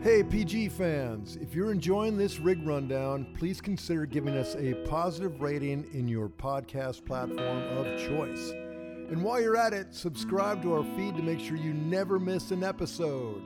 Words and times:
Hey, 0.00 0.22
PG 0.22 0.68
fans, 0.68 1.36
if 1.42 1.56
you're 1.56 1.72
enjoying 1.72 2.16
this 2.16 2.38
rig 2.38 2.64
rundown, 2.64 3.26
please 3.36 3.60
consider 3.60 4.06
giving 4.06 4.34
us 4.36 4.54
a 4.54 4.74
positive 4.88 5.40
rating 5.40 5.88
in 5.92 6.06
your 6.06 6.28
podcast 6.28 7.04
platform 7.04 7.62
of 7.76 7.98
choice. 7.98 8.50
And 9.10 9.24
while 9.24 9.40
you're 9.40 9.56
at 9.56 9.72
it, 9.72 9.92
subscribe 9.92 10.62
to 10.62 10.74
our 10.74 10.84
feed 10.96 11.16
to 11.16 11.22
make 11.22 11.40
sure 11.40 11.56
you 11.56 11.74
never 11.74 12.20
miss 12.20 12.52
an 12.52 12.62
episode. 12.62 13.42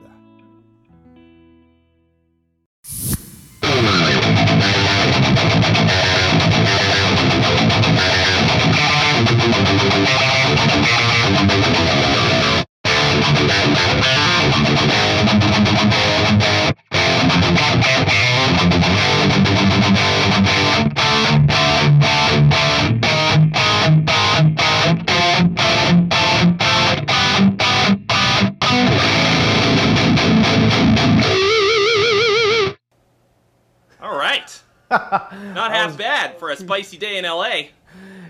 Not 35.53 35.71
half 35.71 35.95
bad 35.95 36.39
for 36.39 36.49
a 36.49 36.55
spicy 36.55 36.97
day 36.97 37.17
in 37.17 37.25
LA. 37.25 37.65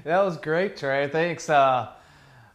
That 0.03 0.21
was 0.21 0.35
great, 0.35 0.75
Trey. 0.75 1.07
Thanks. 1.07 1.49
Uh, 1.49 1.89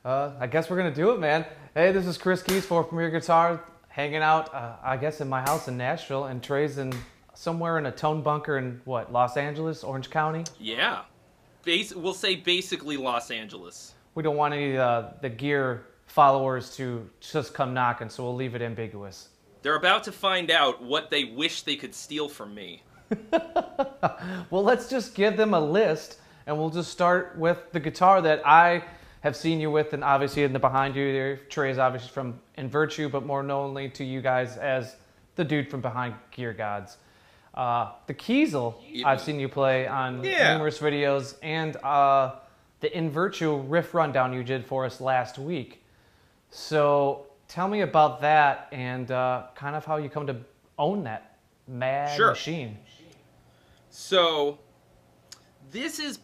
uh, 0.04 0.32
I 0.38 0.46
guess 0.46 0.68
we're 0.68 0.77
gonna 0.77 0.95
do 0.95 1.12
it, 1.12 1.18
man. 1.18 1.46
Hey, 1.73 1.92
this 1.92 2.06
is 2.06 2.18
Chris 2.18 2.42
Kies 2.42 2.60
for 2.60 2.84
Premier 2.84 3.10
Guitar, 3.10 3.64
hanging 3.88 4.20
out, 4.20 4.52
uh, 4.54 4.77
I 4.82 4.98
guess, 4.98 5.23
in 5.23 5.30
my 5.30 5.41
house 5.41 5.66
in 5.68 5.78
Nashville, 5.78 6.27
and 6.27 6.42
Trey's 6.42 6.77
in 6.77 6.92
somewhere 7.32 7.78
in 7.78 7.87
a 7.87 7.91
tone 7.91 8.20
bunker 8.20 8.59
in 8.59 8.82
what, 8.85 9.10
Los 9.10 9.38
Angeles, 9.38 9.82
Orange 9.82 10.10
County. 10.10 10.45
Yeah. 10.60 11.02
Bas- 11.65 11.95
we'll 11.95 12.13
say 12.13 12.37
basically 12.37 12.98
Los 12.98 13.30
Angeles. 13.30 13.95
We 14.15 14.23
don't 14.23 14.37
want 14.37 14.52
any 14.52 14.76
uh, 14.76 15.04
the 15.23 15.30
gear 15.30 15.87
followers 16.07 16.76
to 16.76 17.09
just 17.20 17.54
come 17.54 17.73
knocking, 17.73 18.10
so 18.10 18.24
we'll 18.24 18.37
leave 18.37 18.54
it 18.54 18.60
ambiguous. 18.60 19.29
They're 19.63 19.76
about 19.76 20.04
to 20.04 20.13
find 20.13 20.51
out 20.51 20.82
what 20.82 21.09
they 21.09 21.24
wish 21.24 21.63
they 21.63 21.76
could 21.76 21.95
steal 21.95 22.29
from 22.29 22.54
me. 22.54 22.82
Well, 24.51 24.62
let's 24.64 24.88
just 24.88 25.14
give 25.14 25.37
them 25.37 25.54
a 25.54 25.60
list, 25.60 26.18
and 26.46 26.56
we'll 26.59 26.70
just 26.70 26.90
start 26.90 27.37
with 27.37 27.59
the 27.73 27.80
guitar 27.80 28.20
that 28.23 28.46
I 28.46 28.84
have 29.20 29.37
seen 29.37 29.60
you 29.60 29.70
with, 29.70 29.92
and 29.92 30.02
obviously 30.02 30.42
in 30.45 30.52
the 30.52 30.59
behind 30.59 30.96
you 30.96 31.12
there, 31.12 31.36
Trey 31.36 31.70
is 31.70 31.79
obviously 31.79 32.09
from 32.10 32.40
In 32.56 32.68
Virtue, 32.68 33.09
but 33.09 33.24
more 33.26 33.42
knownly 33.42 33.88
to 33.90 34.04
you 34.04 34.20
guys 34.23 34.56
as 34.56 34.96
the 35.36 35.45
dude 35.45 35.70
from 35.70 35.80
behind 35.80 36.14
Gear 36.30 36.52
Gods. 36.52 36.96
Uh, 37.54 37.90
the 38.06 38.14
Kiesel, 38.14 38.74
I've 39.04 39.20
seen 39.20 39.38
you 39.40 39.48
play 39.48 39.86
on 39.86 40.23
Yeah. 40.24 40.52
numerous 40.54 40.79
videos, 40.79 41.34
and 41.42 41.76
uh, 41.79 42.36
the 42.80 42.96
In 42.96 43.10
Virtue 43.10 43.56
riff 43.56 43.92
rundown 43.95 44.32
you 44.32 44.42
did 44.45 44.64
for 44.64 44.84
us 44.84 45.01
last 45.01 45.38
week. 45.38 45.82
So 46.51 47.26
tell 47.48 47.68
me 47.68 47.82
about 47.82 48.20
that 48.23 48.68
and 48.73 49.10
uh, 49.10 49.45
kind 49.54 49.76
of 49.76 49.84
how 49.84 49.96
you 49.96 50.09
come 50.09 50.26
to 50.29 50.36
own 50.79 51.04
that 51.04 51.36
mad 51.66 52.16
Sure. 52.16 52.30
machine. 52.30 52.79
So, 54.01 54.60
this 55.73 55.99
is 55.99 56.21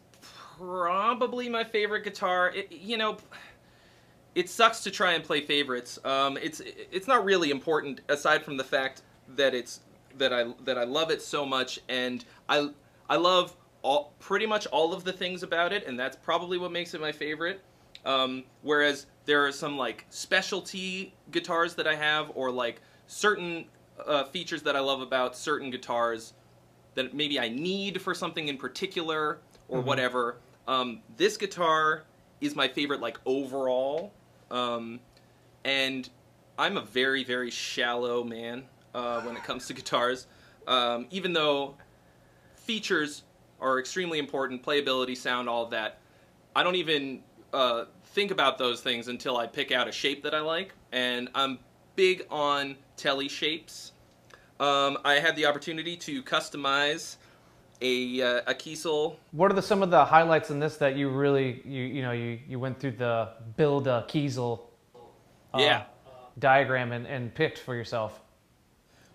probably 0.56 1.48
my 1.48 1.64
favorite 1.64 2.05
guitar. 2.05 2.50
It, 2.50 2.70
you 2.70 2.97
know, 2.97 3.17
it 4.36 4.48
sucks 4.48 4.84
to 4.84 4.92
try 4.92 5.14
and 5.14 5.25
play 5.25 5.41
favorites. 5.41 5.98
Um, 6.05 6.39
it's 6.41 6.62
it's 6.64 7.08
not 7.08 7.25
really 7.25 7.50
important 7.50 8.00
aside 8.08 8.45
from 8.45 8.56
the 8.56 8.62
fact 8.62 9.02
that 9.34 9.56
it's 9.56 9.80
that 10.19 10.33
I 10.33 10.55
that 10.64 10.78
I 10.78 10.84
love 10.84 11.11
it 11.11 11.20
so 11.20 11.45
much, 11.45 11.80
and 11.89 12.25
I 12.48 12.70
I 13.11 13.17
love 13.17 13.56
all 13.83 14.12
pretty 14.20 14.47
much 14.47 14.67
all 14.67 14.95
of 14.95 15.02
the 15.02 15.12
things 15.12 15.42
about 15.42 15.72
it, 15.72 15.85
and 15.85 15.98
that's 15.98 16.17
probably 16.17 16.58
what 16.58 16.70
makes 16.70 16.95
it 16.95 17.01
my 17.01 17.11
favorite. 17.11 17.61
Um, 18.06 18.45
whereas 18.62 19.06
there 19.24 19.45
are 19.45 19.52
some 19.52 19.77
like 19.77 20.06
specialty 20.11 21.12
guitars 21.33 21.74
that 21.74 21.89
I 21.89 21.96
have, 21.96 22.30
or 22.36 22.52
like 22.52 22.80
certain 23.08 23.64
uh, 24.06 24.23
features 24.27 24.62
that 24.62 24.77
I 24.77 24.80
love 24.80 25.01
about 25.01 25.36
certain 25.36 25.73
guitars 25.73 26.35
that 26.94 27.14
maybe 27.14 27.38
I 27.38 27.48
need 27.48 28.00
for 28.00 28.14
something 28.14 28.48
in 28.48 28.56
particular 28.56 29.38
or 29.68 29.80
whatever. 29.80 30.36
Um, 30.68 31.00
this 31.16 31.36
guitar 31.36 32.05
is 32.40 32.55
my 32.55 32.68
favorite, 32.68 33.00
like 33.00 33.18
overall, 33.27 34.12
um, 34.50 35.00
and 35.64 36.08
I'm 36.58 36.77
a 36.77 36.82
very 36.82 37.24
very 37.24 37.50
shallow 37.50 38.24
man 38.24 38.64
uh, 38.94 39.20
when 39.22 39.36
it 39.36 39.44
comes 39.44 39.66
to 39.68 39.74
guitars. 39.74 40.27
Um, 40.66 41.06
even 41.10 41.32
though 41.32 41.74
features 42.56 43.24
are 43.61 43.78
extremely 43.78 44.18
important, 44.18 44.62
playability, 44.62 45.16
sound, 45.16 45.48
all 45.48 45.64
of 45.64 45.70
that, 45.70 45.98
I 46.56 46.62
don't 46.62 46.76
even 46.76 47.22
uh, 47.52 47.84
think 48.06 48.30
about 48.30 48.58
those 48.58 48.80
things 48.80 49.08
until 49.08 49.36
I 49.36 49.46
pick 49.46 49.72
out 49.72 49.88
a 49.88 49.92
shape 49.92 50.22
that 50.22 50.34
I 50.34 50.40
like, 50.40 50.72
and 50.92 51.28
I'm 51.34 51.58
big 51.96 52.26
on 52.30 52.76
telly 52.96 53.28
shapes. 53.28 53.92
Um, 54.61 54.98
I 55.05 55.15
had 55.15 55.37
the 55.37 55.47
opportunity 55.47 55.97
to 55.97 56.23
customize 56.23 57.17
a, 57.81 58.23
uh, 58.23 58.41
a 58.47 58.55
Kiesel. 58.55 59.17
What 59.33 59.51
are 59.51 59.55
the, 59.55 59.63
some 59.63 59.83
of 59.83 59.91
the 59.91 60.05
highlights 60.05 60.51
in 60.51 60.61
this 60.61 60.77
that 60.79 60.97
you 60.97 61.09
really 61.09 61.61
you 61.65 61.83
you 61.83 62.03
know 62.03 62.13
you, 62.13 62.39
you 62.48 62.59
went 62.59 62.79
through 62.79 62.92
the 62.92 63.31
build 63.57 63.87
a 63.87 64.05
Kiesel 64.09 64.61
uh, 65.53 65.59
Yeah, 65.59 65.83
diagram 66.39 66.92
and, 66.92 67.07
and 67.07 67.35
picked 67.35 67.59
for 67.59 67.75
yourself? 67.75 68.20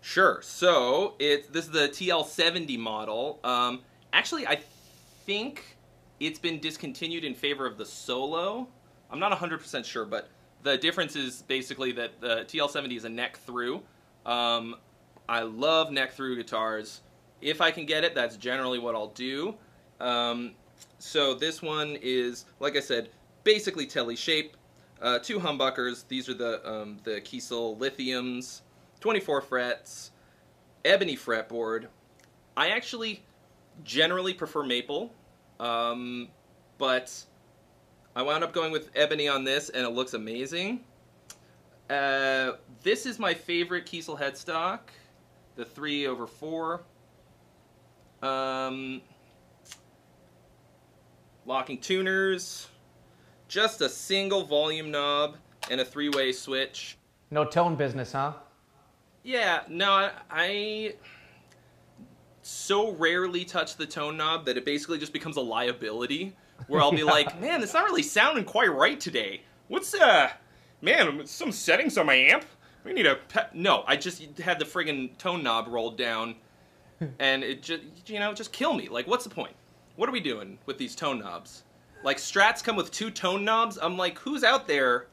sure. 0.01 0.41
So 0.41 1.15
it 1.19 1.51
this 1.53 1.65
is 1.65 1.71
the 1.71 1.87
TL70 1.89 2.77
model. 2.77 3.39
Um, 3.43 3.81
actually, 4.13 4.45
I 4.45 4.59
think 5.25 5.77
it's 6.19 6.39
been 6.39 6.59
discontinued 6.59 7.23
in 7.23 7.33
favor 7.33 7.65
of 7.65 7.77
the 7.77 7.85
Solo. 7.85 8.67
I'm 9.09 9.19
not 9.19 9.31
100% 9.31 9.85
sure, 9.85 10.05
but 10.05 10.29
the 10.63 10.77
difference 10.77 11.15
is 11.15 11.41
basically 11.43 11.93
that 11.93 12.19
the 12.21 12.43
TL70 12.45 12.97
is 12.97 13.05
a 13.05 13.09
neck 13.09 13.37
through. 13.37 13.81
Um, 14.25 14.75
I 15.29 15.43
love 15.43 15.91
neck 15.91 16.13
through 16.13 16.37
guitars. 16.37 17.01
If 17.39 17.61
I 17.61 17.69
can 17.69 17.85
get 17.85 18.03
it, 18.03 18.15
that's 18.15 18.35
generally 18.35 18.79
what 18.79 18.95
I'll 18.95 19.09
do. 19.09 19.55
Um, 19.99 20.53
so 20.97 21.35
this 21.35 21.61
one 21.61 21.97
is, 22.01 22.45
like 22.59 22.75
I 22.75 22.79
said, 22.79 23.09
basically 23.43 23.85
telly 23.85 24.15
shape. 24.15 24.57
Uh, 24.99 25.19
two 25.19 25.39
humbuckers. 25.39 26.05
These 26.07 26.27
are 26.29 26.33
the 26.33 26.67
um, 26.67 26.97
the 27.03 27.21
Kiesel 27.21 27.77
lithiums. 27.77 28.61
24 29.01 29.41
frets. 29.41 30.11
Ebony 30.83 31.15
fretboard. 31.15 31.85
I 32.57 32.69
actually 32.69 33.23
generally 33.83 34.33
prefer 34.33 34.63
maple, 34.63 35.13
um, 35.59 36.27
but 36.77 37.13
I 38.15 38.23
wound 38.23 38.43
up 38.43 38.51
going 38.51 38.71
with 38.71 38.89
ebony 38.95 39.27
on 39.27 39.43
this, 39.43 39.69
and 39.69 39.85
it 39.85 39.89
looks 39.89 40.13
amazing. 40.13 40.81
Uh, 41.89 42.53
this 42.83 43.05
is 43.05 43.19
my 43.19 43.33
favorite 43.33 43.85
Kiesel 43.85 44.19
headstock, 44.19 44.79
the 45.59 45.65
three 45.65 46.07
over 46.07 46.25
four. 46.25 46.83
Um, 48.23 49.01
locking 51.45 51.77
tuners, 51.77 52.69
just 53.49 53.81
a 53.81 53.89
single 53.89 54.43
volume 54.45 54.89
knob 54.89 55.35
and 55.69 55.81
a 55.81 55.85
three-way 55.85 56.31
switch. 56.31 56.97
No 57.29 57.43
tone 57.43 57.75
business, 57.75 58.13
huh? 58.13 58.33
Yeah, 59.23 59.63
no, 59.67 59.91
I, 59.91 60.11
I 60.31 60.93
so 62.41 62.93
rarely 62.93 63.43
touch 63.43 63.75
the 63.75 63.85
tone 63.85 64.15
knob 64.15 64.45
that 64.45 64.55
it 64.55 64.63
basically 64.63 64.97
just 64.97 65.11
becomes 65.11 65.35
a 65.35 65.41
liability. 65.41 66.37
Where 66.67 66.81
I'll 66.81 66.91
be 66.91 67.03
like, 67.15 67.39
man, 67.41 67.61
it's 67.61 67.73
not 67.73 67.83
really 67.83 68.03
sounding 68.03 68.45
quite 68.45 68.73
right 68.73 68.97
today. 68.99 69.41
What's 69.67 69.93
uh, 69.93 70.29
man, 70.81 71.25
some 71.27 71.51
settings 71.51 71.97
on 71.97 72.05
my 72.05 72.15
amp. 72.15 72.45
We 72.83 72.93
need 72.93 73.05
a 73.05 73.15
pe-. 73.15 73.47
no. 73.53 73.83
I 73.87 73.95
just 73.95 74.21
had 74.39 74.59
the 74.59 74.65
friggin' 74.65 75.17
tone 75.17 75.43
knob 75.43 75.67
rolled 75.67 75.97
down, 75.97 76.35
and 77.19 77.43
it 77.43 77.61
just 77.61 77.83
you 78.07 78.19
know 78.19 78.33
just 78.33 78.51
kill 78.51 78.73
me. 78.73 78.89
Like, 78.89 79.07
what's 79.07 79.23
the 79.23 79.29
point? 79.29 79.55
What 79.95 80.07
are 80.07 80.11
we 80.11 80.21
doing 80.21 80.57
with 80.65 80.77
these 80.77 80.95
tone 80.95 81.19
knobs? 81.19 81.63
Like 82.03 82.17
Strats 82.17 82.63
come 82.63 82.75
with 82.75 82.91
two 82.91 83.11
tone 83.11 83.43
knobs. 83.43 83.77
I'm 83.81 83.97
like, 83.97 84.17
who's 84.19 84.43
out 84.43 84.67
there 84.67 85.07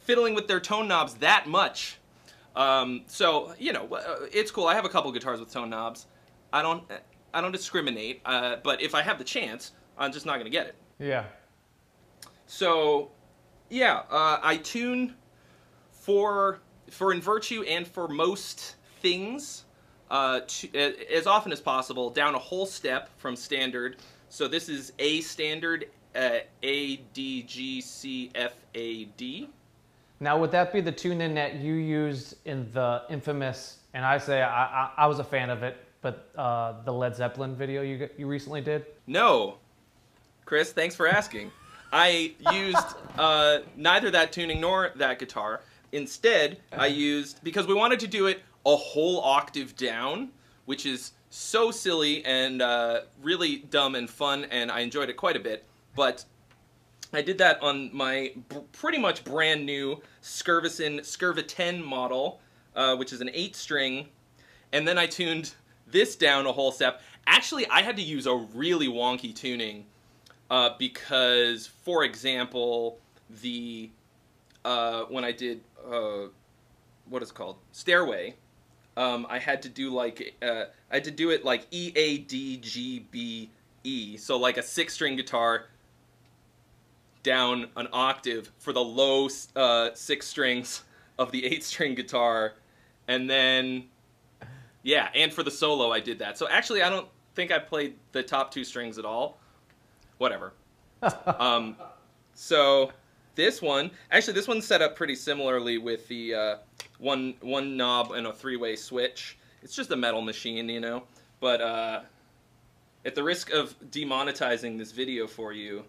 fiddling 0.00 0.34
with 0.34 0.48
their 0.48 0.60
tone 0.60 0.88
knobs 0.88 1.14
that 1.14 1.46
much? 1.46 1.98
Um, 2.56 3.02
so 3.06 3.54
you 3.58 3.72
know, 3.72 3.86
uh, 3.86 4.26
it's 4.32 4.50
cool. 4.50 4.66
I 4.66 4.74
have 4.74 4.84
a 4.84 4.88
couple 4.88 5.12
guitars 5.12 5.38
with 5.38 5.52
tone 5.52 5.70
knobs. 5.70 6.06
I 6.52 6.62
don't, 6.62 6.82
I 7.32 7.40
don't 7.40 7.52
discriminate. 7.52 8.20
Uh, 8.24 8.56
but 8.62 8.82
if 8.82 8.94
I 8.94 9.02
have 9.02 9.18
the 9.18 9.24
chance, 9.24 9.72
I'm 9.96 10.12
just 10.12 10.26
not 10.26 10.38
gonna 10.38 10.50
get 10.50 10.66
it. 10.66 10.74
Yeah. 10.98 11.24
So, 12.46 13.12
yeah, 13.68 14.02
uh, 14.10 14.40
I 14.42 14.56
tune 14.56 15.14
for 15.92 16.58
for 16.90 17.12
in 17.12 17.20
virtue 17.20 17.62
and 17.62 17.86
for 17.86 18.08
most 18.08 18.76
things 19.00 19.64
uh, 20.10 20.40
to, 20.46 20.68
as 21.12 21.26
often 21.26 21.52
as 21.52 21.60
possible 21.60 22.10
down 22.10 22.34
a 22.34 22.38
whole 22.38 22.66
step 22.66 23.10
from 23.18 23.36
standard. 23.36 23.96
So 24.28 24.46
this 24.48 24.68
is 24.68 24.92
A 24.98 25.20
standard, 25.20 25.88
uh, 26.14 26.38
A 26.62 26.96
D 27.14 27.42
G 27.42 27.80
C 27.80 28.30
F 28.34 28.54
A 28.74 29.04
D. 29.04 29.48
Now, 30.20 30.38
would 30.38 30.50
that 30.50 30.72
be 30.72 30.80
the 30.80 30.92
tune 30.92 31.20
in 31.20 31.34
that 31.34 31.56
you 31.56 31.74
used 31.74 32.36
in 32.44 32.70
the 32.72 33.02
infamous, 33.08 33.78
and 33.94 34.04
I 34.04 34.18
say 34.18 34.42
I, 34.42 34.64
I, 34.64 34.90
I 34.98 35.06
was 35.06 35.18
a 35.18 35.24
fan 35.24 35.48
of 35.48 35.62
it, 35.62 35.78
but 36.02 36.28
uh, 36.36 36.74
the 36.84 36.92
Led 36.92 37.16
Zeppelin 37.16 37.56
video 37.56 37.80
you, 37.82 38.08
you 38.18 38.26
recently 38.26 38.60
did? 38.60 38.84
No, 39.06 39.56
Chris. 40.44 40.72
Thanks 40.72 40.94
for 40.94 41.08
asking. 41.08 41.50
I 41.92 42.34
used 42.52 42.96
uh, 43.18 43.60
neither 43.76 44.10
that 44.10 44.30
tuning 44.30 44.60
nor 44.60 44.92
that 44.96 45.18
guitar. 45.18 45.62
Instead, 45.92 46.58
I 46.72 46.86
used 46.86 47.42
because 47.42 47.66
we 47.66 47.74
wanted 47.74 48.00
to 48.00 48.06
do 48.06 48.26
it 48.26 48.42
a 48.64 48.76
whole 48.76 49.20
octave 49.22 49.76
down, 49.76 50.30
which 50.66 50.86
is 50.86 51.12
so 51.30 51.70
silly 51.70 52.24
and 52.24 52.62
uh, 52.62 53.00
really 53.22 53.58
dumb 53.70 53.94
and 53.94 54.08
fun, 54.08 54.44
and 54.50 54.70
I 54.70 54.80
enjoyed 54.80 55.08
it 55.08 55.16
quite 55.16 55.36
a 55.36 55.40
bit. 55.40 55.64
But 55.96 56.24
I 57.12 57.22
did 57.22 57.38
that 57.38 57.60
on 57.62 57.90
my 57.94 58.34
pretty 58.72 58.98
much 58.98 59.24
brand 59.24 59.66
new 59.66 60.00
Skervesen 60.22 61.00
Skirva 61.00 61.44
10 61.46 61.82
model, 61.82 62.40
uh, 62.76 62.96
which 62.96 63.12
is 63.12 63.20
an 63.20 63.30
eight 63.32 63.56
string, 63.56 64.08
and 64.72 64.86
then 64.86 64.98
I 64.98 65.06
tuned 65.06 65.54
this 65.88 66.14
down 66.14 66.46
a 66.46 66.52
whole 66.52 66.70
step. 66.70 67.00
Actually, 67.26 67.66
I 67.68 67.82
had 67.82 67.96
to 67.96 68.02
use 68.02 68.26
a 68.26 68.34
really 68.34 68.86
wonky 68.86 69.34
tuning 69.34 69.86
uh, 70.50 70.70
because, 70.78 71.66
for 71.66 72.04
example, 72.04 72.98
the 73.42 73.90
uh, 74.64 75.04
when 75.04 75.24
I 75.24 75.32
did 75.32 75.60
uh, 75.90 76.28
what 77.08 77.22
is 77.22 77.30
it 77.30 77.34
called 77.34 77.56
Stairway, 77.72 78.34
um, 78.96 79.26
I 79.28 79.38
had 79.38 79.62
to 79.62 79.68
do 79.68 79.90
like 79.90 80.34
uh, 80.42 80.64
I 80.90 80.94
had 80.94 81.04
to 81.04 81.10
do 81.10 81.30
it 81.30 81.44
like 81.44 81.66
E 81.70 81.92
A 81.96 82.18
D 82.18 82.56
G 82.58 83.06
B 83.10 83.50
E, 83.84 84.16
so 84.16 84.36
like 84.36 84.56
a 84.56 84.62
six 84.62 84.94
string 84.94 85.16
guitar 85.16 85.66
down 87.22 87.68
an 87.76 87.88
octave 87.92 88.50
for 88.58 88.72
the 88.72 88.82
low 88.82 89.28
uh, 89.56 89.90
six 89.94 90.26
strings 90.26 90.84
of 91.18 91.30
the 91.32 91.44
eight 91.44 91.64
string 91.64 91.94
guitar, 91.94 92.54
and 93.08 93.28
then 93.28 93.84
yeah, 94.82 95.08
and 95.14 95.32
for 95.32 95.42
the 95.42 95.50
solo 95.50 95.92
I 95.92 96.00
did 96.00 96.18
that. 96.20 96.38
So 96.38 96.48
actually, 96.48 96.82
I 96.82 96.90
don't 96.90 97.08
think 97.34 97.52
I 97.52 97.58
played 97.58 97.96
the 98.12 98.22
top 98.22 98.50
two 98.50 98.64
strings 98.64 98.98
at 98.98 99.04
all. 99.04 99.38
Whatever. 100.18 100.52
um, 101.38 101.76
so 102.34 102.92
this 103.40 103.62
one, 103.62 103.90
actually, 104.10 104.34
this 104.34 104.46
one's 104.46 104.66
set 104.66 104.82
up 104.82 104.94
pretty 104.96 105.14
similarly 105.14 105.78
with 105.78 106.06
the 106.08 106.34
uh, 106.34 106.56
one 106.98 107.34
one 107.40 107.76
knob 107.76 108.12
and 108.12 108.26
a 108.26 108.32
three 108.32 108.56
way 108.56 108.76
switch. 108.76 109.38
It's 109.62 109.74
just 109.74 109.90
a 109.90 109.96
metal 109.96 110.20
machine, 110.20 110.68
you 110.68 110.80
know. 110.80 111.04
But 111.40 111.60
uh, 111.60 112.00
at 113.04 113.14
the 113.14 113.22
risk 113.22 113.50
of 113.50 113.74
demonetizing 113.90 114.76
this 114.76 114.92
video 114.92 115.26
for 115.26 115.52
you. 115.52 115.84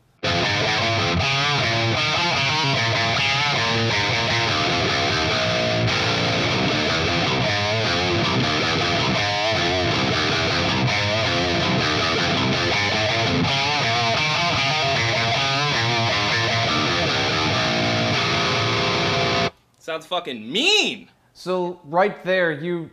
Sounds 19.81 20.05
fucking 20.05 20.51
mean. 20.51 21.09
So 21.33 21.81
right 21.85 22.23
there, 22.23 22.51
you 22.51 22.91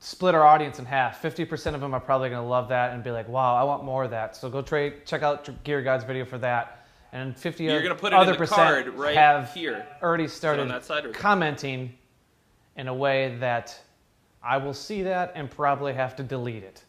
split 0.00 0.34
our 0.34 0.44
audience 0.44 0.80
in 0.80 0.84
half. 0.84 1.20
Fifty 1.22 1.44
percent 1.44 1.76
of 1.76 1.80
them 1.80 1.94
are 1.94 2.00
probably 2.00 2.30
going 2.30 2.42
to 2.42 2.48
love 2.48 2.68
that 2.70 2.92
and 2.92 3.04
be 3.04 3.12
like, 3.12 3.28
"Wow, 3.28 3.54
I 3.54 3.62
want 3.62 3.84
more 3.84 4.02
of 4.02 4.10
that." 4.10 4.34
So 4.34 4.50
go 4.50 4.60
trade, 4.60 5.06
check 5.06 5.22
out 5.22 5.48
Gear 5.62 5.82
God's 5.82 6.02
video 6.02 6.24
for 6.24 6.38
that. 6.38 6.84
And 7.12 7.36
fifty 7.36 7.64
You're 7.64 7.80
gonna 7.80 7.94
put 7.94 8.12
it 8.12 8.16
other 8.16 8.32
in 8.32 8.32
the 8.32 8.38
percent 8.38 8.56
card 8.60 8.88
right 8.94 9.16
have 9.16 9.54
here. 9.54 9.86
already 10.02 10.26
started 10.26 10.68
that 10.68 10.84
side 10.84 11.06
or- 11.06 11.12
commenting 11.12 11.94
in 12.76 12.88
a 12.88 12.94
way 12.94 13.36
that 13.38 13.78
I 14.42 14.56
will 14.56 14.74
see 14.74 15.04
that 15.04 15.30
and 15.36 15.48
probably 15.48 15.94
have 15.94 16.16
to 16.16 16.24
delete 16.24 16.64
it. 16.64 16.82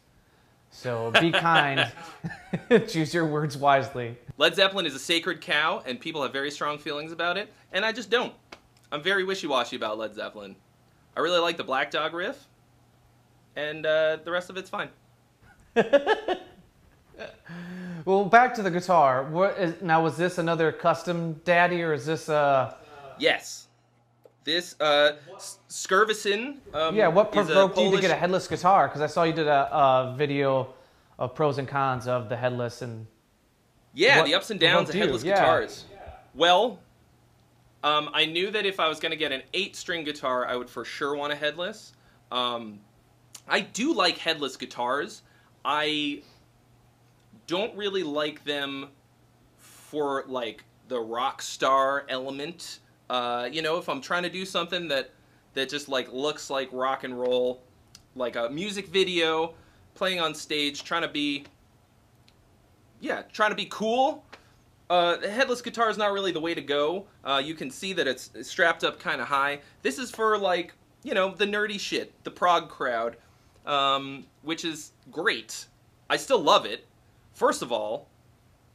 So 0.70 1.12
be 1.20 1.30
kind, 1.32 1.90
choose 2.88 3.14
your 3.14 3.24
words 3.26 3.56
wisely. 3.56 4.18
Led 4.36 4.56
Zeppelin 4.56 4.84
is 4.84 4.96
a 4.96 4.98
sacred 4.98 5.40
cow, 5.40 5.80
and 5.86 6.00
people 6.00 6.22
have 6.24 6.32
very 6.32 6.50
strong 6.50 6.78
feelings 6.78 7.12
about 7.12 7.38
it, 7.38 7.52
and 7.72 7.84
I 7.84 7.92
just 7.92 8.10
don't. 8.10 8.34
I'm 8.90 9.02
very 9.02 9.24
wishy-washy 9.24 9.76
about 9.76 9.98
Led 9.98 10.14
Zeppelin. 10.14 10.56
I 11.16 11.20
really 11.20 11.40
like 11.40 11.56
the 11.56 11.64
Black 11.64 11.90
Dog 11.90 12.14
riff, 12.14 12.46
and 13.56 13.84
uh, 13.84 14.18
the 14.24 14.30
rest 14.30 14.50
of 14.50 14.56
it's 14.56 14.70
fine. 14.70 14.88
Well, 18.04 18.24
back 18.24 18.54
to 18.54 18.62
the 18.62 18.70
guitar. 18.70 19.24
What 19.24 19.58
is, 19.58 19.82
now 19.82 20.02
was 20.02 20.16
this 20.16 20.38
another 20.38 20.72
custom 20.72 21.34
daddy 21.44 21.82
or 21.82 21.92
is 21.92 22.06
this 22.06 22.28
uh 22.28 22.74
Yes, 23.18 23.66
this 24.44 24.76
uh, 24.80 25.16
Skervesen. 25.68 26.58
Um, 26.72 26.94
Yeah, 26.94 27.08
what 27.08 27.28
a 27.28 27.32
provoked 27.32 27.76
you 27.76 27.90
to 27.90 28.00
get 28.00 28.10
a 28.10 28.14
headless 28.14 28.46
guitar? 28.46 28.86
Because 28.88 29.00
I 29.00 29.08
saw 29.08 29.24
you 29.24 29.32
did 29.32 29.48
a, 29.48 29.68
a 29.76 30.14
video 30.16 30.72
of 31.18 31.34
pros 31.34 31.58
and 31.58 31.66
cons 31.66 32.06
of 32.06 32.28
the 32.28 32.36
headless 32.36 32.80
and 32.80 33.06
Yeah, 33.92 34.18
What 34.18 34.26
the 34.26 34.34
ups 34.36 34.50
and 34.50 34.60
downs 34.60 34.88
of 34.88 34.94
headless 34.94 35.24
Yeah. 35.24 35.34
guitars. 35.34 35.84
Well, 36.34 36.78
um, 37.82 38.10
I 38.12 38.24
knew 38.24 38.50
that 38.50 38.66
if 38.66 38.80
I 38.80 38.88
was 38.88 38.98
going 38.98 39.10
to 39.10 39.16
get 39.16 39.32
an 39.32 39.42
eight-string 39.54 40.04
guitar, 40.04 40.46
I 40.46 40.56
would 40.56 40.68
for 40.68 40.84
sure 40.84 41.14
want 41.14 41.32
a 41.32 41.36
headless. 41.36 41.92
Um, 42.32 42.80
I 43.46 43.60
do 43.60 43.94
like 43.94 44.18
headless 44.18 44.56
guitars. 44.56 45.22
I 45.64 46.22
don't 47.46 47.74
really 47.76 48.02
like 48.02 48.44
them 48.44 48.88
for 49.56 50.24
like 50.26 50.64
the 50.88 51.00
rock 51.00 51.40
star 51.40 52.04
element. 52.08 52.80
Uh, 53.08 53.48
you 53.50 53.62
know, 53.62 53.78
if 53.78 53.88
I'm 53.88 54.00
trying 54.00 54.24
to 54.24 54.30
do 54.30 54.44
something 54.44 54.88
that 54.88 55.10
that 55.54 55.68
just 55.68 55.88
like 55.88 56.12
looks 56.12 56.50
like 56.50 56.68
rock 56.72 57.04
and 57.04 57.18
roll, 57.18 57.62
like 58.14 58.36
a 58.36 58.48
music 58.50 58.88
video, 58.88 59.54
playing 59.94 60.20
on 60.20 60.34
stage, 60.34 60.84
trying 60.84 61.02
to 61.02 61.08
be 61.08 61.44
yeah, 63.00 63.22
trying 63.32 63.50
to 63.50 63.56
be 63.56 63.66
cool. 63.66 64.24
Uh, 64.90 65.16
the 65.16 65.28
headless 65.28 65.60
guitar 65.60 65.90
is 65.90 65.98
not 65.98 66.12
really 66.12 66.32
the 66.32 66.40
way 66.40 66.54
to 66.54 66.62
go. 66.62 67.06
Uh, 67.22 67.42
you 67.44 67.54
can 67.54 67.70
see 67.70 67.92
that 67.92 68.06
it's 68.06 68.30
strapped 68.42 68.84
up 68.84 68.98
kind 68.98 69.20
of 69.20 69.28
high. 69.28 69.60
This 69.82 69.98
is 69.98 70.10
for 70.10 70.38
like 70.38 70.72
you 71.02 71.14
know 71.14 71.34
the 71.34 71.44
nerdy 71.44 71.78
shit, 71.78 72.12
the 72.24 72.30
prog 72.30 72.68
crowd, 72.68 73.16
um, 73.66 74.24
which 74.42 74.64
is 74.64 74.92
great. 75.10 75.66
I 76.08 76.16
still 76.16 76.40
love 76.40 76.64
it. 76.64 76.86
First 77.34 77.62
of 77.62 77.70
all, 77.70 78.08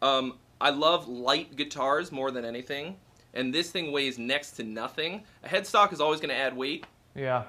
um, 0.02 0.38
I 0.62 0.70
love 0.70 1.08
light 1.08 1.56
guitars 1.56 2.12
more 2.12 2.30
than 2.30 2.46
anything, 2.46 2.98
and 3.34 3.54
this 3.54 3.72
thing 3.72 3.92
weighs 3.92 4.20
next 4.20 4.52
to 4.52 4.64
nothing. 4.64 5.24
A 5.44 5.50
headstock 5.50 5.92
is 5.94 6.00
always 6.00 6.20
going 6.20 6.30
to 6.30 6.38
add 6.38 6.56
weight. 6.56 6.86
yeah. 7.16 7.44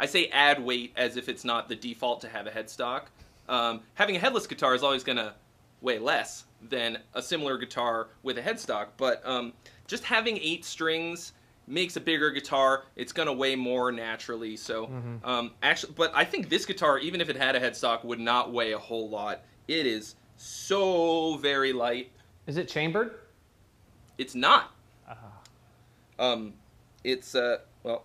I 0.00 0.06
say 0.06 0.28
add 0.28 0.62
weight 0.64 0.92
as 0.96 1.16
if 1.16 1.28
it's 1.28 1.44
not 1.44 1.68
the 1.68 1.74
default 1.74 2.20
to 2.20 2.28
have 2.28 2.46
a 2.46 2.50
headstock. 2.50 3.06
Um, 3.48 3.80
having 3.94 4.14
a 4.14 4.20
headless 4.20 4.46
guitar 4.46 4.76
is 4.76 4.84
always 4.84 5.02
going 5.02 5.18
to 5.18 5.34
weigh 5.80 5.98
less 5.98 6.44
than 6.62 6.98
a 7.14 7.22
similar 7.22 7.56
guitar 7.58 8.08
with 8.22 8.38
a 8.38 8.42
headstock, 8.42 8.88
but 8.96 9.22
um, 9.26 9.52
just 9.86 10.04
having 10.04 10.38
eight 10.38 10.64
strings 10.64 11.32
makes 11.66 11.96
a 11.96 12.00
bigger 12.00 12.30
guitar. 12.30 12.84
It's 12.96 13.12
going 13.12 13.26
to 13.26 13.32
weigh 13.32 13.54
more 13.56 13.92
naturally. 13.92 14.56
So 14.56 14.86
um, 15.24 15.52
actually, 15.62 15.92
but 15.96 16.10
I 16.14 16.24
think 16.24 16.48
this 16.48 16.64
guitar, 16.66 16.98
even 16.98 17.20
if 17.20 17.28
it 17.28 17.36
had 17.36 17.54
a 17.56 17.60
headstock, 17.60 18.04
would 18.04 18.20
not 18.20 18.52
weigh 18.52 18.72
a 18.72 18.78
whole 18.78 19.08
lot. 19.08 19.42
It 19.68 19.86
is 19.86 20.14
so 20.36 21.36
very 21.36 21.72
light. 21.72 22.10
Is 22.46 22.56
it 22.56 22.68
chambered? 22.68 23.14
It's 24.16 24.34
not. 24.34 24.72
Um, 26.18 26.54
it's 27.04 27.34
uh, 27.34 27.58
well, 27.84 28.04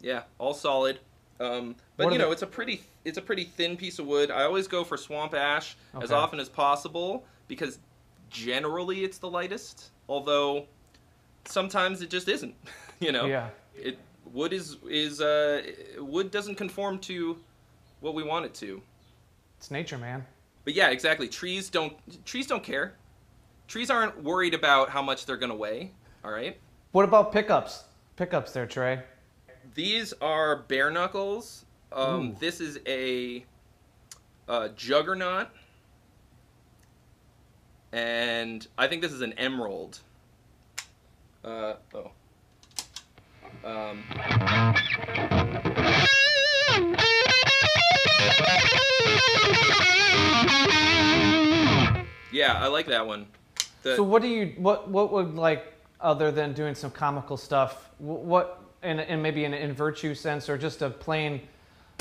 yeah, 0.00 0.22
all 0.38 0.54
solid. 0.54 0.98
Um, 1.38 1.76
but 1.96 2.04
What 2.06 2.12
you 2.12 2.18
know, 2.18 2.26
the- 2.26 2.32
it's 2.32 2.42
a 2.42 2.46
pretty 2.46 2.82
it's 3.04 3.18
a 3.18 3.22
pretty 3.22 3.44
thin 3.44 3.76
piece 3.76 3.98
of 3.98 4.06
wood. 4.06 4.30
I 4.30 4.42
always 4.44 4.66
go 4.66 4.82
for 4.82 4.96
swamp 4.96 5.34
ash 5.34 5.76
as 6.02 6.10
often 6.16 6.40
as 6.40 6.48
possible 6.48 7.24
because 7.48 7.78
generally 8.30 9.04
it's 9.04 9.18
the 9.18 9.28
lightest. 9.28 9.90
Although 10.08 10.66
sometimes 11.44 12.02
it 12.02 12.10
just 12.10 12.28
isn't. 12.28 12.54
you 13.00 13.12
know, 13.12 13.26
Yeah. 13.26 13.48
it 13.74 13.98
wood 14.32 14.52
is 14.52 14.76
is 14.88 15.20
uh, 15.20 15.62
wood 15.98 16.30
doesn't 16.30 16.56
conform 16.56 16.98
to 17.00 17.38
what 18.00 18.14
we 18.14 18.22
want 18.22 18.44
it 18.44 18.54
to. 18.54 18.82
It's 19.58 19.70
nature, 19.70 19.98
man. 19.98 20.24
But 20.64 20.74
yeah, 20.74 20.90
exactly. 20.90 21.28
Trees 21.28 21.70
don't 21.70 21.96
trees 22.26 22.46
don't 22.46 22.62
care. 22.62 22.94
Trees 23.68 23.90
aren't 23.90 24.22
worried 24.22 24.54
about 24.54 24.90
how 24.90 25.02
much 25.02 25.26
they're 25.26 25.36
gonna 25.36 25.54
weigh. 25.56 25.92
All 26.24 26.30
right. 26.30 26.58
What 26.92 27.04
about 27.04 27.32
pickups? 27.32 27.84
Pickups 28.16 28.52
there, 28.52 28.66
Trey. 28.66 29.00
These 29.74 30.12
are 30.22 30.56
bare 30.56 30.90
knuckles. 30.90 31.64
Um, 31.92 32.34
this 32.40 32.60
is 32.60 32.78
a, 32.86 33.44
uh 34.48 34.68
juggernaut, 34.68 35.48
and 37.96 38.66
I 38.76 38.88
think 38.88 39.00
this 39.00 39.12
is 39.12 39.22
an 39.22 39.32
emerald. 39.38 40.00
Uh, 41.42 41.74
oh. 41.94 42.10
Um, 43.64 44.04
yeah, 52.30 52.58
I 52.58 52.66
like 52.66 52.86
that 52.88 53.06
one. 53.06 53.26
The, 53.82 53.96
So 53.96 54.02
what 54.02 54.20
do 54.20 54.28
you 54.28 54.52
what 54.58 54.90
what 54.90 55.10
would 55.12 55.34
like 55.34 55.72
other 55.98 56.30
than 56.30 56.52
doing 56.52 56.74
some 56.74 56.90
comical 56.90 57.38
stuff, 57.38 57.88
what, 57.96 58.60
and, 58.82 59.00
and 59.00 59.22
maybe 59.22 59.46
in, 59.46 59.54
in 59.54 59.72
virtue 59.72 60.14
sense 60.14 60.50
or 60.50 60.58
just 60.58 60.82
a 60.82 60.90
plain 60.90 61.40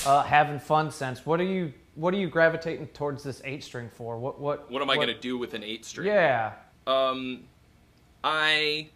uh, 0.05 0.23
having 0.23 0.59
fun 0.59 0.91
sense, 0.91 1.25
what 1.25 1.39
are 1.39 1.45
you 1.45 1.71
what 1.95 2.13
are 2.13 2.17
you 2.17 2.27
gravitating 2.29 2.87
towards 2.87 3.23
this 3.23 3.41
eight 3.45 3.63
string 3.63 3.89
for? 3.89 4.17
What 4.17 4.39
what 4.39 4.69
What 4.69 4.81
am 4.81 4.89
I 4.89 4.95
going 4.95 5.07
to 5.07 5.19
do 5.19 5.37
with 5.37 5.53
an 5.53 5.63
eight 5.63 5.85
string? 5.85 6.07
Yeah. 6.07 6.53
Um, 6.85 7.43
I 8.23 8.89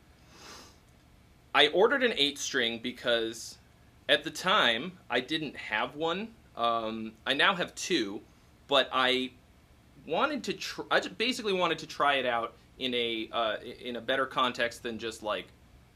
I 1.56 1.68
ordered 1.68 2.03
an 2.03 2.13
eight 2.15 2.38
string 2.38 2.79
because 2.82 3.58
at 4.08 4.24
the 4.24 4.32
time 4.32 4.94
I 5.10 5.20
didn't 5.20 5.56
have 5.56 5.96
one. 5.96 6.29
Um, 6.56 7.13
I 7.25 7.34
now 7.34 7.56
have 7.56 7.74
two, 7.75 8.22
but 8.68 8.89
I 8.91 9.32
wanted 10.06 10.44
to. 10.46 10.53
Tr- 10.53 10.82
I 10.91 11.00
just 11.00 11.18
basically 11.18 11.53
wanted 11.53 11.79
to 11.79 11.88
try 11.88 12.15
it 12.15 12.25
out 12.25 12.53
in 12.79 12.94
a 12.94 13.29
uh, 13.32 13.56
in 13.82 13.96
a 13.96 14.01
better 14.01 14.25
context 14.25 14.84
than 14.84 15.00
just 15.00 15.24
like 15.24 15.48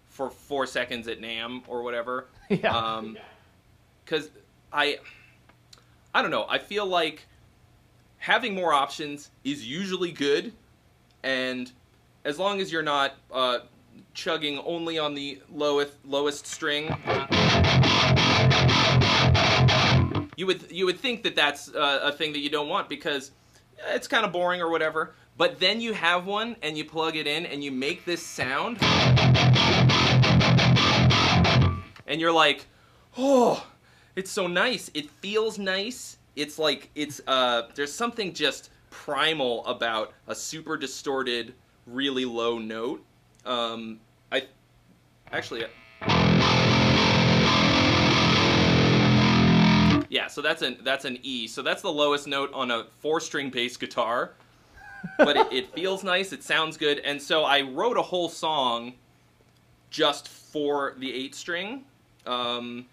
for 0.07 0.29
four 0.29 0.65
seconds 0.65 1.07
at 1.07 1.19
NAMM 1.19 1.63
or 1.67 1.83
whatever. 1.83 2.27
Yeah. 2.49 2.77
Um, 2.77 3.17
because 4.05 4.29
I 4.71 4.99
I 6.13 6.21
don't 6.21 6.29
know. 6.29 6.45
I 6.47 6.59
feel 6.59 6.85
like 6.85 7.25
having 8.17 8.53
more 8.53 8.71
options 8.71 9.31
is 9.43 9.67
usually 9.67 10.11
good, 10.11 10.53
and 11.23 11.71
as 12.23 12.37
long 12.37 12.61
as 12.61 12.71
you're 12.71 12.83
not 12.83 13.15
uh, 13.31 13.59
chugging 14.13 14.59
only 14.59 14.99
on 14.99 15.15
the 15.15 15.41
lowest 15.51 15.93
lowest 16.05 16.45
string, 16.45 16.85
you 20.37 20.45
would 20.45 20.71
you 20.71 20.85
would 20.85 20.99
think 20.99 21.23
that 21.23 21.35
that's 21.35 21.73
uh, 21.73 22.01
a 22.03 22.11
thing 22.11 22.31
that 22.33 22.39
you 22.39 22.49
don't 22.49 22.69
want 22.69 22.89
because 22.89 23.31
it's 23.89 24.07
kind 24.07 24.23
of 24.23 24.31
boring 24.31 24.61
or 24.61 24.69
whatever. 24.69 25.15
But 25.35 25.59
then 25.59 25.81
you 25.81 25.93
have 25.93 26.27
one 26.27 26.57
and 26.61 26.77
you 26.77 26.85
plug 26.85 27.15
it 27.15 27.25
in 27.25 27.47
and 27.47 27.63
you 27.63 27.71
make 27.71 28.05
this 28.05 28.21
sound, 28.21 28.77
and 32.05 32.21
you're 32.21 32.31
like, 32.31 32.67
oh, 33.17 33.65
it's 34.15 34.31
so 34.31 34.47
nice. 34.47 34.91
It 34.93 35.09
feels 35.09 35.57
nice. 35.57 36.17
It's 36.35 36.57
like 36.59 36.89
it's 36.95 37.21
uh 37.27 37.63
there's 37.75 37.93
something 37.93 38.33
just 38.33 38.69
primal 38.89 39.65
about 39.65 40.13
a 40.27 40.35
super 40.35 40.77
distorted, 40.77 41.53
really 41.85 42.25
low 42.25 42.57
note. 42.59 43.03
Um, 43.45 43.99
I 44.31 44.43
actually. 45.31 45.65
Yeah, 50.09 50.27
so 50.27 50.41
that's 50.41 50.61
an 50.61 50.77
that's 50.83 51.05
an 51.05 51.17
E. 51.23 51.47
So 51.47 51.61
that's 51.61 51.81
the 51.81 51.91
lowest 51.91 52.27
note 52.27 52.51
on 52.53 52.69
a 52.69 52.85
four-string 52.99 53.49
bass 53.49 53.77
guitar. 53.77 54.33
but 55.17 55.35
it, 55.35 55.47
it 55.51 55.73
feels 55.73 56.03
nice. 56.03 56.31
It 56.31 56.43
sounds 56.43 56.77
good, 56.77 56.99
and 56.99 57.21
so 57.21 57.43
I 57.43 57.61
wrote 57.61 57.97
a 57.97 58.01
whole 58.01 58.29
song 58.29 58.93
just 59.89 60.29
for 60.29 60.93
the 60.97 61.13
eight 61.13 61.35
string. 61.35 61.83
Um, 62.25 62.85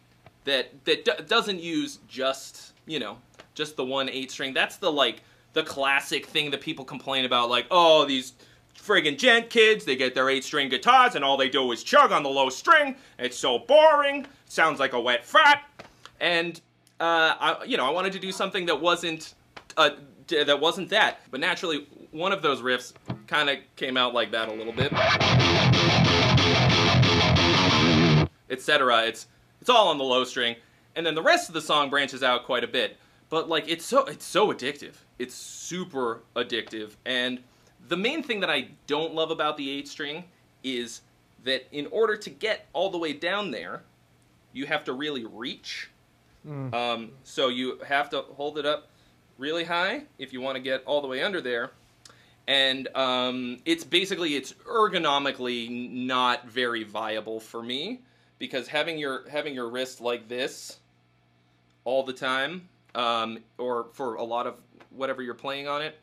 that 0.44 0.85
that 0.85 1.04
d- 1.04 1.25
doesn't 1.26 1.61
use 1.61 1.99
just 2.09 2.73
you 2.87 2.99
know 2.99 3.18
just 3.54 3.76
the 3.76 3.85
one 3.85 4.09
eight 4.09 4.30
string. 4.30 4.54
That's 4.54 4.76
the 4.76 4.90
like 4.90 5.23
the 5.52 5.62
classic 5.62 6.26
thing 6.26 6.50
that 6.52 6.61
people 6.61 6.85
complain 6.85 7.25
about, 7.25 7.50
like 7.50 7.66
oh 7.70 8.04
these 8.04 8.35
friggin' 8.76 9.18
djent 9.18 9.50
kids, 9.50 9.85
they 9.85 9.97
get 9.97 10.14
their 10.14 10.30
eight 10.30 10.42
string 10.42 10.68
guitars 10.68 11.14
and 11.14 11.25
all 11.25 11.37
they 11.37 11.49
do 11.49 11.70
is 11.73 11.82
chug 11.82 12.12
on 12.12 12.23
the 12.23 12.28
low 12.28 12.49
string. 12.49 12.97
It's 13.18 13.37
so 13.37 13.59
boring. 13.59 14.26
Sounds 14.47 14.80
like 14.80 14.94
a 14.94 15.00
wet 15.00 15.25
frat. 15.25 15.62
And 16.20 16.61
uh, 16.99 17.35
I 17.38 17.64
you 17.64 17.76
know 17.76 17.87
I 17.87 17.90
wanted 17.90 18.12
to 18.12 18.18
do 18.18 18.32
something 18.32 18.66
that 18.66 18.80
wasn't 18.80 19.35
uh, 19.76 19.90
that 20.28 20.61
wasn't 20.61 20.88
that, 20.90 21.20
but 21.30 21.40
naturally 21.40 21.87
one 22.12 22.32
of 22.32 22.42
those 22.42 22.61
riffs 22.61 22.92
kind 23.26 23.49
of 23.49 23.59
came 23.76 23.97
out 23.97 24.14
like 24.14 24.32
that 24.32 24.49
a 24.49 24.52
little 24.52 24.73
bit 24.73 24.92
etc. 28.50 29.04
It's 29.04 29.26
it's 29.61 29.71
all 29.71 29.88
on 29.88 29.99
the 29.99 30.05
low 30.05 30.25
string, 30.25 30.57
and 30.97 31.05
then 31.05 31.14
the 31.14 31.23
rest 31.23 31.49
of 31.49 31.55
the 31.55 31.61
song 31.61 31.90
branches 31.90 32.23
out 32.23 32.45
quite 32.45 32.64
a 32.64 32.69
bit. 32.69 32.97
But 33.29 33.49
like 33.49 33.69
it's 33.69 33.85
so 33.85 34.05
it's 34.05 34.25
so 34.25 34.52
addictive. 34.52 34.95
It's 35.19 35.35
super 35.35 36.23
addictive, 36.35 36.93
and 37.05 37.40
the 37.88 37.97
main 37.97 38.23
thing 38.23 38.40
that 38.40 38.50
I 38.50 38.69
don't 38.87 39.14
love 39.14 39.31
about 39.31 39.57
the 39.57 39.71
eight 39.71 39.88
string 39.88 40.25
is 40.62 41.02
that 41.45 41.67
in 41.73 41.87
order 41.87 42.17
to 42.17 42.31
get 42.31 42.67
all 42.73 42.90
the 42.90 42.99
way 42.99 43.12
down 43.12 43.50
there, 43.50 43.83
you 44.52 44.67
have 44.67 44.85
to 44.85 44.93
really 44.93 45.25
reach. 45.25 45.90
Um, 46.75 47.11
so 47.23 47.49
you 47.49 47.79
have 47.87 48.11
to 48.11 48.23
hold 48.23 48.59
it 48.59 48.67
up 48.67 48.88
really 49.38 49.64
high 49.64 50.02
if 50.19 50.33
you 50.33 50.40
want 50.40 50.57
to 50.57 50.62
get 50.62 50.83
all 50.85 51.00
the 51.00 51.09
way 51.09 51.23
under 51.23 51.40
there. 51.40 51.71
And 52.47 52.88
um, 52.97 53.59
it's 53.64 53.85
basically 53.85 54.35
it's 54.35 54.52
ergonomically 54.67 55.90
not 55.90 56.49
very 56.49 56.83
viable 56.83 57.40
for 57.40 57.62
me 57.62 58.00
because 58.40 58.66
having 58.66 58.99
your 58.99 59.28
having 59.28 59.54
your 59.54 59.68
wrist 59.68 60.00
like 60.00 60.26
this 60.26 60.80
all 61.85 62.02
the 62.02 62.12
time, 62.12 62.68
um, 62.97 63.38
or 63.59 63.87
for 63.92 64.16
a 64.16 64.25
lot 64.25 64.49
of 64.49 64.56
whatever 64.90 65.23
you're 65.23 65.35
playing 65.35 65.68
on 65.68 65.82
it, 65.82 65.97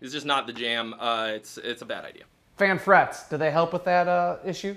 is 0.00 0.10
just 0.10 0.26
not 0.26 0.48
the 0.48 0.52
jam. 0.52 0.94
Uh, 0.98 1.30
it's 1.32 1.56
it's 1.58 1.82
a 1.82 1.84
bad 1.84 2.04
idea. 2.04 2.24
Fan 2.56 2.78
frets, 2.78 3.28
do 3.28 3.36
they 3.36 3.52
help 3.52 3.72
with 3.72 3.84
that 3.84 4.08
uh, 4.08 4.38
issue? 4.44 4.74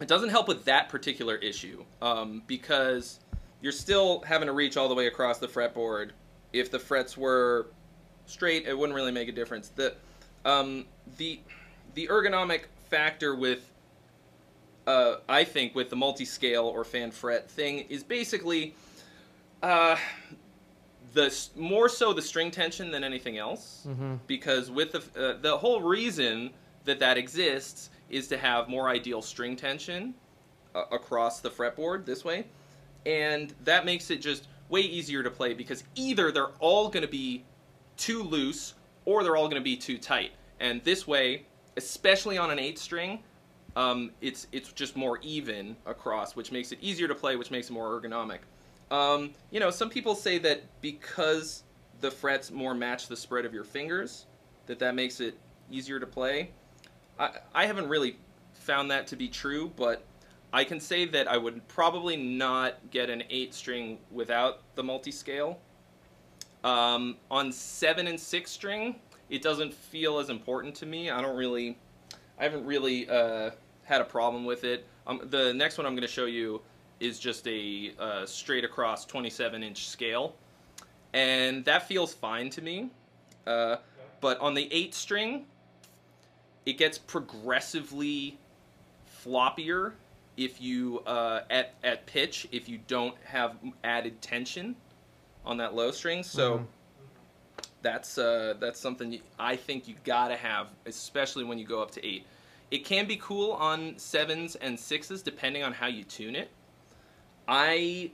It 0.00 0.08
doesn't 0.08 0.28
help 0.30 0.46
with 0.46 0.64
that 0.66 0.88
particular 0.88 1.36
issue 1.36 1.84
um, 2.00 2.42
because 2.46 3.18
you're 3.60 3.72
still 3.72 4.20
having 4.20 4.46
to 4.46 4.52
reach 4.52 4.76
all 4.76 4.88
the 4.88 4.94
way 4.94 5.08
across 5.08 5.38
the 5.38 5.48
fretboard. 5.48 6.10
If 6.52 6.70
the 6.70 6.78
frets 6.78 7.16
were 7.16 7.66
straight, 8.26 8.66
it 8.66 8.78
wouldn't 8.78 8.94
really 8.94 9.10
make 9.10 9.28
a 9.28 9.32
difference. 9.32 9.70
The 9.70 9.94
um, 10.44 10.86
the 11.16 11.40
the 11.94 12.06
ergonomic 12.06 12.64
factor 12.88 13.34
with 13.34 13.72
uh, 14.88 15.20
I 15.28 15.44
think 15.44 15.74
with 15.74 15.90
the 15.90 15.96
multi-scale 15.96 16.64
or 16.64 16.82
fan 16.82 17.10
fret 17.10 17.50
thing 17.50 17.80
is 17.90 18.02
basically 18.02 18.74
uh, 19.62 19.96
the 21.12 21.34
more 21.56 21.90
so 21.90 22.14
the 22.14 22.22
string 22.22 22.50
tension 22.50 22.90
than 22.90 23.04
anything 23.04 23.36
else. 23.36 23.86
Because 24.26 24.70
with 24.70 24.92
the 24.92 25.02
uh, 25.14 25.36
the 25.42 25.56
whole 25.58 25.82
reason 25.82 26.50
that 26.84 26.98
that 27.00 27.18
exists 27.18 27.90
is 28.08 28.28
to 28.28 28.38
have 28.38 28.68
more 28.68 28.88
ideal 28.88 29.20
string 29.20 29.56
tension 29.56 30.14
uh, 30.74 30.84
across 30.90 31.40
the 31.40 31.50
fretboard 31.50 32.06
this 32.06 32.24
way, 32.24 32.46
and 33.04 33.54
that 33.64 33.84
makes 33.84 34.10
it 34.10 34.22
just 34.22 34.48
way 34.70 34.80
easier 34.80 35.22
to 35.22 35.30
play 35.30 35.52
because 35.52 35.84
either 35.96 36.32
they're 36.32 36.54
all 36.60 36.88
going 36.88 37.04
to 37.04 37.12
be 37.12 37.44
too 37.98 38.22
loose 38.22 38.72
or 39.04 39.22
they're 39.22 39.36
all 39.36 39.48
going 39.48 39.60
to 39.60 39.64
be 39.64 39.76
too 39.76 39.98
tight. 39.98 40.32
And 40.60 40.82
this 40.84 41.06
way, 41.06 41.44
especially 41.76 42.38
on 42.38 42.50
an 42.50 42.58
eight 42.58 42.78
string, 42.78 43.22
um, 43.78 44.10
it's 44.20 44.48
it's 44.50 44.72
just 44.72 44.96
more 44.96 45.20
even 45.22 45.76
across, 45.86 46.34
which 46.34 46.50
makes 46.50 46.72
it 46.72 46.78
easier 46.80 47.06
to 47.06 47.14
play, 47.14 47.36
which 47.36 47.52
makes 47.52 47.70
it 47.70 47.72
more 47.72 47.88
ergonomic. 47.88 48.40
Um, 48.90 49.30
you 49.52 49.60
know, 49.60 49.70
some 49.70 49.88
people 49.88 50.16
say 50.16 50.38
that 50.38 50.64
because 50.80 51.62
the 52.00 52.10
frets 52.10 52.50
more 52.50 52.74
match 52.74 53.06
the 53.06 53.16
spread 53.16 53.44
of 53.44 53.54
your 53.54 53.62
fingers, 53.62 54.26
that 54.66 54.80
that 54.80 54.96
makes 54.96 55.20
it 55.20 55.38
easier 55.70 56.00
to 56.00 56.06
play. 56.06 56.50
I, 57.20 57.30
I 57.54 57.66
haven't 57.66 57.88
really 57.88 58.16
found 58.52 58.90
that 58.90 59.06
to 59.08 59.16
be 59.16 59.28
true, 59.28 59.70
but 59.76 60.02
I 60.52 60.64
can 60.64 60.80
say 60.80 61.04
that 61.04 61.28
I 61.28 61.36
would 61.36 61.66
probably 61.68 62.16
not 62.16 62.90
get 62.90 63.10
an 63.10 63.22
eight 63.30 63.54
string 63.54 63.98
without 64.10 64.62
the 64.74 64.82
multi 64.82 65.12
scale. 65.12 65.60
Um, 66.64 67.16
on 67.30 67.52
seven 67.52 68.08
and 68.08 68.18
six 68.18 68.50
string, 68.50 68.96
it 69.30 69.40
doesn't 69.40 69.72
feel 69.72 70.18
as 70.18 70.30
important 70.30 70.74
to 70.76 70.86
me. 70.86 71.10
I 71.10 71.22
don't 71.22 71.36
really, 71.36 71.78
I 72.40 72.42
haven't 72.42 72.66
really 72.66 73.08
uh, 73.08 73.50
had 73.88 74.02
a 74.02 74.04
problem 74.04 74.44
with 74.44 74.64
it. 74.64 74.86
Um, 75.06 75.20
the 75.30 75.52
next 75.54 75.78
one 75.78 75.86
I'm 75.86 75.94
going 75.94 76.02
to 76.02 76.12
show 76.12 76.26
you 76.26 76.60
is 77.00 77.18
just 77.18 77.48
a 77.48 77.92
uh, 77.98 78.26
straight 78.26 78.64
across 78.64 79.06
27 79.06 79.62
inch 79.62 79.88
scale, 79.88 80.34
and 81.14 81.64
that 81.64 81.88
feels 81.88 82.12
fine 82.12 82.50
to 82.50 82.60
me. 82.62 82.90
Uh, 83.46 83.76
but 84.20 84.38
on 84.40 84.52
the 84.52 84.68
eight 84.72 84.94
string, 84.94 85.46
it 86.66 86.76
gets 86.76 86.98
progressively 86.98 88.38
floppier 89.24 89.92
if 90.36 90.60
you 90.60 91.00
uh, 91.06 91.40
at 91.48 91.74
at 91.82 92.04
pitch 92.06 92.46
if 92.52 92.68
you 92.68 92.78
don't 92.86 93.14
have 93.24 93.56
added 93.84 94.20
tension 94.20 94.76
on 95.46 95.56
that 95.56 95.74
low 95.74 95.90
string. 95.90 96.22
So 96.22 96.66
that's 97.80 98.18
uh, 98.18 98.54
that's 98.60 98.78
something 98.78 99.18
I 99.38 99.56
think 99.56 99.88
you 99.88 99.94
gotta 100.04 100.36
have, 100.36 100.66
especially 100.84 101.44
when 101.44 101.58
you 101.58 101.64
go 101.66 101.80
up 101.80 101.90
to 101.92 102.06
eight. 102.06 102.26
It 102.70 102.84
can 102.84 103.06
be 103.06 103.16
cool 103.16 103.52
on 103.52 103.98
sevens 103.98 104.56
and 104.56 104.78
sixes 104.78 105.22
depending 105.22 105.62
on 105.62 105.72
how 105.72 105.86
you 105.86 106.04
tune 106.04 106.36
it. 106.36 106.50
I 107.46 108.10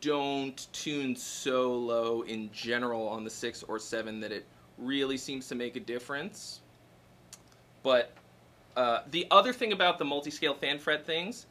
don't 0.00 0.66
tune 0.72 1.16
so 1.16 1.72
low 1.74 2.22
in 2.22 2.50
general 2.52 3.08
on 3.08 3.24
the 3.24 3.30
six 3.30 3.62
or 3.62 3.78
seven 3.78 4.20
that 4.20 4.32
it 4.32 4.44
really 4.76 5.16
seems 5.16 5.48
to 5.48 5.54
make 5.54 5.76
a 5.76 5.80
difference. 5.80 6.60
But 7.82 8.12
uh, 8.76 9.00
the 9.10 9.26
other 9.30 9.52
thing 9.52 9.72
about 9.72 9.98
the 9.98 10.04
multi-scale 10.04 10.54
fan 10.54 10.78
fret 10.78 11.06
things 11.06 11.46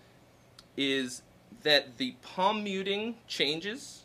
is 0.78 1.24
that 1.64 1.98
the 1.98 2.16
palm 2.22 2.64
muting 2.64 3.16
changes 3.28 4.04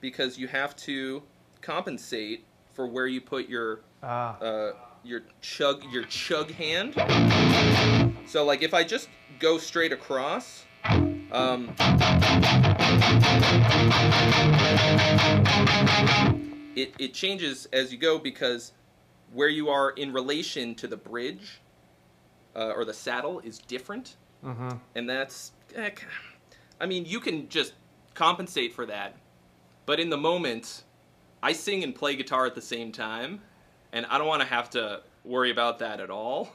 because 0.00 0.38
you 0.38 0.48
have 0.48 0.74
to 0.76 1.22
compensate 1.60 2.44
for 2.72 2.86
where 2.86 3.06
you 3.06 3.20
put 3.20 3.48
your 3.48 3.80
Ah, 4.02 4.38
uh, 4.38 4.72
your 5.04 5.22
chug 5.40 5.84
your 5.90 6.04
chug 6.04 6.50
hand. 6.52 6.94
So 8.26 8.44
like 8.44 8.62
if 8.62 8.74
I 8.74 8.84
just 8.84 9.08
go 9.38 9.58
straight 9.58 9.92
across, 9.92 10.64
um, 11.32 11.74
it, 16.76 16.94
it 16.98 17.14
changes 17.14 17.66
as 17.72 17.92
you 17.92 17.98
go 17.98 18.18
because 18.18 18.72
where 19.32 19.48
you 19.48 19.68
are 19.68 19.90
in 19.90 20.12
relation 20.12 20.74
to 20.76 20.86
the 20.86 20.96
bridge 20.96 21.60
uh, 22.56 22.72
or 22.74 22.84
the 22.84 22.94
saddle 22.94 23.40
is 23.40 23.58
different. 23.58 24.16
Mm-hmm. 24.44 24.70
And 24.94 25.08
that's, 25.08 25.52
eh, 25.74 25.90
k- 25.90 26.06
I 26.80 26.86
mean, 26.86 27.04
you 27.04 27.20
can 27.20 27.48
just 27.48 27.74
compensate 28.14 28.74
for 28.74 28.86
that. 28.86 29.16
But 29.86 30.00
in 30.00 30.10
the 30.10 30.16
moment, 30.16 30.84
I 31.42 31.52
sing 31.52 31.84
and 31.84 31.94
play 31.94 32.16
guitar 32.16 32.46
at 32.46 32.54
the 32.54 32.62
same 32.62 32.92
time, 32.92 33.40
and 33.92 34.06
I 34.06 34.18
don't 34.18 34.26
want 34.26 34.42
to 34.42 34.48
have 34.48 34.70
to 34.70 35.02
worry 35.24 35.50
about 35.50 35.78
that 35.80 36.00
at 36.00 36.10
all, 36.10 36.52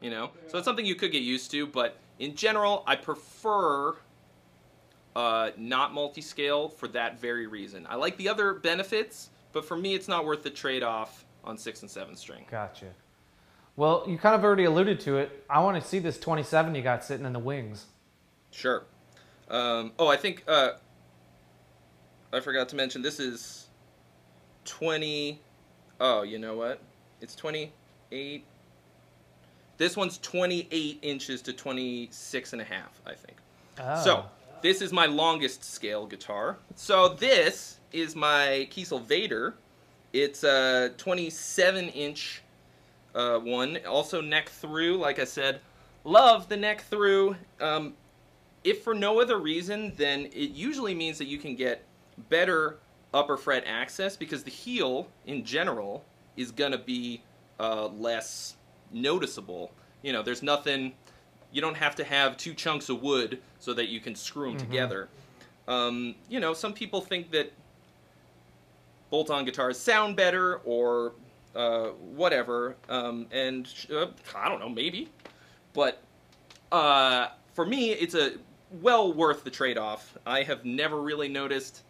you 0.00 0.10
know? 0.10 0.30
So 0.48 0.58
it's 0.58 0.64
something 0.64 0.84
you 0.84 0.94
could 0.94 1.12
get 1.12 1.22
used 1.22 1.50
to, 1.52 1.66
but 1.66 1.96
in 2.18 2.34
general, 2.34 2.82
I 2.86 2.96
prefer 2.96 3.96
uh, 5.14 5.50
not 5.56 5.92
multi-scale 5.92 6.68
for 6.68 6.88
that 6.88 7.20
very 7.20 7.46
reason. 7.46 7.86
I 7.88 7.96
like 7.96 8.16
the 8.16 8.28
other 8.28 8.54
benefits, 8.54 9.30
but 9.52 9.64
for 9.64 9.76
me, 9.76 9.94
it's 9.94 10.08
not 10.08 10.24
worth 10.24 10.42
the 10.42 10.50
trade-off 10.50 11.24
on 11.44 11.56
six 11.56 11.82
and 11.82 11.90
seven 11.90 12.16
string. 12.16 12.44
Gotcha. 12.50 12.86
Well, 13.76 14.04
you 14.08 14.18
kind 14.18 14.34
of 14.34 14.42
already 14.42 14.64
alluded 14.64 14.98
to 15.00 15.18
it. 15.18 15.44
I 15.48 15.60
want 15.60 15.80
to 15.80 15.88
see 15.88 16.00
this 16.00 16.18
27 16.18 16.74
you 16.74 16.82
got 16.82 17.04
sitting 17.04 17.24
in 17.24 17.32
the 17.32 17.38
wings. 17.38 17.86
Sure. 18.50 18.84
Um, 19.48 19.92
oh, 19.98 20.08
I 20.08 20.16
think 20.16 20.42
uh, 20.48 20.72
I 22.32 22.40
forgot 22.40 22.68
to 22.70 22.76
mention 22.76 23.02
this 23.02 23.20
is 23.20 23.68
20. 24.64 25.40
Oh, 26.00 26.22
you 26.22 26.38
know 26.38 26.56
what? 26.56 26.80
It's 27.20 27.34
28. 27.34 28.44
This 29.76 29.96
one's 29.96 30.18
28 30.18 30.98
inches 31.02 31.42
to 31.42 31.52
26 31.52 32.52
and 32.52 32.62
a 32.62 32.64
half, 32.64 33.00
I 33.06 33.14
think. 33.14 33.36
Oh. 33.80 34.04
So, 34.04 34.24
this 34.62 34.82
is 34.82 34.92
my 34.92 35.06
longest 35.06 35.64
scale 35.64 36.06
guitar. 36.06 36.58
So, 36.74 37.08
this 37.08 37.78
is 37.92 38.16
my 38.16 38.68
Kiesel 38.70 39.02
Vader. 39.02 39.54
It's 40.12 40.44
a 40.44 40.92
27 40.96 41.88
inch 41.90 42.42
uh, 43.14 43.38
one. 43.38 43.78
Also, 43.88 44.20
neck 44.20 44.48
through, 44.48 44.98
like 44.98 45.18
I 45.18 45.24
said. 45.24 45.60
Love 46.04 46.48
the 46.48 46.56
neck 46.56 46.82
through. 46.82 47.36
Um, 47.60 47.94
if 48.64 48.82
for 48.82 48.94
no 48.94 49.20
other 49.20 49.38
reason, 49.38 49.92
then 49.96 50.26
it 50.26 50.50
usually 50.50 50.94
means 50.94 51.18
that 51.18 51.26
you 51.26 51.38
can 51.38 51.54
get 51.54 51.84
better 52.28 52.78
upper 53.14 53.36
fret 53.36 53.64
access 53.66 54.16
because 54.16 54.44
the 54.44 54.50
heel, 54.50 55.08
in 55.26 55.44
general, 55.44 56.04
is 56.36 56.50
going 56.50 56.72
to 56.72 56.78
be 56.78 57.22
uh, 57.58 57.86
less 57.88 58.56
noticeable. 58.92 59.72
You 60.02 60.12
know, 60.12 60.22
there's 60.22 60.42
nothing, 60.42 60.92
you 61.52 61.60
don't 61.60 61.76
have 61.76 61.96
to 61.96 62.04
have 62.04 62.36
two 62.36 62.54
chunks 62.54 62.88
of 62.88 63.02
wood 63.02 63.40
so 63.58 63.74
that 63.74 63.88
you 63.88 64.00
can 64.00 64.14
screw 64.14 64.50
them 64.50 64.58
together. 64.58 65.08
Um, 65.66 66.14
you 66.28 66.40
know, 66.40 66.54
some 66.54 66.72
people 66.72 67.00
think 67.00 67.30
that 67.32 67.52
bolt 69.10 69.30
on 69.30 69.44
guitars 69.44 69.78
sound 69.78 70.16
better 70.16 70.56
or 70.64 71.12
uh, 71.54 71.88
whatever, 71.88 72.76
um, 72.88 73.26
and 73.30 73.68
uh, 73.92 74.06
I 74.34 74.48
don't 74.48 74.60
know, 74.60 74.68
maybe. 74.68 75.08
But 75.72 76.02
uh, 76.70 77.28
for 77.54 77.66
me, 77.66 77.90
it's 77.92 78.14
a 78.14 78.34
well 78.80 79.12
worth 79.12 79.44
the 79.44 79.50
trade 79.50 79.78
off. 79.78 80.16
I 80.26 80.42
have 80.42 80.64
never 80.64 81.00
really 81.00 81.28
noticed 81.28 81.82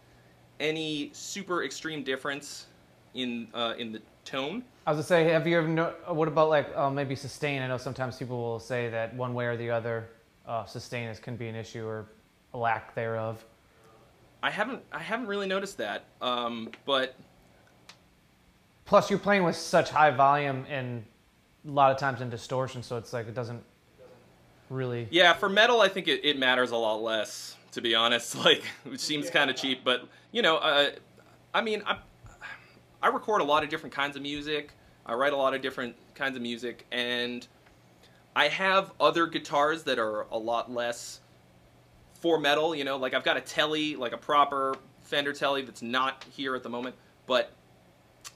any 0.61 1.11
super 1.13 1.65
extreme 1.65 2.03
difference 2.03 2.67
in 3.15 3.49
uh, 3.55 3.75
in 3.79 3.93
the 3.93 4.01
tone. 4.25 4.63
I 4.87 4.93
was 4.93 4.97
gonna 4.97 5.25
say, 5.25 5.33
have 5.33 5.47
you 5.47 5.59
ever? 5.59 5.69
No- 5.69 5.95
what 6.09 6.29
about 6.29 6.49
like 6.49 6.75
uh, 6.77 6.91
maybe 6.91 7.15
sustain? 7.15 7.63
I 7.63 7.69
know 7.69 7.79
sometimes 7.79 8.17
people 8.17 8.39
will 8.39 8.61
say 8.61 8.89
that 8.91 9.15
one 9.15 9.35
way 9.35 9.47
or 9.47 9.57
the 9.57 9.71
other, 9.71 10.09
uh, 10.47 10.65
sustain 10.65 11.09
is, 11.09 11.19
can 11.19 11.37
be 11.37 11.49
an 11.49 11.55
issue 11.55 11.87
or 11.87 12.07
a 12.55 12.59
lack 12.59 12.95
thereof. 12.95 13.45
I 14.43 14.51
haven't 14.51 14.83
I 14.93 15.01
haven't 15.01 15.27
really 15.27 15.49
noticed 15.49 15.79
that, 15.79 16.05
um, 16.21 16.71
but 16.87 17.17
Plus, 18.89 19.11
you're 19.11 19.19
playing 19.19 19.43
with 19.43 19.55
such 19.55 19.91
high 19.91 20.11
volume 20.11 20.65
and 20.67 21.05
a 21.67 21.71
lot 21.71 21.93
of 21.93 21.99
times 21.99 22.23
in 22.23 22.31
distortion, 22.31 22.83
so 22.83 22.97
it's 22.97 23.13
like 23.13 23.29
it 23.29 23.35
doesn't 23.35 23.63
really. 24.71 25.07
yeah, 25.11 25.35
for 25.35 25.51
metal, 25.51 25.83
I 25.83 25.89
think 25.89 26.09
it, 26.09 26.25
it 26.25 26.39
matters 26.39 26.71
a 26.71 26.77
lot 26.77 27.03
less. 27.03 27.58
To 27.73 27.81
be 27.81 27.95
honest, 27.95 28.37
like 28.45 28.63
it 28.91 29.01
seems 29.01 29.31
kind 29.31 29.51
of 29.51 29.57
cheap, 29.57 29.83
but 29.85 30.09
you 30.33 30.43
know, 30.43 30.57
uh, 30.57 30.91
I 31.55 31.61
mean, 31.61 31.83
I 31.87 31.99
I 33.03 33.09
record 33.09 33.41
a 33.41 33.45
lot 33.45 33.63
of 33.63 33.71
different 33.71 33.95
kinds 33.95 34.17
of 34.17 34.23
music. 34.23 34.73
I 35.07 35.15
write 35.15 35.33
a 35.33 35.37
lot 35.37 35.55
of 35.55 35.63
different 35.63 35.97
kinds 36.15 36.37
of 36.37 36.43
music, 36.43 36.87
and 36.91 37.47
I 38.35 38.49
have 38.49 38.93
other 39.01 39.27
guitars 39.27 39.85
that 39.85 39.99
are 39.99 40.23
a 40.31 40.39
lot 40.39 40.71
less 40.71 41.21
for 42.15 42.39
metal. 42.39 42.75
You 42.75 42.85
know, 42.85 42.97
like 42.97 43.15
I've 43.15 43.25
got 43.25 43.37
a 43.37 43.41
Telly, 43.41 43.97
like 43.97 44.13
a 44.13 44.19
proper 44.19 44.77
Fender 45.03 45.33
Telly 45.33 45.63
that's 45.63 45.83
not 45.83 46.25
here 46.31 46.55
at 46.55 46.63
the 46.63 46.69
moment, 46.69 46.95
but 47.27 47.53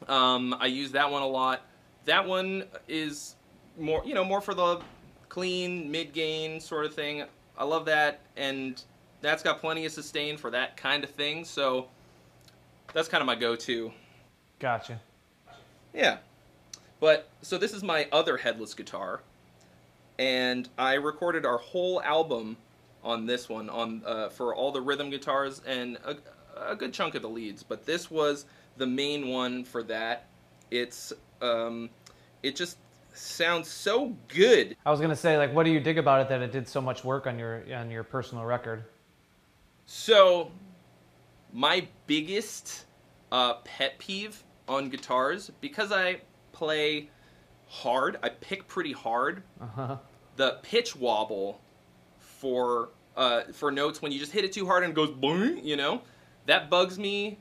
um, 0.09 0.57
I 0.59 0.67
use 0.67 0.93
that 0.93 1.11
one 1.11 1.23
a 1.23 1.27
lot. 1.27 1.63
That 2.05 2.27
one 2.27 2.65
is 2.89 3.37
more, 3.79 4.03
you 4.05 4.15
know, 4.15 4.25
more 4.25 4.41
for 4.41 4.55
the 4.55 4.81
clean 5.29 5.91
mid 5.91 6.13
gain 6.13 6.61
sort 6.61 6.85
of 6.85 6.95
thing. 6.95 7.25
I 7.59 7.65
love 7.65 7.85
that, 7.87 8.21
and 8.37 8.83
that's 9.23 9.43
got 9.43 9.61
plenty 9.61 9.87
of 9.87 9.93
sustain 9.93 10.37
for 10.37 10.51
that 10.51 10.77
kind 10.77 11.03
of 11.05 11.11
thing. 11.11 11.45
So 11.45 11.89
that's 12.93 13.09
kind 13.09 13.23
of 13.23 13.27
my 13.27 13.37
go-to. 13.37 13.93
Gotcha. 14.59 15.01
Yeah. 15.95 16.19
But 17.01 17.29
so 17.41 17.59
this 17.59 17.73
is 17.73 17.83
my 17.83 18.07
other 18.13 18.37
headless 18.37 18.75
guitar, 18.75 19.23
and 20.19 20.69
I 20.79 20.95
recorded 20.95 21.45
our 21.45 21.59
whole 21.59 22.01
album 22.03 22.57
on 23.03 23.27
this 23.27 23.49
one 23.49 23.69
on 23.69 24.03
uh, 24.07 24.29
for 24.29 24.55
all 24.55 24.71
the 24.71 24.81
rhythm 24.81 25.11
guitars 25.11 25.63
and 25.67 25.99
a, 26.05 26.17
a 26.71 26.77
good 26.77 26.93
chunk 26.93 27.17
of 27.17 27.23
the 27.23 27.29
leads. 27.29 27.65
But 27.65 27.85
this 27.85 28.09
was 28.09 28.45
the 28.77 28.87
main 28.87 29.27
one 29.29 29.65
for 29.65 29.83
that. 29.83 30.27
It's 30.71 31.13
um, 31.41 31.91
it 32.45 32.55
just 32.55 32.79
sounds 33.15 33.69
so 33.69 34.17
good. 34.29 34.77
I 34.87 34.93
was 34.93 35.01
gonna 35.01 35.17
say, 35.17 35.37
like, 35.37 35.53
what 35.53 35.65
do 35.65 35.73
you 35.73 35.81
dig 35.81 35.99
about 35.99 36.21
it 36.21 36.29
that 36.29 36.41
it 36.41 36.53
did 36.53 36.69
so 36.69 36.81
much 36.81 37.03
work 37.03 37.27
on 37.27 37.37
your 37.37 37.65
on 37.75 37.91
your 37.91 38.05
personal 38.05 38.45
record? 38.45 38.85
So, 39.87 40.51
my 41.53 41.87
biggest 42.07 42.87
uh, 43.31 43.55
pet 43.65 43.99
peeve 43.99 44.43
on 44.69 44.89
guitars, 44.89 45.51
because 45.61 45.93
I 45.93 46.21
play 46.53 47.11
hard, 47.69 48.19
I 48.23 48.29
pick 48.29 48.67
pretty 48.69 48.93
hard. 48.93 49.43
Uh-huh. 49.61 49.97
The 50.37 50.59
pitch 50.63 50.97
wobble 50.97 51.61
for 52.19 52.91
uh, 53.17 53.43
for 53.53 53.71
notes 53.71 54.01
when 54.01 54.13
you 54.13 54.19
just 54.19 54.33
hit 54.33 54.45
it 54.45 54.53
too 54.53 54.67
hard 54.67 54.85
and 54.85 54.93
it 54.93 54.97
goes 54.97 55.11
boom, 55.11 55.59
you 55.63 55.77
know, 55.77 56.03
that 56.47 56.71
bugs 56.71 56.99
me 56.99 57.39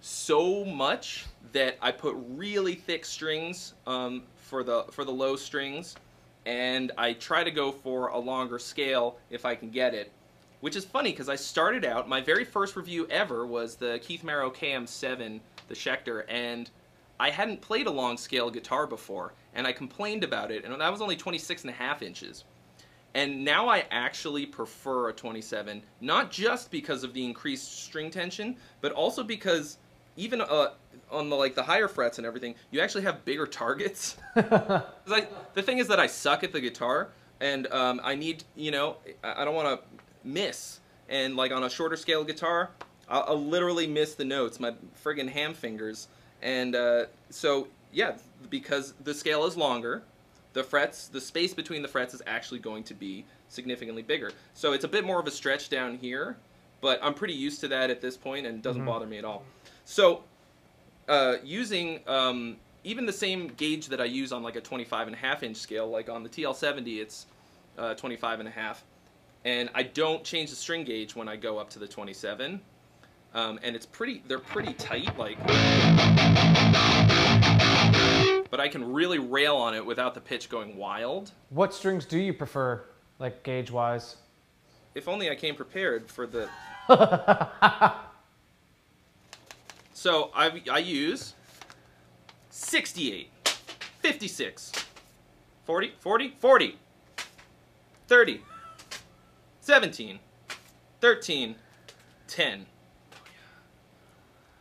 so 0.00 0.64
much 0.64 1.24
that 1.52 1.78
I 1.80 1.92
put 1.92 2.14
really 2.28 2.74
thick 2.74 3.04
strings 3.04 3.74
um, 3.86 4.24
for 4.36 4.62
the 4.62 4.84
for 4.90 5.04
the 5.04 5.12
low 5.12 5.36
strings, 5.36 5.96
and 6.44 6.92
I 6.98 7.14
try 7.14 7.44
to 7.44 7.50
go 7.50 7.72
for 7.72 8.08
a 8.08 8.18
longer 8.18 8.58
scale 8.58 9.18
if 9.30 9.44
I 9.44 9.54
can 9.54 9.70
get 9.70 9.94
it. 9.94 10.12
Which 10.66 10.74
is 10.74 10.84
funny 10.84 11.12
because 11.12 11.28
I 11.28 11.36
started 11.36 11.84
out, 11.84 12.08
my 12.08 12.20
very 12.20 12.44
first 12.44 12.74
review 12.74 13.06
ever 13.08 13.46
was 13.46 13.76
the 13.76 14.00
Keith 14.02 14.24
Merrow 14.24 14.50
KM7, 14.50 15.38
the 15.68 15.74
Schecter, 15.76 16.24
and 16.28 16.68
I 17.20 17.30
hadn't 17.30 17.60
played 17.60 17.86
a 17.86 17.90
long 17.92 18.16
scale 18.16 18.50
guitar 18.50 18.88
before, 18.88 19.32
and 19.54 19.64
I 19.64 19.70
complained 19.70 20.24
about 20.24 20.50
it, 20.50 20.64
and 20.64 20.74
that 20.80 20.90
was 20.90 21.00
only 21.00 21.14
26 21.14 21.62
and 21.62 21.70
a 21.70 21.72
half 21.72 22.02
inches. 22.02 22.42
And 23.14 23.44
now 23.44 23.68
I 23.68 23.84
actually 23.92 24.44
prefer 24.44 25.10
a 25.10 25.12
27, 25.12 25.84
not 26.00 26.32
just 26.32 26.72
because 26.72 27.04
of 27.04 27.14
the 27.14 27.24
increased 27.24 27.84
string 27.84 28.10
tension, 28.10 28.56
but 28.80 28.90
also 28.90 29.22
because 29.22 29.78
even 30.16 30.40
uh, 30.40 30.70
on 31.12 31.30
the 31.30 31.36
like 31.36 31.54
the 31.54 31.62
higher 31.62 31.86
frets 31.86 32.18
and 32.18 32.26
everything, 32.26 32.56
you 32.72 32.80
actually 32.80 33.04
have 33.04 33.24
bigger 33.24 33.46
targets. 33.46 34.16
The 34.34 35.62
thing 35.62 35.78
is 35.78 35.86
that 35.86 36.00
I 36.00 36.08
suck 36.08 36.42
at 36.42 36.52
the 36.52 36.60
guitar, 36.60 37.10
and 37.40 37.66
um, 37.68 38.00
I 38.02 38.16
need 38.16 38.42
you 38.56 38.72
know 38.72 38.96
I 39.22 39.44
don't 39.44 39.54
want 39.54 39.80
to 39.80 39.95
miss. 40.26 40.80
And 41.08 41.36
like 41.36 41.52
on 41.52 41.64
a 41.64 41.70
shorter 41.70 41.96
scale 41.96 42.24
guitar, 42.24 42.70
I'll, 43.08 43.24
I'll 43.28 43.44
literally 43.44 43.86
miss 43.86 44.14
the 44.14 44.24
notes, 44.24 44.58
my 44.58 44.74
friggin' 45.02 45.28
ham 45.28 45.54
fingers. 45.54 46.08
And 46.42 46.74
uh, 46.74 47.06
so 47.30 47.68
yeah, 47.92 48.16
because 48.50 48.94
the 49.04 49.14
scale 49.14 49.46
is 49.46 49.56
longer, 49.56 50.02
the 50.52 50.64
frets, 50.64 51.08
the 51.08 51.20
space 51.20 51.54
between 51.54 51.82
the 51.82 51.88
frets 51.88 52.14
is 52.14 52.22
actually 52.26 52.58
going 52.58 52.82
to 52.84 52.94
be 52.94 53.24
significantly 53.48 54.02
bigger. 54.02 54.32
So 54.54 54.72
it's 54.72 54.84
a 54.84 54.88
bit 54.88 55.04
more 55.04 55.20
of 55.20 55.26
a 55.26 55.30
stretch 55.30 55.68
down 55.68 55.96
here, 55.98 56.36
but 56.80 56.98
I'm 57.02 57.14
pretty 57.14 57.34
used 57.34 57.60
to 57.60 57.68
that 57.68 57.90
at 57.90 58.00
this 58.00 58.16
point 58.16 58.46
and 58.46 58.56
it 58.56 58.62
doesn't 58.62 58.84
bother 58.84 59.06
me 59.06 59.18
at 59.18 59.24
all. 59.24 59.44
So 59.84 60.24
uh, 61.08 61.36
using 61.44 62.00
um, 62.06 62.56
even 62.84 63.06
the 63.06 63.12
same 63.12 63.48
gauge 63.56 63.88
that 63.88 64.00
I 64.00 64.04
use 64.04 64.32
on 64.32 64.42
like 64.42 64.56
a 64.56 64.60
25 64.60 65.08
and 65.08 65.16
a 65.16 65.18
half 65.18 65.42
inch 65.42 65.56
scale, 65.56 65.88
like 65.88 66.08
on 66.08 66.22
the 66.22 66.28
TL70, 66.28 67.00
it's 67.00 67.26
uh, 67.78 67.94
25 67.94 68.40
and 68.40 68.48
a 68.48 68.52
half, 68.52 68.84
and 69.46 69.70
I 69.76 69.84
don't 69.84 70.24
change 70.24 70.50
the 70.50 70.56
string 70.56 70.82
gauge 70.82 71.14
when 71.14 71.28
I 71.28 71.36
go 71.36 71.56
up 71.56 71.70
to 71.70 71.78
the 71.78 71.86
27. 71.86 72.60
Um, 73.32 73.60
and 73.62 73.76
it's 73.76 73.86
pretty, 73.86 74.24
they're 74.26 74.40
pretty 74.40 74.72
tight, 74.74 75.16
like, 75.16 75.38
but 78.50 78.58
I 78.58 78.66
can 78.68 78.92
really 78.92 79.20
rail 79.20 79.54
on 79.56 79.74
it 79.74 79.86
without 79.86 80.14
the 80.14 80.20
pitch 80.20 80.48
going 80.48 80.76
wild. 80.76 81.30
What 81.50 81.72
strings 81.72 82.04
do 82.04 82.18
you 82.18 82.32
prefer 82.32 82.82
like 83.20 83.44
gauge 83.44 83.70
wise? 83.70 84.16
If 84.96 85.06
only 85.06 85.30
I 85.30 85.36
came 85.36 85.54
prepared 85.54 86.10
for 86.10 86.26
the. 86.26 86.48
so 89.92 90.30
I 90.34 90.62
I 90.70 90.78
use 90.78 91.34
68, 92.50 93.30
56, 94.00 94.72
40, 95.66 95.92
40, 96.00 96.34
40, 96.40 96.78
30, 98.08 98.40
17, 99.66 100.20
13, 101.00 101.56
10. 102.28 102.60
I 102.60 102.64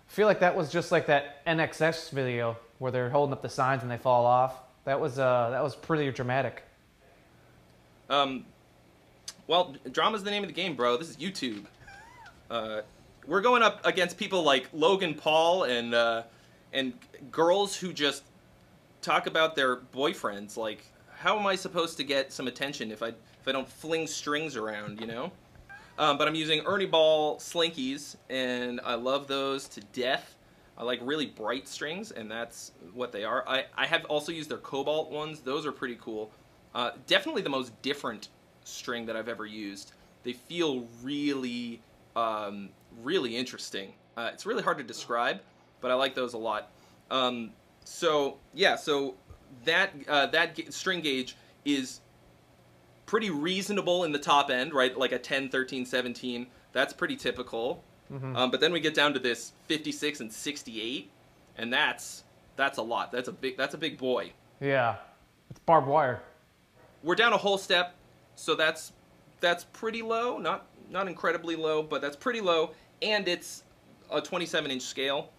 feel 0.07 0.25
like 0.25 0.39
that 0.39 0.55
was 0.55 0.71
just 0.71 0.91
like 0.91 1.05
that 1.05 1.45
NXS 1.45 2.09
video 2.09 2.57
where 2.79 2.91
they're 2.91 3.11
holding 3.11 3.31
up 3.31 3.43
the 3.43 3.49
signs 3.49 3.83
and 3.83 3.91
they 3.91 3.99
fall 3.99 4.25
off. 4.25 4.63
That 4.85 4.99
was 4.99 5.19
uh 5.19 5.49
that 5.51 5.61
was 5.61 5.75
pretty 5.75 6.09
dramatic. 6.11 6.63
Um, 8.09 8.47
well, 9.45 9.75
drama's 9.91 10.23
the 10.23 10.31
name 10.31 10.41
of 10.41 10.49
the 10.49 10.55
game, 10.55 10.75
bro. 10.75 10.97
This 10.97 11.11
is 11.11 11.17
YouTube. 11.17 11.65
Uh, 12.49 12.81
we're 13.27 13.41
going 13.41 13.61
up 13.61 13.85
against 13.85 14.17
people 14.17 14.41
like 14.41 14.69
Logan 14.73 15.13
Paul 15.13 15.65
and 15.65 15.93
uh, 15.93 16.23
and 16.73 16.93
girls 17.29 17.75
who 17.75 17.93
just 17.93 18.23
talk 19.03 19.27
about 19.27 19.55
their 19.55 19.75
boyfriends. 19.75 20.57
Like, 20.57 20.83
how 21.15 21.37
am 21.37 21.45
I 21.45 21.55
supposed 21.55 21.95
to 21.97 22.03
get 22.03 22.33
some 22.33 22.47
attention 22.47 22.89
if 22.89 23.03
I 23.03 23.13
if 23.45 23.49
I 23.49 23.51
don't 23.51 23.69
fling 23.69 24.08
strings 24.08 24.55
around? 24.55 24.99
You 24.99 25.05
know. 25.05 25.31
Um, 25.99 26.17
but 26.17 26.27
I'm 26.27 26.36
using 26.36 26.62
Ernie 26.65 26.88
Ball 26.88 27.38
slinkies, 27.38 28.15
and 28.29 28.81
I 28.84 28.95
love 28.95 29.27
those 29.27 29.67
to 29.69 29.81
death. 29.93 30.36
I 30.77 30.84
like 30.84 30.99
really 31.03 31.27
bright 31.27 31.67
strings, 31.67 32.12
and 32.12 32.29
that's 32.29 32.71
what 32.93 33.12
they 33.12 33.23
are. 33.23 33.47
I, 33.47 33.65
I 33.77 33.86
have 33.86 34.03
also 34.05 34.31
used 34.31 34.49
their 34.49 34.58
Cobalt 34.58 35.12
ones. 35.12 35.39
Those 35.39 35.65
are 35.65 35.71
pretty 35.71 35.97
cool. 36.01 36.31
Uh, 36.73 36.91
definitely 37.08 37.43
the 37.43 37.49
most 37.49 37.79
different 37.81 38.29
string 38.63 39.05
that 39.05 39.15
I've 39.15 39.29
ever 39.29 39.45
used. 39.45 39.93
They 40.23 40.34
feel 40.34 40.88
really, 41.03 41.81
um, 42.15 42.69
really 43.03 43.38
interesting. 43.38 43.93
Uh, 44.17 44.31
it's 44.34 44.45
really 44.45 44.63
hard 44.63 44.79
to 44.79 44.84
describe, 44.84 45.39
but 45.81 45.91
I 45.91 45.93
like 45.93 46.15
those 46.15 46.34
a 46.34 46.38
lot. 46.38 46.71
Um, 47.12 47.51
so 47.86 48.38
yeah, 48.53 48.75
so 48.75 49.15
that 49.63 49.91
uh, 50.10 50.25
that 50.27 50.73
string 50.73 50.99
gauge 50.99 51.38
is 51.63 52.01
pretty 53.05 53.29
reasonable 53.29 54.03
in 54.03 54.11
the 54.11 54.19
top 54.19 54.49
end, 54.49 54.73
right? 54.73 54.97
Like 54.97 55.11
a 55.11 55.19
10, 55.19 55.49
13, 55.49 55.85
17. 55.85 56.47
That's 56.73 56.93
pretty 56.93 57.15
typical. 57.15 57.83
Um, 58.35 58.51
but 58.51 58.59
then 58.59 58.71
we 58.71 58.79
get 58.79 58.93
down 58.93 59.13
to 59.13 59.19
this 59.19 59.53
56 59.67 60.19
and 60.19 60.31
68, 60.31 61.09
and 61.57 61.73
that's 61.73 62.23
that's 62.55 62.77
a 62.77 62.81
lot. 62.81 63.11
That's 63.11 63.27
a 63.27 63.31
big 63.31 63.57
that's 63.57 63.73
a 63.73 63.77
big 63.77 63.97
boy. 63.97 64.31
Yeah. 64.61 64.95
It's 65.49 65.59
barbed 65.59 65.87
wire. 65.87 66.21
We're 67.03 67.15
down 67.15 67.33
a 67.33 67.37
whole 67.37 67.57
step, 67.57 67.95
so 68.35 68.55
that's 68.55 68.93
that's 69.39 69.63
pretty 69.63 70.01
low. 70.01 70.37
Not 70.37 70.67
not 70.89 71.07
incredibly 71.07 71.55
low, 71.55 71.81
but 71.81 72.01
that's 72.01 72.15
pretty 72.15 72.41
low, 72.41 72.71
and 73.01 73.27
it's 73.27 73.63
a 74.11 74.21
27 74.21 74.71
inch 74.71 74.83
scale. 74.83 75.29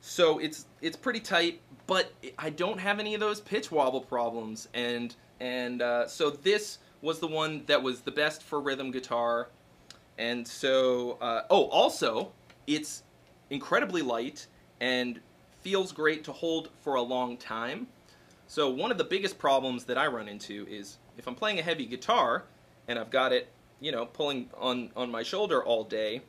So 0.00 0.38
it's 0.38 0.66
it's 0.80 0.96
pretty 0.96 1.20
tight, 1.20 1.60
but 1.86 2.12
I 2.38 2.50
don't 2.50 2.78
have 2.78 2.98
any 2.98 3.14
of 3.14 3.20
those 3.20 3.40
pitch 3.40 3.70
wobble 3.70 4.00
problems, 4.00 4.68
and 4.74 5.14
and 5.40 5.82
uh, 5.82 6.06
so 6.06 6.30
this 6.30 6.78
was 7.02 7.18
the 7.18 7.26
one 7.26 7.64
that 7.66 7.82
was 7.82 8.02
the 8.02 8.10
best 8.10 8.42
for 8.42 8.60
rhythm 8.60 8.90
guitar, 8.90 9.48
and 10.18 10.46
so 10.46 11.18
uh, 11.20 11.42
oh 11.50 11.64
also 11.68 12.32
it's 12.66 13.02
incredibly 13.48 14.02
light 14.02 14.46
and 14.80 15.20
feels 15.62 15.92
great 15.92 16.24
to 16.24 16.32
hold 16.32 16.70
for 16.80 16.94
a 16.94 17.02
long 17.02 17.36
time. 17.36 17.86
So 18.46 18.68
one 18.68 18.90
of 18.90 18.98
the 18.98 19.04
biggest 19.04 19.38
problems 19.38 19.84
that 19.84 19.98
I 19.98 20.06
run 20.06 20.28
into 20.28 20.66
is 20.68 20.98
if 21.18 21.26
I'm 21.26 21.34
playing 21.34 21.58
a 21.58 21.62
heavy 21.62 21.86
guitar 21.86 22.44
and 22.88 22.98
I've 22.98 23.10
got 23.10 23.32
it, 23.32 23.48
you 23.80 23.92
know, 23.92 24.06
pulling 24.06 24.50
on 24.58 24.90
on 24.96 25.10
my 25.10 25.22
shoulder 25.22 25.62
all 25.64 25.84
day, 25.84 26.22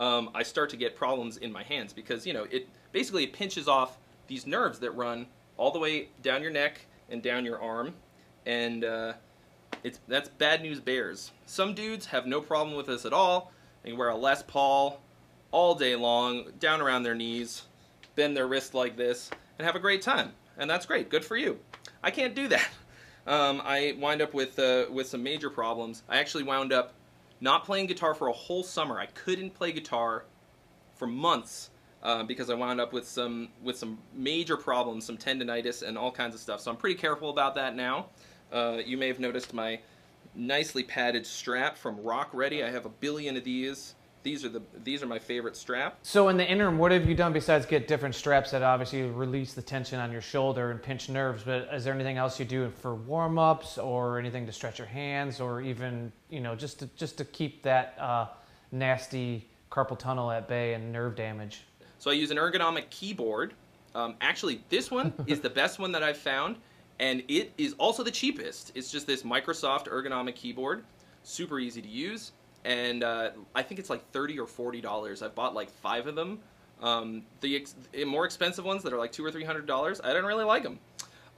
um, 0.00 0.30
I 0.34 0.42
start 0.42 0.70
to 0.70 0.76
get 0.76 0.96
problems 0.96 1.36
in 1.36 1.52
my 1.52 1.62
hands 1.62 1.92
because 1.92 2.26
you 2.26 2.32
know 2.32 2.46
it 2.50 2.68
basically 2.92 3.24
it 3.24 3.32
pinches 3.32 3.68
off 3.68 3.98
these 4.26 4.46
nerves 4.46 4.78
that 4.80 4.92
run 4.92 5.26
all 5.56 5.70
the 5.70 5.78
way 5.78 6.08
down 6.22 6.42
your 6.42 6.50
neck 6.50 6.86
and 7.10 7.22
down 7.22 7.44
your 7.44 7.60
arm, 7.60 7.92
and 8.46 8.84
uh, 8.84 9.12
it's 9.82 10.00
that's 10.08 10.28
bad 10.28 10.62
news 10.62 10.80
bears. 10.80 11.30
Some 11.46 11.74
dudes 11.74 12.06
have 12.06 12.26
no 12.26 12.40
problem 12.40 12.76
with 12.76 12.86
this 12.86 13.04
at 13.04 13.12
all. 13.12 13.52
They 13.82 13.92
wear 13.92 14.10
a 14.10 14.16
Les 14.16 14.42
Paul 14.42 15.00
all 15.50 15.74
day 15.74 15.96
long, 15.96 16.52
down 16.58 16.80
around 16.80 17.02
their 17.02 17.14
knees, 17.14 17.62
bend 18.14 18.36
their 18.36 18.46
wrist 18.46 18.74
like 18.74 18.96
this, 18.96 19.30
and 19.58 19.66
have 19.66 19.76
a 19.76 19.80
great 19.80 20.02
time, 20.02 20.32
and 20.58 20.68
that's 20.68 20.86
great. 20.86 21.10
Good 21.10 21.24
for 21.24 21.36
you. 21.36 21.58
I 22.02 22.10
can't 22.10 22.34
do 22.34 22.48
that. 22.48 22.68
Um, 23.26 23.60
I 23.64 23.96
wind 24.00 24.22
up 24.22 24.32
with 24.32 24.58
uh, 24.58 24.86
with 24.90 25.06
some 25.06 25.22
major 25.22 25.50
problems. 25.50 26.02
I 26.08 26.18
actually 26.18 26.42
wound 26.42 26.72
up 26.72 26.94
not 27.40 27.64
playing 27.64 27.86
guitar 27.86 28.14
for 28.14 28.28
a 28.28 28.32
whole 28.32 28.62
summer. 28.62 28.98
I 28.98 29.06
couldn't 29.06 29.54
play 29.54 29.72
guitar 29.72 30.24
for 30.96 31.06
months 31.06 31.70
uh, 32.02 32.22
because 32.22 32.50
I 32.50 32.54
wound 32.54 32.80
up 32.80 32.92
with 32.92 33.06
some 33.06 33.48
with 33.62 33.76
some 33.76 33.98
major 34.14 34.56
problems, 34.56 35.04
some 35.04 35.16
tendonitis 35.16 35.86
and 35.86 35.98
all 35.98 36.10
kinds 36.10 36.34
of 36.34 36.40
stuff. 36.40 36.60
So 36.60 36.70
I'm 36.70 36.76
pretty 36.76 36.96
careful 36.96 37.30
about 37.30 37.54
that 37.56 37.76
now. 37.76 38.06
Uh, 38.52 38.78
you 38.84 38.96
may 38.96 39.08
have 39.08 39.20
noticed 39.20 39.52
my 39.52 39.80
nicely 40.34 40.82
padded 40.82 41.26
strap 41.26 41.76
from 41.76 42.02
Rock 42.02 42.30
Ready. 42.32 42.62
I 42.62 42.70
have 42.70 42.86
a 42.86 42.90
billion 42.90 43.36
of 43.36 43.44
these. 43.44 43.94
These 44.22 44.44
are 44.44 44.50
the 44.50 44.60
these 44.84 45.02
are 45.02 45.06
my 45.06 45.18
favorite 45.18 45.56
strap. 45.56 45.98
So 46.02 46.28
in 46.28 46.36
the 46.36 46.46
interim, 46.46 46.76
what 46.76 46.92
have 46.92 47.08
you 47.08 47.14
done 47.14 47.32
besides 47.32 47.64
get 47.64 47.88
different 47.88 48.14
straps 48.14 48.50
that 48.50 48.62
obviously 48.62 49.02
release 49.02 49.54
the 49.54 49.62
tension 49.62 49.98
on 49.98 50.12
your 50.12 50.20
shoulder 50.20 50.70
and 50.72 50.82
pinch 50.82 51.08
nerves? 51.08 51.42
But 51.42 51.68
is 51.72 51.84
there 51.84 51.94
anything 51.94 52.18
else 52.18 52.38
you 52.38 52.44
do 52.44 52.68
for 52.68 52.94
warm 52.94 53.38
ups 53.38 53.78
or 53.78 54.18
anything 54.18 54.44
to 54.44 54.52
stretch 54.52 54.78
your 54.78 54.88
hands 54.88 55.40
or 55.40 55.62
even 55.62 56.12
you 56.28 56.40
know 56.40 56.54
just 56.54 56.80
to 56.80 56.86
just 56.96 57.16
to 57.16 57.24
keep 57.24 57.62
that 57.62 57.96
uh, 57.98 58.26
nasty 58.72 59.48
carpal 59.70 59.98
tunnel 59.98 60.30
at 60.30 60.46
bay 60.48 60.74
and 60.74 60.92
nerve 60.92 61.16
damage? 61.16 61.62
So 61.98 62.10
I 62.10 62.14
use 62.14 62.30
an 62.30 62.36
ergonomic 62.36 62.90
keyboard. 62.90 63.54
Um, 63.94 64.16
actually, 64.20 64.60
this 64.68 64.90
one 64.90 65.14
is 65.26 65.40
the 65.40 65.50
best 65.50 65.78
one 65.78 65.92
that 65.92 66.02
I've 66.02 66.18
found, 66.18 66.56
and 67.00 67.24
it 67.26 67.52
is 67.58 67.74
also 67.78 68.04
the 68.04 68.10
cheapest. 68.12 68.70
It's 68.76 68.92
just 68.92 69.06
this 69.08 69.22
Microsoft 69.24 69.88
ergonomic 69.88 70.36
keyboard, 70.36 70.84
super 71.24 71.58
easy 71.58 71.82
to 71.82 71.88
use, 71.88 72.30
and 72.64 73.02
uh, 73.02 73.30
I 73.54 73.62
think 73.62 73.80
it's 73.80 73.90
like 73.90 74.08
thirty 74.12 74.38
or 74.38 74.46
forty 74.46 74.80
dollars. 74.80 75.22
I've 75.22 75.34
bought 75.34 75.54
like 75.54 75.70
five 75.70 76.06
of 76.06 76.14
them. 76.14 76.38
Um, 76.82 77.22
the 77.40 77.56
ex- 77.56 77.74
more 78.06 78.24
expensive 78.24 78.64
ones 78.64 78.82
that 78.84 78.92
are 78.92 78.98
like 78.98 79.12
two 79.12 79.24
or 79.24 79.30
three 79.32 79.44
hundred 79.44 79.66
dollars, 79.66 80.00
I 80.04 80.12
don't 80.12 80.24
really 80.24 80.44
like 80.44 80.62
them. 80.62 80.78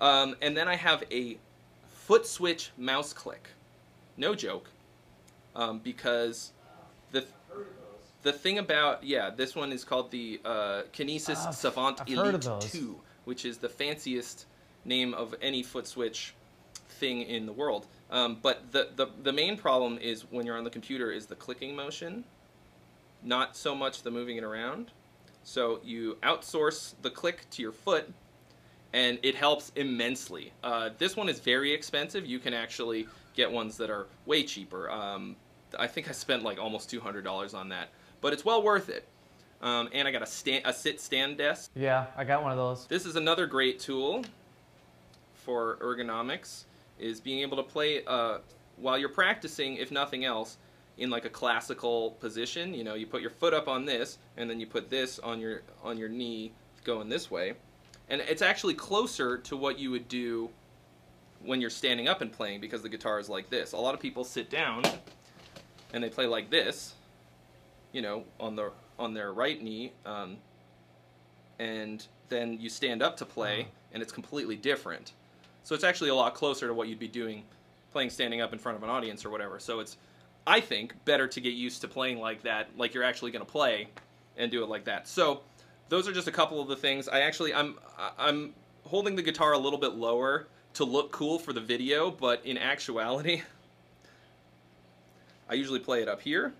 Um, 0.01 0.37
and 0.42 0.57
then 0.57 0.68
I 0.68 0.75
have 0.77 1.05
a 1.11 1.38
foot 1.87 2.27
switch 2.27 2.72
mouse 2.77 3.12
click, 3.12 3.48
no 4.16 4.35
joke, 4.35 4.68
um, 5.55 5.79
because 5.79 6.53
the 7.12 7.25
the 8.22 8.33
thing 8.33 8.59
about 8.59 9.05
yeah, 9.05 9.31
this 9.31 9.55
one 9.55 9.72
is 9.72 9.85
called 9.85 10.11
the 10.11 10.40
uh, 10.44 10.83
Kinesis 10.92 11.46
I've- 11.46 11.55
Savant 11.55 12.01
I've 12.01 12.09
Elite. 12.09 12.35
Two, 12.61 13.01
which 13.25 13.44
is 13.44 13.59
the 13.59 13.68
fanciest 13.68 14.46
name 14.85 15.14
of 15.14 15.35
any 15.40 15.62
foot 15.62 15.87
switch 15.87 16.35
thing 16.88 17.23
in 17.23 17.47
the 17.47 17.53
world. 17.53 17.87
Um, 18.11 18.38
but 18.42 18.73
the, 18.73 18.88
the 18.97 19.07
the 19.23 19.33
main 19.33 19.57
problem 19.57 19.99
is 19.99 20.23
when 20.31 20.45
you're 20.45 20.59
on 20.59 20.64
the 20.64 20.71
computer 20.71 21.11
is 21.11 21.27
the 21.27 21.35
clicking 21.35 21.75
motion, 21.75 22.25
not 23.23 23.57
so 23.57 23.75
much 23.75 24.03
the 24.03 24.11
moving 24.11 24.37
it 24.37 24.45
around. 24.45 24.90
So 25.45 25.81
you 25.83 26.18
outsource 26.23 26.95
the 27.03 27.11
click 27.11 27.47
to 27.53 27.62
your 27.62 27.73
foot, 27.73 28.12
and 28.92 29.18
it 29.23 29.35
helps 29.35 29.73
immensely. 29.77 30.53
Uh, 30.62 30.90
this 30.99 31.16
one 31.16 31.29
is 31.29 31.40
very 31.40 31.73
expensive. 31.73 32.27
You 32.27 32.38
can 32.38 32.55
actually 32.55 33.09
get 33.35 33.51
ones 33.51 33.77
that 33.79 33.90
are 33.90 34.07
way 34.27 34.45
cheaper. 34.45 34.90
Um, 34.90 35.37
I 35.79 35.87
think 35.87 36.09
I 36.09 36.12
spent 36.12 36.42
like 36.42 36.59
almost 36.59 36.90
two 36.90 37.01
hundred 37.01 37.25
dollars 37.25 37.55
on 37.55 37.71
that, 37.71 37.88
but 38.21 38.33
it's 38.33 38.45
well 38.45 38.62
worth 38.62 38.90
it. 38.90 39.09
Um, 39.62 39.88
and 39.92 40.07
I 40.07 40.11
got 40.11 40.23
a 40.23 40.27
stand, 40.27 40.66
a 40.66 40.73
sit 40.73 41.01
stand 41.01 41.38
desk. 41.38 41.71
Yeah, 41.75 42.07
I 42.16 42.25
got 42.25 42.42
one 42.42 42.53
of 42.53 42.59
those. 42.59 42.87
This 42.87 43.07
is 43.07 43.16
another 43.16 43.47
great 43.47 43.81
tool 43.81 44.25
for 45.44 45.78
ergonomics 45.83 46.64
is 46.98 47.20
being 47.20 47.40
able 47.40 47.57
to 47.57 47.62
play 47.62 48.05
uh, 48.07 48.38
while 48.76 48.98
you're 48.98 49.09
practicing, 49.09 49.76
if 49.76 49.90
nothing 49.90 50.24
else, 50.24 50.59
in 50.98 51.11
like 51.11 51.24
a 51.24 51.31
classical 51.31 52.12
position. 52.12 52.74
You 52.74 52.85
know, 52.85 52.94
you 52.94 53.07
put 53.07 53.22
your 53.22 53.31
foot 53.31 53.55
up 53.55 53.68
on 53.68 53.85
this, 53.85 54.18
and 54.37 54.48
then 54.48 54.61
you 54.61 54.66
put 54.66 54.90
this 54.90 55.18
on 55.18 55.40
your 55.40 55.62
on 55.83 55.98
your 55.98 56.09
knee, 56.09 56.52
going 56.85 57.09
this 57.09 57.31
way, 57.31 57.55
and 58.09 58.20
it's 58.20 58.42
actually 58.42 58.74
closer 58.74 59.38
to 59.38 59.57
what 59.57 59.78
you 59.78 59.90
would 59.90 60.09
do 60.09 60.50
when 61.44 61.61
you're 61.61 61.70
standing 61.70 62.09
up 62.09 62.20
and 62.20 62.33
playing 62.33 62.61
because 62.61 62.83
the 62.83 62.88
guitar 62.88 63.18
is 63.18 63.28
like 63.28 63.50
this. 63.50 63.72
A 63.72 63.76
lot 63.76 63.94
of 63.94 64.00
people 64.00 64.24
sit 64.24 64.50
down 64.50 64.83
and 65.92 66.02
they 66.02 66.09
play 66.09 66.26
like 66.26 66.50
this, 66.50 66.94
you 67.92 68.02
know, 68.02 68.24
on 68.38 68.57
the 68.57 68.70
on 68.98 69.14
their 69.14 69.33
right 69.33 69.62
knee. 69.62 69.92
Um, 70.07 70.37
and 71.59 72.07
then 72.28 72.59
you 72.61 72.68
stand 72.68 73.02
up 73.02 73.16
to 73.18 73.24
play 73.24 73.68
and 73.92 74.02
it's 74.02 74.12
completely 74.12 74.57
different. 74.57 75.12
So 75.64 75.75
it's 75.75 75.85
actually 75.85 76.11
a 76.11 76.14
lot 76.14 76.35
closer 76.35 76.66
to 76.66 76.75
what 76.75 76.88
you'd 76.88 76.98
be 76.98 77.09
doing 77.09 77.44
playing 77.92 78.11
standing 78.11 78.40
up 78.40 78.53
in 78.53 78.59
front 78.59 78.77
of 78.77 78.83
an 78.83 78.90
audience 78.90 79.25
or 79.25 79.31
whatever. 79.31 79.59
So 79.61 79.81
it's 79.81 79.96
I 80.46 80.61
think 80.61 80.94
better 81.05 81.29
to 81.29 81.40
get 81.40 81.53
used 81.53 81.83
to 81.83 81.88
playing 81.88 82.18
like 82.18 82.42
that, 82.42 82.68
like 82.77 82.94
you're 82.94 83.05
actually 83.05 83.31
going 83.31 83.44
to 83.44 83.51
play 83.51 83.88
and 84.37 84.51
do 84.51 84.64
it 84.64 84.68
like 84.68 84.85
that. 84.85 85.07
So 85.07 85.42
those 85.88 86.09
are 86.09 86.12
just 86.12 86.27
a 86.27 86.33
couple 86.33 86.61
of 86.61 86.68
the 86.68 86.77
things. 86.77 87.09
I 87.09 87.20
actually 87.20 87.55
I'm 87.55 87.77
I'm 88.18 88.55
holding 88.85 89.14
the 89.14 89.22
guitar 89.22 89.53
a 89.53 89.59
little 89.59 89.79
bit 89.79 89.94
lower 89.94 90.46
to 90.75 90.85
look 90.85 91.12
cool 91.12 91.38
for 91.38 91.53
the 91.53 91.61
video, 91.61 92.11
but 92.11 92.44
in 92.44 92.59
actuality 92.59 93.42
I 95.48 95.55
usually 95.55 95.81
play 95.81 96.03
it 96.03 96.09
up 96.09 96.20
here 96.20 96.55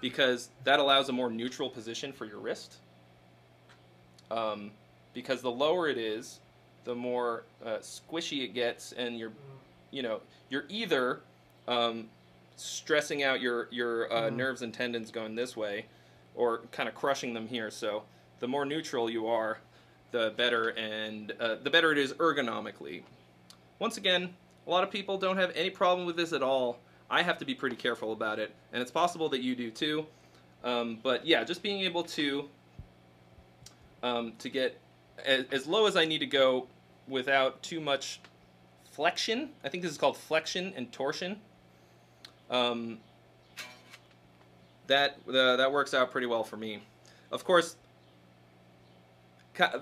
because 0.00 0.50
that 0.64 0.78
allows 0.78 1.08
a 1.08 1.12
more 1.12 1.30
neutral 1.30 1.70
position 1.70 2.12
for 2.12 2.24
your 2.24 2.38
wrist. 2.38 2.76
Um, 4.30 4.70
because 5.12 5.42
the 5.42 5.50
lower 5.50 5.88
it 5.88 5.98
is, 5.98 6.38
the 6.84 6.94
more 6.94 7.44
uh, 7.64 7.78
squishy 7.78 8.44
it 8.44 8.54
gets, 8.54 8.92
and 8.92 9.18
you're, 9.18 9.32
you 9.90 10.02
know, 10.02 10.20
you're 10.48 10.64
either 10.68 11.20
um, 11.68 12.08
stressing 12.56 13.22
out 13.22 13.40
your 13.40 13.68
your 13.70 14.12
uh, 14.12 14.22
Mhm. 14.30 14.36
nerves 14.36 14.62
and 14.62 14.72
tendons 14.74 15.10
going 15.10 15.34
this 15.34 15.56
way, 15.56 15.86
or 16.34 16.62
kind 16.72 16.88
of 16.88 16.94
crushing 16.94 17.34
them 17.34 17.46
here. 17.48 17.70
So 17.70 18.04
the 18.40 18.48
more 18.48 18.64
neutral 18.64 19.10
you 19.10 19.26
are, 19.28 19.58
the 20.10 20.32
better, 20.36 20.68
and 20.70 21.32
uh, 21.38 21.56
the 21.56 21.70
better 21.70 21.92
it 21.92 21.98
is 21.98 22.12
ergonomically. 22.14 23.02
Once 23.78 23.96
again, 23.96 24.34
a 24.66 24.70
lot 24.70 24.82
of 24.84 24.90
people 24.90 25.16
don't 25.18 25.36
have 25.36 25.52
any 25.54 25.70
problem 25.70 26.06
with 26.06 26.16
this 26.16 26.32
at 26.32 26.42
all. 26.42 26.78
I 27.10 27.22
have 27.22 27.38
to 27.38 27.44
be 27.44 27.54
pretty 27.54 27.76
careful 27.76 28.12
about 28.12 28.38
it, 28.38 28.54
and 28.72 28.80
it's 28.82 28.90
possible 28.90 29.28
that 29.30 29.40
you 29.42 29.54
do 29.54 29.70
too. 29.70 30.06
Um, 30.62 30.98
but 31.02 31.26
yeah, 31.26 31.44
just 31.44 31.62
being 31.62 31.80
able 31.82 32.02
to 32.04 32.48
um, 34.02 34.32
to 34.38 34.48
get 34.48 34.78
as, 35.24 35.44
as 35.52 35.66
low 35.66 35.86
as 35.86 35.96
I 35.96 36.04
need 36.04 36.18
to 36.18 36.26
go 36.26 36.66
without 37.08 37.62
too 37.62 37.80
much 37.80 38.20
flexion. 38.92 39.50
I 39.64 39.68
think 39.68 39.82
this 39.82 39.92
is 39.92 39.98
called 39.98 40.16
flexion 40.16 40.72
and 40.76 40.90
torsion. 40.92 41.40
Um, 42.50 42.98
that 44.86 45.18
uh, 45.28 45.56
that 45.56 45.70
works 45.72 45.94
out 45.94 46.10
pretty 46.10 46.26
well 46.26 46.42
for 46.44 46.56
me. 46.56 46.80
Of 47.30 47.44
course, 47.44 47.76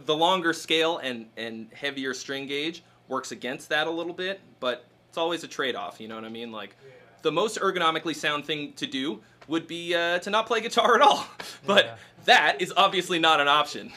the 0.04 0.14
longer 0.16 0.52
scale 0.52 0.98
and 0.98 1.26
and 1.36 1.68
heavier 1.72 2.12
string 2.14 2.46
gauge 2.46 2.82
works 3.08 3.32
against 3.32 3.68
that 3.70 3.86
a 3.86 3.90
little 3.90 4.12
bit, 4.12 4.40
but 4.60 4.84
it's 5.08 5.16
always 5.18 5.44
a 5.44 5.48
trade-off. 5.48 5.98
You 6.00 6.08
know 6.08 6.14
what 6.16 6.24
I 6.24 6.28
mean? 6.28 6.52
Like 6.52 6.76
the 7.22 7.32
most 7.32 7.58
ergonomically 7.58 8.14
sound 8.14 8.44
thing 8.44 8.72
to 8.74 8.86
do 8.86 9.20
would 9.48 9.66
be 9.66 9.94
uh, 9.94 10.18
to 10.18 10.28
not 10.30 10.46
play 10.46 10.60
guitar 10.60 10.94
at 10.94 11.00
all, 11.02 11.26
but 11.66 11.84
Yeah. 11.86 11.96
that 12.26 12.60
is 12.60 12.72
obviously 12.76 13.18
not 13.18 13.40
an 13.40 13.48
option. 13.48 13.92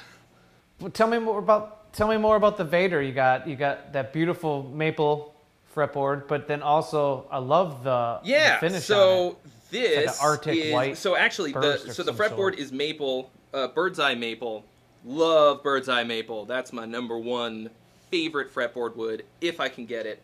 Well, 0.81 0.89
tell 0.91 1.07
me 1.07 1.19
more 1.19 1.39
about 1.39 1.93
tell 1.93 2.07
me 2.07 2.17
more 2.17 2.35
about 2.35 2.57
the 2.57 2.63
Vader. 2.63 3.01
You 3.01 3.13
got 3.13 3.47
you 3.47 3.55
got 3.55 3.93
that 3.93 4.11
beautiful 4.13 4.63
maple 4.63 5.35
fretboard, 5.75 6.27
but 6.27 6.47
then 6.47 6.61
also 6.61 7.27
I 7.31 7.37
love 7.37 7.83
the, 7.83 8.19
the 8.23 8.29
Yeah. 8.29 8.59
finish 8.59 8.89
on 8.89 8.97
it. 8.97 9.01
so 9.01 9.37
this 9.69 10.19
an 10.19 10.25
Arctic 10.27 10.57
is 10.57 10.73
white 10.73 10.97
so 10.97 11.15
actually 11.15 11.53
the 11.53 11.77
so 11.77 12.03
the 12.03 12.11
fretboard 12.11 12.35
sort. 12.35 12.59
is 12.59 12.71
maple, 12.71 13.31
uh, 13.53 13.67
bird's 13.69 13.99
eye 13.99 14.15
maple. 14.15 14.65
Love 15.05 15.63
bird's 15.63 15.87
eye 15.87 16.03
maple. 16.03 16.45
That's 16.45 16.73
my 16.73 16.85
number 16.85 17.17
one 17.17 17.69
favorite 18.09 18.53
fretboard 18.53 18.95
wood 18.95 19.23
if 19.39 19.59
I 19.59 19.69
can 19.69 19.85
get 19.85 20.05
it. 20.05 20.21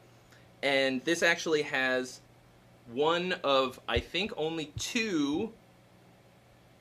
And 0.63 1.03
this 1.05 1.21
actually 1.23 1.61
has 1.61 2.19
one 2.91 3.33
of 3.43 3.79
I 3.87 3.99
think 3.99 4.33
only 4.37 4.73
two 4.79 5.53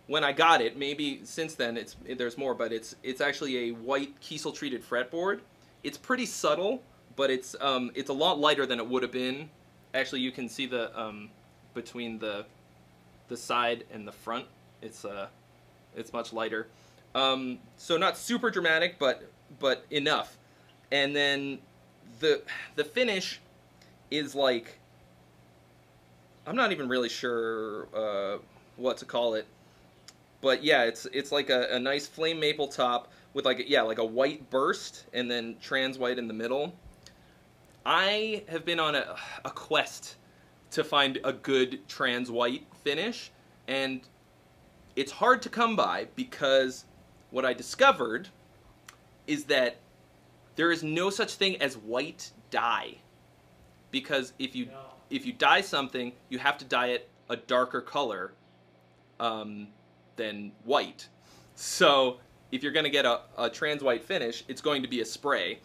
when 0.07 0.23
I 0.23 0.33
got 0.33 0.61
it, 0.61 0.77
maybe 0.77 1.21
since 1.25 1.55
then 1.55 1.77
it's 1.77 1.97
there's 2.17 2.39
more, 2.39 2.55
but 2.55 2.73
it's 2.73 2.95
it's 3.03 3.21
actually 3.21 3.69
a 3.69 3.71
white 3.73 4.21
Kiesel 4.21 4.55
treated 4.55 4.85
fretboard. 4.85 5.41
It's 5.83 5.99
pretty 5.99 6.27
subtle, 6.27 6.83
but 7.17 7.31
it's 7.31 7.57
um 7.61 7.91
it's 7.95 8.11
a 8.11 8.15
lot 8.15 8.39
lighter 8.39 8.67
than 8.67 8.79
it 8.79 8.87
would 8.87 9.03
have 9.03 9.13
been. 9.13 9.51
Actually, 9.95 10.21
you 10.21 10.33
can 10.33 10.49
see 10.49 10.67
the 10.67 10.99
um 10.99 11.31
between 11.75 12.19
the 12.19 12.47
the 13.29 13.37
side 13.37 13.85
and 13.93 14.07
the 14.07 14.13
front. 14.13 14.47
It's 14.81 15.05
uh 15.05 15.29
it's 15.97 16.13
much 16.13 16.33
lighter. 16.33 16.69
Um, 17.15 17.59
so 17.79 17.97
not 17.97 18.17
super 18.17 18.51
dramatic, 18.51 18.99
but 18.99 19.25
but 19.59 19.85
enough. 19.91 20.37
And 20.93 21.17
then 21.17 21.59
the 22.21 22.43
the 22.77 22.85
finish 22.85 23.41
is 24.11 24.35
like 24.35 24.79
I'm 26.47 26.55
not 26.55 26.71
even 26.71 26.89
really 26.89 27.09
sure 27.09 27.89
uh, 27.95 28.39
what 28.77 28.99
to 28.99 29.05
call 29.05 29.35
it 29.35 29.47
but 30.47 30.63
yeah, 30.63 30.85
it's 30.85 31.07
it's 31.07 31.33
like 31.33 31.51
a, 31.51 31.67
a 31.73 31.81
nice 31.81 32.07
flame 32.07 32.39
maple 32.39 32.69
top 32.69 33.11
with 33.35 33.45
like 33.45 33.59
a, 33.59 33.69
yeah 33.69 33.83
like 33.83 33.99
a 33.99 34.05
white 34.05 34.49
burst 34.49 35.07
and 35.13 35.29
then 35.29 35.57
trans 35.61 35.99
white 35.99 36.21
in 36.21 36.29
the 36.29 36.35
middle. 36.35 36.73
I 37.85 38.45
have 38.49 38.65
been 38.65 38.79
on 38.79 38.95
a, 38.95 39.17
a 39.45 39.51
quest 39.51 40.15
to 40.71 40.85
find 40.85 41.19
a 41.25 41.33
good 41.33 41.89
trans 41.89 42.31
white 42.31 42.65
finish, 42.85 43.33
and 43.67 44.03
it's 44.95 45.11
hard 45.11 45.43
to 45.43 45.49
come 45.49 45.75
by 45.75 46.07
because 46.15 46.85
what 47.33 47.45
I 47.45 47.53
discovered 47.53 48.29
is 49.27 49.47
that 49.47 49.79
there 50.55 50.71
is 50.71 50.85
no 50.85 51.11
such 51.11 51.35
thing 51.35 51.61
as 51.61 51.77
white 51.77 52.31
dye 52.53 52.99
because 53.91 54.33
if 54.39 54.55
you 54.55 54.69
if 55.11 55.27
you 55.27 55.33
dye 55.33 55.63
something, 55.63 56.13
you 56.29 56.39
have 56.39 56.57
to 56.59 56.65
dye 56.65 56.91
it 56.91 57.11
a 57.29 57.35
darker 57.35 57.81
color 57.81 58.31
um, 59.19 59.67
than 60.17 60.53
white. 60.65 61.09
So 61.55 62.19
if 62.53 62.63
you're 62.63 62.73
going 62.73 62.85
to 62.85 62.91
get 62.91 63.05
a, 63.05 63.21
a 63.39 63.51
trans 63.51 63.83
white 63.83 64.05
finish, 64.05 64.45
it's 64.49 64.61
going 64.61 64.83
to 64.83 64.89
be 64.89 65.01
a 65.01 65.05
spray, 65.05 65.61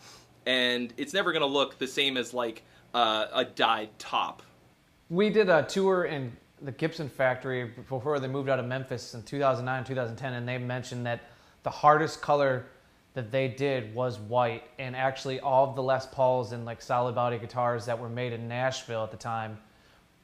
and 0.46 0.94
it's 0.98 1.14
never 1.14 1.32
going 1.32 1.42
to 1.42 1.48
look 1.48 1.78
the 1.78 1.88
same 1.88 2.18
as 2.18 2.34
like 2.34 2.64
uh, 2.94 3.28
a 3.34 3.46
dyed 3.46 3.90
top. 4.00 4.44
We 5.10 5.30
did 5.30 5.50
a 5.50 5.64
tour 5.64 6.06
in 6.06 6.36
the 6.62 6.72
Gibson 6.72 7.10
factory 7.10 7.72
before 7.90 8.20
they 8.20 8.28
moved 8.28 8.50
out 8.50 8.60
of 8.60 8.66
Memphis 8.66 9.14
in 9.14 9.24
2009, 9.24 9.84
2010, 9.84 10.34
and 10.34 10.48
they 10.48 10.58
mentioned 10.58 11.06
that 11.06 11.22
the 11.64 11.70
hardest 11.70 12.22
color 12.22 12.66
that 13.14 13.32
they 13.32 13.48
did 13.48 13.94
was 13.94 14.20
white. 14.20 14.64
And 14.80 14.96
actually, 14.96 15.40
all 15.40 15.70
of 15.70 15.76
the 15.76 15.84
Les 15.84 16.06
Pauls 16.08 16.54
and 16.54 16.66
like 16.66 16.82
solid 16.82 17.16
body 17.16 17.38
guitars 17.38 17.86
that 17.86 18.00
were 18.00 18.10
made 18.10 18.32
in 18.32 18.48
Nashville 18.48 19.04
at 19.04 19.12
the 19.12 19.18
time 19.18 19.58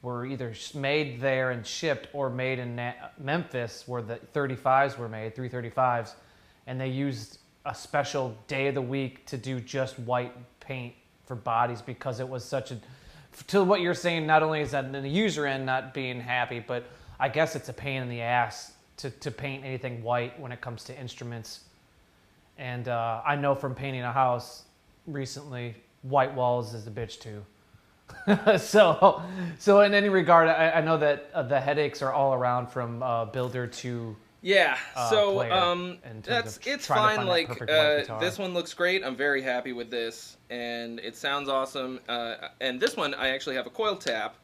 were 0.08 0.26
either 0.26 0.54
made 0.74 1.20
there 1.20 1.52
and 1.52 1.67
shipped 1.67 2.08
or 2.13 2.30
made 2.30 2.60
in 2.60 2.78
Na- 2.78 2.93
Memphis, 3.20 3.84
where 3.88 4.02
the 4.02 4.17
35s 4.34 4.98
were 4.98 5.10
made, 5.10 5.36
335s, 5.36 6.13
and 6.65 6.80
they 6.80 6.88
used 6.88 7.39
a 7.65 7.76
special 7.76 8.34
day 8.48 8.67
of 8.67 8.76
the 8.76 8.82
week 8.82 9.26
to 9.26 9.36
do 9.36 9.60
just 9.60 10.00
white 10.00 10.34
paint 10.62 10.93
for 11.26 11.36
bodies 11.36 11.82
because 11.82 12.22
it 12.22 12.30
was 12.30 12.46
such 12.46 12.72
a. 12.72 12.78
To 13.48 13.65
what 13.65 13.82
you're 13.82 13.93
saying, 13.93 14.26
not 14.26 14.43
only 14.43 14.62
is 14.62 14.72
that 14.72 14.93
the 14.93 15.10
user 15.10 15.46
end 15.46 15.65
not 15.65 15.93
being 15.93 16.22
happy, 16.22 16.63
but 16.65 16.86
I 17.20 17.28
guess 17.28 17.58
it's 17.58 17.67
a 17.67 17.74
pain 17.74 18.02
in 18.02 18.08
the 18.08 18.22
ass 18.22 18.72
to, 18.98 19.10
to 19.10 19.30
paint 19.30 19.65
anything 19.65 20.02
white 20.04 20.39
when 20.39 20.54
it 20.54 20.62
comes 20.62 20.86
to 20.86 20.98
instruments. 20.98 21.65
And 22.58 22.88
uh, 22.88 23.22
I 23.26 23.36
know 23.36 23.56
from 23.56 23.76
painting 23.76 24.04
a 24.04 24.13
house 24.13 24.63
recently, 25.06 25.76
white 26.04 26.34
walls 26.34 26.74
is 26.74 26.88
a 26.88 26.91
bitch 26.91 27.20
too. 27.20 27.43
so, 28.58 29.22
so 29.58 29.82
in 29.82 29.93
any 29.93 30.10
regard, 30.10 30.50
I, 30.50 30.72
I 30.72 30.82
know 30.82 30.98
that 30.98 31.30
uh, 31.34 31.43
the 31.43 31.60
headaches 31.60 32.02
are 32.02 32.12
all 32.12 32.34
around 32.34 32.67
from 32.67 33.02
uh, 33.02 33.26
builder 33.26 33.67
to 33.67 34.15
Yeah, 34.41 34.78
uh, 34.96 35.10
so 35.10 35.52
um, 35.52 35.98
that's 36.24 36.60
it's 36.65 36.86
fine. 36.86 37.26
Like 37.26 37.50
uh, 37.62 38.20
this 38.20 38.38
one 38.38 38.54
looks 38.54 38.74
great. 38.74 39.04
I'm 39.04 39.15
very 39.15 39.41
happy 39.41 39.74
with 39.74 39.89
this, 39.89 40.38
and 40.50 41.00
it 41.00 41.15
sounds 41.15 41.48
awesome. 41.50 42.00
Uh, 42.10 42.36
and 42.60 42.80
this 42.80 42.98
one, 42.98 43.13
I 43.13 43.30
actually 43.30 43.56
have 43.56 43.65
a 43.65 43.72
coil 43.72 43.96
tap, 43.96 44.36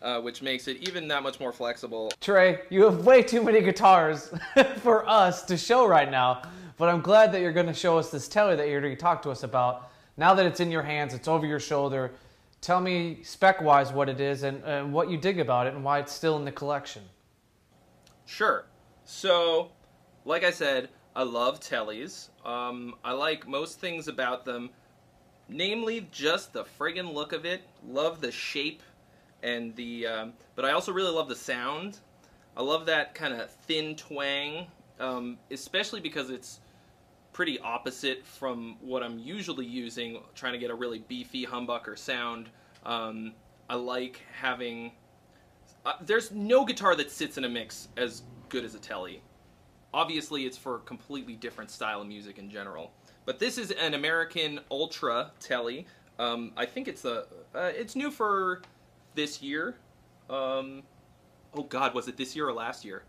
uh, 0.00 0.20
which 0.20 0.40
makes 0.40 0.66
it 0.66 0.78
even 0.88 1.06
that 1.08 1.22
much 1.22 1.38
more 1.38 1.52
flexible. 1.52 2.10
Trey, 2.20 2.60
you 2.70 2.84
have 2.84 3.04
way 3.04 3.22
too 3.22 3.42
many 3.42 3.60
guitars 3.60 4.32
for 4.76 5.08
us 5.08 5.42
to 5.44 5.56
show 5.56 5.86
right 5.86 6.10
now. 6.10 6.42
But 6.78 6.90
I'm 6.90 7.00
glad 7.00 7.32
that 7.32 7.40
you're 7.40 7.52
going 7.52 7.66
to 7.66 7.74
show 7.74 7.98
us 7.98 8.10
this 8.10 8.28
telly 8.28 8.56
that 8.56 8.68
you're 8.68 8.82
going 8.82 8.94
to 8.94 9.00
talk 9.00 9.22
to 9.22 9.30
us 9.30 9.42
about. 9.42 9.90
Now 10.18 10.34
that 10.34 10.46
it's 10.46 10.60
in 10.60 10.70
your 10.70 10.82
hands, 10.82 11.14
it's 11.14 11.28
over 11.28 11.46
your 11.46 11.60
shoulder. 11.60 12.12
Tell 12.66 12.80
me 12.80 13.20
spec 13.22 13.62
wise 13.62 13.92
what 13.92 14.08
it 14.08 14.20
is 14.20 14.42
and, 14.42 14.60
and 14.64 14.92
what 14.92 15.08
you 15.08 15.16
dig 15.16 15.38
about 15.38 15.68
it 15.68 15.74
and 15.74 15.84
why 15.84 16.00
it's 16.00 16.12
still 16.12 16.36
in 16.36 16.44
the 16.44 16.50
collection. 16.50 17.04
Sure. 18.24 18.66
So, 19.04 19.70
like 20.24 20.42
I 20.42 20.50
said, 20.50 20.88
I 21.14 21.22
love 21.22 21.60
tellies. 21.60 22.30
Um, 22.44 22.96
I 23.04 23.12
like 23.12 23.46
most 23.46 23.78
things 23.78 24.08
about 24.08 24.44
them, 24.44 24.70
namely 25.48 26.08
just 26.10 26.52
the 26.52 26.64
friggin' 26.64 27.14
look 27.14 27.32
of 27.32 27.44
it. 27.44 27.62
Love 27.86 28.20
the 28.20 28.32
shape 28.32 28.82
and 29.44 29.72
the, 29.76 30.08
um, 30.08 30.32
but 30.56 30.64
I 30.64 30.72
also 30.72 30.90
really 30.90 31.12
love 31.12 31.28
the 31.28 31.36
sound. 31.36 32.00
I 32.56 32.64
love 32.64 32.86
that 32.86 33.14
kind 33.14 33.32
of 33.32 33.48
thin 33.48 33.94
twang, 33.94 34.66
um, 34.98 35.38
especially 35.52 36.00
because 36.00 36.30
it's 36.30 36.58
pretty 37.36 37.58
opposite 37.60 38.24
from 38.24 38.78
what 38.80 39.02
I'm 39.02 39.18
usually 39.18 39.66
using, 39.66 40.22
trying 40.34 40.54
to 40.54 40.58
get 40.58 40.70
a 40.70 40.74
really 40.74 41.00
beefy 41.00 41.44
humbucker 41.44 41.98
sound. 41.98 42.48
Um, 42.82 43.34
I 43.68 43.74
like 43.74 44.22
having 44.40 44.92
uh, 45.84 45.92
there's 46.00 46.32
no 46.32 46.64
guitar 46.64 46.96
that 46.96 47.10
sits 47.10 47.36
in 47.36 47.44
a 47.44 47.48
mix 47.48 47.88
as 47.98 48.22
good 48.48 48.64
as 48.64 48.74
a 48.74 48.78
Telly. 48.78 49.20
Obviously, 49.92 50.46
it's 50.46 50.56
for 50.56 50.76
a 50.76 50.78
completely 50.78 51.34
different 51.34 51.70
style 51.70 52.00
of 52.00 52.08
music 52.08 52.38
in 52.38 52.48
general. 52.48 52.90
But 53.26 53.38
this 53.38 53.58
is 53.58 53.70
an 53.70 53.92
American 53.92 54.58
Ultra 54.70 55.30
Telly. 55.38 55.86
Um, 56.18 56.52
I 56.56 56.64
think 56.64 56.88
it's 56.88 57.04
a 57.04 57.26
uh, 57.54 57.70
it's 57.74 57.94
new 57.94 58.10
for 58.10 58.62
this 59.14 59.42
year. 59.42 59.76
Um, 60.30 60.84
oh 61.52 61.64
God, 61.64 61.92
was 61.92 62.08
it 62.08 62.16
this 62.16 62.34
year 62.34 62.48
or 62.48 62.54
last 62.54 62.82
year? 62.82 63.02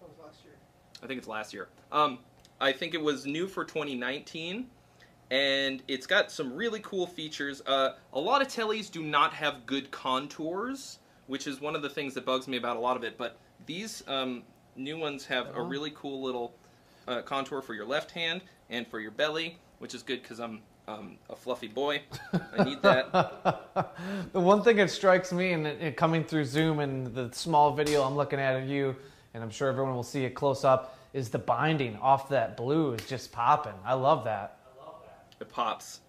That 0.00 0.08
was 0.08 0.16
last 0.18 0.42
year. 0.44 0.54
I 1.02 1.06
think 1.06 1.18
it's 1.18 1.28
last 1.28 1.52
year. 1.52 1.68
Um, 1.92 2.20
I 2.60 2.72
think 2.72 2.94
it 2.94 3.02
was 3.02 3.26
new 3.26 3.46
for 3.46 3.64
2019, 3.64 4.66
and 5.30 5.82
it's 5.86 6.06
got 6.06 6.32
some 6.32 6.54
really 6.54 6.80
cool 6.80 7.06
features. 7.06 7.62
Uh, 7.66 7.90
a 8.12 8.20
lot 8.20 8.42
of 8.42 8.48
tellies 8.48 8.90
do 8.90 9.02
not 9.02 9.32
have 9.32 9.66
good 9.66 9.90
contours, 9.90 10.98
which 11.26 11.46
is 11.46 11.60
one 11.60 11.76
of 11.76 11.82
the 11.82 11.90
things 11.90 12.14
that 12.14 12.24
bugs 12.24 12.48
me 12.48 12.56
about 12.56 12.76
a 12.76 12.80
lot 12.80 12.96
of 12.96 13.04
it. 13.04 13.16
But 13.16 13.38
these 13.66 14.02
um, 14.08 14.42
new 14.76 14.98
ones 14.98 15.24
have 15.26 15.54
a 15.54 15.62
really 15.62 15.92
cool 15.94 16.22
little 16.22 16.54
uh, 17.06 17.22
contour 17.22 17.62
for 17.62 17.74
your 17.74 17.86
left 17.86 18.10
hand 18.10 18.42
and 18.70 18.86
for 18.86 19.00
your 19.00 19.10
belly, 19.10 19.58
which 19.78 19.94
is 19.94 20.02
good 20.02 20.22
because 20.22 20.40
I'm 20.40 20.60
um, 20.88 21.16
a 21.30 21.36
fluffy 21.36 21.68
boy. 21.68 22.02
I 22.56 22.64
need 22.64 22.82
that. 22.82 23.64
The 24.32 24.40
one 24.40 24.62
thing 24.62 24.76
that 24.76 24.90
strikes 24.90 25.32
me, 25.32 25.52
and 25.52 25.96
coming 25.96 26.24
through 26.24 26.44
Zoom 26.44 26.80
and 26.80 27.14
the 27.14 27.30
small 27.32 27.72
video 27.72 28.02
I'm 28.02 28.16
looking 28.16 28.38
at 28.38 28.60
of 28.60 28.68
you, 28.68 28.94
and 29.32 29.42
I'm 29.42 29.50
sure 29.50 29.68
everyone 29.68 29.94
will 29.94 30.02
see 30.02 30.24
it 30.24 30.30
close 30.34 30.64
up, 30.64 30.97
is 31.12 31.30
the 31.30 31.38
binding 31.38 31.96
off 31.96 32.28
that 32.28 32.56
blue 32.56 32.92
is 32.92 33.06
just 33.08 33.32
popping. 33.32 33.74
I 33.84 33.94
love 33.94 34.24
that. 34.24 34.58
I 34.80 34.84
love 34.84 34.94
It 35.40 35.48
pops. 35.48 36.00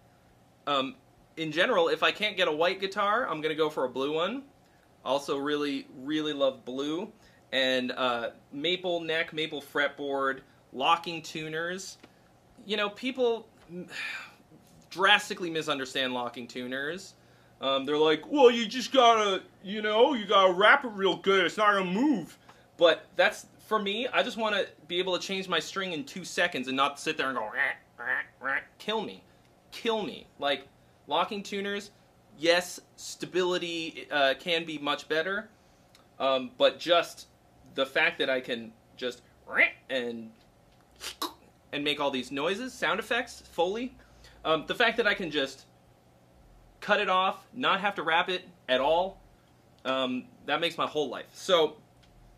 Um, 0.68 0.96
in 1.38 1.52
general, 1.52 1.88
if 1.88 2.04
I 2.04 2.12
can't 2.12 2.36
get 2.36 2.48
a 2.48 2.52
white 2.52 2.80
guitar, 2.80 3.28
I'm 3.28 3.42
gonna 3.42 3.56
go 3.56 3.70
for 3.70 3.86
a 3.86 3.90
blue 3.90 4.14
one. 4.14 4.44
Also, 5.06 5.38
really, 5.38 5.88
really 6.04 6.34
love 6.34 6.66
blue 6.66 7.12
and 7.52 7.92
uh, 7.92 8.32
maple 8.52 9.02
neck, 9.02 9.34
maple 9.34 9.62
fretboard, 9.62 10.42
locking 10.74 11.22
tuners. 11.22 11.98
You 12.66 12.78
know, 12.78 12.90
people 12.90 13.48
drastically 14.90 15.50
misunderstand 15.50 16.14
locking 16.14 16.48
tuners. 16.48 17.14
Um, 17.62 17.86
they're 17.86 17.98
like, 17.98 18.30
well, 18.30 18.50
you 18.50 18.68
just 18.68 18.94
gotta, 18.94 19.42
you 19.64 19.82
know, 19.82 20.14
you 20.14 20.26
gotta 20.26 20.54
wrap 20.54 20.86
it 20.86 20.92
real 20.94 21.18
good. 21.18 21.46
It's 21.46 21.58
not 21.58 21.74
gonna 21.74 21.92
move. 21.92 22.38
But 22.78 23.06
that's 23.16 23.46
for 23.70 23.80
me. 23.80 24.08
I 24.08 24.24
just 24.24 24.36
want 24.36 24.56
to 24.56 24.68
be 24.88 24.98
able 24.98 25.18
to 25.18 25.26
change 25.26 25.48
my 25.48 25.60
string 25.60 25.94
in 25.94 26.04
two 26.04 26.26
seconds 26.26 26.68
and 26.68 26.76
not 26.76 27.00
sit 27.00 27.18
there 27.18 27.28
and 27.30 27.38
go, 27.38 27.44
"Rah, 27.44 28.04
rah, 28.04 28.22
rah." 28.42 28.60
kill 28.80 29.02
me, 29.02 29.24
kill 29.72 30.02
me. 30.04 30.26
Like 30.40 30.68
locking 31.06 31.44
tuners, 31.44 31.92
yes, 32.38 32.80
stability 32.96 34.08
uh, 34.12 34.34
can 34.40 34.66
be 34.66 34.80
much 34.80 35.08
better, 35.08 35.50
um, 36.20 36.50
but 36.58 36.80
just 36.80 37.28
the 37.76 37.86
fact 37.86 38.18
that 38.18 38.30
I 38.30 38.42
can 38.42 38.74
just 38.98 39.22
and 39.90 40.32
and 41.72 41.84
make 41.84 42.00
all 42.00 42.10
these 42.10 42.32
noises, 42.32 42.74
sound 42.74 43.00
effects, 43.00 43.44
foley. 43.52 43.96
Um, 44.44 44.66
the 44.66 44.76
fact 44.76 44.98
that 44.98 45.06
I 45.06 45.14
can 45.14 45.30
just 45.30 45.66
cut 46.82 47.00
it 47.00 47.10
off, 47.10 47.46
not 47.54 47.82
have 47.82 47.94
to 47.96 48.04
wrap 48.04 48.30
it 48.30 48.44
at 48.68 48.82
all, 48.82 49.22
um, 49.86 50.26
that 50.48 50.60
makes 50.60 50.78
my 50.78 50.88
whole 50.88 51.10
life. 51.10 51.28
So, 51.34 51.78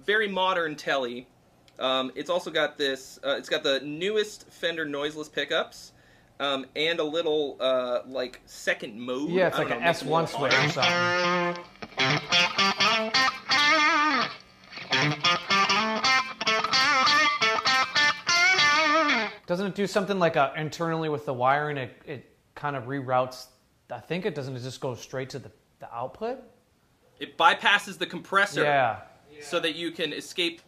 very 0.06 0.28
modern 0.28 0.76
telly. 0.76 1.28
Um, 1.80 2.12
it's 2.16 2.30
also 2.30 2.52
got 2.52 2.78
this. 2.78 3.20
Uh, 3.26 3.36
it's 3.38 3.50
got 3.50 3.64
the 3.64 3.80
newest 3.82 4.50
Fender 4.52 4.86
noiseless 4.86 5.30
pickups, 5.30 5.94
um, 6.40 6.66
and 6.76 7.00
a 7.00 7.04
little 7.04 7.58
uh, 7.60 8.02
like 8.08 8.40
second 8.46 9.00
mode. 9.00 9.32
Yeah, 9.32 9.48
it's 9.48 9.58
like 9.58 9.72
an 9.72 9.80
know, 9.80 9.86
makes 9.86 10.02
it 10.02 10.08
a 10.08 10.10
S1 10.10 10.28
switch 10.30 10.54
or 10.54 10.70
something. 10.70 11.66
Doesn't 19.48 19.68
it 19.68 19.76
do 19.76 19.88
something 19.88 20.18
like 20.18 20.38
uh, 20.38 20.52
internally 20.56 21.10
with 21.10 21.26
the 21.26 21.34
wiring? 21.34 21.78
It, 21.78 21.92
it 22.06 22.36
kind 22.56 22.76
of 22.76 22.86
reroutes. 22.86 23.48
I 23.90 24.00
think 24.00 24.26
it 24.26 24.34
doesn't. 24.34 24.56
It 24.56 24.62
just 24.62 24.80
go 24.80 24.96
straight 24.96 25.30
to 25.32 25.40
the, 25.40 25.52
the 25.80 25.94
output. 25.94 26.40
It 27.20 27.38
bypasses 27.38 27.98
the 27.98 28.06
compressor. 28.06 28.64
Yeah. 28.64 29.00
So 29.44 29.60
that 29.60 29.76
you 29.76 29.92
can 29.92 30.14
escape. 30.14 30.62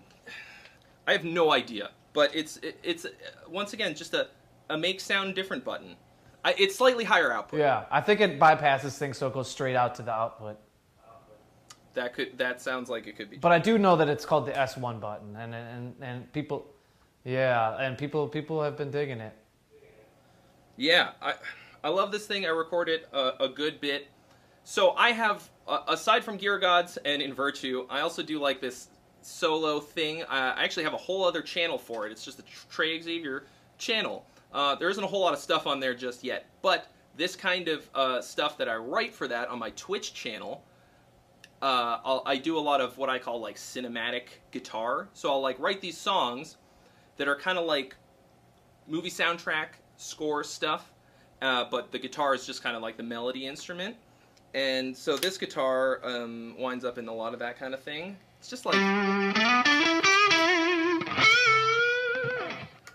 I 1.07 1.11
have 1.11 1.23
no 1.23 1.51
idea, 1.51 1.91
but 2.13 2.35
it's 2.35 2.57
it, 2.57 2.79
it's 2.83 3.05
once 3.47 3.73
again 3.73 3.95
just 3.95 4.13
a 4.13 4.27
a 4.69 4.77
make 4.77 4.99
sound 4.99 5.35
different 5.35 5.63
button. 5.63 5.95
I, 6.45 6.55
it's 6.57 6.75
slightly 6.75 7.03
higher 7.03 7.31
output. 7.31 7.59
Yeah. 7.59 7.85
I 7.89 8.01
think 8.01 8.19
it 8.19 8.39
bypasses 8.39 8.97
things 8.97 9.17
so 9.17 9.27
it 9.27 9.33
goes 9.33 9.49
straight 9.49 9.75
out 9.75 9.95
to 9.95 10.01
the 10.01 10.11
output. 10.11 10.57
That 11.93 12.13
could 12.13 12.37
that 12.39 12.59
sounds 12.59 12.89
like 12.89 13.05
it 13.05 13.15
could 13.15 13.29
be. 13.29 13.37
But 13.37 13.51
I 13.51 13.59
do 13.59 13.77
know 13.77 13.95
that 13.95 14.09
it's 14.09 14.25
called 14.25 14.47
the 14.47 14.51
S1 14.51 14.99
button, 14.99 15.35
and 15.35 15.53
and 15.53 15.95
and 16.01 16.33
people, 16.33 16.65
yeah, 17.23 17.77
and 17.79 17.95
people 17.95 18.27
people 18.27 18.63
have 18.63 18.75
been 18.75 18.89
digging 18.89 19.19
it. 19.19 19.37
Yeah, 20.75 21.11
I 21.21 21.35
I 21.83 21.89
love 21.89 22.11
this 22.11 22.25
thing. 22.25 22.47
I 22.47 22.49
record 22.49 22.89
it 22.89 23.07
a, 23.13 23.33
a 23.41 23.47
good 23.47 23.79
bit. 23.79 24.07
So 24.63 24.91
I 24.91 25.11
have 25.11 25.47
uh, 25.67 25.79
aside 25.87 26.23
from 26.23 26.37
Gear 26.37 26.59
Gods 26.59 26.97
and 27.05 27.21
In 27.21 27.33
Virtue, 27.33 27.85
I 27.89 28.01
also 28.01 28.23
do 28.23 28.39
like 28.39 28.61
this 28.61 28.89
solo 29.21 29.79
thing. 29.79 30.23
I 30.23 30.63
actually 30.63 30.83
have 30.83 30.93
a 30.93 30.97
whole 30.97 31.23
other 31.23 31.41
channel 31.41 31.77
for 31.77 32.05
it. 32.05 32.11
It's 32.11 32.25
just 32.25 32.37
the 32.37 32.43
Trey 32.69 32.99
Xavier 33.01 33.45
channel. 33.77 34.25
Uh, 34.53 34.75
there 34.75 34.89
isn't 34.89 35.03
a 35.03 35.07
whole 35.07 35.21
lot 35.21 35.33
of 35.33 35.39
stuff 35.39 35.65
on 35.65 35.79
there 35.79 35.93
just 35.93 36.23
yet, 36.23 36.45
but 36.61 36.87
this 37.15 37.35
kind 37.35 37.67
of 37.67 37.89
uh, 37.95 38.21
stuff 38.21 38.57
that 38.57 38.67
I 38.67 38.75
write 38.75 39.13
for 39.13 39.27
that 39.27 39.47
on 39.49 39.59
my 39.59 39.69
Twitch 39.71 40.13
channel, 40.13 40.63
uh, 41.61 42.19
I 42.25 42.37
do 42.37 42.57
a 42.57 42.59
lot 42.59 42.81
of 42.81 42.97
what 42.97 43.09
I 43.09 43.19
call 43.19 43.39
like 43.39 43.55
cinematic 43.55 44.23
guitar. 44.51 45.07
So 45.13 45.31
I'll 45.31 45.41
like 45.41 45.59
write 45.59 45.79
these 45.79 45.97
songs 45.97 46.57
that 47.17 47.27
are 47.27 47.37
kind 47.37 47.57
of 47.57 47.65
like 47.65 47.95
movie 48.87 49.09
soundtrack 49.09 49.67
score 49.95 50.43
stuff, 50.43 50.91
uh, 51.41 51.65
but 51.71 51.91
the 51.91 51.99
guitar 51.99 52.35
is 52.35 52.45
just 52.45 52.61
kind 52.61 52.75
of 52.75 52.81
like 52.81 52.97
the 52.97 53.03
melody 53.03 53.47
instrument. 53.47 53.95
And 54.53 54.95
so 54.95 55.17
this 55.17 55.37
guitar 55.37 55.99
um, 56.03 56.55
winds 56.59 56.85
up 56.85 56.97
in 56.97 57.07
a 57.07 57.13
lot 57.13 57.33
of 57.33 57.39
that 57.39 57.57
kind 57.57 57.73
of 57.73 57.81
thing. 57.81 58.17
It's 58.39 58.49
just 58.49 58.65
like. 58.65 58.75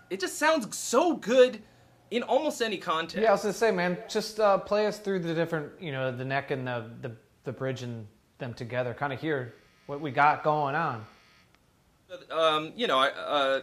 It 0.09 0.19
just 0.19 0.37
sounds 0.37 0.75
so 0.75 1.15
good 1.17 1.61
in 2.11 2.23
almost 2.23 2.61
any 2.61 2.77
context. 2.77 3.21
Yeah, 3.21 3.29
I 3.29 3.31
was 3.33 3.41
gonna 3.41 3.53
say, 3.53 3.71
man, 3.71 3.97
just 4.07 4.39
uh, 4.39 4.57
play 4.57 4.87
us 4.87 4.97
through 4.97 5.19
the 5.19 5.33
different, 5.33 5.71
you 5.79 5.91
know, 5.91 6.11
the 6.11 6.25
neck 6.25 6.51
and 6.51 6.65
the 6.65 6.89
the, 7.01 7.11
the 7.43 7.51
bridge 7.51 7.83
and 7.83 8.07
them 8.39 8.53
together. 8.53 8.93
Kind 8.93 9.13
of 9.13 9.21
hear 9.21 9.53
what 9.85 10.01
we 10.01 10.11
got 10.11 10.43
going 10.43 10.75
on. 10.75 11.05
Um, 12.31 12.73
you 12.75 12.87
know, 12.87 12.97
I, 12.97 13.09
uh, 13.09 13.61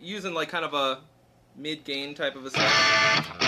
using 0.00 0.34
like 0.34 0.48
kind 0.48 0.64
of 0.64 0.74
a 0.74 1.02
mid 1.56 1.84
gain 1.84 2.14
type 2.14 2.34
of 2.34 2.44
a 2.46 2.50
sound. 2.50 3.45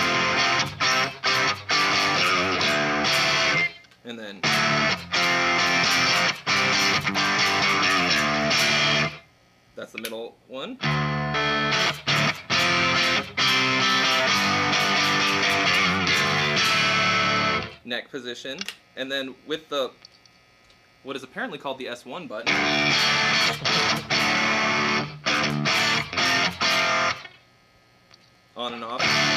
And 4.09 4.18
then. 4.18 4.40
That's 9.77 9.92
the 9.92 9.99
middle 10.01 10.35
one. 10.49 10.79
Neck 17.85 18.11
position. 18.11 18.61
And 18.97 19.12
then 19.12 19.35
with 19.47 19.68
the 19.68 19.90
what 21.03 21.14
is 21.14 21.23
apparently 21.23 21.59
called 21.59 21.77
the 21.77 21.85
S1 21.85 22.29
button. 22.29 22.55
On 28.57 28.73
and 28.73 28.83
off. 28.83 29.27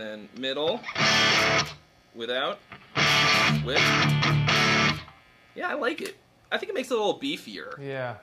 And 0.00 0.08
then 0.08 0.28
middle. 0.40 0.80
Without. 2.14 2.58
With. 3.66 3.82
Yeah, 5.54 5.68
I 5.68 5.74
like 5.74 6.00
it. 6.00 6.16
I 6.50 6.56
think 6.56 6.70
it 6.70 6.74
makes 6.74 6.90
it 6.90 6.94
a 6.94 6.96
little 6.96 7.20
beefier. 7.20 7.78
Yeah. 7.78 8.16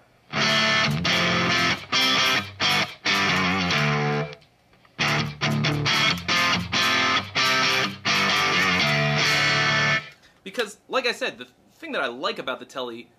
because 10.44 10.78
like 10.88 11.06
i 11.06 11.12
said 11.12 11.38
the 11.38 11.46
thing 11.74 11.92
that 11.92 12.02
i 12.02 12.08
like 12.08 12.40
about 12.40 12.60
the 12.60 12.66
telly 12.66 13.10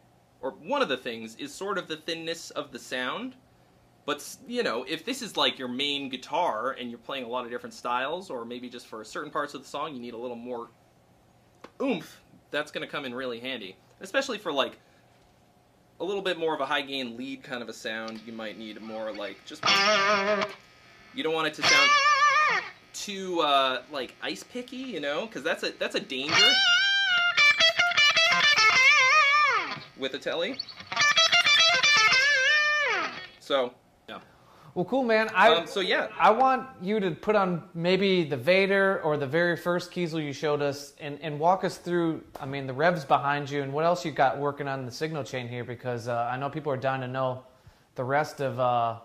or 0.40 0.52
one 0.52 0.80
of 0.80 0.88
the 0.88 0.96
things 0.96 1.36
is 1.36 1.54
sort 1.54 1.76
of 1.76 1.86
the 1.86 1.96
thinness 1.96 2.50
of 2.50 2.72
the 2.72 2.78
sound 2.78 3.34
but 4.08 4.24
you 4.46 4.62
know 4.62 4.86
if 4.88 5.04
this 5.04 5.20
is 5.20 5.36
like 5.36 5.58
your 5.58 5.68
main 5.68 6.08
guitar 6.08 6.74
and 6.80 6.88
you're 6.88 6.98
playing 6.98 7.24
a 7.24 7.28
lot 7.28 7.44
of 7.44 7.50
different 7.50 7.74
styles 7.74 8.30
or 8.30 8.42
maybe 8.42 8.66
just 8.66 8.86
for 8.86 9.04
certain 9.04 9.30
parts 9.30 9.52
of 9.52 9.62
the 9.62 9.68
song 9.68 9.94
you 9.94 10.00
need 10.00 10.14
a 10.14 10.16
little 10.16 10.34
more 10.34 10.70
oomph 11.82 12.22
that's 12.50 12.70
going 12.70 12.80
to 12.80 12.90
come 12.90 13.04
in 13.04 13.14
really 13.14 13.38
handy 13.38 13.76
especially 14.00 14.38
for 14.38 14.50
like 14.50 14.78
a 16.00 16.04
little 16.04 16.22
bit 16.22 16.38
more 16.38 16.54
of 16.54 16.60
a 16.62 16.64
high 16.64 16.80
gain 16.80 17.18
lead 17.18 17.42
kind 17.42 17.60
of 17.60 17.68
a 17.68 17.72
sound 17.74 18.18
you 18.24 18.32
might 18.32 18.58
need 18.58 18.80
more 18.80 19.12
like 19.12 19.36
just 19.44 19.62
you 21.14 21.22
don't 21.22 21.34
want 21.34 21.46
it 21.46 21.52
to 21.52 21.62
sound 21.62 21.90
too 22.94 23.40
uh, 23.40 23.82
like 23.92 24.16
ice 24.22 24.42
picky 24.42 24.76
you 24.76 25.00
know 25.00 25.26
because 25.26 25.42
that's 25.42 25.64
a 25.64 25.72
that's 25.78 25.96
a 25.96 26.00
danger 26.00 26.46
with 29.98 30.14
a 30.14 30.18
telly. 30.18 30.56
So. 33.40 33.74
Well, 34.78 34.84
cool, 34.84 35.02
man. 35.02 35.28
I 35.34 35.56
Um, 35.56 35.66
so 35.66 35.80
yeah, 35.80 36.06
I 36.20 36.30
want 36.30 36.64
you 36.80 37.00
to 37.00 37.10
put 37.10 37.34
on 37.34 37.64
maybe 37.74 38.22
the 38.22 38.36
Vader 38.36 39.00
or 39.02 39.16
the 39.16 39.26
very 39.26 39.56
first 39.56 39.90
Kiesel 39.90 40.24
you 40.24 40.32
showed 40.32 40.62
us, 40.62 40.92
and, 41.00 41.18
and 41.20 41.40
walk 41.40 41.64
us 41.64 41.78
through. 41.78 42.22
I 42.40 42.46
mean, 42.46 42.68
the 42.68 42.72
Revv's 42.72 43.04
behind 43.04 43.50
you, 43.50 43.62
and 43.62 43.72
what 43.72 43.84
else 43.84 44.04
you 44.04 44.12
got 44.12 44.38
working 44.38 44.68
on 44.68 44.86
the 44.86 44.92
signal 44.92 45.24
chain 45.24 45.48
here, 45.48 45.64
because 45.64 46.06
uh, 46.06 46.30
I 46.32 46.36
know 46.36 46.48
people 46.48 46.70
are 46.70 46.76
dying 46.76 47.00
to 47.00 47.08
know 47.08 47.42
the 47.96 48.04
rest 48.04 48.40
of 48.40 48.60
uh, 48.60 49.00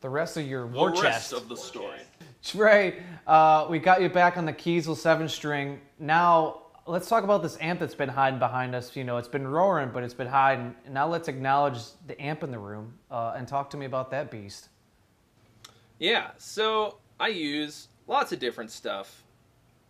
the 0.00 0.08
rest 0.08 0.36
of 0.36 0.46
your 0.46 0.68
war 0.68 0.92
the 0.92 1.02
chest. 1.02 1.32
of 1.32 1.48
the 1.48 1.56
story. 1.56 1.98
Trey, 2.44 3.02
uh, 3.26 3.66
we 3.68 3.80
got 3.80 4.00
you 4.00 4.10
back 4.10 4.36
on 4.36 4.46
the 4.46 4.52
Kiesel 4.52 4.96
seven 4.96 5.28
string. 5.28 5.80
now 5.98 6.61
let's 6.86 7.08
talk 7.08 7.24
about 7.24 7.42
this 7.42 7.56
amp 7.60 7.80
that's 7.80 7.94
been 7.94 8.08
hiding 8.08 8.38
behind 8.38 8.74
us. 8.74 8.96
You 8.96 9.04
know, 9.04 9.16
it's 9.18 9.28
been 9.28 9.46
roaring, 9.46 9.90
but 9.92 10.02
it's 10.02 10.14
been 10.14 10.26
hiding. 10.26 10.74
Now 10.90 11.08
let's 11.08 11.28
acknowledge 11.28 11.78
the 12.06 12.20
amp 12.20 12.42
in 12.42 12.50
the 12.50 12.58
room 12.58 12.94
uh, 13.10 13.34
and 13.36 13.46
talk 13.46 13.70
to 13.70 13.76
me 13.76 13.86
about 13.86 14.10
that 14.10 14.30
beast. 14.30 14.68
Yeah, 15.98 16.30
so 16.38 16.98
I 17.20 17.28
use 17.28 17.88
lots 18.08 18.32
of 18.32 18.38
different 18.38 18.70
stuff. 18.70 19.22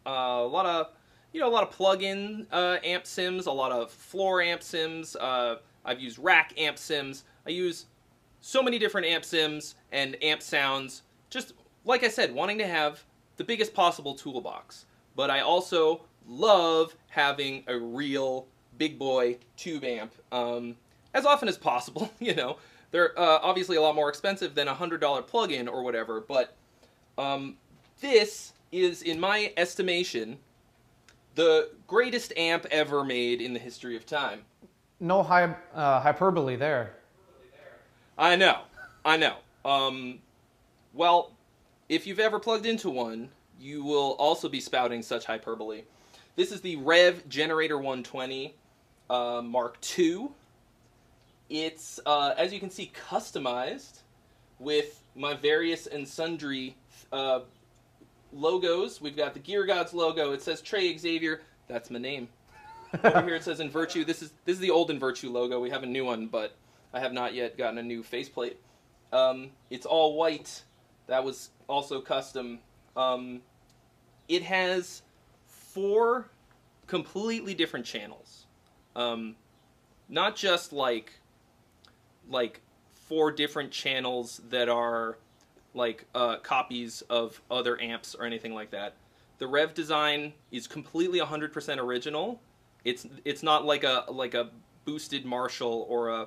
Uh, 0.06 0.10
a 0.10 0.46
lot 0.46 0.66
of, 0.66 0.88
you 1.32 1.40
know, 1.40 1.48
a 1.48 1.50
lot 1.50 1.62
of 1.62 1.70
plug-in 1.70 2.46
uh, 2.52 2.76
amp 2.84 3.06
sims, 3.06 3.46
a 3.46 3.52
lot 3.52 3.72
of 3.72 3.90
floor 3.90 4.42
amp 4.42 4.62
sims. 4.62 5.16
Uh, 5.16 5.56
I've 5.84 6.00
used 6.00 6.18
rack 6.18 6.52
amp 6.58 6.76
sims. 6.76 7.24
I 7.46 7.50
use 7.50 7.86
so 8.40 8.62
many 8.62 8.78
different 8.78 9.06
amp 9.06 9.24
sims 9.24 9.76
and 9.92 10.22
amp 10.22 10.42
sounds. 10.42 11.02
Just 11.30 11.54
like 11.84 12.04
I 12.04 12.08
said, 12.08 12.34
wanting 12.34 12.58
to 12.58 12.66
have 12.66 13.02
the 13.36 13.44
biggest 13.44 13.72
possible 13.72 14.14
toolbox. 14.14 14.84
But 15.16 15.30
I 15.30 15.40
also 15.40 16.02
love 16.32 16.96
having 17.08 17.64
a 17.66 17.78
real 17.78 18.46
big 18.78 18.98
boy 18.98 19.36
tube 19.56 19.84
amp 19.84 20.12
um, 20.32 20.76
as 21.14 21.26
often 21.26 21.48
as 21.48 21.58
possible. 21.58 22.10
You 22.20 22.34
know, 22.34 22.56
they're 22.90 23.18
uh, 23.18 23.38
obviously 23.42 23.76
a 23.76 23.82
lot 23.82 23.94
more 23.94 24.08
expensive 24.08 24.54
than 24.54 24.68
a 24.68 24.74
hundred 24.74 25.00
dollar 25.00 25.22
plug-in 25.22 25.68
or 25.68 25.82
whatever, 25.82 26.20
but 26.20 26.56
um, 27.18 27.56
this 28.00 28.52
is, 28.70 29.02
in 29.02 29.20
my 29.20 29.52
estimation, 29.56 30.38
the 31.34 31.70
greatest 31.86 32.32
amp 32.36 32.66
ever 32.70 33.04
made 33.04 33.40
in 33.40 33.52
the 33.52 33.58
history 33.58 33.96
of 33.96 34.06
time. 34.06 34.42
No 35.00 35.22
hy- 35.22 35.54
uh, 35.74 36.00
hyperbole 36.00 36.56
there. 36.56 36.94
I 38.16 38.36
know, 38.36 38.60
I 39.04 39.16
know. 39.16 39.36
Um, 39.64 40.18
well, 40.92 41.32
if 41.88 42.06
you've 42.06 42.20
ever 42.20 42.38
plugged 42.38 42.66
into 42.66 42.90
one, 42.90 43.30
you 43.60 43.82
will 43.84 44.12
also 44.12 44.48
be 44.48 44.60
spouting 44.60 45.02
such 45.02 45.24
hyperbole. 45.24 45.82
This 46.34 46.50
is 46.50 46.62
the 46.62 46.78
Revv 46.78 47.28
Generator 47.28 47.76
120 47.76 48.54
uh, 49.10 49.42
Mark 49.44 49.76
II. 49.98 50.28
It's, 51.50 52.00
uh, 52.06 52.32
as 52.38 52.54
you 52.54 52.58
can 52.58 52.70
see, 52.70 52.90
customized 53.08 54.00
with 54.58 55.02
my 55.14 55.34
various 55.34 55.86
and 55.86 56.08
sundry 56.08 56.74
uh, 57.12 57.40
logos. 58.32 58.98
We've 58.98 59.16
got 59.16 59.34
the 59.34 59.40
Gear 59.40 59.66
Gods 59.66 59.92
logo. 59.92 60.32
It 60.32 60.40
says 60.40 60.62
Trey 60.62 60.96
Xavier. 60.96 61.42
That's 61.68 61.90
my 61.90 61.98
name. 61.98 62.28
Over 63.04 63.22
here 63.22 63.34
it 63.34 63.44
says 63.44 63.60
Invirtue. 63.60 64.06
This 64.06 64.22
is 64.22 64.32
this 64.46 64.54
is 64.54 64.60
the 64.60 64.70
old 64.70 64.90
In 64.90 64.98
Virtue 64.98 65.30
logo. 65.30 65.60
We 65.60 65.68
have 65.68 65.82
a 65.82 65.86
new 65.86 66.06
one, 66.06 66.28
but 66.28 66.54
I 66.94 67.00
have 67.00 67.12
not 67.12 67.34
yet 67.34 67.58
gotten 67.58 67.76
a 67.76 67.82
new 67.82 68.02
faceplate. 68.02 68.58
Um, 69.12 69.50
it's 69.68 69.84
all 69.84 70.16
white. 70.16 70.62
That 71.08 71.24
was 71.24 71.50
also 71.68 72.00
custom. 72.00 72.60
Um, 72.96 73.42
it 74.28 74.42
has 74.42 75.02
four 75.72 76.30
completely 76.86 77.54
different 77.54 77.86
channels. 77.86 78.46
Um, 78.94 79.36
not 80.08 80.36
just 80.36 80.72
like 80.72 81.12
like 82.28 82.60
four 82.92 83.32
different 83.32 83.70
channels 83.70 84.40
that 84.50 84.68
are 84.68 85.18
like 85.74 86.04
uh, 86.14 86.36
copies 86.36 87.02
of 87.02 87.40
other 87.50 87.80
amps 87.80 88.14
or 88.14 88.24
anything 88.24 88.54
like 88.54 88.70
that. 88.70 88.94
The 89.38 89.46
Revv 89.46 89.74
design 89.74 90.34
is 90.50 90.66
completely 90.66 91.18
100% 91.18 91.78
original. 91.78 92.40
It's 92.84 93.06
it's 93.24 93.42
not 93.42 93.64
like 93.64 93.84
a 93.84 94.04
like 94.08 94.34
a 94.34 94.50
boosted 94.84 95.24
Marshall 95.24 95.86
or 95.88 96.10
a, 96.10 96.26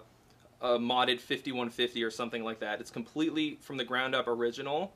a 0.62 0.80
modded 0.80 1.20
5150 1.20 2.04
or 2.04 2.10
something 2.10 2.44
like 2.44 2.60
that. 2.60 2.80
It's 2.80 2.92
completely 2.92 3.58
from 3.62 3.78
the 3.78 3.84
ground 3.84 4.16
up 4.16 4.28
original, 4.28 4.94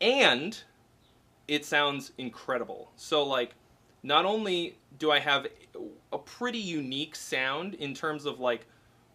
and 0.00 0.58
it 1.48 1.64
sounds 1.64 2.12
incredible. 2.18 2.90
So 2.96 3.24
like 3.24 3.54
not 4.02 4.24
only 4.24 4.76
do 4.98 5.10
I 5.10 5.18
have 5.18 5.46
a 6.12 6.18
pretty 6.18 6.58
unique 6.58 7.14
sound 7.16 7.74
in 7.74 7.94
terms 7.94 8.26
of 8.26 8.40
like 8.40 8.66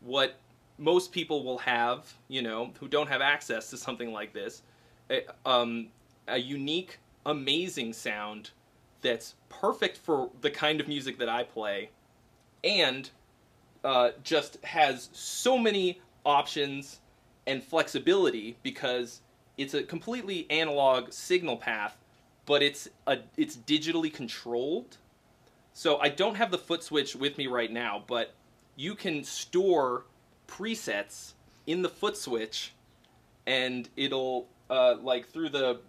what 0.02 0.38
most 0.78 1.12
people 1.12 1.44
will 1.44 1.58
have, 1.60 2.14
you 2.28 2.42
know, 2.42 2.72
who 2.80 2.88
don't 2.88 3.08
have 3.08 3.22
access 3.22 3.70
to 3.72 3.78
something 3.78 4.12
like 4.12 4.34
this, 4.34 4.62
a, 5.10 5.24
um, 5.46 5.88
a 6.28 6.38
unique, 6.38 7.00
amazing 7.26 7.94
sound 7.94 8.52
that's 9.02 9.36
perfect 9.50 9.98
for 9.98 10.30
the 10.42 10.50
kind 10.50 10.80
of 10.80 10.88
music 10.88 11.18
that 11.20 11.30
I 11.30 11.44
play, 11.44 11.90
and 12.64 13.10
uh, 13.84 14.12
just 14.24 14.64
has 14.64 15.10
so 15.14 15.58
many 15.58 16.02
options 16.26 17.00
and 17.46 17.64
flexibility 17.64 18.58
because 18.64 19.22
it's 19.58 19.74
a 19.74 19.84
completely 19.84 20.46
analog 20.50 21.12
signal 21.12 21.58
path 21.58 21.98
but 22.48 22.64
it's 22.64 22.90
a 23.06 23.20
it's 23.36 23.56
digitally 23.56 24.12
controlled. 24.12 24.98
So 25.74 26.00
I 26.00 26.10
don't 26.10 26.34
have 26.36 26.50
the 26.50 26.58
foot 26.58 26.82
switch 26.82 27.16
with 27.16 27.38
me 27.38 27.46
right 27.46 27.72
now, 27.72 28.04
but 28.08 28.34
you 28.76 28.96
can 28.96 29.24
store 29.24 30.06
presets 30.48 31.34
in 31.68 31.84
the 31.84 31.90
foot 31.90 32.18
switch, 32.18 32.74
and 33.46 33.88
it'll 33.96 34.48
uh, 34.72 34.96
like 35.00 35.28
through 35.28 35.50
the 35.50 35.82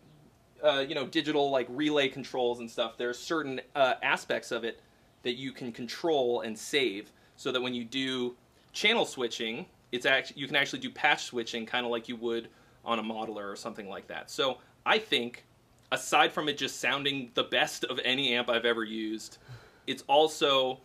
uh, 0.63 0.85
you 0.87 0.95
know 0.95 1.07
digital 1.07 1.51
like 1.51 1.67
relay 1.71 2.09
controls 2.09 2.61
and 2.61 2.71
stuff. 2.71 2.99
There 2.99 3.09
are 3.09 3.15
certain 3.15 3.63
uh, 3.75 3.95
aspects 4.03 4.51
of 4.51 4.65
it 4.65 4.83
that 5.23 5.37
you 5.37 5.53
can 5.53 5.73
control 5.73 6.43
and 6.43 6.59
save, 6.59 7.13
so 7.37 7.51
that 7.53 7.63
when 7.63 7.73
you 7.73 7.85
do 7.85 8.37
channel 8.73 9.07
switching, 9.07 9.65
it's 9.93 10.05
act- 10.05 10.33
you 10.37 10.47
can 10.47 10.57
actually 10.57 10.81
do 10.81 10.91
patch 10.91 11.25
switching, 11.25 11.65
kind 11.65 11.87
of 11.87 11.93
like 11.93 12.09
you 12.09 12.17
would 12.17 12.49
on 12.85 12.99
a 12.99 13.03
modeler 13.03 13.51
or 13.51 13.57
something 13.57 13.89
like 13.89 14.09
that. 14.09 14.31
So 14.31 14.59
I 14.85 14.99
think 14.99 15.45
aside 15.91 16.33
from 16.33 16.49
it 16.49 16.59
just 16.59 16.81
sounding 16.81 17.31
the 17.35 17.45
best 17.45 17.85
of 17.85 17.99
any 18.05 18.35
amp 18.35 18.49
I've 18.49 18.65
ever 18.65 18.85
used, 18.85 19.39
it's 19.87 20.05
also 20.07 20.81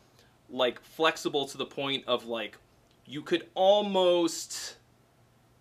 like 0.49 0.82
flexible 0.82 1.45
to 1.47 1.58
the 1.58 1.66
point 1.66 2.04
of 2.08 2.26
like 2.26 2.58
you 3.06 3.22
could 3.22 3.47
almost 3.54 4.78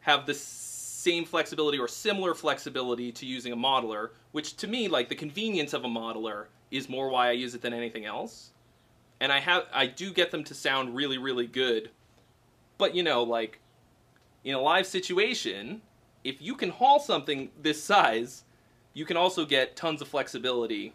have 0.00 0.26
the 0.26 0.34
same 0.34 1.24
flexibility 1.24 1.78
or 1.78 1.88
similar 1.88 2.34
flexibility 2.34 3.10
to 3.10 3.26
using 3.26 3.52
a 3.52 3.56
modeler, 3.56 4.10
which 4.32 4.56
to 4.58 4.68
me 4.68 4.88
like 4.88 5.08
the 5.08 5.14
convenience 5.14 5.72
of 5.72 5.84
a 5.84 5.88
modeler 5.88 6.46
is 6.70 6.88
more 6.88 7.08
why 7.08 7.28
I 7.28 7.32
use 7.32 7.54
it 7.54 7.62
than 7.62 7.72
anything 7.74 8.04
else. 8.04 8.50
And 9.20 9.32
I 9.32 9.40
have 9.40 9.66
I 9.72 9.86
do 9.86 10.12
get 10.12 10.30
them 10.30 10.44
to 10.44 10.54
sound 10.54 10.94
really 10.94 11.18
really 11.18 11.46
good. 11.46 11.90
But 12.78 12.94
you 12.94 13.02
know 13.02 13.22
like 13.22 13.58
in 14.44 14.54
a 14.54 14.60
live 14.60 14.86
situation, 14.86 15.82
if 16.24 16.40
you 16.40 16.54
can 16.54 16.70
haul 16.70 17.00
something 17.00 17.50
this 17.60 17.82
size, 17.82 18.44
you 18.94 19.04
can 19.04 19.16
also 19.16 19.44
get 19.44 19.76
tons 19.76 20.02
of 20.02 20.08
flexibility 20.08 20.92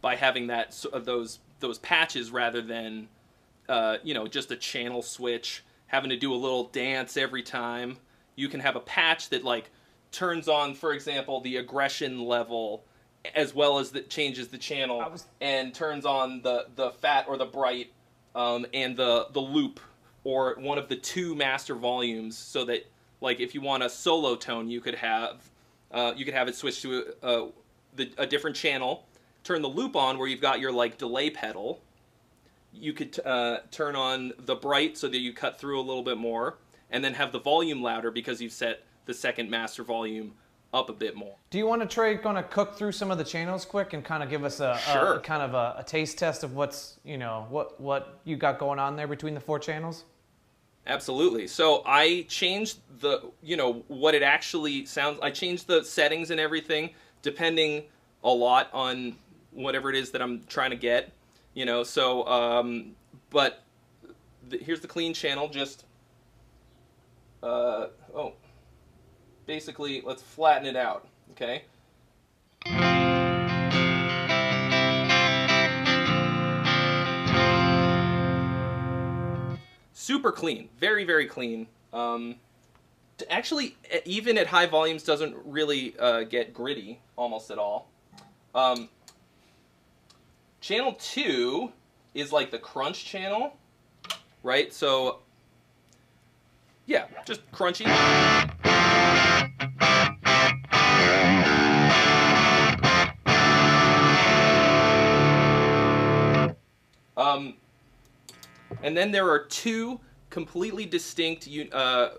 by 0.00 0.16
having 0.16 0.48
that 0.48 0.84
those 1.04 1.38
those 1.60 1.78
patches 1.78 2.30
rather 2.30 2.60
than 2.60 3.08
uh, 3.68 3.96
you 4.02 4.14
know 4.14 4.26
just 4.26 4.50
a 4.50 4.56
channel 4.56 5.02
switch 5.02 5.64
having 5.86 6.10
to 6.10 6.16
do 6.16 6.32
a 6.32 6.36
little 6.36 6.64
dance 6.64 7.16
every 7.16 7.42
time. 7.42 7.96
You 8.36 8.48
can 8.48 8.60
have 8.60 8.76
a 8.76 8.80
patch 8.80 9.28
that 9.30 9.44
like 9.44 9.70
turns 10.10 10.48
on 10.48 10.74
for 10.74 10.92
example 10.92 11.40
the 11.40 11.56
aggression 11.56 12.24
level 12.24 12.84
as 13.34 13.54
well 13.54 13.78
as 13.78 13.90
that 13.92 14.10
changes 14.10 14.48
the 14.48 14.58
channel 14.58 14.98
was... 14.98 15.26
and 15.40 15.74
turns 15.74 16.04
on 16.04 16.42
the 16.42 16.66
the 16.76 16.90
fat 16.90 17.26
or 17.28 17.36
the 17.36 17.46
bright 17.46 17.92
um, 18.34 18.66
and 18.72 18.96
the 18.96 19.26
the 19.32 19.40
loop 19.40 19.80
or 20.22 20.56
one 20.58 20.78
of 20.78 20.88
the 20.88 20.96
two 20.96 21.34
master 21.34 21.74
volumes 21.74 22.36
so 22.36 22.64
that 22.64 22.86
like 23.20 23.40
if 23.40 23.54
you 23.54 23.60
want 23.60 23.82
a 23.82 23.88
solo 23.88 24.36
tone 24.36 24.68
you 24.68 24.80
could 24.80 24.94
have 24.94 25.50
uh, 25.94 26.12
you 26.16 26.24
could 26.24 26.34
have 26.34 26.48
it 26.48 26.56
switch 26.56 26.82
to 26.82 27.14
a, 27.22 27.46
the, 27.94 28.10
a, 28.18 28.26
different 28.26 28.56
channel. 28.56 29.06
Turn 29.44 29.62
the 29.62 29.68
loop 29.68 29.94
on 29.94 30.18
where 30.18 30.26
you've 30.26 30.40
got 30.40 30.58
your 30.58 30.72
like 30.72 30.98
delay 30.98 31.30
pedal. 31.30 31.80
You 32.72 32.92
could 32.92 33.18
uh, 33.24 33.58
turn 33.70 33.94
on 33.94 34.32
the 34.40 34.56
bright 34.56 34.98
so 34.98 35.08
that 35.08 35.18
you 35.18 35.32
cut 35.32 35.60
through 35.60 35.80
a 35.80 35.82
little 35.82 36.02
bit 36.02 36.18
more, 36.18 36.58
and 36.90 37.04
then 37.04 37.14
have 37.14 37.30
the 37.30 37.38
volume 37.38 37.80
louder 37.80 38.10
because 38.10 38.42
you've 38.42 38.52
set 38.52 38.84
the 39.06 39.14
second 39.14 39.48
master 39.48 39.84
volume 39.84 40.32
up 40.72 40.90
a 40.90 40.92
bit 40.92 41.14
more. 41.14 41.36
Do 41.50 41.58
you 41.58 41.66
want 41.68 41.82
to 41.82 41.86
Trey 41.88 42.14
going 42.16 42.34
to 42.34 42.42
cook 42.42 42.76
through 42.76 42.90
some 42.90 43.12
of 43.12 43.18
the 43.18 43.24
channels 43.24 43.64
quick 43.64 43.92
and 43.92 44.04
kind 44.04 44.24
of 44.24 44.28
give 44.28 44.42
us 44.42 44.58
a, 44.58 44.76
sure. 44.92 45.14
a 45.14 45.20
kind 45.20 45.42
of 45.42 45.54
a, 45.54 45.76
a, 45.78 45.84
taste 45.84 46.18
test 46.18 46.42
of 46.42 46.56
what's 46.56 46.98
you 47.04 47.16
know 47.16 47.46
what 47.48 47.80
what 47.80 48.18
you 48.24 48.34
got 48.36 48.58
going 48.58 48.80
on 48.80 48.96
there 48.96 49.06
between 49.06 49.34
the 49.34 49.40
four 49.40 49.60
channels? 49.60 50.02
Absolutely. 50.86 51.46
So 51.46 51.82
I 51.86 52.26
changed 52.28 52.78
the, 53.00 53.22
you 53.42 53.56
know, 53.56 53.84
what 53.88 54.14
it 54.14 54.22
actually 54.22 54.84
sounds. 54.84 55.18
I 55.22 55.30
changed 55.30 55.66
the 55.66 55.82
settings 55.82 56.30
and 56.30 56.38
everything 56.38 56.90
depending 57.22 57.84
a 58.22 58.30
lot 58.30 58.68
on 58.72 59.16
whatever 59.50 59.88
it 59.88 59.96
is 59.96 60.10
that 60.10 60.20
I'm 60.20 60.44
trying 60.44 60.70
to 60.70 60.76
get. 60.76 61.10
You 61.54 61.64
know, 61.64 61.84
so 61.84 62.26
um, 62.26 62.96
but 63.30 63.62
the, 64.48 64.58
here's 64.58 64.80
the 64.80 64.88
clean 64.88 65.14
channel. 65.14 65.48
Just 65.48 65.84
uh, 67.42 67.86
oh, 68.14 68.34
basically 69.46 70.02
let's 70.04 70.22
flatten 70.22 70.66
it 70.66 70.76
out. 70.76 71.06
Okay. 71.32 71.62
Super 80.04 80.30
clean, 80.32 80.68
very 80.78 81.04
very 81.04 81.26
clean. 81.26 81.66
Um, 81.92 82.36
actually, 83.30 83.76
even 84.04 84.36
at 84.36 84.46
high 84.46 84.66
volumes, 84.66 85.02
doesn't 85.02 85.34
really 85.44 85.94
uh, 85.98 86.24
get 86.24 86.52
gritty 86.52 87.00
almost 87.16 87.50
at 87.50 87.58
all. 87.58 87.88
Um, 88.54 88.90
channel 90.60 90.92
two 90.92 91.72
is 92.12 92.32
like 92.32 92.50
the 92.50 92.58
crunch 92.58 93.06
channel, 93.06 93.56
right? 94.42 94.72
So, 94.74 95.20
yeah, 96.86 97.06
just 97.24 97.50
crunchy. 97.50 97.86
Um, 107.16 107.54
and 108.84 108.94
then 108.94 109.10
there 109.10 109.30
are 109.30 109.38
two 109.38 109.98
completely 110.28 110.84
distinct 110.84 111.48
uh, 111.72 112.10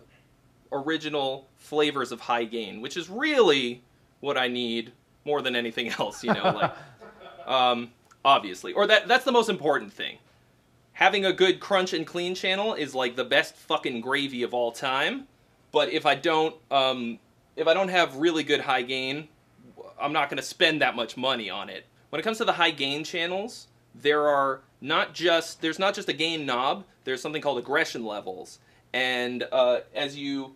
original 0.71 1.47
flavors 1.57 2.11
of 2.11 2.19
high 2.19 2.43
gain, 2.43 2.81
which 2.81 2.97
is 2.97 3.07
really 3.07 3.83
what 4.19 4.35
I 4.35 4.47
need 4.47 4.91
more 5.25 5.43
than 5.43 5.55
anything 5.55 5.89
else, 5.99 6.23
you 6.23 6.33
know, 6.33 6.43
like 6.43 6.73
um, 7.47 7.91
obviously. 8.25 8.73
Or 8.73 8.87
that 8.87 9.07
that's 9.07 9.25
the 9.25 9.31
most 9.31 9.47
important 9.47 9.93
thing. 9.93 10.17
Having 10.93 11.25
a 11.25 11.33
good 11.33 11.59
crunch 11.59 11.93
and 11.93 12.05
clean 12.07 12.33
channel 12.33 12.73
is 12.73 12.95
like 12.95 13.15
the 13.15 13.25
best 13.25 13.55
fucking 13.55 14.01
gravy 14.01 14.41
of 14.41 14.53
all 14.55 14.71
time. 14.71 15.27
But 15.71 15.91
if 15.91 16.07
I 16.07 16.15
don't 16.15 16.55
um, 16.71 17.19
if 17.55 17.67
I 17.67 17.75
don't 17.75 17.89
have 17.89 18.15
really 18.15 18.43
good 18.43 18.61
high 18.61 18.81
gain, 18.81 19.27
I'm 20.01 20.13
not 20.13 20.29
going 20.31 20.37
to 20.37 20.43
spend 20.43 20.81
that 20.81 20.95
much 20.95 21.15
money 21.15 21.47
on 21.47 21.69
it. 21.69 21.85
When 22.09 22.19
it 22.19 22.23
comes 22.23 22.39
to 22.39 22.45
the 22.45 22.53
high 22.53 22.71
gain 22.71 23.03
channels, 23.03 23.67
there 24.01 24.27
are 24.27 24.61
not 24.81 25.13
just 25.13 25.61
there's 25.61 25.79
not 25.79 25.93
just 25.93 26.09
a 26.09 26.13
gain 26.13 26.45
knob. 26.45 26.83
There's 27.03 27.21
something 27.21 27.41
called 27.41 27.57
aggression 27.59 28.05
levels, 28.05 28.59
and 28.93 29.47
uh, 29.51 29.79
as 29.93 30.17
you 30.17 30.55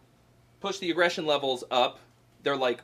push 0.60 0.80
the 0.80 0.90
aggression 0.92 1.26
levels 1.26 1.64
up, 1.72 2.00
they're 2.44 2.56
like, 2.58 2.82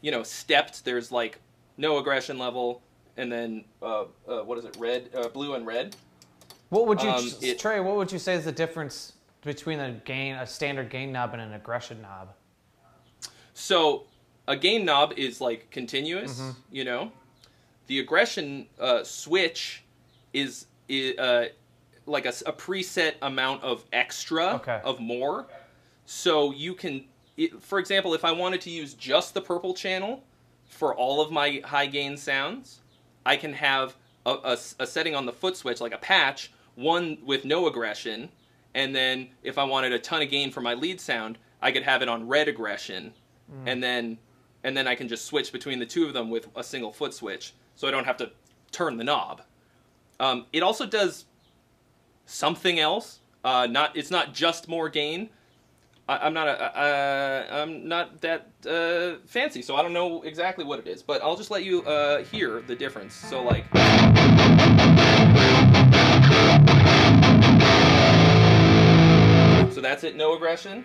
you 0.00 0.10
know, 0.10 0.22
stepped. 0.22 0.84
There's 0.84 1.10
like 1.12 1.38
no 1.76 1.98
aggression 1.98 2.38
level, 2.38 2.82
and 3.16 3.30
then 3.30 3.64
uh, 3.82 4.04
uh, 4.28 4.40
what 4.42 4.58
is 4.58 4.64
it? 4.64 4.76
Red, 4.78 5.10
uh, 5.14 5.28
blue, 5.28 5.54
and 5.54 5.66
red. 5.66 5.96
What 6.68 6.86
would 6.88 7.00
you, 7.02 7.08
Um, 7.10 7.30
it- 7.42 7.58
Trey? 7.60 7.78
What 7.80 7.96
would 7.96 8.10
you 8.10 8.18
say 8.18 8.34
is 8.34 8.44
the 8.44 8.52
difference 8.52 9.12
between 9.42 9.78
a 9.78 9.92
gain, 10.04 10.34
a 10.34 10.46
standard 10.46 10.90
gain 10.90 11.12
knob, 11.12 11.32
and 11.32 11.40
an 11.40 11.52
aggression 11.52 12.02
knob? 12.02 12.30
So 13.54 14.04
a 14.48 14.56
gain 14.56 14.84
knob 14.84 15.12
is 15.16 15.40
like 15.40 15.70
continuous, 15.70 16.40
you 16.70 16.84
know. 16.84 17.12
The 17.86 18.00
aggression 18.00 18.66
uh, 18.80 19.04
switch 19.04 19.84
is, 20.36 20.66
i 20.90 21.14
uh, 21.18 21.44
like 22.06 22.26
a 22.26 22.30
preset 22.52 23.14
amount 23.22 23.62
of 23.64 23.84
extra 23.92 24.54
Okay. 24.56 24.80
of 24.84 25.00
more. 25.00 25.46
So 26.04 26.52
you 26.52 26.74
can, 26.74 27.04
it, 27.36 27.60
for 27.60 27.78
example, 27.80 28.14
if 28.14 28.24
I 28.24 28.30
wanted 28.30 28.60
to 28.62 28.70
use 28.70 28.94
just 28.94 29.34
the 29.34 29.40
purple 29.40 29.74
channel 29.74 30.22
for 30.66 30.94
all 30.94 31.20
of 31.20 31.32
my 31.32 31.60
high 31.64 31.86
gain 31.86 32.16
sounds, 32.16 32.80
I 33.24 33.36
can 33.36 33.52
have 33.54 33.96
a 34.24 34.56
setting 34.56 35.14
on 35.14 35.24
the 35.26 35.32
foot 35.32 35.56
switch, 35.56 35.80
like 35.80 35.94
a 35.94 35.98
patch, 35.98 36.52
one 36.74 37.18
with 37.24 37.44
no 37.44 37.66
aggression, 37.68 38.28
and 38.74 38.94
then 38.94 39.28
if 39.44 39.56
I 39.56 39.62
wanted 39.64 39.92
a 39.92 39.98
ton 40.00 40.20
of 40.22 40.30
gain 40.30 40.50
for 40.50 40.60
my 40.60 40.74
lead 40.74 41.00
sound, 41.00 41.38
I 41.62 41.70
could 41.72 41.84
have 41.84 42.02
it 42.02 42.08
on 42.08 42.26
red 42.28 42.48
aggression, 42.48 43.12
and 43.66 43.82
then 43.82 44.18
and 44.64 44.76
then 44.76 44.88
I 44.88 44.96
can 44.96 45.06
just 45.08 45.26
switch 45.26 45.52
between 45.52 45.78
the 45.78 45.86
two 45.86 46.04
of 46.06 46.12
them 46.12 46.28
with 46.28 46.48
a 46.56 46.62
single 46.64 46.92
foot 46.92 47.14
switch, 47.14 47.54
so 47.76 47.86
I 47.86 47.92
don't 47.92 48.04
have 48.04 48.16
to 48.18 48.30
turn 48.72 48.96
the 48.96 49.04
knob. 49.04 49.42
Um, 50.18 50.46
it 50.52 50.62
also 50.62 50.86
does 50.86 51.26
something 52.24 52.78
else. 52.78 53.20
Uh, 53.44 53.66
not 53.66 53.96
it's 53.96 54.10
not 54.10 54.34
just 54.34 54.68
more 54.68 54.88
gain. 54.88 55.30
I, 56.08 56.18
I'm 56.18 56.34
not 56.34 56.48
a, 56.48 56.78
uh, 56.78 57.46
I'm 57.62 57.86
not 57.86 58.20
that 58.22 58.48
uh, 58.66 59.16
fancy, 59.26 59.62
so 59.62 59.76
I 59.76 59.82
don't 59.82 59.92
know 59.92 60.22
exactly 60.22 60.64
what 60.64 60.78
it 60.78 60.86
is. 60.86 61.02
But 61.02 61.22
I'll 61.22 61.36
just 61.36 61.50
let 61.50 61.64
you 61.64 61.82
uh, 61.82 62.22
hear 62.24 62.62
the 62.62 62.74
difference. 62.74 63.14
So 63.14 63.42
like. 63.42 63.66
So 69.72 69.80
that's 69.82 70.04
it. 70.04 70.16
No 70.16 70.34
aggression. 70.34 70.84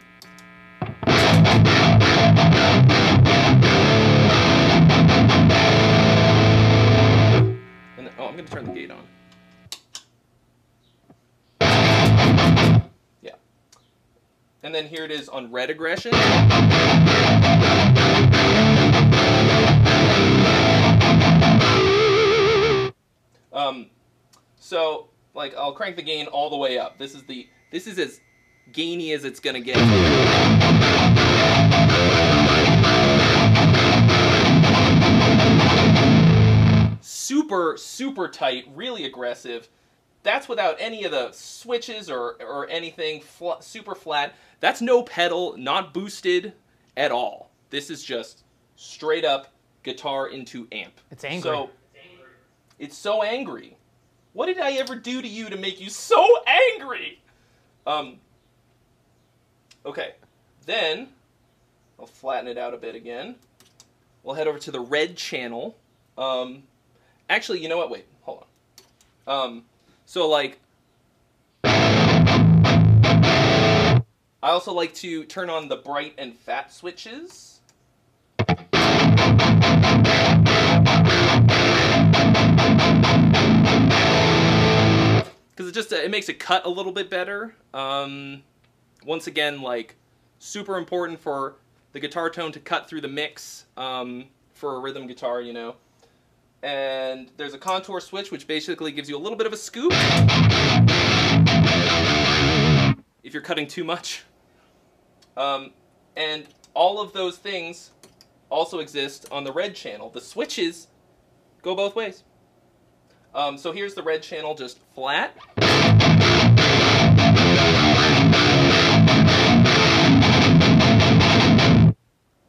And 7.97 8.07
then, 8.07 8.13
oh, 8.19 8.25
I'm 8.27 8.35
gonna 8.35 8.43
turn 8.43 8.65
the 8.65 8.73
gate 8.73 8.91
on. 8.91 9.07
And 14.63 14.75
then 14.75 14.85
here 14.85 15.03
it 15.03 15.11
is 15.11 15.27
on 15.27 15.51
red 15.51 15.71
aggression. 15.71 16.13
Um, 23.53 23.87
so 24.59 25.09
like 25.33 25.55
I'll 25.57 25.73
crank 25.73 25.95
the 25.95 26.03
gain 26.03 26.27
all 26.27 26.49
the 26.49 26.57
way 26.57 26.77
up. 26.77 26.97
This 26.99 27.15
is 27.15 27.23
the 27.23 27.47
this 27.71 27.87
is 27.87 27.97
as 27.97 28.21
gainy 28.71 29.13
as 29.13 29.25
it's 29.25 29.39
gonna 29.39 29.61
get. 29.61 29.77
Super 37.01 37.77
super 37.77 38.27
tight, 38.27 38.65
really 38.75 39.05
aggressive. 39.05 39.69
That's 40.23 40.47
without 40.47 40.75
any 40.79 41.03
of 41.03 41.11
the 41.11 41.31
switches 41.31 42.09
or 42.09 42.37
or 42.41 42.69
anything 42.69 43.21
fl- 43.21 43.59
super 43.59 43.95
flat. 43.95 44.35
That's 44.59 44.81
no 44.81 45.03
pedal, 45.03 45.55
not 45.57 45.93
boosted 45.93 46.53
at 46.95 47.11
all. 47.11 47.49
This 47.69 47.89
is 47.89 48.03
just 48.03 48.43
straight 48.75 49.25
up 49.25 49.47
guitar 49.83 50.27
into 50.27 50.67
amp. 50.71 50.93
It's 51.09 51.23
angry. 51.23 51.41
So 51.41 51.69
it's 52.77 52.97
so 52.97 53.23
angry. 53.23 53.77
What 54.33 54.45
did 54.45 54.59
I 54.59 54.73
ever 54.73 54.95
do 54.95 55.21
to 55.21 55.27
you 55.27 55.49
to 55.49 55.57
make 55.57 55.81
you 55.81 55.89
so 55.89 56.25
angry? 56.47 57.21
Um. 57.87 58.19
Okay, 59.85 60.13
then 60.67 61.09
I'll 61.99 62.05
flatten 62.05 62.47
it 62.47 62.57
out 62.57 62.73
a 62.73 62.77
bit 62.77 62.95
again. 62.95 63.35
We'll 64.23 64.35
head 64.35 64.47
over 64.47 64.59
to 64.59 64.71
the 64.71 64.79
red 64.79 65.15
channel. 65.17 65.75
Um, 66.17 66.63
actually, 67.29 67.59
you 67.61 67.69
know 67.69 67.77
what? 67.77 67.89
Wait, 67.89 68.05
hold 68.21 68.45
on. 69.27 69.47
Um, 69.47 69.63
so 70.11 70.27
like, 70.27 70.59
I 71.63 74.01
also 74.41 74.73
like 74.73 74.93
to 74.95 75.23
turn 75.23 75.49
on 75.49 75.69
the 75.69 75.77
bright 75.77 76.15
and 76.17 76.35
fat 76.35 76.73
switches. 76.73 77.61
because 85.55 85.69
it 85.69 85.71
just 85.71 85.93
it 85.93 86.11
makes 86.11 86.27
it 86.27 86.39
cut 86.39 86.65
a 86.65 86.69
little 86.69 86.91
bit 86.91 87.09
better. 87.09 87.55
Um, 87.73 88.43
once 89.05 89.27
again, 89.27 89.61
like 89.61 89.95
super 90.39 90.77
important 90.77 91.21
for 91.21 91.55
the 91.93 92.01
guitar 92.01 92.29
tone 92.29 92.51
to 92.51 92.59
cut 92.59 92.89
through 92.89 92.99
the 92.99 93.07
mix 93.07 93.63
um, 93.77 94.25
for 94.51 94.75
a 94.75 94.79
rhythm 94.81 95.07
guitar, 95.07 95.39
you 95.39 95.53
know. 95.53 95.77
And 96.63 97.31
there's 97.37 97.53
a 97.53 97.57
contour 97.57 97.99
switch 97.99 98.31
which 98.31 98.45
basically 98.45 98.91
gives 98.91 99.09
you 99.09 99.17
a 99.17 99.19
little 99.19 99.37
bit 99.37 99.47
of 99.47 99.53
a 99.53 99.57
scoop 99.57 99.93
if 103.23 103.33
you're 103.33 103.41
cutting 103.41 103.67
too 103.67 103.83
much. 103.83 104.23
Um, 105.37 105.71
and 106.15 106.45
all 106.73 106.99
of 106.99 107.13
those 107.13 107.37
things 107.37 107.91
also 108.49 108.79
exist 108.79 109.27
on 109.31 109.43
the 109.43 109.51
red 109.51 109.73
channel. 109.73 110.09
The 110.09 110.21
switches 110.21 110.87
go 111.61 111.75
both 111.75 111.95
ways. 111.95 112.23
Um, 113.33 113.57
so 113.57 113.71
here's 113.71 113.93
the 113.93 114.03
red 114.03 114.21
channel 114.21 114.53
just 114.53 114.79
flat. 114.93 115.35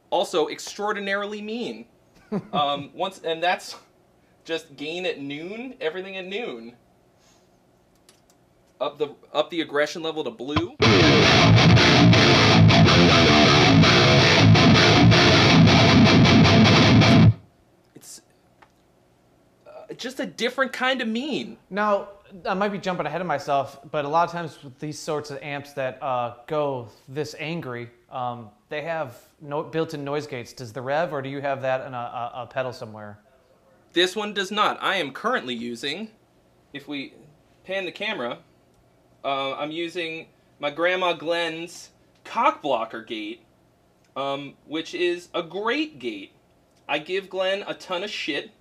Also 0.09 0.47
extraordinarily 0.49 1.41
mean. 1.41 1.85
Um, 2.51 2.89
once 2.95 3.21
and 3.23 3.43
that's 3.43 3.75
just 4.43 4.75
gain 4.75 5.05
at 5.05 5.19
noon, 5.19 5.75
everything 5.79 6.17
at 6.17 6.25
noon. 6.25 6.73
Up 8.81 8.97
the 8.97 9.15
up 9.31 9.49
the 9.49 9.61
aggression 9.61 10.03
level 10.03 10.23
to 10.23 10.31
blue. 10.31 10.75
It's 17.95 18.21
uh, 19.65 19.93
just 19.95 20.19
a 20.19 20.25
different 20.25 20.73
kind 20.73 21.01
of 21.01 21.07
mean. 21.07 21.57
Now, 21.69 22.09
I 22.45 22.53
might 22.53 22.69
be 22.69 22.79
jumping 22.79 23.05
ahead 23.05 23.21
of 23.21 23.27
myself, 23.27 23.79
but 23.89 24.03
a 24.03 24.09
lot 24.09 24.25
of 24.25 24.33
times 24.33 24.61
with 24.61 24.77
these 24.79 24.99
sorts 24.99 25.31
of 25.31 25.41
amps 25.41 25.71
that 25.73 26.03
uh, 26.03 26.33
go 26.47 26.89
this 27.07 27.35
angry, 27.39 27.89
um, 28.11 28.49
they 28.67 28.81
have 28.81 29.17
no, 29.39 29.63
built-in 29.63 30.03
noise 30.03 30.27
gates. 30.27 30.51
Does 30.51 30.73
the 30.73 30.81
Revv, 30.81 31.13
or 31.13 31.21
do 31.21 31.29
you 31.29 31.39
have 31.39 31.61
that 31.61 31.85
in 31.87 31.93
a, 31.93 31.97
a, 31.97 32.31
a 32.41 32.47
pedal 32.47 32.73
somewhere? 32.73 33.22
This 33.93 34.15
one 34.15 34.33
does 34.33 34.51
not. 34.51 34.81
I 34.81 34.95
am 34.97 35.11
currently 35.11 35.53
using, 35.53 36.09
if 36.73 36.87
we 36.87 37.13
pan 37.63 37.85
the 37.85 37.91
camera, 37.91 38.39
uh, 39.23 39.53
I'm 39.53 39.71
using 39.71 40.27
my 40.59 40.71
grandma 40.71 41.13
Glenn's 41.13 41.91
cock 42.23 42.61
blocker 42.61 43.03
gate, 43.03 43.43
um, 44.15 44.55
which 44.65 44.93
is 44.95 45.29
a 45.33 45.43
great 45.43 45.99
gate. 45.99 46.31
I 46.89 46.99
give 46.99 47.29
Glenn 47.29 47.63
a 47.67 47.73
ton 47.73 48.03
of 48.03 48.09
shit 48.09 48.51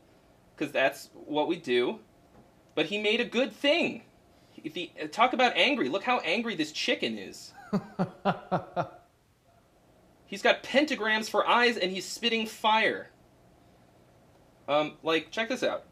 because 0.55 0.73
that's 0.73 1.11
what 1.15 1.49
we 1.49 1.57
do. 1.57 1.99
but 2.75 2.87
he 2.87 2.99
made 3.01 3.21
a 3.21 3.25
good 3.25 3.53
thing. 3.53 4.03
If 4.65 4.75
he, 4.75 4.93
talk 5.11 5.33
about 5.33 5.57
angry. 5.57 5.89
Look 5.89 6.05
how 6.05 6.19
angry 6.21 6.55
this 6.55 6.73
chicken 6.73 7.19
is. 7.19 7.53
he's 10.27 10.43
got 10.43 10.63
pentagrams 10.63 11.29
for 11.29 11.47
eyes 11.47 11.77
and 11.77 11.91
he's 11.91 12.07
spitting 12.07 12.47
fire. 12.47 13.09
Um, 14.73 14.93
like, 15.03 15.31
check 15.31 15.51
this 15.51 15.63
out. 15.63 15.85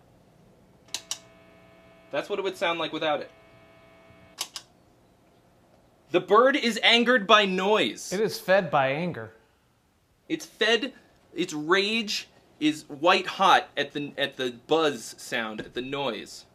That's 2.11 2.31
what 2.31 2.39
it 2.39 2.43
would 2.43 2.57
sound 2.57 2.79
like 2.79 2.95
without 2.95 3.21
it. 3.21 3.31
The 6.13 6.21
bird 6.21 6.57
is 6.57 6.81
angered 6.83 7.27
by 7.27 7.45
noise. 7.45 8.11
It 8.11 8.21
is 8.21 8.41
fed 8.41 8.71
by 8.71 8.89
anger. 8.89 9.33
It's 10.29 10.47
fed. 10.47 10.95
Its 11.35 11.53
rage 11.53 12.29
is 12.59 12.85
white 12.89 13.27
hot 13.27 13.69
at 13.77 13.93
the 13.93 14.13
at 14.17 14.37
the 14.37 14.55
buzz 14.67 15.15
sound, 15.19 15.61
at 15.61 15.75
the 15.75 15.83
noise. 15.83 16.47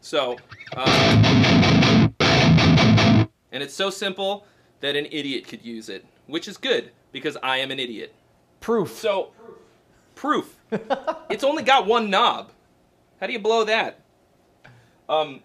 So, 0.00 0.36
um, 0.76 2.14
and 2.20 3.62
it's 3.62 3.74
so 3.74 3.88
simple 3.88 4.46
that 4.80 4.96
an 4.96 5.06
idiot 5.10 5.46
could 5.46 5.64
use 5.64 5.88
it, 5.88 6.04
which 6.26 6.48
is 6.48 6.56
good 6.56 6.90
because 7.12 7.36
I 7.42 7.58
am 7.58 7.70
an 7.70 7.78
idiot. 7.78 8.12
Proof. 8.60 8.98
So, 8.98 9.30
proof. 10.16 10.56
it's 11.30 11.44
only 11.44 11.62
got 11.62 11.86
one 11.86 12.10
knob. 12.10 12.50
How 13.20 13.26
do 13.26 13.32
you 13.32 13.38
blow 13.38 13.64
that? 13.64 14.00
Um, 15.08 15.42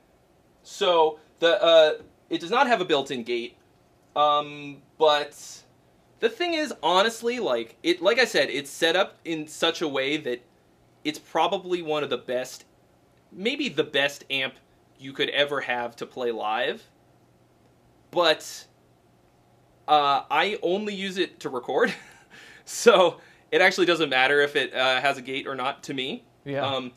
so 0.64 1.20
the 1.40 1.62
uh, 1.62 1.94
it 2.30 2.40
does 2.42 2.52
not 2.52 2.68
have 2.68 2.82
a 2.82 2.86
built-in 2.86 3.24
gate. 3.24 3.58
Um, 4.16 4.78
but 4.98 5.64
the 6.20 6.30
thing 6.30 6.54
is, 6.54 6.74
honestly, 6.82 7.40
like 7.40 7.76
it, 7.84 8.02
like 8.02 8.20
I 8.20 8.26
said, 8.26 8.50
it's 8.50 8.70
set 8.70 8.96
up 8.96 9.18
in 9.26 9.48
such 9.48 9.82
a 9.82 9.88
way 9.88 10.18
that 10.18 10.44
it's 11.04 11.20
probably 11.20 11.82
one 11.82 12.04
of 12.04 12.10
the 12.10 12.18
best, 12.18 12.66
maybe 13.32 13.70
the 13.70 13.84
best 13.84 14.26
amp 14.30 14.56
you 15.00 15.14
could 15.14 15.30
ever 15.30 15.62
have 15.62 15.96
to 15.98 16.06
play 16.06 16.32
live. 16.32 16.84
But 18.10 18.66
uh, 19.88 20.24
I 20.32 20.58
only 20.64 20.96
use 20.96 21.18
it 21.18 21.40
to 21.42 21.50
record, 21.50 21.94
so 22.66 23.20
it 23.52 23.62
actually 23.62 23.86
doesn't 23.86 24.10
matter 24.10 24.42
if 24.42 24.56
it 24.56 24.74
uh, 24.74 25.02
has 25.02 25.18
a 25.18 25.22
gate 25.22 25.48
or 25.48 25.56
not 25.56 25.84
to 25.84 25.94
me. 25.94 26.24
Yeah. 26.46 26.66
Um, 26.66 26.92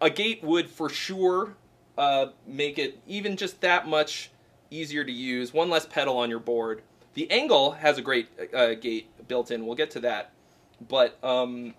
a 0.00 0.10
gate 0.10 0.42
would 0.42 0.68
for 0.68 0.88
sure 0.88 1.56
uh, 1.96 2.26
make 2.46 2.78
it 2.78 3.00
even 3.06 3.36
just 3.36 3.60
that 3.60 3.88
much 3.88 4.30
easier 4.70 5.04
to 5.04 5.12
use. 5.12 5.52
One 5.52 5.70
less 5.70 5.86
pedal 5.86 6.16
on 6.16 6.30
your 6.30 6.38
board. 6.38 6.82
The 7.14 7.26
ENGL 7.30 7.78
has 7.78 7.98
a 7.98 8.02
great 8.02 8.28
uh, 8.54 8.74
gate 8.74 9.08
built 9.26 9.50
in. 9.50 9.66
We'll 9.66 9.76
get 9.76 9.90
to 9.92 10.00
that, 10.00 10.32
but 10.88 11.18
um, 11.24 11.74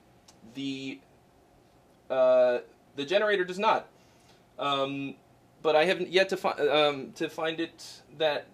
the 0.53 0.99
uh, 2.09 2.59
the 2.95 3.05
generator 3.05 3.45
does 3.45 3.59
not. 3.59 3.87
Um, 4.57 5.15
but 5.61 5.75
I 5.75 5.85
haven't 5.85 6.09
yet 6.09 6.29
to 6.29 6.37
find 6.37 6.59
um, 6.59 7.11
to 7.13 7.29
find 7.29 7.59
it 7.59 8.01
that, 8.17 8.47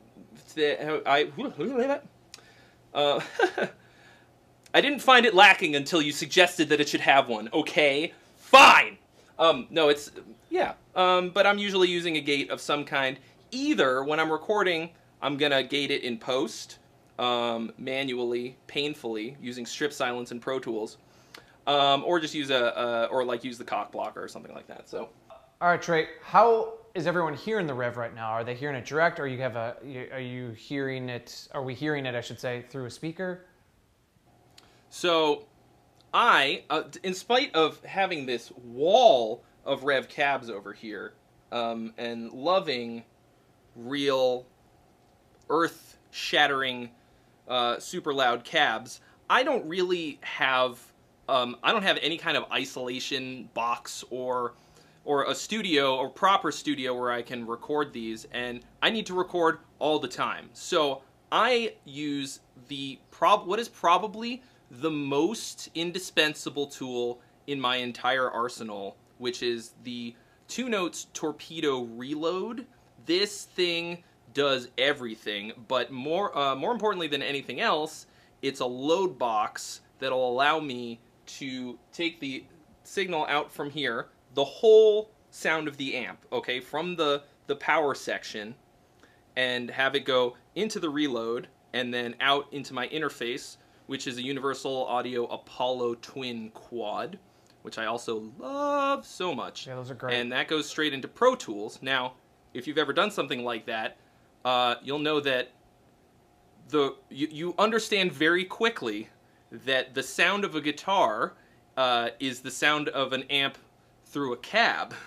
that 0.55 1.03
I 1.07 1.31
uh, 2.93 3.19
I 4.75 4.81
didn't 4.81 4.99
find 4.99 5.25
it 5.25 5.33
lacking 5.33 5.73
until 5.77 6.01
you 6.01 6.11
suggested 6.11 6.67
that 6.67 6.81
it 6.81 6.89
should 6.89 6.99
have 6.99 7.29
one. 7.29 7.47
Okay, 7.53 8.11
fine. 8.35 8.97
Um, 9.39 9.67
no, 9.69 9.87
it's 9.87 10.11
yeah. 10.49 10.73
Um, 10.97 11.29
but 11.29 11.47
I'm 11.47 11.57
usually 11.57 11.87
using 11.87 12.17
a 12.17 12.21
gate 12.21 12.51
of 12.51 12.59
some 12.59 12.83
kind. 12.83 13.17
Either 13.51 14.03
when 14.03 14.19
I'm 14.19 14.29
recording, 14.29 14.89
I'm 15.21 15.37
gonna 15.37 15.63
gate 15.63 15.91
it 15.91 16.03
in 16.03 16.17
post, 16.17 16.79
um, 17.17 17.71
manually, 17.77 18.57
painfully, 18.67 19.37
using 19.41 19.65
strip 19.65 19.93
silence 19.93 20.31
and 20.31 20.41
Pro 20.41 20.59
Tools, 20.59 20.97
um, 21.67 22.03
or 22.03 22.19
just 22.19 22.33
use 22.33 22.49
a, 22.49 23.07
or 23.09 23.23
like 23.23 23.45
use 23.45 23.57
the 23.57 23.63
cock 23.63 23.93
blocker 23.93 24.21
or 24.21 24.27
something 24.27 24.53
like 24.53 24.67
that. 24.67 24.89
So 24.89 25.07
All 25.61 25.69
right, 25.69 25.81
Trey. 25.81 26.09
How 26.21 26.73
is 26.95 27.07
everyone 27.07 27.33
hearing 27.33 27.65
the 27.65 27.73
Revv 27.73 27.95
right 27.95 28.13
now? 28.13 28.27
Are 28.27 28.43
they 28.43 28.55
hearing 28.55 28.75
it 28.75 28.83
direct, 28.83 29.21
or 29.21 29.27
you 29.27 29.39
have 29.39 29.55
a? 29.55 29.77
Are 30.11 30.19
you 30.19 30.49
hearing 30.49 31.07
it? 31.07 31.47
Are 31.53 31.63
we 31.63 31.73
hearing 31.73 32.05
it? 32.05 32.13
I 32.13 32.19
should 32.19 32.41
say 32.41 32.65
through 32.69 32.87
a 32.87 32.91
speaker. 32.91 33.45
So, 34.97 35.43
I, 36.13 36.63
uh, 36.69 36.83
in 37.03 37.13
spite 37.13 37.53
of 37.53 37.83
having 37.83 38.25
this 38.25 38.49
wall 38.63 39.43
of 39.65 39.81
Revv 39.81 40.07
cabs 40.07 40.49
over 40.49 40.71
here, 40.71 41.15
um, 41.51 41.93
and 41.97 42.31
loving 42.31 43.03
real 43.75 44.45
earth 45.49 45.97
shattering, 46.11 46.91
uh, 47.49 47.77
super 47.77 48.13
loud 48.13 48.45
cabs, 48.45 49.01
I 49.29 49.43
don't 49.43 49.67
really 49.67 50.17
have, 50.21 50.79
um, 51.27 51.57
I 51.61 51.73
don't 51.73 51.83
have 51.83 51.99
any 52.01 52.17
kind 52.17 52.37
of 52.37 52.49
isolation 52.49 53.49
box 53.53 54.05
or 54.09 54.53
or 55.03 55.25
a 55.25 55.35
studio 55.35 55.97
or 55.97 56.07
proper 56.09 56.53
studio 56.53 56.97
where 56.97 57.11
I 57.11 57.21
can 57.21 57.45
record 57.45 57.91
these, 57.91 58.27
and 58.31 58.61
I 58.81 58.91
need 58.91 59.07
to 59.07 59.13
record 59.13 59.59
all 59.77 59.99
the 59.99 60.07
time. 60.07 60.51
So 60.53 61.01
I 61.33 61.73
use 61.83 62.39
the 62.69 62.97
prob 63.11 63.45
what 63.45 63.59
is 63.59 63.67
probably 63.67 64.41
the 64.71 64.91
most 64.91 65.69
indispensable 65.75 66.67
tool 66.67 67.21
in 67.47 67.59
my 67.59 67.77
entire 67.77 68.29
arsenal, 68.29 68.97
which 69.17 69.43
is 69.43 69.73
the 69.83 70.15
Two 70.47 70.69
Notes 70.69 71.07
Torpedo 71.13 71.81
Reload. 71.81 72.65
This 73.05 73.43
thing 73.43 74.03
does 74.33 74.69
everything, 74.77 75.53
but 75.67 75.91
more 75.91 76.37
uh, 76.37 76.55
more 76.55 76.71
importantly 76.71 77.07
than 77.07 77.21
anything 77.21 77.61
else, 77.61 78.05
it's 78.41 78.59
a 78.59 78.65
load 78.65 79.17
box 79.17 79.81
that'll 79.99 80.29
allow 80.29 80.59
me 80.59 80.99
to 81.25 81.79
take 81.91 82.19
the 82.19 82.43
signal 82.83 83.25
out 83.27 83.51
from 83.51 83.69
here, 83.69 84.07
the 84.33 84.43
whole 84.43 85.09
sound 85.31 85.67
of 85.67 85.77
the 85.77 85.95
amp, 85.95 86.19
okay, 86.31 86.59
from 86.59 86.95
the 86.95 87.23
the 87.47 87.55
power 87.55 87.95
section, 87.95 88.55
and 89.35 89.69
have 89.69 89.95
it 89.95 90.05
go 90.05 90.35
into 90.55 90.79
the 90.79 90.89
reload 90.89 91.47
and 91.73 91.93
then 91.93 92.15
out 92.21 92.47
into 92.51 92.73
my 92.73 92.87
interface, 92.87 93.57
which 93.87 94.07
is 94.07 94.17
a 94.17 94.23
Universal 94.23 94.85
Audio 94.85 95.25
Apollo 95.25 95.95
Twin 95.95 96.49
Quad, 96.51 97.19
which 97.61 97.77
I 97.77 97.85
also 97.85 98.31
love 98.37 99.05
so 99.05 99.33
much. 99.33 99.67
Yeah, 99.67 99.75
those 99.75 99.91
are 99.91 99.95
great. 99.95 100.15
And 100.15 100.31
that 100.31 100.47
goes 100.47 100.67
straight 100.67 100.93
into 100.93 101.07
Pro 101.07 101.35
Tools. 101.35 101.79
Now, 101.81 102.13
if 102.53 102.67
you've 102.67 102.77
ever 102.77 102.93
done 102.93 103.11
something 103.11 103.43
like 103.43 103.65
that, 103.65 103.97
uh, 104.43 104.75
you'll 104.83 104.99
know 104.99 105.19
that 105.19 105.51
the 106.69 106.95
you, 107.09 107.27
you 107.31 107.55
understand 107.57 108.11
very 108.11 108.45
quickly 108.45 109.09
that 109.51 109.93
the 109.93 110.03
sound 110.03 110.43
of 110.43 110.55
a 110.55 110.61
guitar 110.61 111.33
uh, 111.77 112.09
is 112.19 112.41
the 112.41 112.51
sound 112.51 112.89
of 112.89 113.13
an 113.13 113.23
amp 113.23 113.57
through 114.05 114.33
a 114.33 114.37
cab. 114.37 114.93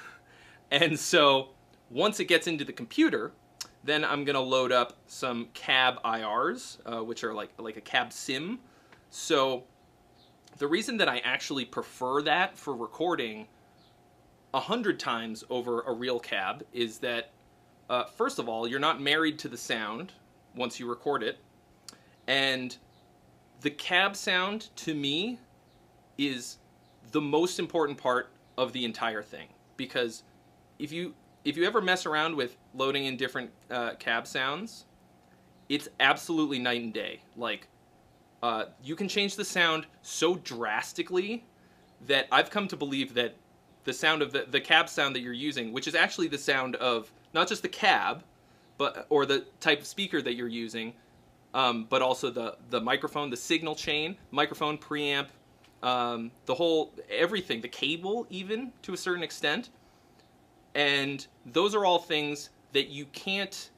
And 0.70 1.01
so 1.01 1.49
once 1.89 2.20
it 2.20 2.26
gets 2.26 2.47
into 2.47 2.62
the 2.62 2.74
computer, 2.74 3.33
then 3.85 4.05
I'm 4.05 4.24
gonna 4.24 4.41
load 4.41 4.72
up 4.72 4.95
some 5.07 5.49
cab 5.55 6.03
IRs, 6.05 6.79
uh, 6.87 7.05
which 7.05 7.24
are 7.24 7.35
like 7.35 7.51
like 7.59 7.76
a 7.76 7.81
cab 7.81 8.12
sim. 8.12 8.61
So 9.11 9.64
the 10.59 10.66
reason 10.66 10.97
that 10.99 11.09
I 11.09 11.18
actually 11.18 11.64
prefer 11.64 12.22
that 12.22 12.57
for 12.59 12.74
recording 12.74 13.47
a 14.53 14.61
hundred 14.61 14.99
times 14.99 15.45
over 15.51 15.83
a 15.83 15.93
real 15.93 16.18
cab 16.18 16.64
is 16.72 16.99
that 16.99 17.31
uh, 17.89 18.05
first 18.05 18.39
of 18.39 18.49
all, 18.49 18.68
you're 18.68 18.81
not 18.81 19.01
married 19.01 19.39
to 19.41 19.49
the 19.49 19.57
sound 19.57 20.12
once 20.55 20.79
you 20.79 20.89
record 20.89 21.22
it, 21.22 21.39
and 22.26 22.76
the 23.61 23.70
cab 23.70 24.14
sound 24.14 24.68
to 24.76 24.95
me 24.95 25.39
is 26.16 26.59
the 27.12 27.20
most 27.20 27.59
important 27.59 27.99
part 27.99 28.31
of 28.57 28.72
the 28.72 28.85
entire 28.85 29.22
thing 29.22 29.49
because 29.76 30.24
if 30.79 30.93
you 30.93 31.14
if 31.49 31.57
you 31.57 31.64
ever 31.64 31.80
mess 31.80 32.05
around 32.05 32.36
with 32.36 32.59
loading 32.74 33.07
in 33.07 33.16
different 33.16 33.51
uh, 33.70 33.94
cab 33.94 34.26
sounds, 34.26 34.84
it's 35.70 35.88
absolutely 35.99 36.59
night 36.59 36.82
and 36.82 36.92
day. 36.92 37.22
Like 37.38 37.68
uh, 38.42 38.66
you 38.84 38.94
can 38.94 39.09
change 39.09 39.34
the 39.34 39.46
sound 39.46 39.86
so 40.03 40.36
drastically 40.36 41.46
that 42.07 42.26
I've 42.30 42.51
come 42.51 42.68
to 42.68 42.76
believe 42.76 43.14
that 43.14 43.34
the 43.84 43.94
sound 43.94 44.20
of 44.20 44.30
the, 44.30 44.44
the 44.51 44.61
cab 44.61 44.90
sound 44.90 45.16
that 45.16 45.20
you're 45.20 45.32
using, 45.32 45.72
which 45.72 45.88
is 45.88 45.94
actually 45.94 46.28
the 46.28 46.36
sound 46.36 46.76
of 46.76 47.11
not 47.32 47.49
just 47.49 47.62
the 47.62 47.68
cab, 47.68 48.24
but 48.76 49.07
or 49.09 49.24
the 49.24 49.46
type 49.59 49.80
of 49.80 49.86
speaker 49.86 50.20
that 50.20 50.34
you're 50.34 50.49
using, 50.49 50.92
um, 51.55 51.86
but 51.88 52.03
also 52.03 52.28
the 52.28 52.59
the 52.68 52.80
microphone, 52.80 53.30
the 53.30 53.36
signal 53.38 53.74
chain, 53.74 54.18
microphone, 54.32 54.76
preamp, 54.76 55.28
um, 55.82 56.30
the 56.44 56.55
whole 56.55 56.92
everything, 57.09 57.62
the 57.62 57.68
cable 57.68 58.26
even 58.28 58.70
to 58.82 58.92
a 58.92 58.96
certain 58.99 59.22
extent, 59.22 59.70
and 60.79 61.26
those 61.45 61.74
are 61.74 61.85
all 61.85 61.99
things 61.99 62.51
that 62.72 62.89
you 62.89 63.05
can't 63.07 63.70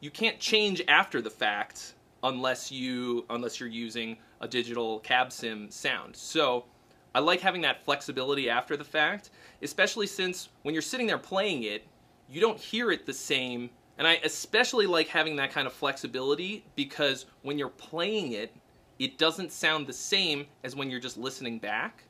you 0.00 0.10
can't 0.10 0.38
change 0.38 0.80
after 0.86 1.20
the 1.20 1.28
fact 1.28 1.94
unless 2.22 2.70
you 2.70 3.26
unless 3.28 3.58
you're 3.58 3.68
using 3.68 4.16
a 4.40 4.46
digital 4.46 5.00
cab 5.00 5.32
sim 5.32 5.68
sound. 5.68 6.14
So 6.14 6.64
I 7.12 7.18
like 7.18 7.40
having 7.40 7.60
that 7.62 7.84
flexibility 7.84 8.48
after 8.48 8.76
the 8.76 8.84
fact, 8.84 9.30
especially 9.62 10.06
since 10.06 10.50
when 10.62 10.74
you're 10.74 10.82
sitting 10.82 11.08
there 11.08 11.18
playing 11.18 11.64
it, 11.64 11.84
you 12.30 12.40
don't 12.40 12.58
hear 12.58 12.92
it 12.92 13.04
the 13.04 13.12
same. 13.12 13.68
And 13.98 14.06
I 14.06 14.20
especially 14.22 14.86
like 14.86 15.08
having 15.08 15.34
that 15.36 15.50
kind 15.50 15.66
of 15.66 15.72
flexibility 15.72 16.64
because 16.76 17.26
when 17.42 17.58
you're 17.58 17.68
playing 17.68 18.30
it, 18.32 18.54
it 19.00 19.18
doesn't 19.18 19.50
sound 19.50 19.88
the 19.88 19.92
same 19.92 20.46
as 20.62 20.76
when 20.76 20.88
you're 20.88 21.00
just 21.00 21.18
listening 21.18 21.58
back. 21.58 22.04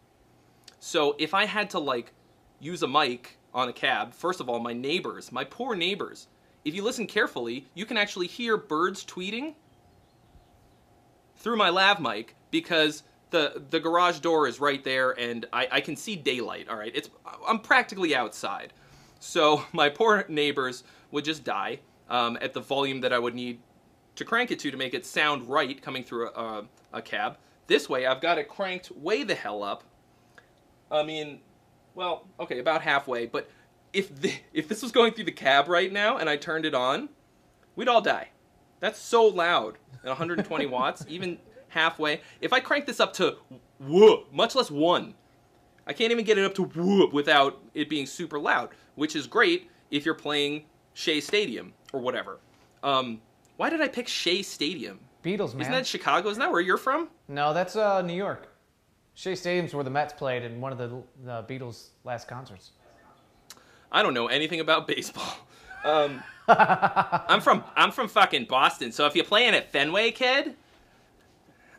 So 0.80 1.16
if 1.18 1.32
I 1.32 1.46
had 1.46 1.70
to 1.70 1.78
like 1.78 2.12
use 2.60 2.82
a 2.82 2.88
mic 2.88 3.37
on 3.54 3.68
a 3.68 3.72
cab. 3.72 4.14
First 4.14 4.40
of 4.40 4.48
all, 4.48 4.58
my 4.58 4.72
neighbors, 4.72 5.32
my 5.32 5.44
poor 5.44 5.74
neighbors. 5.74 6.28
If 6.64 6.74
you 6.74 6.82
listen 6.82 7.06
carefully, 7.06 7.66
you 7.74 7.86
can 7.86 7.96
actually 7.96 8.26
hear 8.26 8.56
birds 8.56 9.04
tweeting 9.04 9.54
through 11.36 11.56
my 11.56 11.70
lav 11.70 12.00
mic 12.00 12.34
because 12.50 13.02
the 13.30 13.62
the 13.70 13.80
garage 13.80 14.20
door 14.20 14.46
is 14.46 14.60
right 14.60 14.82
there 14.82 15.10
and 15.10 15.46
I, 15.52 15.68
I 15.70 15.80
can 15.80 15.96
see 15.96 16.16
daylight. 16.16 16.68
All 16.68 16.76
right, 16.76 16.92
it's 16.94 17.10
I'm 17.46 17.60
practically 17.60 18.14
outside, 18.14 18.72
so 19.20 19.64
my 19.72 19.88
poor 19.88 20.24
neighbors 20.28 20.84
would 21.10 21.24
just 21.24 21.44
die 21.44 21.80
um, 22.10 22.38
at 22.40 22.52
the 22.52 22.60
volume 22.60 23.00
that 23.00 23.12
I 23.12 23.18
would 23.18 23.34
need 23.34 23.60
to 24.16 24.24
crank 24.24 24.50
it 24.50 24.58
to 24.60 24.70
to 24.70 24.76
make 24.76 24.94
it 24.94 25.06
sound 25.06 25.48
right 25.48 25.80
coming 25.80 26.02
through 26.02 26.28
a, 26.30 26.32
a, 26.32 26.64
a 26.94 27.02
cab. 27.02 27.38
This 27.66 27.88
way, 27.88 28.06
I've 28.06 28.20
got 28.20 28.38
it 28.38 28.48
cranked 28.48 28.90
way 28.90 29.22
the 29.22 29.34
hell 29.34 29.62
up. 29.62 29.84
I 30.90 31.02
mean, 31.02 31.40
well, 31.98 32.28
okay, 32.38 32.60
about 32.60 32.80
halfway. 32.80 33.26
But 33.26 33.50
if 33.92 34.14
the, 34.20 34.32
if 34.52 34.68
this 34.68 34.82
was 34.82 34.92
going 34.92 35.12
through 35.12 35.24
the 35.24 35.32
cab 35.32 35.66
right 35.68 35.92
now 35.92 36.16
and 36.16 36.30
I 36.30 36.36
turned 36.36 36.64
it 36.64 36.72
on, 36.72 37.08
we'd 37.74 37.88
all 37.88 38.00
die. 38.00 38.28
That's 38.78 39.00
so 39.00 39.26
loud 39.26 39.78
at 40.04 40.08
120 40.08 40.66
watts, 40.66 41.04
even 41.08 41.38
halfway. 41.68 42.20
If 42.40 42.52
I 42.52 42.60
crank 42.60 42.86
this 42.86 43.00
up 43.00 43.12
to 43.14 43.38
whoop, 43.80 44.32
much 44.32 44.54
less 44.54 44.70
one, 44.70 45.14
I 45.88 45.92
can't 45.92 46.12
even 46.12 46.24
get 46.24 46.38
it 46.38 46.44
up 46.44 46.54
to 46.54 46.62
whoop 46.62 47.12
without 47.12 47.60
it 47.74 47.88
being 47.88 48.06
super 48.06 48.38
loud, 48.38 48.70
which 48.94 49.16
is 49.16 49.26
great 49.26 49.68
if 49.90 50.04
you're 50.06 50.14
playing 50.14 50.66
Shea 50.94 51.20
Stadium 51.20 51.74
or 51.92 51.98
whatever. 51.98 52.38
Um, 52.84 53.20
why 53.56 53.70
did 53.70 53.80
I 53.80 53.88
pick 53.88 54.06
Shea 54.06 54.42
Stadium? 54.42 55.00
Beatles, 55.24 55.52
man. 55.52 55.62
Isn't 55.62 55.72
that 55.72 55.86
Chicago? 55.86 56.28
Isn't 56.28 56.40
that 56.40 56.52
where 56.52 56.60
you're 56.60 56.76
from? 56.76 57.08
no, 57.26 57.52
that's 57.52 57.74
uh, 57.74 58.02
New 58.02 58.14
York. 58.14 58.47
Shea 59.18 59.34
Stadium's 59.34 59.74
where 59.74 59.82
the 59.82 59.90
Mets 59.90 60.12
played 60.12 60.44
in 60.44 60.60
one 60.60 60.70
of 60.70 60.78
the, 60.78 61.02
the 61.24 61.42
Beatles' 61.42 61.88
last 62.04 62.28
concerts. 62.28 62.70
I 63.90 64.00
don't 64.00 64.14
know 64.14 64.28
anything 64.28 64.60
about 64.60 64.86
baseball. 64.86 65.34
Um, 65.84 66.22
I'm 66.48 67.40
from 67.40 67.64
I'm 67.74 67.90
from 67.90 68.06
fucking 68.06 68.44
Boston. 68.44 68.92
So 68.92 69.06
if 69.06 69.16
you're 69.16 69.24
playing 69.24 69.54
at 69.54 69.72
Fenway, 69.72 70.12
kid, 70.12 70.54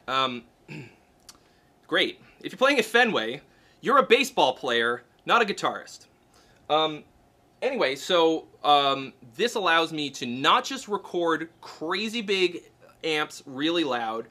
um, 0.09 0.43
great. 1.87 2.19
If 2.41 2.51
you're 2.51 2.57
playing 2.57 2.77
at 2.77 2.83
Fenway, 2.83 3.39
you're 3.79 3.99
a 3.99 4.05
baseball 4.05 4.51
player, 4.53 5.03
not 5.25 5.41
a 5.41 5.45
guitarist. 5.45 6.07
Um, 6.69 7.05
anyway, 7.61 7.95
so 7.95 8.49
um, 8.65 9.13
this 9.37 9.55
allows 9.55 9.93
me 9.93 10.09
to 10.09 10.25
not 10.25 10.65
just 10.65 10.89
record 10.89 11.47
crazy 11.61 12.21
big 12.21 12.63
amps 13.01 13.43
really 13.45 13.85
loud, 13.85 14.27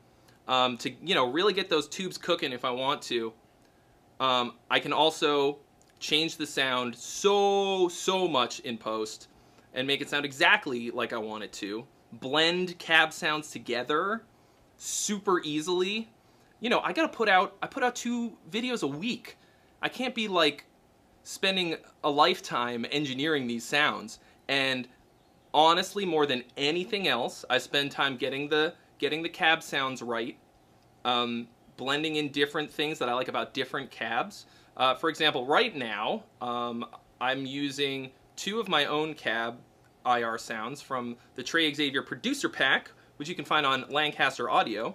um, 0.49 0.77
to 0.79 0.91
you 1.03 1.15
know 1.15 1.31
really 1.31 1.53
get 1.53 1.69
those 1.69 1.87
tubes 1.89 2.19
cooking 2.19 2.53
if 2.53 2.65
I 2.65 2.71
want 2.71 3.03
to. 3.03 3.33
Um, 4.19 4.55
I 4.71 4.81
can 4.81 4.93
also 4.93 5.59
change 6.01 6.37
the 6.37 6.47
sound 6.47 6.97
so 6.97 7.89
so 7.89 8.27
much 8.27 8.61
in 8.61 8.79
post 8.79 9.29
and 9.75 9.87
make 9.87 10.01
it 10.01 10.09
sound 10.09 10.25
exactly 10.25 10.91
like 10.91 11.13
I 11.13 11.19
want 11.19 11.45
it 11.45 11.53
to. 11.55 11.87
Blend 12.15 12.79
cab 12.79 13.13
sounds 13.13 13.51
together 13.51 14.23
super 14.77 15.41
easily. 15.43 16.09
You 16.61 16.71
know, 16.71 16.81
I 16.81 16.93
gotta 16.93 17.09
put 17.09 17.29
out 17.29 17.57
I 17.63 17.67
put 17.67 17.83
out 17.83 17.95
two 17.95 18.37
videos 18.51 18.83
a 18.83 18.89
week. 18.89 19.37
I 19.83 19.89
can't 19.89 20.15
be 20.15 20.27
like 20.27 20.65
spending 21.23 21.77
a 22.03 22.11
lifetime 22.11 22.87
engineering 22.91 23.47
these 23.47 23.63
sounds 23.63 24.19
and 24.49 24.89
honestly 25.53 26.07
more 26.07 26.25
than 26.25 26.43
anything 26.57 27.07
else 27.07 27.45
i 27.51 27.59
spend 27.59 27.91
time 27.91 28.17
getting 28.17 28.49
the 28.49 28.73
getting 28.99 29.23
the 29.23 29.29
cab 29.29 29.63
sounds 29.63 30.03
right 30.03 30.37
um, 31.05 31.49
blending 31.77 32.17
in 32.17 32.29
different 32.29 32.71
things 32.71 32.99
that 32.99 33.09
i 33.09 33.15
like 33.15 33.29
about 33.29 33.55
different 33.55 33.91
cabs 33.91 34.47
uh, 34.77 34.95
for 34.95 35.09
example 35.09 35.47
right 35.47 35.77
now 35.77 36.23
um, 36.41 36.85
i'm 37.21 37.47
using 37.47 38.11
two 38.37 38.61
of 38.61 38.69
my 38.69 38.85
own 38.87 39.15
cab 39.15 39.59
ir 40.07 40.39
sounds 40.39 40.81
from 40.81 41.17
the 41.35 41.43
trey 41.43 41.73
xavier 41.73 42.03
producer 42.03 42.49
pack 42.49 42.91
which 43.17 43.29
you 43.29 43.35
can 43.35 43.45
find 43.45 43.67
on 43.67 43.85
lancaster 43.89 44.49
audio 44.49 44.95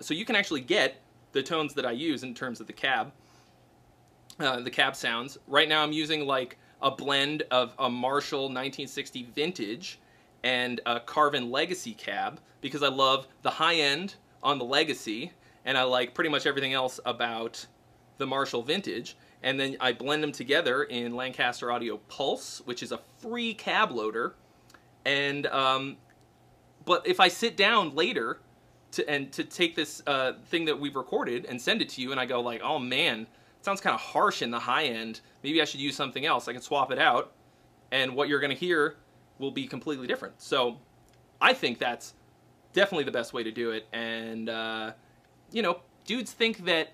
so 0.00 0.14
you 0.14 0.24
can 0.24 0.36
actually 0.36 0.60
get 0.60 1.00
the 1.32 1.42
tones 1.42 1.74
that 1.74 1.86
i 1.86 1.90
use 1.90 2.22
in 2.22 2.34
terms 2.34 2.60
of 2.60 2.66
the 2.66 2.72
cab 2.72 3.12
uh, 4.38 4.60
the 4.60 4.70
cab 4.70 4.96
sounds. 4.96 5.38
Right 5.46 5.68
now, 5.68 5.82
I'm 5.82 5.92
using 5.92 6.26
like 6.26 6.58
a 6.80 6.90
blend 6.90 7.42
of 7.50 7.74
a 7.78 7.88
Marshall 7.88 8.44
1960 8.44 9.28
vintage 9.34 10.00
and 10.44 10.80
a 10.86 11.00
Carvin 11.00 11.50
Legacy 11.50 11.94
cab 11.94 12.40
because 12.60 12.82
I 12.82 12.88
love 12.88 13.26
the 13.42 13.50
high 13.50 13.76
end 13.76 14.16
on 14.42 14.58
the 14.58 14.64
Legacy 14.64 15.32
and 15.64 15.78
I 15.78 15.84
like 15.84 16.14
pretty 16.14 16.30
much 16.30 16.46
everything 16.46 16.72
else 16.72 16.98
about 17.04 17.66
the 18.18 18.26
Marshall 18.26 18.62
vintage. 18.62 19.16
And 19.42 19.58
then 19.58 19.76
I 19.80 19.92
blend 19.92 20.22
them 20.22 20.32
together 20.32 20.84
in 20.84 21.14
Lancaster 21.14 21.72
Audio 21.72 21.96
Pulse, 22.08 22.62
which 22.64 22.82
is 22.82 22.92
a 22.92 23.00
free 23.18 23.54
cab 23.54 23.90
loader. 23.90 24.34
And 25.04 25.46
um, 25.46 25.96
but 26.84 27.06
if 27.06 27.18
I 27.18 27.28
sit 27.28 27.56
down 27.56 27.94
later 27.94 28.40
to 28.92 29.08
and 29.08 29.32
to 29.32 29.42
take 29.42 29.74
this 29.74 30.02
uh, 30.06 30.34
thing 30.46 30.64
that 30.66 30.78
we've 30.78 30.94
recorded 30.94 31.44
and 31.46 31.60
send 31.60 31.82
it 31.82 31.88
to 31.90 32.02
you, 32.02 32.12
and 32.12 32.20
I 32.20 32.26
go 32.26 32.40
like, 32.40 32.60
oh 32.62 32.78
man, 32.78 33.22
it 33.22 33.64
sounds 33.64 33.80
kind 33.80 33.94
of 33.94 34.00
harsh 34.00 34.42
in 34.42 34.50
the 34.52 34.60
high 34.60 34.84
end. 34.84 35.20
Maybe 35.42 35.60
I 35.60 35.64
should 35.64 35.80
use 35.80 35.96
something 35.96 36.24
else. 36.24 36.46
I 36.46 36.52
can 36.52 36.62
swap 36.62 36.92
it 36.92 36.98
out, 37.00 37.32
and 37.90 38.14
what 38.14 38.28
you're 38.28 38.40
going 38.40 38.54
to 38.54 38.56
hear 38.56 38.96
will 39.42 39.50
be 39.50 39.66
completely 39.66 40.06
different. 40.06 40.40
So 40.40 40.78
I 41.40 41.52
think 41.52 41.78
that's 41.78 42.14
definitely 42.72 43.04
the 43.04 43.12
best 43.12 43.34
way 43.34 43.42
to 43.42 43.50
do 43.50 43.72
it. 43.72 43.86
And, 43.92 44.48
uh, 44.48 44.92
you 45.50 45.60
know, 45.60 45.80
dudes 46.06 46.32
think 46.32 46.64
that 46.64 46.92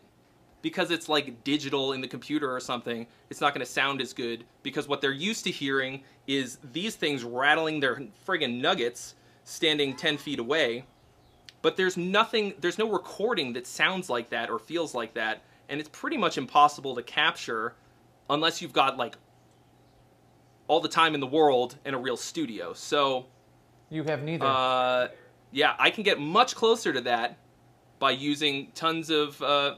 because 0.60 0.90
it's 0.90 1.08
like 1.08 1.44
digital 1.44 1.92
in 1.92 2.00
the 2.00 2.08
computer 2.08 2.52
or 2.52 2.58
something, 2.58 3.06
it's 3.30 3.40
not 3.40 3.54
going 3.54 3.64
to 3.64 3.70
sound 3.70 4.00
as 4.00 4.12
good 4.12 4.44
because 4.64 4.88
what 4.88 5.00
they're 5.00 5.12
used 5.12 5.44
to 5.44 5.52
hearing 5.52 6.02
is 6.26 6.58
these 6.72 6.96
things 6.96 7.22
rattling 7.22 7.78
their 7.78 8.02
friggin' 8.26 8.60
nuggets 8.60 9.14
standing 9.44 9.94
10 9.94 10.18
feet 10.18 10.40
away. 10.40 10.84
But 11.62 11.76
there's 11.76 11.96
nothing, 11.96 12.54
there's 12.60 12.78
no 12.78 12.90
recording 12.90 13.52
that 13.52 13.68
sounds 13.68 14.10
like 14.10 14.30
that 14.30 14.50
or 14.50 14.58
feels 14.58 14.94
like 14.94 15.14
that 15.14 15.42
and 15.68 15.80
it's 15.80 15.88
pretty 15.90 16.16
much 16.16 16.38
impossible 16.38 16.94
to 16.94 17.02
capture 17.02 17.74
unless 18.30 18.60
you've 18.60 18.72
got 18.72 18.96
like 18.96 19.16
all 20.68 20.80
the 20.80 20.88
time 20.88 21.14
in 21.14 21.20
the 21.20 21.26
world 21.26 21.76
in 21.84 21.94
a 21.94 21.98
real 21.98 22.16
studio. 22.16 22.72
So 22.72 23.26
You 23.90 24.04
have 24.04 24.22
neither. 24.22 24.44
uh, 24.46 25.08
yeah, 25.50 25.74
I 25.78 25.90
can 25.90 26.04
get 26.04 26.20
much 26.20 26.54
closer 26.54 26.92
to 26.92 27.00
that 27.02 27.38
by 27.98 28.12
using 28.12 28.70
tons 28.74 29.10
of 29.10 29.42
uh, 29.42 29.74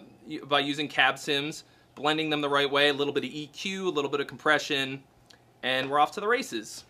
by 0.46 0.60
using 0.60 0.88
cab 0.88 1.18
sims, 1.18 1.64
blending 1.94 2.28
them 2.28 2.40
the 2.40 2.48
right 2.48 2.70
way, 2.70 2.88
a 2.88 2.92
little 2.92 3.12
bit 3.14 3.24
of 3.24 3.30
EQ, 3.30 3.86
a 3.86 3.88
little 3.88 4.10
bit 4.10 4.20
of 4.20 4.26
compression, 4.26 5.02
and 5.62 5.88
we're 5.90 5.98
off 5.98 6.12
to 6.12 6.20
the 6.20 6.28
races. 6.28 6.84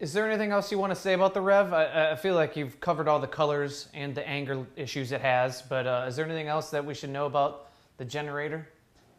Is 0.00 0.14
there 0.14 0.26
anything 0.26 0.50
else 0.50 0.72
you 0.72 0.78
want 0.78 0.92
to 0.94 0.98
say 0.98 1.12
about 1.12 1.34
the 1.34 1.40
Revv? 1.40 1.74
I, 1.74 2.12
I 2.12 2.16
feel 2.16 2.34
like 2.34 2.56
you've 2.56 2.80
covered 2.80 3.06
all 3.06 3.18
the 3.20 3.26
colors 3.26 3.88
and 3.92 4.14
the 4.14 4.26
anger 4.26 4.66
issues 4.76 5.12
it 5.12 5.20
has, 5.20 5.60
but 5.60 5.86
uh, 5.86 6.06
is 6.08 6.16
there 6.16 6.24
anything 6.24 6.48
else 6.48 6.70
that 6.70 6.82
we 6.84 6.94
should 6.94 7.10
know 7.10 7.26
about 7.26 7.68
the 7.98 8.04
generator? 8.06 8.66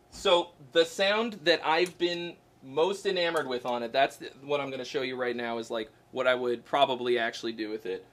So 0.10 0.50
the 0.72 0.84
sound 0.84 1.40
that 1.44 1.62
I've 1.64 1.96
been 2.00 2.36
most 2.64 3.06
enamored 3.06 3.48
with 3.48 3.66
on 3.66 3.84
it, 3.84 3.92
that's 3.92 4.18
the, 4.18 4.32
what 4.44 4.60
I'm 4.60 4.68
going 4.68 4.80
to 4.80 4.86
show 4.86 5.02
you 5.02 5.16
right 5.16 5.36
now 5.36 5.58
is 5.58 5.70
like 5.72 5.92
what 6.12 6.28
I 6.28 6.36
would 6.36 6.66
probably 6.66 7.18
actually 7.18 7.54
do 7.54 7.70
with 7.70 7.86
it. 7.86 8.06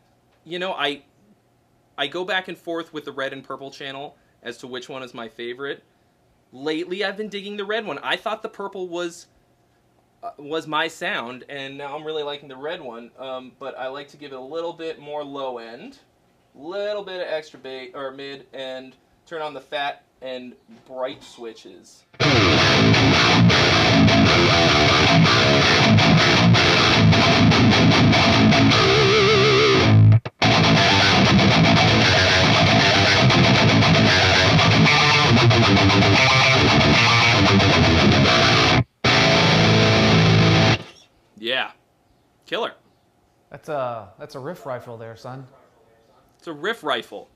You 0.44 0.59
know, 0.59 0.72
I 0.72 1.03
I 1.96 2.07
go 2.07 2.24
back 2.24 2.49
and 2.49 2.57
forth 2.57 2.92
with 2.92 3.05
the 3.05 3.12
red 3.12 3.32
and 3.32 3.42
purple 3.42 3.70
channel 3.70 4.16
as 4.42 4.59
to 4.59 4.66
which 4.66 4.88
one 4.88 5.03
is 5.03 5.14
my 5.14 5.28
favorite. 5.28 5.82
Lately, 6.53 7.05
I've 7.05 7.16
been 7.16 7.28
digging 7.28 7.57
the 7.57 7.64
red 7.64 7.84
one. 7.84 7.99
I 7.99 8.16
thought 8.16 8.42
the 8.42 8.49
purple 8.49 8.88
was 8.88 9.26
uh, 10.22 10.30
was 10.38 10.66
my 10.66 10.88
sound, 10.88 11.44
and 11.49 11.76
now 11.76 11.94
I'm 11.94 12.05
really 12.05 12.22
liking 12.22 12.49
the 12.49 12.57
red 12.57 12.80
one. 12.80 13.11
Um, 13.18 13.53
but 13.59 13.78
I 13.78 13.88
like 13.88 14.09
to 14.09 14.16
give 14.16 14.32
it 14.32 14.36
a 14.36 14.40
little 14.40 14.72
bit 14.72 14.99
more 14.99 15.22
low 15.22 15.59
end, 15.59 15.99
little 16.55 17.05
bit 17.05 17.20
of 17.20 17.28
extra 17.28 17.59
bait 17.59 17.92
or 17.94 18.11
mid, 18.12 18.46
and 18.53 18.96
turn 19.26 19.42
on 19.42 19.53
the 19.53 19.61
fat 19.61 20.05
and 20.22 20.55
bright 20.86 21.22
switches. 21.22 22.05
Yeah, 41.40 41.70
killer. 42.46 42.74
That's 43.50 43.68
a 43.68 44.11
that's 44.18 44.34
a 44.34 44.40
riff 44.40 44.66
rifle 44.66 44.98
there, 44.98 45.16
son. 45.16 45.46
It's 46.38 46.48
a 46.48 46.52
riff 46.52 46.82
rifle. 46.82 47.28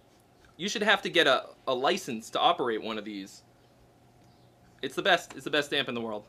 You 0.56 0.68
should 0.68 0.82
have 0.82 1.02
to 1.02 1.08
get 1.08 1.26
a, 1.26 1.46
a 1.66 1.74
license 1.74 2.30
to 2.30 2.40
operate 2.40 2.82
one 2.82 2.98
of 2.98 3.04
these. 3.04 3.42
It's 4.82 4.94
the 4.94 5.02
best. 5.02 5.34
It's 5.34 5.44
the 5.44 5.50
best 5.50 5.72
amp 5.72 5.88
in 5.88 5.94
the 5.94 6.00
world. 6.00 6.24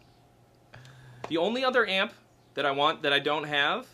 The 1.29 1.37
only 1.37 1.63
other 1.63 1.87
amp 1.87 2.13
that 2.53 2.65
I 2.65 2.71
want 2.71 3.01
that 3.03 3.13
I 3.13 3.19
don't 3.19 3.45
have 3.45 3.87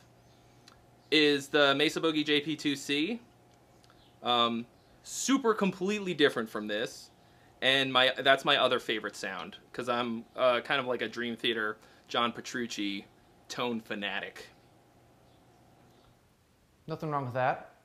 is 1.12 1.48
the 1.48 1.76
Mesa 1.76 2.02
Boogie 2.02 2.26
JP2C. 2.26 3.20
Um, 4.24 4.66
super 5.04 5.54
completely 5.54 6.14
different 6.14 6.50
from 6.50 6.68
this, 6.68 7.12
and 7.62 7.92
my 7.92 8.12
that's 8.18 8.44
my 8.46 8.58
other 8.58 8.80
favorite 8.80 9.16
sound 9.16 9.58
because 9.72 9.90
I'm 9.90 10.26
uh, 10.36 10.60
kind 10.62 10.80
of 10.80 10.88
like 10.88 11.02
a 11.02 11.08
Dream 11.08 11.36
Theater 11.36 11.78
John 12.08 12.32
Petrucci 12.32 13.06
Tone 13.48 13.80
Fanatic. 13.80 14.48
Nothing 16.88 17.12
wrong 17.12 17.26
with 17.26 17.36
that. 17.36 17.76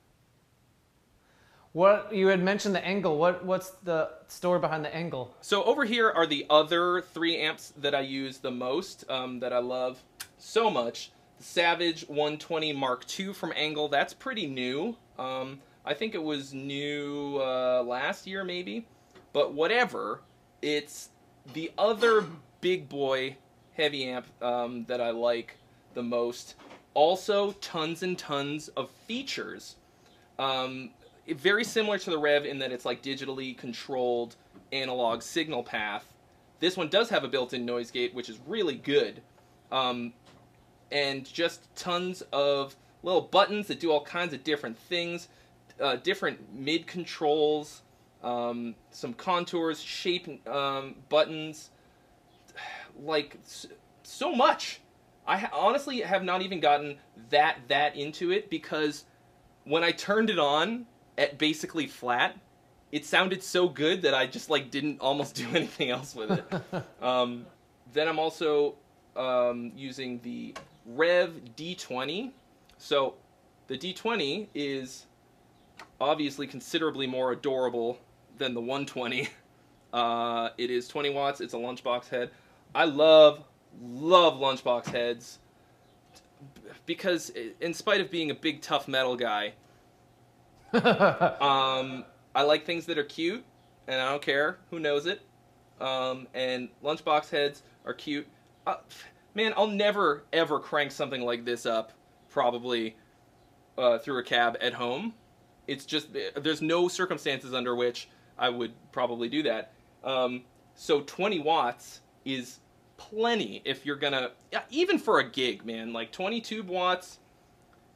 What 1.74 2.14
you 2.14 2.28
had 2.28 2.40
mentioned 2.40 2.76
the 2.76 2.80
ENGL. 2.80 3.16
What 3.16 3.44
what's 3.44 3.70
the 3.82 4.08
story 4.28 4.60
behind 4.60 4.84
the 4.84 4.90
ENGL? 4.90 5.30
So 5.40 5.64
over 5.64 5.84
here 5.84 6.08
are 6.08 6.24
the 6.24 6.46
other 6.48 7.00
three 7.00 7.36
amps 7.36 7.72
that 7.78 7.96
I 7.96 8.00
use 8.00 8.38
the 8.38 8.52
most, 8.52 9.04
um, 9.10 9.40
that 9.40 9.52
I 9.52 9.58
love 9.58 10.00
so 10.38 10.70
much. 10.70 11.10
The 11.38 11.42
Savage 11.42 12.02
120 12.06 12.72
Mark 12.74 13.04
II 13.18 13.32
from 13.32 13.50
ENGL. 13.50 13.90
That's 13.90 14.14
pretty 14.14 14.46
new. 14.46 14.96
Um, 15.18 15.58
I 15.84 15.94
think 15.94 16.14
it 16.14 16.22
was 16.22 16.54
new 16.54 17.38
uh, 17.38 17.82
last 17.82 18.24
year, 18.24 18.44
maybe. 18.44 18.86
But 19.32 19.52
whatever. 19.52 20.20
It's 20.62 21.08
the 21.54 21.72
other 21.76 22.24
big 22.60 22.88
boy 22.88 23.36
heavy 23.72 24.04
amp 24.04 24.26
um, 24.40 24.84
that 24.84 25.00
I 25.00 25.10
like 25.10 25.56
the 25.94 26.04
most. 26.04 26.54
Also, 26.94 27.50
tons 27.60 28.04
and 28.04 28.16
tons 28.16 28.68
of 28.68 28.92
features. 29.08 29.74
Um, 30.38 30.90
very 31.28 31.64
similar 31.64 31.98
to 31.98 32.10
the 32.10 32.18
Revv 32.18 32.44
in 32.44 32.58
that 32.58 32.72
it's 32.72 32.84
like 32.84 33.02
digitally 33.02 33.56
controlled 33.56 34.36
analog 34.72 35.22
signal 35.22 35.62
path. 35.62 36.12
This 36.60 36.76
one 36.76 36.88
does 36.88 37.08
have 37.10 37.24
a 37.24 37.28
built-in 37.28 37.64
noise 37.64 37.90
gate, 37.90 38.14
which 38.14 38.28
is 38.28 38.38
really 38.46 38.76
good, 38.76 39.22
um, 39.72 40.12
and 40.90 41.24
just 41.24 41.74
tons 41.76 42.22
of 42.32 42.76
little 43.02 43.20
buttons 43.20 43.66
that 43.68 43.80
do 43.80 43.90
all 43.90 44.04
kinds 44.04 44.32
of 44.32 44.44
different 44.44 44.78
things, 44.78 45.28
uh, 45.80 45.96
different 45.96 46.54
mid 46.54 46.86
controls, 46.86 47.82
um, 48.22 48.74
some 48.90 49.12
contours, 49.14 49.82
shape 49.82 50.46
um, 50.48 50.94
buttons, 51.08 51.70
like 53.02 53.38
so 54.02 54.34
much. 54.34 54.80
I 55.26 55.38
ha- 55.38 55.50
honestly 55.52 56.00
have 56.00 56.22
not 56.22 56.42
even 56.42 56.60
gotten 56.60 56.98
that 57.30 57.58
that 57.68 57.96
into 57.96 58.30
it 58.30 58.50
because 58.50 59.04
when 59.64 59.82
I 59.82 59.90
turned 59.90 60.28
it 60.28 60.38
on 60.38 60.86
at 61.16 61.38
basically 61.38 61.86
flat, 61.86 62.36
it 62.92 63.04
sounded 63.04 63.42
so 63.42 63.68
good 63.68 64.02
that 64.02 64.14
I 64.14 64.26
just 64.26 64.50
like 64.50 64.70
didn't 64.70 65.00
almost 65.00 65.34
do 65.34 65.46
anything 65.54 65.90
else 65.90 66.14
with 66.14 66.30
it. 66.30 66.84
um, 67.02 67.46
then 67.92 68.08
I'm 68.08 68.18
also 68.18 68.76
um, 69.16 69.72
using 69.76 70.20
the 70.22 70.54
Revv 70.96 71.32
D20. 71.56 72.30
So 72.78 73.14
the 73.66 73.78
D20 73.78 74.48
is 74.54 75.06
obviously 76.00 76.46
considerably 76.46 77.06
more 77.06 77.32
adorable 77.32 77.98
than 78.38 78.54
the 78.54 78.60
120. 78.60 79.28
Uh, 79.94 80.50
it 80.58 80.72
is 80.72 80.88
20 80.88 81.10
watts. 81.10 81.40
It's 81.40 81.54
a 81.54 81.56
lunchbox 81.56 82.08
head. 82.08 82.30
I 82.74 82.84
love 82.84 83.44
love 83.80 84.40
lunchbox 84.40 84.86
heads 84.86 85.38
because 86.84 87.30
in 87.60 87.72
spite 87.72 88.00
of 88.00 88.10
being 88.10 88.32
a 88.32 88.34
big 88.34 88.60
tough 88.60 88.88
metal 88.88 89.14
guy 89.14 89.52
um, 91.40 92.04
I 92.34 92.42
like 92.42 92.66
things 92.66 92.86
that 92.86 92.98
are 92.98 93.04
cute, 93.04 93.44
and 93.86 94.00
I 94.00 94.10
don't 94.10 94.22
care 94.22 94.58
who 94.70 94.80
knows 94.80 95.06
it. 95.06 95.22
Um, 95.80 96.26
and 96.34 96.68
lunchbox 96.82 97.30
heads 97.30 97.62
are 97.84 97.94
cute. 97.94 98.26
Uh, 98.66 98.76
man, 99.34 99.52
I'll 99.56 99.66
never 99.66 100.24
ever 100.32 100.58
crank 100.58 100.90
something 100.90 101.22
like 101.22 101.44
this 101.44 101.66
up, 101.66 101.92
probably 102.28 102.96
uh, 103.78 103.98
through 103.98 104.18
a 104.18 104.22
cab 104.22 104.56
at 104.60 104.74
home. 104.74 105.14
It's 105.66 105.84
just 105.84 106.08
there's 106.36 106.62
no 106.62 106.88
circumstances 106.88 107.54
under 107.54 107.74
which 107.74 108.08
I 108.38 108.48
would 108.48 108.72
probably 108.92 109.28
do 109.28 109.42
that. 109.44 109.72
Um, 110.02 110.42
so 110.74 111.00
20 111.02 111.38
watts 111.38 112.00
is 112.24 112.60
plenty 112.96 113.62
if 113.64 113.86
you're 113.86 113.96
gonna 113.96 114.32
even 114.70 114.98
for 114.98 115.20
a 115.20 115.28
gig, 115.30 115.64
man. 115.64 115.92
Like 115.92 116.12
22 116.12 116.62
watts 116.62 117.18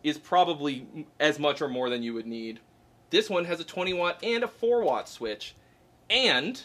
is 0.03 0.19
probably 0.19 0.87
as 1.21 1.39
much 1.39 1.61
or 1.61 1.69
more 1.69 1.91
than 1.91 2.03
you 2.03 2.15
would 2.15 2.27
need. 2.27 2.61
This 3.11 3.31
one 3.31 3.45
has 3.47 3.61
a 3.61 3.65
20 3.65 3.93
watt 3.95 4.23
and 4.23 4.45
a 4.45 4.49
4 4.49 4.83
watt 4.83 5.09
switch. 5.09 5.55
And 6.11 6.61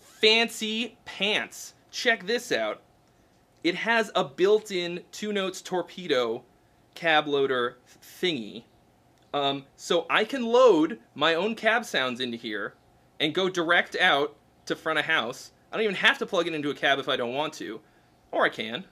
fancy 0.00 0.96
pants. 1.04 1.74
Check 1.90 2.26
this 2.26 2.52
out. 2.52 2.82
It 3.64 3.74
has 3.74 4.10
a 4.14 4.24
built 4.24 4.70
in 4.70 5.02
two 5.12 5.32
notes 5.32 5.60
torpedo 5.62 6.44
cab 6.94 7.26
loader 7.26 7.78
thingy. 8.02 8.64
Um, 9.34 9.64
so 9.76 10.06
I 10.08 10.24
can 10.24 10.44
load 10.44 10.98
my 11.14 11.34
own 11.34 11.54
cab 11.54 11.84
sounds 11.84 12.20
into 12.20 12.36
here 12.36 12.74
and 13.20 13.34
go 13.34 13.48
direct 13.48 13.96
out 13.96 14.36
to 14.66 14.76
front 14.76 14.98
of 14.98 15.04
house. 15.04 15.52
I 15.70 15.76
don't 15.76 15.84
even 15.84 15.96
have 15.96 16.18
to 16.18 16.26
plug 16.26 16.46
it 16.46 16.54
into 16.54 16.70
a 16.70 16.74
cab 16.74 16.98
if 16.98 17.08
I 17.08 17.16
don't 17.16 17.34
want 17.34 17.52
to. 17.54 17.80
Or 18.32 18.44
I 18.44 18.48
can. 18.48 18.84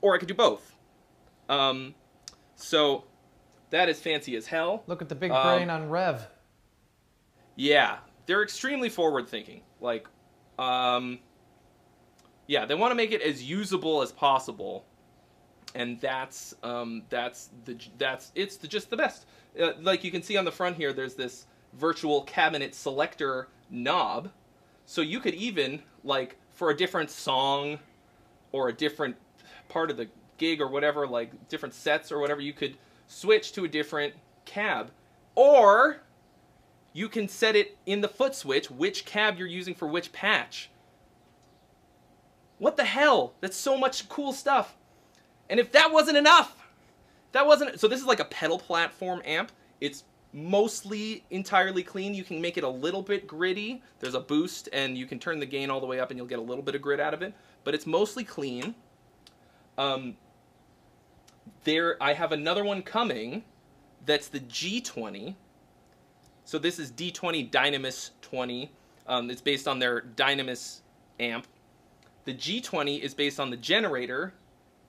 Or 0.00 0.14
I 0.14 0.18
could 0.18 0.28
do 0.28 0.34
both. 0.34 0.76
Um, 1.48 1.94
so 2.54 3.04
that 3.72 3.88
is 3.88 3.98
fancy 3.98 4.36
as 4.36 4.46
hell. 4.46 4.84
Look 4.86 5.02
at 5.02 5.08
the 5.08 5.14
big 5.14 5.30
Um, 5.30 5.42
brain 5.42 5.70
on 5.70 5.88
Revv. 5.88 6.26
Yeah, 7.56 7.98
they're 8.26 8.42
extremely 8.42 8.90
forward 8.90 9.28
thinking. 9.28 9.62
Like, 9.80 10.06
um, 10.58 11.18
yeah, 12.46 12.66
they 12.66 12.74
want 12.74 12.90
to 12.90 12.94
make 12.94 13.12
it 13.12 13.22
as 13.22 13.42
usable 13.42 14.02
as 14.02 14.12
possible, 14.12 14.84
and 15.74 15.98
that's 16.00 16.54
um, 16.62 17.02
that's 17.08 17.48
the 17.64 17.78
that's 17.98 18.30
it's 18.34 18.56
the, 18.58 18.68
just 18.68 18.90
the 18.90 18.96
best. 18.96 19.26
Uh, 19.58 19.72
like 19.80 20.04
you 20.04 20.10
can 20.10 20.22
see 20.22 20.36
on 20.36 20.44
the 20.44 20.52
front 20.52 20.76
here, 20.76 20.92
there's 20.92 21.14
this 21.14 21.46
virtual 21.72 22.22
cabinet 22.22 22.74
selector 22.74 23.48
knob, 23.70 24.30
so 24.84 25.00
you 25.00 25.18
could 25.18 25.34
even 25.34 25.82
like 26.04 26.36
for 26.50 26.68
a 26.68 26.76
different 26.76 27.10
song 27.10 27.78
or 28.52 28.68
a 28.68 28.72
different 28.72 29.16
part 29.68 29.90
of 29.90 29.96
the 29.96 30.08
gig 30.36 30.60
or 30.60 30.68
whatever, 30.68 31.06
like 31.06 31.48
different 31.48 31.74
sets 31.74 32.12
or 32.12 32.18
whatever, 32.18 32.42
you 32.42 32.52
could 32.52 32.76
switch 33.12 33.52
to 33.52 33.64
a 33.64 33.68
different 33.68 34.14
cab, 34.44 34.90
or 35.34 35.98
you 36.92 37.08
can 37.08 37.28
set 37.28 37.56
it 37.56 37.76
in 37.86 38.00
the 38.00 38.08
foot 38.08 38.34
switch 38.34 38.70
which 38.70 39.04
cab 39.04 39.38
you're 39.38 39.46
using 39.46 39.74
for 39.74 39.86
which 39.86 40.12
patch. 40.12 40.70
What 42.58 42.76
the 42.76 42.84
hell? 42.84 43.34
That's 43.40 43.56
so 43.56 43.76
much 43.76 44.08
cool 44.08 44.32
stuff. 44.32 44.76
And 45.50 45.58
if 45.58 45.72
that 45.72 45.92
wasn't 45.92 46.16
enough, 46.16 46.56
that 47.32 47.46
wasn't 47.46 47.80
so 47.80 47.88
this 47.88 48.00
is 48.00 48.06
like 48.06 48.20
a 48.20 48.24
pedal 48.24 48.58
platform 48.58 49.22
amp. 49.24 49.52
It's 49.80 50.04
mostly 50.32 51.24
entirely 51.30 51.82
clean. 51.82 52.14
You 52.14 52.24
can 52.24 52.40
make 52.40 52.56
it 52.56 52.64
a 52.64 52.68
little 52.68 53.02
bit 53.02 53.26
gritty. 53.26 53.82
There's 54.00 54.14
a 54.14 54.20
boost 54.20 54.68
and 54.72 54.96
you 54.96 55.06
can 55.06 55.18
turn 55.18 55.40
the 55.40 55.46
gain 55.46 55.70
all 55.70 55.80
the 55.80 55.86
way 55.86 56.00
up 56.00 56.10
and 56.10 56.18
you'll 56.18 56.26
get 56.26 56.38
a 56.38 56.42
little 56.42 56.62
bit 56.62 56.74
of 56.74 56.82
grit 56.82 57.00
out 57.00 57.14
of 57.14 57.22
it, 57.22 57.34
but 57.64 57.74
it's 57.74 57.86
mostly 57.86 58.24
clean. 58.24 58.74
Um 59.76 60.16
there 61.64 62.02
I 62.02 62.14
have 62.14 62.32
another 62.32 62.64
one 62.64 62.82
coming 62.82 63.44
that's 64.04 64.28
the 64.28 64.40
G20 64.40 65.36
so 66.44 66.58
this 66.58 66.78
is 66.78 66.90
D20 66.92 67.50
Dynamis 67.50 68.10
20. 68.22 68.70
Um, 69.06 69.30
it's 69.30 69.40
based 69.40 69.68
on 69.68 69.78
their 69.78 70.02
Dynamis 70.02 70.80
amp. 71.20 71.46
The 72.24 72.34
G20 72.34 73.00
is 73.00 73.14
based 73.14 73.40
on 73.40 73.50
the 73.50 73.56
generator, 73.56 74.34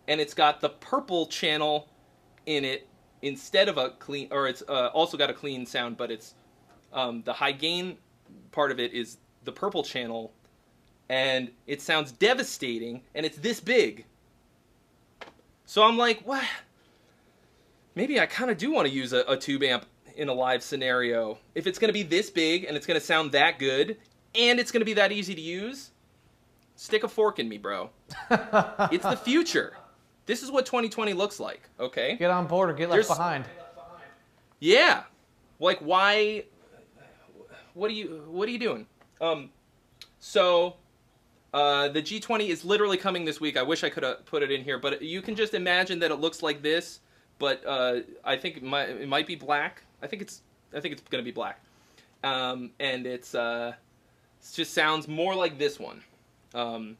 and 0.07 0.19
it's 0.19 0.33
got 0.33 0.61
the 0.61 0.69
purple 0.69 1.25
channel 1.27 1.89
in 2.45 2.65
it 2.65 2.87
instead 3.21 3.69
of 3.69 3.77
a 3.77 3.91
clean, 3.91 4.27
or 4.31 4.47
it's 4.47 4.63
uh, 4.67 4.87
also 4.87 5.17
got 5.17 5.29
a 5.29 5.33
clean 5.33 5.65
sound, 5.65 5.97
but 5.97 6.11
it's 6.11 6.35
um, 6.91 7.23
the 7.23 7.33
high 7.33 7.51
gain 7.51 7.97
part 8.51 8.71
of 8.71 8.79
it 8.79 8.93
is 8.93 9.17
the 9.45 9.51
purple 9.51 9.83
channel, 9.83 10.33
and 11.09 11.49
it 11.65 11.81
sounds 11.81 12.11
devastating, 12.11 13.01
and 13.15 13.25
it's 13.25 13.37
this 13.37 13.59
big. 13.59 14.05
So 15.73 15.81
I'm 15.81 15.97
like, 15.97 16.21
what? 16.21 16.43
Maybe 17.95 18.19
I 18.19 18.27
kind 18.27 18.51
of 18.51 18.59
do 18.59 18.71
want 18.71 18.87
to 18.87 18.93
use 18.93 19.11
a, 19.11 19.23
a 19.27 19.35
tube 19.35 19.63
amp 19.63 19.87
in 20.15 20.29
a 20.29 20.33
live 20.33 20.61
scenario. 20.61 21.39
If 21.55 21.65
it's 21.65 21.79
going 21.79 21.89
to 21.89 21.93
be 21.93 22.03
this 22.03 22.29
big 22.29 22.65
and 22.65 22.77
it's 22.77 22.85
going 22.85 22.99
to 22.99 23.03
sound 23.03 23.31
that 23.31 23.57
good 23.57 23.97
and 24.35 24.59
it's 24.59 24.71
going 24.71 24.81
to 24.81 24.85
be 24.85 24.93
that 24.93 25.11
easy 25.11 25.33
to 25.33 25.41
use, 25.41 25.89
stick 26.75 27.03
a 27.03 27.07
fork 27.07 27.39
in 27.39 27.49
me, 27.49 27.57
bro. 27.57 27.89
it's 28.29 29.03
the 29.03 29.19
future. 29.19 29.73
This 30.27 30.43
is 30.43 30.51
what 30.51 30.67
2020 30.67 31.13
looks 31.13 31.39
like, 31.39 31.67
okay? 31.79 32.17
Get 32.17 32.29
on 32.29 32.45
board 32.45 32.69
or 32.69 32.73
get 32.73 32.91
left 32.91 33.07
There's- 33.07 33.07
behind. 33.07 33.45
Yeah. 34.59 35.05
Like 35.59 35.79
why 35.79 36.43
what 37.73 37.89
are 37.89 37.95
you 37.95 38.25
what 38.29 38.47
are 38.47 38.51
you 38.51 38.59
doing? 38.59 38.85
Um 39.19 39.49
so 40.19 40.75
uh, 41.53 41.87
the 41.89 42.01
G20 42.01 42.49
is 42.49 42.65
literally 42.65 42.97
coming 42.97 43.25
this 43.25 43.39
week. 43.39 43.57
I 43.57 43.63
wish 43.63 43.83
I 43.83 43.89
could 43.89 44.03
have 44.03 44.25
put 44.25 44.41
it 44.41 44.51
in 44.51 44.63
here, 44.63 44.79
but 44.79 45.01
you 45.01 45.21
can 45.21 45.35
just 45.35 45.53
imagine 45.53 45.99
that 45.99 46.09
it 46.09 46.15
looks 46.15 46.41
like 46.41 46.63
this, 46.63 46.99
but 47.37 47.63
uh, 47.65 47.99
I 48.23 48.37
think 48.37 48.57
it 48.57 48.63
might, 48.63 48.89
it 48.89 49.07
might 49.07 49.27
be 49.27 49.35
black. 49.35 49.83
I 50.01 50.07
think 50.07 50.21
it's 50.21 50.41
I 50.75 50.79
think 50.79 50.93
it's 50.93 51.03
going 51.03 51.23
to 51.23 51.25
be 51.25 51.33
black, 51.33 51.61
um, 52.23 52.71
and 52.79 53.05
it's 53.05 53.35
uh, 53.35 53.73
it 54.41 54.55
just 54.55 54.73
sounds 54.73 55.07
more 55.07 55.35
like 55.35 55.59
this 55.59 55.79
one, 55.79 56.01
um, 56.55 56.97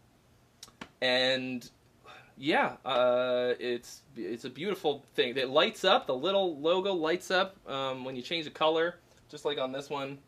and 1.02 1.68
yeah, 2.38 2.74
uh, 2.86 3.54
it's 3.60 4.02
it's 4.16 4.46
a 4.46 4.50
beautiful 4.50 5.04
thing. 5.16 5.36
It 5.36 5.50
lights 5.50 5.84
up. 5.84 6.06
The 6.06 6.16
little 6.16 6.60
logo 6.60 6.94
lights 6.94 7.32
up 7.32 7.58
um, 7.68 8.06
when 8.06 8.16
you 8.16 8.22
change 8.22 8.46
the 8.46 8.52
color, 8.52 9.00
just 9.30 9.46
like 9.46 9.58
on 9.58 9.72
this 9.72 9.90
one. 9.90 10.20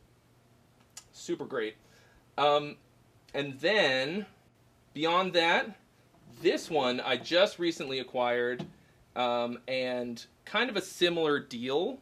Super 1.14 1.46
great. 1.46 1.76
Um, 2.38 2.76
and 3.36 3.60
then 3.60 4.26
beyond 4.94 5.34
that, 5.34 5.78
This 6.42 6.70
one 6.70 7.00
I 7.00 7.18
just 7.18 7.60
recently 7.60 8.00
acquired, 8.00 8.66
um, 9.16 9.60
and 9.68 10.26
kind 10.44 10.70
of 10.70 10.76
a 10.76 10.82
similar 10.82 11.40
deal. 11.40 12.00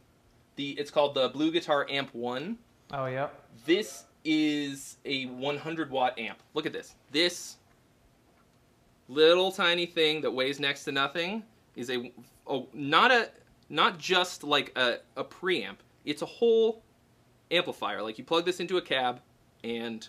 The 0.56 0.72
it's 0.72 0.92
called 0.92 1.16
the 1.16 1.30
BluGuitar 1.30 1.92
Amp 1.92 2.14
One. 2.14 2.58
Oh, 2.92 3.06
yeah. 3.06 3.30
This 3.66 4.06
is 4.24 4.98
a 5.06 5.26
100 5.26 5.90
watt 5.92 6.18
amp. 6.18 6.40
Look 6.54 6.66
at 6.66 6.74
this. 6.74 6.96
This 7.12 7.58
little 9.08 9.52
tiny 9.52 9.86
thing 9.86 10.22
that 10.22 10.32
weighs 10.32 10.60
next 10.60 10.86
to 10.86 10.92
nothing 10.92 11.44
is 11.76 11.90
a, 11.90 12.12
a 12.48 12.62
not 12.74 13.12
a 13.12 13.30
not 13.70 13.98
just 13.98 14.44
like 14.44 14.72
a, 14.76 14.98
a 15.16 15.24
preamp. 15.24 15.78
It's 16.06 16.22
a 16.22 16.28
whole 16.28 16.82
amplifier. 17.52 18.02
Like 18.02 18.18
you 18.18 18.24
plug 18.24 18.46
this 18.46 18.60
into 18.60 18.78
a 18.78 18.82
cab 18.82 19.22
and 19.64 20.08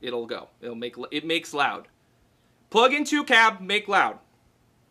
it'll 0.00 0.26
go. 0.26 0.48
It'll 0.60 0.74
make 0.74 0.96
it 1.10 1.24
makes 1.24 1.54
loud. 1.54 1.88
Plug 2.70 2.92
into 2.92 3.24
cab, 3.24 3.60
make 3.60 3.88
loud. 3.88 4.18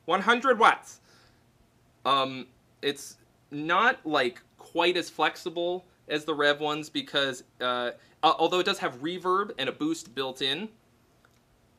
100 0.05 0.59
watts. 0.59 0.99
Um, 2.05 2.47
it's 2.81 3.17
not 3.51 4.05
like 4.05 4.41
quite 4.57 4.97
as 4.97 5.09
flexible 5.09 5.85
as 6.07 6.25
the 6.25 6.33
Revv 6.33 6.59
ones 6.59 6.89
because 6.89 7.43
uh, 7.59 7.91
although 8.23 8.59
it 8.59 8.65
does 8.65 8.79
have 8.79 9.01
reverb 9.01 9.51
and 9.57 9.69
a 9.69 9.71
boost 9.71 10.13
built 10.15 10.41
in, 10.41 10.69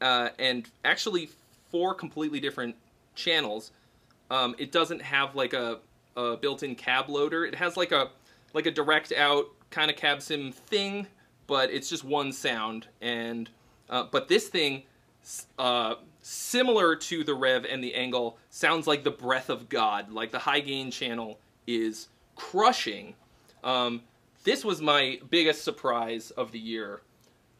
uh, 0.00 0.30
and 0.38 0.68
actually 0.84 1.30
four 1.70 1.94
completely 1.94 2.40
different 2.40 2.74
channels, 3.14 3.72
um, 4.30 4.54
it 4.58 4.72
doesn't 4.72 5.00
have 5.00 5.34
like 5.34 5.52
a, 5.52 5.78
a 6.16 6.36
built-in 6.36 6.74
cab 6.74 7.08
loader. 7.08 7.44
It 7.44 7.54
has 7.54 7.76
like 7.76 7.92
a 7.92 8.10
like 8.54 8.66
a 8.66 8.70
direct 8.70 9.12
out 9.12 9.46
kind 9.70 9.90
of 9.90 9.96
cab 9.96 10.22
sim 10.22 10.52
thing, 10.52 11.06
but 11.46 11.70
it's 11.70 11.88
just 11.88 12.04
one 12.04 12.32
sound. 12.32 12.88
And 13.00 13.50
uh, 13.88 14.04
but 14.10 14.28
this 14.28 14.48
thing, 14.48 14.82
uh, 15.58 15.96
similar 16.22 16.96
to 16.96 17.24
the 17.24 17.32
Revv 17.32 17.72
and 17.72 17.82
the 17.82 17.92
ENGL, 17.96 18.34
sounds 18.50 18.86
like 18.86 19.04
the 19.04 19.10
breath 19.10 19.48
of 19.48 19.68
God. 19.68 20.10
Like 20.10 20.32
the 20.32 20.38
high 20.38 20.60
gain 20.60 20.90
channel 20.90 21.38
is 21.66 22.08
crushing. 22.34 23.14
Um, 23.64 24.02
this 24.44 24.64
was 24.64 24.80
my 24.80 25.20
biggest 25.30 25.64
surprise 25.64 26.30
of 26.32 26.52
the 26.52 26.58
year. 26.58 27.02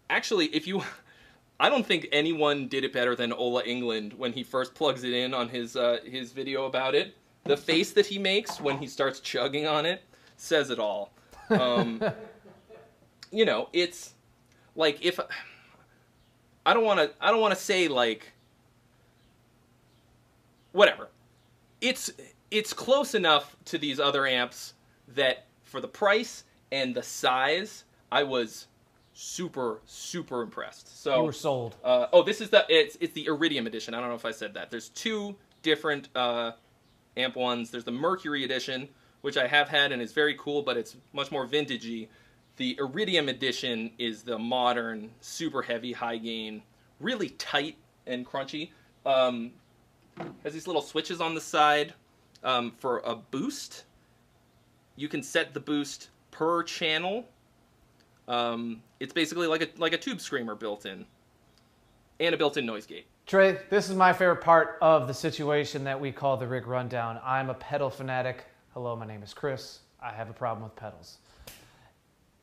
Actually, 0.09 0.47
if 0.47 0.67
you, 0.67 0.83
I 1.61 1.69
don't 1.69 1.87
think 1.87 2.09
anyone 2.13 2.69
did 2.69 2.85
it 2.85 2.93
better 2.93 3.17
than 3.17 3.33
Ola 3.33 3.63
Englund 3.65 4.15
when 4.15 4.33
he 4.33 4.43
first 4.43 4.75
plugs 4.75 5.05
it 5.05 5.13
in 5.13 5.35
on 5.35 5.49
his 5.49 5.77
uh, 5.77 5.99
his 6.05 6.33
video 6.33 6.67
about 6.67 6.95
it. 6.95 7.17
The 7.45 7.57
face 7.57 7.93
that 7.93 8.07
he 8.07 8.19
makes 8.19 8.61
when 8.61 8.79
he 8.79 8.89
starts 8.89 9.21
chugging 9.21 9.67
on 9.69 9.87
it 9.87 10.03
says 10.37 10.71
it 10.71 10.79
all. 10.79 11.13
Um, 11.51 12.03
you 13.31 13.45
know, 13.45 13.69
it's 13.73 14.15
like 14.75 15.05
if 15.05 15.19
I 16.65 16.75
don't 16.75 16.85
want 16.85 17.01
to 17.01 17.11
I 17.21 17.31
don't 17.31 17.41
want 17.41 17.55
to 17.55 17.61
say 17.61 17.89
like 17.89 18.33
whatever. 20.73 21.09
It's 21.81 22.11
it's 22.51 22.73
close 22.73 23.15
enough 23.15 23.57
to 23.67 23.79
these 23.79 23.99
other 24.01 24.27
amps 24.27 24.75
that 25.15 25.47
for 25.65 25.81
the 25.81 25.89
price 25.89 26.45
and 26.73 26.95
the 26.95 27.03
size, 27.03 27.85
I 28.11 28.23
was 28.23 28.67
super 29.15 29.81
super 29.87 30.43
impressed. 30.43 31.03
So 31.03 31.17
You 31.21 31.23
were 31.25 31.33
sold. 31.33 31.77
uh, 31.85 32.07
oh, 32.13 32.23
this 32.23 32.41
is 32.41 32.51
the 32.51 32.65
it's 32.69 32.97
it's 33.01 33.13
the 33.15 33.27
Iridium 33.27 33.67
edition. 33.67 33.95
I 33.95 34.01
don't 34.01 34.09
know 34.09 34.15
if 34.15 34.25
I 34.25 34.33
said 34.33 34.55
that. 34.55 34.71
There's 34.71 34.89
two 34.91 35.35
different 35.63 36.09
uh, 36.15 36.53
amp 37.17 37.37
ones. 37.37 37.71
There's 37.71 37.85
the 37.85 37.93
Mercury 37.93 38.45
edition, 38.45 38.89
which 39.23 39.37
I 39.37 39.47
have 39.47 39.69
had 39.69 39.93
and 39.93 40.01
is 40.03 40.13
very 40.13 40.35
cool, 40.39 40.63
but 40.63 40.77
it's 40.77 40.97
much 41.13 41.31
more 41.31 41.47
vintagey. 41.47 42.09
The 42.57 42.77
Iridium 42.79 43.29
edition 43.29 43.91
is 43.99 44.23
the 44.23 44.39
modern, 44.39 45.11
super 45.21 45.61
heavy, 45.61 45.93
high 45.93 46.17
gain, 46.17 46.63
really 47.01 47.31
tight 47.31 47.77
and 48.07 48.27
crunchy. 48.27 48.71
Um, 49.05 49.53
has 50.43 50.55
these 50.55 50.67
little 50.67 50.81
switches 50.81 51.21
on 51.21 51.35
the 51.35 51.41
side 51.41 51.93
um, 52.43 52.73
for 52.79 53.01
a 53.01 53.15
boost. 53.15 53.85
You 54.97 55.09
can 55.09 55.23
set 55.23 55.53
the 55.53 55.61
boost 55.61 56.09
per 56.31 56.63
channel. 56.63 57.27
Um, 58.27 58.83
it's 59.01 59.13
basically 59.13 59.47
like 59.47 59.63
a 59.63 59.69
like 59.77 59.93
a 59.93 59.99
tube 59.99 60.21
screamer 60.21 60.55
built 60.55 60.87
in, 60.87 61.05
and 62.19 62.35
a 62.35 62.39
built-in 62.39 62.65
noise 62.65 62.87
gate. 62.87 63.07
Trey, 63.27 63.59
this 63.71 63.91
is 63.91 63.97
my 63.97 64.13
favorite 64.13 64.41
part 64.41 64.79
of 64.81 65.07
the 65.07 65.15
situation 65.15 65.85
that 65.85 66.01
we 66.01 66.11
call 66.11 66.37
the 66.37 66.47
rig 66.47 66.67
rundown. 66.67 67.21
I'm 67.23 67.51
a 67.51 67.55
pedal 67.55 67.91
fanatic. 67.91 68.47
Hello, 68.73 68.97
my 68.97 69.07
name 69.07 69.23
is 69.23 69.35
Chris. 69.35 69.81
I 70.01 70.13
have 70.13 70.31
a 70.31 70.33
problem 70.33 70.65
with 70.65 70.75
pedals. 70.75 71.19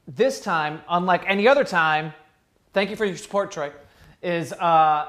This 0.07 0.41
time, 0.41 0.81
unlike 0.89 1.23
any 1.27 1.47
other 1.47 1.63
time, 1.63 2.13
thank 2.73 2.89
you 2.89 2.95
for 2.95 3.05
your 3.05 3.17
support, 3.17 3.51
Troy, 3.51 3.71
is 4.21 4.51
uh, 4.53 5.07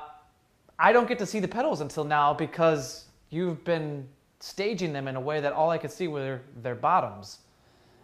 I 0.78 0.92
don't 0.92 1.09
get 1.09 1.18
to 1.18 1.26
see 1.26 1.40
the 1.40 1.49
pedals 1.49 1.80
until 1.80 2.05
now 2.05 2.32
because 2.32 3.07
you've 3.30 3.64
been 3.64 4.09
staging 4.40 4.92
them 4.92 5.09
in 5.09 5.16
a 5.16 5.20
way 5.20 5.40
that 5.40 5.53
all 5.53 5.70
I 5.70 5.78
could 5.78 5.90
see 5.90 6.07
were 6.07 6.40
their 6.62 6.74
bottoms. 6.74 7.38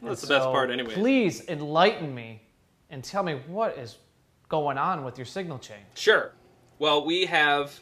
That's 0.03 0.23
And 0.23 0.31
the 0.31 0.35
best 0.35 0.47
part, 0.47 0.71
anyway. 0.71 0.95
Please 0.95 1.47
enlighten 1.49 2.15
me 2.15 2.43
and 2.91 3.05
tell 3.05 3.23
me 3.23 3.35
what 3.47 3.77
is 3.77 3.99
going 4.49 4.79
on 4.79 5.05
with 5.05 5.19
your 5.19 5.27
signal 5.27 5.59
chain. 5.59 5.85
Sure. 5.95 6.33
Well, 6.79 7.05
we 7.05 7.27
have 7.27 7.79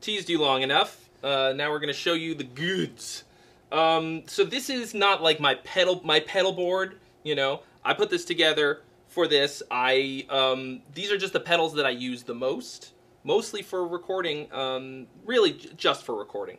teased 0.00 0.28
you 0.28 0.40
long 0.40 0.62
enough. 0.62 1.08
Uh, 1.22 1.52
now 1.54 1.70
we're 1.70 1.78
going 1.78 1.88
to 1.88 1.98
show 1.98 2.14
you 2.14 2.34
the 2.34 2.44
goods. 2.44 3.24
Um, 3.70 4.22
so 4.26 4.44
this 4.44 4.70
is 4.70 4.94
not 4.94 5.22
like 5.22 5.40
my 5.40 5.54
pedal 5.56 6.00
my 6.04 6.20
pedal 6.20 6.52
board. 6.52 6.98
You 7.22 7.34
know, 7.34 7.60
I 7.84 7.94
put 7.94 8.10
this 8.10 8.24
together 8.24 8.82
for 9.08 9.26
this. 9.28 9.62
I 9.70 10.26
um, 10.28 10.82
these 10.94 11.10
are 11.12 11.18
just 11.18 11.32
the 11.32 11.40
pedals 11.40 11.74
that 11.74 11.86
I 11.86 11.90
use 11.90 12.22
the 12.22 12.34
most, 12.34 12.92
mostly 13.22 13.62
for 13.62 13.86
recording. 13.86 14.52
Um, 14.52 15.06
really, 15.24 15.52
just 15.76 16.04
for 16.04 16.16
recording. 16.16 16.58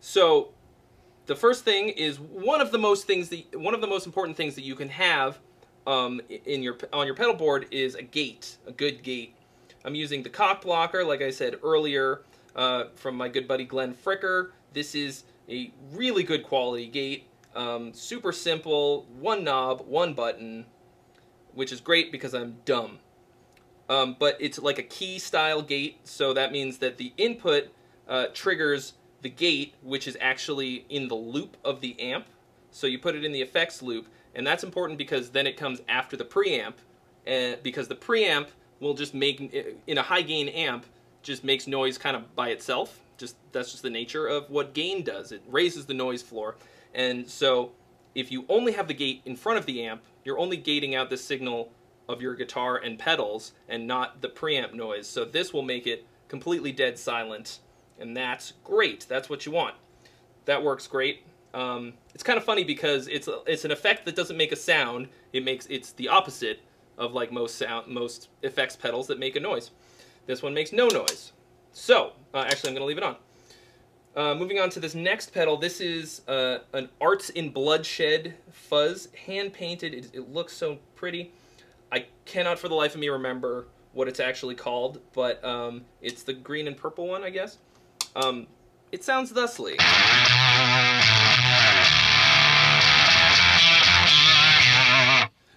So 0.00 0.50
the 1.26 1.36
first 1.36 1.64
thing 1.64 1.88
is 1.88 2.18
one 2.18 2.60
of 2.60 2.70
the 2.70 2.78
most 2.78 3.06
things 3.06 3.28
that 3.30 3.58
one 3.58 3.74
of 3.74 3.80
the 3.80 3.86
most 3.86 4.06
important 4.06 4.36
things 4.36 4.54
that 4.54 4.62
you 4.62 4.74
can 4.74 4.88
have 4.88 5.38
um, 5.86 6.20
in 6.44 6.62
your 6.62 6.76
on 6.92 7.06
your 7.06 7.16
pedal 7.16 7.34
board 7.34 7.66
is 7.70 7.94
a 7.94 8.02
gate, 8.02 8.58
a 8.66 8.72
good 8.72 9.02
gate. 9.02 9.34
I'm 9.84 9.94
using 9.94 10.22
the 10.22 10.30
cock 10.30 10.62
blocker, 10.62 11.04
like 11.04 11.22
I 11.22 11.30
said 11.30 11.56
earlier, 11.62 12.22
uh, 12.54 12.84
from 12.94 13.16
my 13.16 13.28
good 13.28 13.48
buddy 13.48 13.64
Glenn 13.64 13.94
Fricker. 13.94 14.50
This 14.72 14.94
is 14.94 15.24
a 15.48 15.72
really 15.92 16.22
good 16.22 16.42
quality 16.42 16.86
gate, 16.86 17.26
um, 17.54 17.92
super 17.92 18.32
simple, 18.32 19.06
one 19.18 19.44
knob, 19.44 19.82
one 19.86 20.14
button, 20.14 20.66
which 21.54 21.72
is 21.72 21.80
great 21.80 22.12
because 22.12 22.34
I'm 22.34 22.56
dumb. 22.64 22.98
Um, 23.88 24.16
but 24.18 24.36
it's 24.38 24.58
like 24.58 24.78
a 24.78 24.82
key 24.82 25.18
style 25.18 25.62
gate, 25.62 26.00
so 26.04 26.34
that 26.34 26.52
means 26.52 26.78
that 26.78 26.98
the 26.98 27.12
input 27.16 27.68
uh, 28.08 28.26
triggers 28.34 28.94
the 29.22 29.30
gate, 29.30 29.74
which 29.82 30.06
is 30.06 30.16
actually 30.20 30.84
in 30.88 31.08
the 31.08 31.14
loop 31.14 31.56
of 31.64 31.80
the 31.80 31.98
amp. 31.98 32.26
So 32.70 32.86
you 32.86 32.98
put 32.98 33.14
it 33.14 33.24
in 33.24 33.32
the 33.32 33.40
effects 33.40 33.82
loop, 33.82 34.08
and 34.34 34.46
that's 34.46 34.62
important 34.62 34.98
because 34.98 35.30
then 35.30 35.46
it 35.46 35.56
comes 35.56 35.80
after 35.88 36.16
the 36.16 36.24
preamp, 36.24 36.74
and 37.26 37.62
because 37.62 37.88
the 37.88 37.96
preamp 37.96 38.48
will 38.80 38.94
just 38.94 39.14
make 39.14 39.40
in 39.86 39.98
a 39.98 40.02
high 40.02 40.22
gain 40.22 40.48
amp 40.48 40.86
just 41.22 41.44
makes 41.44 41.66
noise 41.66 41.98
kind 41.98 42.16
of 42.16 42.34
by 42.36 42.50
itself. 42.50 43.00
Just 43.16 43.36
that's 43.52 43.70
just 43.70 43.82
the 43.82 43.90
nature 43.90 44.26
of 44.26 44.48
what 44.50 44.74
gain 44.74 45.02
does. 45.02 45.32
It 45.32 45.42
raises 45.48 45.86
the 45.86 45.94
noise 45.94 46.22
floor, 46.22 46.56
and 46.98 47.26
so 47.26 47.70
if 48.14 48.32
you 48.32 48.44
only 48.48 48.72
have 48.72 48.88
the 48.88 48.94
gate 48.94 49.22
in 49.24 49.36
front 49.36 49.58
of 49.58 49.64
the 49.64 49.84
amp, 49.84 50.02
you're 50.24 50.38
only 50.38 50.56
gating 50.56 50.96
out 50.96 51.08
the 51.08 51.16
signal 51.16 51.70
of 52.08 52.20
your 52.20 52.34
guitar 52.34 52.76
and 52.76 52.98
pedals 52.98 53.52
and 53.68 53.86
not 53.86 54.20
the 54.20 54.28
preamp 54.28 54.74
noise. 54.74 55.06
So 55.06 55.24
this 55.24 55.52
will 55.52 55.62
make 55.62 55.86
it 55.86 56.04
completely 56.26 56.72
dead 56.72 56.98
silent, 56.98 57.60
and 58.00 58.16
that's 58.16 58.54
great. 58.64 59.06
That's 59.08 59.30
what 59.30 59.46
you 59.46 59.52
want. 59.52 59.76
That 60.46 60.62
works 60.62 60.88
great. 60.88 61.24
Um, 61.54 61.94
it's 62.14 62.24
kind 62.24 62.36
of 62.36 62.44
funny 62.44 62.64
because 62.64 63.06
it's 63.06 63.28
it's 63.46 63.64
an 63.64 63.70
effect 63.70 64.04
that 64.06 64.16
doesn't 64.16 64.36
make 64.36 64.50
a 64.50 64.56
sound. 64.56 65.08
It 65.32 65.44
makes 65.44 65.66
it's 65.66 65.92
the 65.92 66.08
opposite 66.08 66.60
of 66.98 67.12
like 67.14 67.30
most 67.30 67.56
sound 67.56 67.86
most 67.86 68.28
effects 68.42 68.74
pedals 68.74 69.06
that 69.06 69.20
make 69.20 69.36
a 69.36 69.40
noise. 69.40 69.70
This 70.26 70.42
one 70.42 70.52
makes 70.52 70.72
no 70.72 70.88
noise. 70.88 71.32
So 71.72 72.12
uh, 72.34 72.44
actually, 72.48 72.70
I'm 72.70 72.74
going 72.74 72.82
to 72.82 72.86
leave 72.86 72.98
it 72.98 73.04
on. 73.04 73.16
Uh, 74.18 74.34
moving 74.34 74.58
on 74.58 74.68
to 74.68 74.80
this 74.80 74.96
next 74.96 75.32
pedal, 75.32 75.56
this 75.56 75.80
is 75.80 76.22
uh, 76.26 76.58
an 76.72 76.88
Arts 77.00 77.30
in 77.30 77.50
Bloodshed 77.50 78.34
fuzz, 78.50 79.06
hand 79.26 79.52
painted. 79.52 79.94
It, 79.94 80.10
it 80.12 80.32
looks 80.32 80.52
so 80.52 80.80
pretty. 80.96 81.30
I 81.92 82.04
cannot 82.24 82.58
for 82.58 82.66
the 82.66 82.74
life 82.74 82.94
of 82.94 83.00
me 83.00 83.10
remember 83.10 83.68
what 83.92 84.08
it's 84.08 84.18
actually 84.18 84.56
called, 84.56 85.00
but 85.12 85.42
um, 85.44 85.84
it's 86.02 86.24
the 86.24 86.32
green 86.32 86.66
and 86.66 86.76
purple 86.76 87.06
one, 87.06 87.22
I 87.22 87.30
guess. 87.30 87.58
Um, 88.16 88.48
it 88.90 89.04
sounds 89.04 89.30
thusly. 89.30 89.76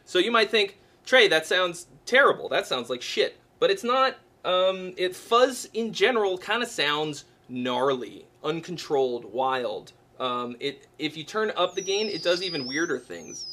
So 0.06 0.20
you 0.20 0.30
might 0.30 0.52
think, 0.52 0.78
Trey, 1.04 1.28
that 1.30 1.48
sounds 1.48 1.88
terrible. 2.06 2.48
That 2.48 2.68
sounds 2.68 2.92
like 2.92 3.02
shit. 3.02 3.38
But 3.58 3.72
it's 3.72 3.84
not. 3.84 4.18
Um, 4.46 4.94
it 4.98 5.16
fuzz 5.16 5.68
in 5.74 5.94
general 5.94 6.38
kind 6.38 6.62
of 6.62 6.70
sounds 6.70 7.26
gnarly, 7.50 8.28
uncontrolled, 8.44 9.26
wild. 9.26 9.94
Um, 10.20 10.56
it 10.60 10.88
if 11.00 11.18
you 11.18 11.24
turn 11.24 11.52
up 11.56 11.76
the 11.76 11.82
gain, 11.82 12.08
it 12.08 12.24
does 12.24 12.44
even 12.44 12.68
weirder 12.68 13.00
things. 13.00 13.46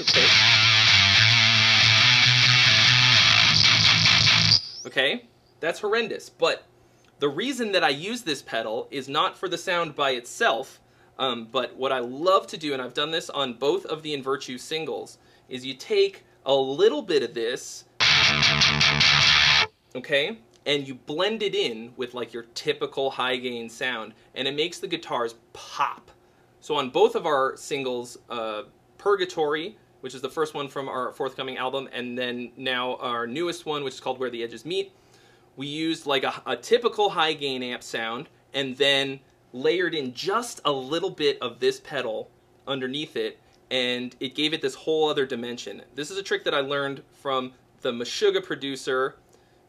Okay. 0.00 0.26
Okay, 4.86 5.26
that's 5.60 5.80
horrendous. 5.80 6.30
But 6.30 6.64
The 7.20 7.28
reason 7.28 7.72
that 7.72 7.84
I 7.84 7.90
use 7.90 8.22
this 8.22 8.40
pedal 8.40 8.88
is 8.90 9.06
not 9.08 9.36
for 9.36 9.46
the 9.46 9.58
sound 9.58 9.94
by 9.94 10.12
itself, 10.12 10.80
um, 11.18 11.48
but 11.52 11.76
what 11.76 11.92
I 11.92 11.98
love 11.98 12.46
to 12.48 12.56
do, 12.56 12.72
and 12.72 12.80
I've 12.80 12.94
done 12.94 13.10
this 13.10 13.28
on 13.28 13.52
both 13.54 13.84
of 13.84 14.02
the 14.02 14.16
Invirtue 14.16 14.58
singles, 14.58 15.18
is 15.50 15.66
you 15.66 15.74
take 15.74 16.24
a 16.46 16.54
little 16.54 17.02
bit 17.02 17.22
of 17.22 17.34
this, 17.34 17.84
okay, 19.94 20.38
and 20.70 20.86
you 20.86 20.94
blend 20.94 21.42
it 21.42 21.52
in 21.52 21.92
with 21.96 22.14
like 22.14 22.32
your 22.32 22.44
typical 22.54 23.10
high 23.10 23.34
gain 23.34 23.68
sound, 23.68 24.14
and 24.36 24.46
it 24.46 24.54
makes 24.54 24.78
the 24.78 24.86
guitars 24.86 25.34
pop. 25.52 26.12
So 26.60 26.76
on 26.76 26.90
both 26.90 27.16
of 27.16 27.26
our 27.26 27.56
singles, 27.56 28.18
uh, 28.30 28.62
Purgatory, 28.96 29.76
which 30.00 30.14
is 30.14 30.22
the 30.22 30.28
first 30.28 30.54
one 30.54 30.68
from 30.68 30.88
our 30.88 31.10
forthcoming 31.10 31.56
album, 31.56 31.88
and 31.92 32.16
then 32.16 32.52
now 32.56 32.94
our 32.96 33.26
newest 33.26 33.66
one, 33.66 33.82
which 33.82 33.94
is 33.94 34.00
called 34.00 34.20
Where 34.20 34.30
the 34.30 34.44
Edges 34.44 34.64
Meet, 34.64 34.92
we 35.56 35.66
used 35.66 36.06
like 36.06 36.22
a, 36.22 36.40
a 36.46 36.56
typical 36.56 37.10
high 37.10 37.32
gain 37.32 37.64
amp 37.64 37.82
sound, 37.82 38.28
and 38.54 38.76
then 38.76 39.18
layered 39.52 39.96
in 39.96 40.14
just 40.14 40.60
a 40.64 40.70
little 40.70 41.10
bit 41.10 41.36
of 41.42 41.58
this 41.58 41.80
pedal 41.80 42.30
underneath 42.68 43.16
it, 43.16 43.40
and 43.72 44.14
it 44.20 44.36
gave 44.36 44.54
it 44.54 44.62
this 44.62 44.76
whole 44.76 45.08
other 45.08 45.26
dimension. 45.26 45.82
This 45.96 46.12
is 46.12 46.16
a 46.16 46.22
trick 46.22 46.44
that 46.44 46.54
I 46.54 46.60
learned 46.60 47.02
from 47.10 47.54
the 47.80 47.90
Meshuggah 47.90 48.44
producer, 48.44 49.16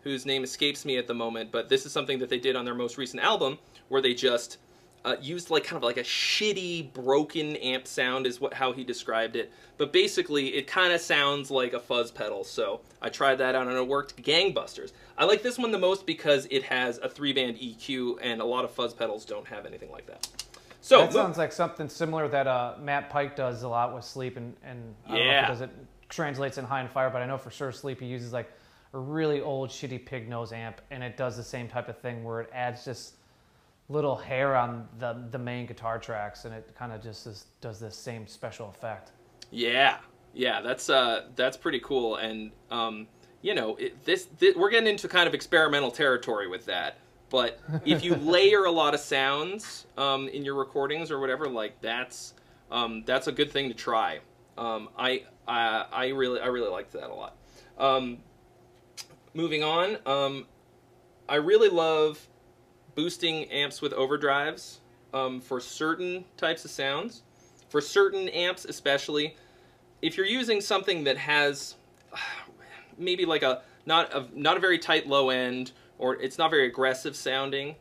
whose 0.04 0.26
name 0.26 0.44
escapes 0.44 0.86
me 0.86 0.98
at 0.98 1.08
the 1.08 1.14
moment, 1.14 1.52
but 1.52 1.70
this 1.70 1.86
is 1.86 1.92
something 1.92 2.20
that 2.20 2.30
they 2.30 2.40
did 2.40 2.56
on 2.56 2.66
their 2.66 2.76
most 2.76 2.98
recent 2.98 3.22
album, 3.24 3.58
where 3.90 4.02
they 4.02 4.14
just 4.14 4.58
uh, 5.04 5.16
used 5.20 5.50
like 5.50 5.64
kind 5.64 5.78
of 5.78 5.84
like 5.84 5.98
a 5.98 6.04
shitty 6.04 6.94
broken 6.94 7.56
amp 7.58 7.88
sound 7.88 8.28
is 8.28 8.40
what 8.40 8.54
how 8.54 8.72
he 8.72 8.84
described 8.84 9.36
it. 9.36 9.52
But 9.78 9.92
basically 9.92 10.50
it 10.50 10.68
kind 10.68 10.94
of 10.94 11.02
sounds 11.02 11.50
like 11.50 11.74
a 11.74 11.80
fuzz 11.80 12.12
pedal 12.12 12.44
so 12.44 12.82
i 13.02 13.10
tried 13.10 13.38
that 13.38 13.56
out 13.56 13.68
and 13.68 13.76
it 13.76 13.88
worked. 13.88 14.22
Gangbusters. 14.22 14.92
I 15.18 15.26
like 15.26 15.42
this 15.42 15.58
one 15.58 15.72
the 15.72 15.80
most 15.80 16.06
because 16.06 16.48
it 16.52 16.62
has 16.64 17.00
a 17.00 17.10
three 17.10 17.34
band 17.34 17.58
eq 17.58 18.18
and 18.22 18.42
a 18.42 18.46
lot 18.46 18.64
of 18.64 18.70
fuzz 18.72 18.94
pedals 18.94 19.26
don't 19.26 19.48
have 19.48 19.66
anything 19.66 19.90
like 19.92 20.06
that. 20.06 20.28
So 20.82 21.00
that 21.00 21.14
sounds 21.14 21.38
like 21.40 21.52
something 21.52 21.90
similar 21.90 22.28
that 22.28 22.46
uh, 22.48 22.76
Matt 22.80 23.10
Pike 23.10 23.36
does 23.36 23.62
a 23.64 23.68
lot 23.70 23.94
with 23.96 24.04
Sleep, 24.04 24.38
and, 24.38 24.56
and 24.64 24.96
I 25.08 25.10
don't 25.10 25.18
know 25.18 25.24
if 25.24 25.34
Yeah. 25.34 25.46
it 25.46 25.48
does 25.48 25.62
it 25.62 25.70
translates 26.10 26.58
in 26.60 26.66
High 26.66 26.82
on 26.82 26.88
Fire, 26.90 27.10
but 27.10 27.22
I 27.22 27.26
know 27.26 27.38
for 27.40 27.50
sure 27.52 27.72
Sleep 27.72 28.00
he 28.00 28.06
uses 28.08 28.34
like 28.34 28.52
a 28.94 29.00
really 29.00 29.42
old 29.42 29.70
shitty 29.70 30.06
pig 30.06 30.28
nose 30.30 30.52
amp, 30.52 30.82
and 30.92 31.04
it 31.04 31.18
does 31.18 31.38
the 31.38 31.44
same 31.44 31.68
type 31.68 31.88
of 31.90 31.98
thing 31.98 32.24
where 32.24 32.42
it 32.42 32.50
adds 32.54 32.84
just 32.86 33.16
little 33.90 34.16
hair 34.16 34.56
on 34.56 34.88
the 35.00 35.26
the 35.32 35.40
main 35.40 35.66
guitar 35.66 36.00
tracks, 36.00 36.46
and 36.46 36.54
it 36.54 36.74
kind 36.78 36.92
of 36.92 37.02
just 37.02 37.28
is, 37.28 37.46
does 37.62 37.80
this 37.80 37.96
same 37.96 38.28
special 38.28 38.70
effect. 38.70 39.12
Yeah, 39.52 39.98
yeah, 40.34 40.62
that's 40.62 40.90
uh, 40.90 41.26
that's 41.36 41.58
pretty 41.58 41.80
cool, 41.80 42.16
and 42.18 42.52
um, 42.70 43.08
you 43.42 43.54
know, 43.56 43.76
it, 43.76 44.04
this, 44.06 44.26
thi- 44.26 44.54
we're 44.56 44.70
getting 44.70 44.90
into 44.90 45.08
kind 45.08 45.28
of 45.28 45.34
experimental 45.34 45.92
territory 45.92 46.48
with 46.48 46.66
that. 46.66 46.98
But 47.30 47.60
if 47.86 48.04
you 48.04 48.16
layer 48.22 48.66
a 48.66 48.72
lot 48.72 48.94
of 48.94 49.00
sounds 49.00 49.88
um, 49.98 50.28
in 50.28 50.44
your 50.44 50.56
recordings 50.56 51.12
or 51.12 51.20
whatever, 51.20 51.48
like 51.48 51.82
that's 51.82 52.34
um, 52.70 53.04
that's 53.06 53.28
a 53.28 53.32
good 53.32 53.52
thing 53.52 53.70
to 53.70 53.74
try. 53.74 54.20
Um, 54.58 54.90
I, 54.98 55.24
I 55.48 55.86
I 55.92 56.08
really 56.10 56.40
I 56.40 56.48
really 56.48 56.70
liked 56.70 56.92
that 56.94 57.10
a 57.10 57.14
lot. 57.14 57.36
Moving 59.34 59.64
on, 59.64 59.98
um, 60.06 60.46
I 61.30 61.36
really 61.36 61.70
love 61.70 62.28
boosting 62.96 63.46
amps 63.46 63.82
with 63.82 63.94
overdrives 63.94 64.80
um, 65.14 65.40
for 65.40 65.62
certain 65.62 66.26
types 66.36 66.66
of 66.66 66.72
sounds. 66.72 67.24
For 67.70 67.80
certain 67.80 68.28
amps, 68.30 68.66
especially, 68.66 69.38
if 70.02 70.18
you're 70.18 70.26
using 70.26 70.60
something 70.60 71.06
that 71.06 71.18
has 71.18 71.76
maybe 72.98 73.26
like 73.26 73.42
a 73.44 73.62
not 73.86 74.14
a 74.14 74.28
not 74.34 74.58
a 74.58 74.60
very 74.60 74.78
tight 74.78 75.08
low 75.08 75.30
end 75.30 75.72
or 75.98 76.16
it's 76.16 76.38
not 76.38 76.52
very 76.52 76.68
aggressive 76.68 77.16
sounding, 77.16 77.76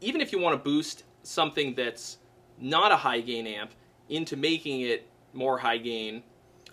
even 0.00 0.20
if 0.20 0.30
you 0.30 0.38
want 0.38 0.56
to 0.56 0.62
boost 0.62 1.02
something 1.24 1.74
that's 1.74 2.18
not 2.60 2.92
a 2.92 2.96
high 2.96 3.20
gain 3.20 3.48
amp 3.48 3.72
into 4.08 4.36
making 4.36 4.82
it 4.82 5.08
more 5.32 5.58
high 5.58 5.78
gain, 5.78 6.22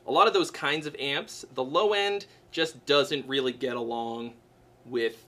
a 0.07 0.11
lot 0.11 0.27
of 0.27 0.33
those 0.33 0.51
kinds 0.51 0.85
of 0.85 0.95
amps, 0.99 1.45
the 1.53 1.63
low 1.63 1.93
end 1.93 2.25
just 2.51 2.85
doesn't 2.85 3.27
really 3.27 3.53
get 3.53 3.75
along 3.75 4.33
with 4.85 5.25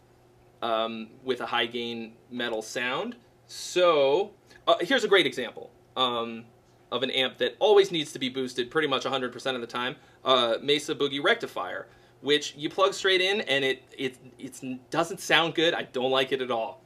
um, 0.62 1.10
with 1.24 1.42
a 1.42 1.46
high 1.46 1.66
gain 1.66 2.14
metal 2.32 2.62
sound. 2.62 3.16
So 3.48 4.32
uh, 4.66 4.76
here's 4.80 5.04
a 5.04 5.08
great 5.08 5.26
example 5.26 5.70
um, 5.98 6.46
of 6.92 7.04
an 7.04 7.12
amp 7.12 7.38
that 7.40 7.58
always 7.60 7.92
needs 7.92 8.14
to 8.14 8.20
be 8.20 8.30
boosted 8.30 8.72
pretty 8.72 8.88
much 8.88 9.04
100% 9.04 9.56
of 9.56 9.62
the 9.62 9.68
time. 9.68 9.98
Uh, 10.24 10.56
Mesa 10.62 10.96
Boogie 10.96 11.22
Rectifier, 11.22 11.88
which 12.22 12.56
you 12.56 12.70
plug 12.70 12.94
straight 12.94 13.20
in 13.20 13.42
and 13.42 13.66
it 13.66 13.84
it 13.98 14.18
it 14.40 14.90
doesn't 14.90 15.20
sound 15.20 15.56
good. 15.56 15.74
I 15.74 15.84
don't 15.84 16.12
like 16.12 16.32
it 16.32 16.42
at 16.42 16.52
all. 16.52 16.82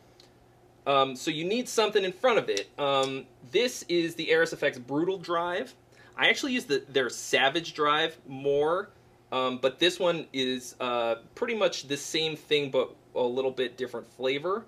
Um, 0.88 1.16
so 1.16 1.30
you 1.30 1.44
need 1.44 1.68
something 1.68 2.04
in 2.04 2.14
front 2.14 2.40
of 2.40 2.50
it. 2.50 2.70
Um, 2.80 3.26
this 3.52 3.84
is 3.90 4.16
the 4.16 4.34
Aris 4.34 4.54
Effects 4.54 4.80
Brutal 4.80 5.18
Drive. 5.18 5.76
I 6.18 6.30
actually 6.30 6.54
use 6.54 6.66
the, 6.66 6.84
their 6.90 7.10
Savage 7.10 7.74
Drive 7.74 8.18
more, 8.28 8.90
um, 9.32 9.60
but 9.62 9.80
this 9.80 10.00
one 10.00 10.26
is 10.34 10.76
uh, 10.80 11.16
pretty 11.36 11.56
much 11.56 11.88
the 11.88 11.98
same 11.98 12.36
thing, 12.36 12.72
but 12.72 12.96
a 13.16 13.22
little 13.22 13.52
bit 13.52 13.78
different 13.78 14.08
flavor. 14.08 14.66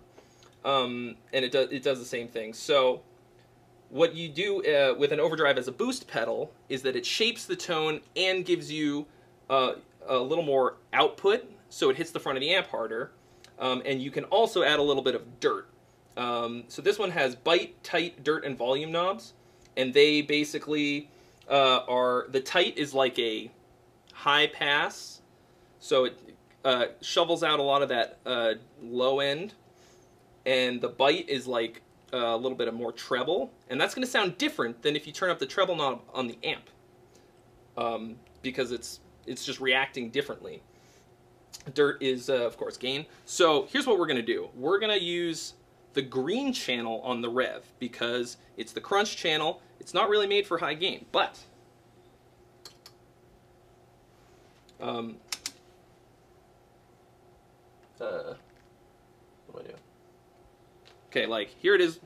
Um, 0.66 1.16
and 1.32 1.46
it 1.46 1.52
does 1.52 1.72
it 1.72 1.84
does 1.84 2.00
the 2.00 2.06
same 2.06 2.28
thing. 2.28 2.54
So 2.54 3.02
what 3.90 4.14
you 4.14 4.30
do 4.30 4.64
uh, 4.64 4.94
with 4.98 5.12
an 5.12 5.20
overdrive 5.20 5.58
as 5.58 5.68
a 5.68 5.72
boost 5.72 6.08
pedal 6.08 6.52
is 6.68 6.82
that 6.84 6.96
it 6.96 7.06
shapes 7.06 7.46
the 7.46 7.56
tone 7.56 8.02
and 8.16 8.46
gives 8.46 8.72
you 8.72 9.06
uh, 9.50 9.74
a 10.08 10.18
little 10.18 10.44
more 10.44 10.76
output, 10.94 11.50
so 11.70 11.90
it 11.90 11.96
hits 11.96 12.12
the 12.12 12.20
front 12.20 12.38
of 12.38 12.42
the 12.42 12.54
amp 12.54 12.68
harder. 12.68 13.12
Um, 13.58 13.82
and 13.86 14.02
you 14.02 14.12
can 14.12 14.26
also 14.26 14.64
add 14.64 14.80
a 14.80 14.82
little 14.82 15.04
bit 15.04 15.16
of 15.16 15.40
dirt. 15.40 15.68
Um, 16.16 16.66
so 16.68 16.82
this 16.82 17.00
one 17.00 17.12
has 17.12 17.36
bite, 17.36 17.82
tight, 17.84 18.24
dirt, 18.24 18.46
and 18.46 18.58
volume 18.58 18.92
knobs, 18.92 19.34
and 19.76 19.94
they 19.94 20.22
basically 20.22 21.10
uh, 21.50 21.82
are 21.88 22.28
the 22.30 22.40
tight 22.40 22.78
is 22.78 22.94
like 22.94 23.18
a 23.20 23.52
high 24.14 24.48
pass, 24.48 25.22
so 25.80 26.06
it 26.06 26.20
uh, 26.64 26.86
shovels 27.02 27.44
out 27.44 27.60
a 27.60 27.64
lot 27.64 27.82
of 27.82 27.90
that 27.90 28.20
uh, 28.26 28.54
low 28.82 29.20
end, 29.20 29.54
and 30.46 30.82
the 30.82 30.90
bite 30.90 31.28
is 31.30 31.48
like 31.48 31.82
uh, 32.14 32.18
a 32.18 32.38
little 32.38 32.58
bit 32.58 32.68
of 32.68 32.74
more 32.74 32.92
treble, 32.92 33.52
and 33.70 33.80
that's 33.80 33.96
going 33.96 34.06
to 34.06 34.12
sound 34.12 34.38
different 34.38 34.82
than 34.82 34.96
if 34.96 35.08
you 35.08 35.14
turn 35.14 35.30
up 35.30 35.40
the 35.40 35.46
treble 35.46 35.76
knob 35.76 36.02
on 36.14 36.28
the 36.28 36.38
amp, 36.44 36.70
um, 37.78 38.16
because 38.42 38.72
it's 38.72 39.00
it's 39.26 39.46
just 39.46 39.60
reacting 39.60 40.10
differently. 40.10 40.62
Dirt 41.74 42.02
is, 42.02 42.30
uh, 42.30 42.46
of 42.46 42.58
course, 42.58 42.78
gain. 42.78 43.06
So 43.26 43.68
here's 43.72 43.86
what 43.86 44.00
we're 44.00 44.08
going 44.08 44.18
to 44.18 44.22
do. 44.22 44.50
We're 44.56 44.80
going 44.80 44.98
to 44.98 45.04
use 45.04 45.54
the 45.94 46.02
green 46.02 46.54
channel 46.54 47.02
on 47.02 47.22
the 47.22 47.30
Revv 47.30 47.62
because 47.80 48.38
it's 48.58 48.72
the 48.72 48.82
crunch 48.82 49.18
channel. 49.18 49.62
It's 49.80 49.94
not 49.94 50.10
really 50.10 50.28
made 50.28 50.46
for 50.46 50.58
high 50.58 50.74
gain, 50.74 51.06
but 51.12 51.40
um, 54.80 55.18
uh, 58.00 58.34
what 59.48 59.66
do 59.66 59.70
I 59.70 59.72
do? 59.72 59.74
Okay, 61.08 61.26
like 61.26 61.50
here 61.60 61.76
it 61.76 61.82
is 61.82 62.00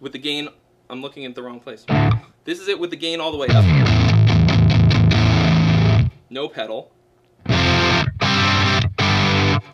with 0.00 0.12
the 0.12 0.18
gain. 0.18 0.48
I'm 0.88 1.00
looking 1.00 1.24
at 1.24 1.34
the 1.34 1.42
wrong 1.42 1.58
place. 1.58 1.84
This 2.44 2.60
is 2.60 2.68
it 2.68 2.78
with 2.78 2.90
the 2.90 2.96
gain 2.96 3.20
all 3.20 3.32
the 3.32 3.38
way 3.38 3.48
up. 3.50 3.64
No 6.30 6.48
pedal. 6.48 6.92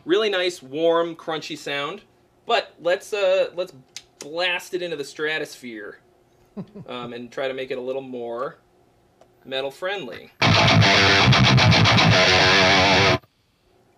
Really 0.08 0.30
nice, 0.30 0.62
warm, 0.62 1.14
crunchy 1.16 1.58
sound. 1.58 2.00
But 2.46 2.74
let's 2.80 3.12
uh, 3.12 3.50
let's 3.54 3.74
blast 4.20 4.72
it 4.72 4.80
into 4.80 4.96
the 4.96 5.04
stratosphere 5.04 5.98
um, 6.88 7.12
and 7.12 7.30
try 7.30 7.46
to 7.46 7.52
make 7.52 7.70
it 7.70 7.76
a 7.76 7.80
little 7.82 8.00
more 8.00 8.56
metal 9.44 9.70
friendly. 9.70 10.30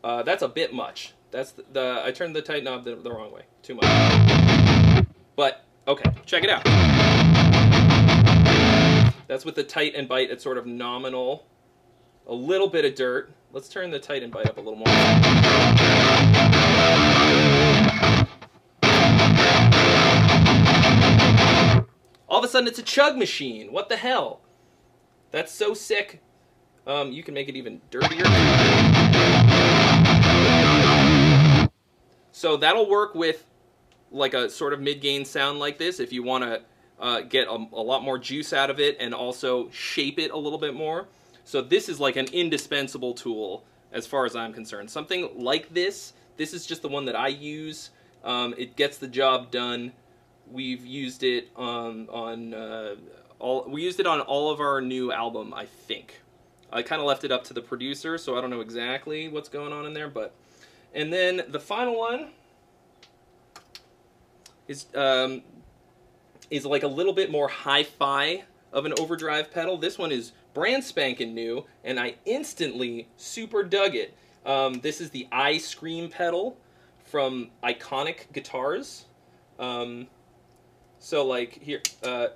Uh, 0.03 0.25
that's 0.25 0.43
a 0.43 0.49
bit 0.49 0.75
much. 0.75 1.15
That's 1.31 1.53
the, 1.53 1.65
the 1.73 2.03
I 2.05 2.11
turned 2.11 2.35
the 2.35 2.43
tight 2.43 2.65
knob 2.65 2.85
the, 2.85 2.97
the 2.97 3.13
wrong 3.13 3.31
way. 3.31 3.43
Too 3.63 3.77
much. 3.77 5.05
But 5.37 5.65
okay, 5.87 6.11
check 6.27 6.43
it 6.43 6.51
out. 6.51 6.65
That's 9.29 9.45
with 9.45 9.55
the 9.55 9.63
tight 9.63 9.95
and 9.95 10.09
bite 10.09 10.33
at 10.33 10.43
sort 10.43 10.59
of 10.59 10.67
nominal. 10.67 11.47
A 12.27 12.35
little 12.35 12.67
bit 12.67 12.85
of 12.85 12.97
dirt. 12.97 13.33
Let's 13.53 13.69
turn 13.69 13.91
the 13.91 13.99
Titan 13.99 14.31
bite 14.31 14.47
up 14.47 14.59
a 14.59 14.61
little 14.61 14.77
more. 14.77 14.87
All 22.29 22.39
of 22.39 22.45
a 22.45 22.49
sudden, 22.49 22.69
it's 22.69 22.79
a 22.79 22.85
chug 22.85 23.17
machine. 23.17 23.73
What 23.73 23.89
the 23.89 23.97
hell? 23.97 24.41
That's 25.33 25.53
so 25.53 25.75
sick. 25.75 26.23
Um, 26.87 27.11
you 27.11 27.25
can 27.25 27.35
make 27.35 27.49
it 27.49 27.57
even 27.57 27.81
dirtier. 27.91 28.23
So 32.31 32.57
that'll 32.57 32.89
work 32.89 33.17
with 33.17 33.45
like 34.13 34.35
a 34.35 34.49
sort 34.49 34.73
of 34.73 34.81
mid-gain 34.81 35.25
sound 35.25 35.59
like 35.59 35.77
this 35.77 35.99
if 35.99 36.13
you 36.13 36.23
want 36.23 36.45
to 36.45 36.63
uh, 37.01 37.23
get 37.23 37.49
a, 37.49 37.67
a 37.73 37.83
lot 37.83 38.05
more 38.05 38.17
juice 38.17 38.53
out 38.53 38.71
of 38.71 38.79
it 38.79 38.97
and 39.01 39.13
also 39.13 39.69
shape 39.71 40.21
it 40.21 40.31
a 40.31 40.39
little 40.39 40.59
bit 40.59 40.75
more. 40.75 41.09
So 41.45 41.63
this 41.63 41.89
is 41.89 41.99
like 41.99 42.17
an 42.17 42.27
indispensable 42.27 43.15
tool 43.15 43.65
as 43.93 44.07
far 44.07 44.25
as 44.25 44.37
I'm 44.37 44.53
concerned. 44.53 44.91
Something 44.91 45.31
like 45.37 45.73
this 45.75 46.13
This 46.37 46.55
is 46.55 46.65
just 46.65 46.81
the 46.81 46.89
one 46.89 47.05
that 47.05 47.15
I 47.17 47.29
use. 47.29 47.91
Um, 48.25 48.55
it 48.57 48.75
gets 48.75 48.97
the 48.97 49.09
job 49.09 49.51
done. 49.51 49.93
We've 50.51 50.85
used 50.87 51.23
it 51.23 51.51
on 51.55 52.09
on 52.09 52.55
uh, 52.55 52.97
all. 53.39 53.67
We 53.69 53.83
used 53.83 54.01
it 54.01 54.07
on 54.07 54.23
all 54.23 54.51
of 54.51 54.59
our 54.59 54.81
new 54.81 55.13
album, 55.13 55.53
I 55.53 55.67
think. 55.67 56.23
I 56.73 56.83
kind 56.83 57.01
of 57.01 57.07
left 57.07 57.25
it 57.25 57.31
up 57.31 57.45
to 57.45 57.53
the 57.53 57.61
producer, 57.61 58.17
so 58.17 58.39
I 58.39 58.41
don't 58.41 58.49
know 58.49 58.61
exactly 58.63 59.29
what's 59.29 59.51
going 59.51 59.73
on 59.73 59.85
in 59.85 59.93
there. 59.93 60.09
But 60.09 60.35
and 60.95 61.13
then 61.13 61.43
the 61.49 61.61
final 61.61 61.99
one 61.99 62.31
is 64.67 64.87
um, 64.95 65.43
is 66.51 66.65
like 66.65 66.85
a 66.85 66.89
little 66.89 67.13
bit 67.13 67.31
more 67.31 67.49
hi-fi 67.49 68.45
of 68.73 68.87
an 68.87 68.95
overdrive 68.99 69.53
pedal. 69.53 69.77
This 69.77 69.99
one 69.99 70.11
is 70.11 70.33
brand 70.55 70.85
spanking 70.85 71.35
new, 71.35 71.65
and 71.85 71.99
I 71.99 72.15
instantly 72.25 73.09
super 73.17 73.63
dug 73.63 73.95
it. 73.95 74.17
Um, 74.45 74.81
this 74.81 75.01
is 75.01 75.11
the 75.11 75.27
I 75.31 75.59
Scream 75.59 76.09
pedal 76.09 76.57
from 77.05 77.51
Iconic 77.63 78.33
Guitars. 78.33 79.07
Um, 79.59 80.07
so 80.99 81.27
like 81.27 81.61
here, 81.63 81.83
uh, 82.03 82.29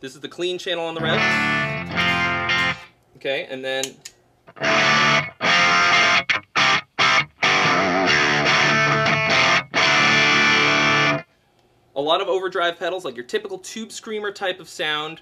this 0.00 0.14
is 0.14 0.20
the 0.20 0.28
clean 0.28 0.58
channel 0.58 0.84
on 0.86 0.94
the 0.94 1.00
Revv. 1.00 2.76
Okay, 3.16 3.46
and 3.50 3.64
then 3.64 3.84
a 11.94 12.00
lot 12.00 12.20
of 12.20 12.28
overdrive 12.28 12.78
pedals, 12.78 13.04
like 13.04 13.16
your 13.16 13.26
typical 13.26 13.58
tube 13.58 13.92
screamer 13.92 14.32
type 14.32 14.60
of 14.60 14.68
sound, 14.68 15.20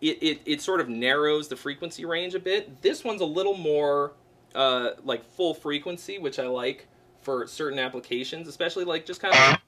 it, 0.00 0.22
it, 0.22 0.40
it 0.44 0.62
sort 0.62 0.80
of 0.80 0.88
narrows 0.88 1.48
the 1.48 1.56
frequency 1.56 2.04
range 2.04 2.34
a 2.34 2.40
bit. 2.40 2.82
This 2.82 3.04
one's 3.04 3.20
a 3.20 3.26
little 3.26 3.56
more 3.56 4.12
uh, 4.54 4.90
like 5.04 5.24
full 5.24 5.54
frequency, 5.54 6.18
which 6.18 6.38
I 6.38 6.46
like 6.46 6.88
for 7.20 7.46
certain 7.46 7.78
applications, 7.78 8.48
especially 8.48 8.84
like 8.84 9.06
just 9.06 9.20
kind 9.20 9.34
of. 9.34 9.58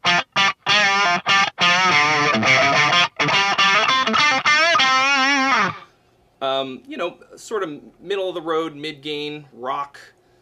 Um, 6.43 6.83
you 6.87 6.97
know, 6.97 7.19
sort 7.37 7.63
of 7.63 7.81
middle 8.01 8.29
of 8.29 8.35
the 8.35 8.43
road, 8.43 8.77
mid 8.77 9.03
gain 9.03 9.47
rock 9.53 9.99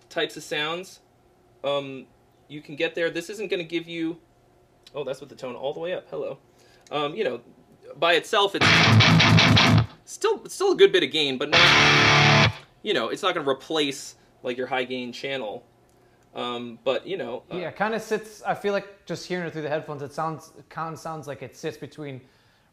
types 0.08 0.36
of 0.36 0.42
sounds. 0.42 1.00
Um, 1.62 2.06
you 2.48 2.60
can 2.60 2.76
get 2.76 2.94
there. 2.94 3.10
This 3.10 3.30
isn't 3.30 3.48
going 3.48 3.62
to 3.62 3.68
give 3.68 3.88
you. 3.88 4.18
Oh, 4.94 5.04
that's 5.04 5.20
with 5.20 5.28
the 5.28 5.36
tone 5.36 5.54
all 5.54 5.72
the 5.72 5.80
way 5.80 5.94
up. 5.94 6.06
Hello. 6.10 6.38
Um, 6.90 7.14
you 7.14 7.24
know, 7.24 7.40
by 7.96 8.14
itself, 8.14 8.54
it's 8.54 8.66
still 10.04 10.44
still 10.48 10.72
a 10.72 10.76
good 10.76 10.92
bit 10.92 11.02
of 11.02 11.10
gain, 11.10 11.38
but 11.38 11.50
not. 11.50 12.52
You 12.82 12.92
know, 12.94 13.08
it's 13.08 13.22
not 13.22 13.34
going 13.34 13.44
to 13.44 13.50
replace 13.50 14.16
like 14.42 14.56
your 14.56 14.66
high 14.66 14.84
gain 14.84 15.12
channel. 15.12 15.64
Um, 16.34 16.78
but 16.84 17.06
you 17.06 17.16
know, 17.16 17.44
uh, 17.52 17.56
Yeah, 17.56 17.70
kind 17.70 17.94
of 17.94 18.02
sits. 18.02 18.42
I 18.42 18.54
feel 18.54 18.72
like 18.72 19.06
just 19.06 19.26
hearing 19.26 19.46
it 19.46 19.52
through 19.52 19.62
the 19.62 19.68
headphones, 19.68 20.02
it 20.02 20.12
sounds 20.12 20.52
kind 20.68 20.92
of 20.92 20.98
sounds 20.98 21.26
like 21.26 21.42
it 21.42 21.56
sits 21.56 21.76
between 21.76 22.20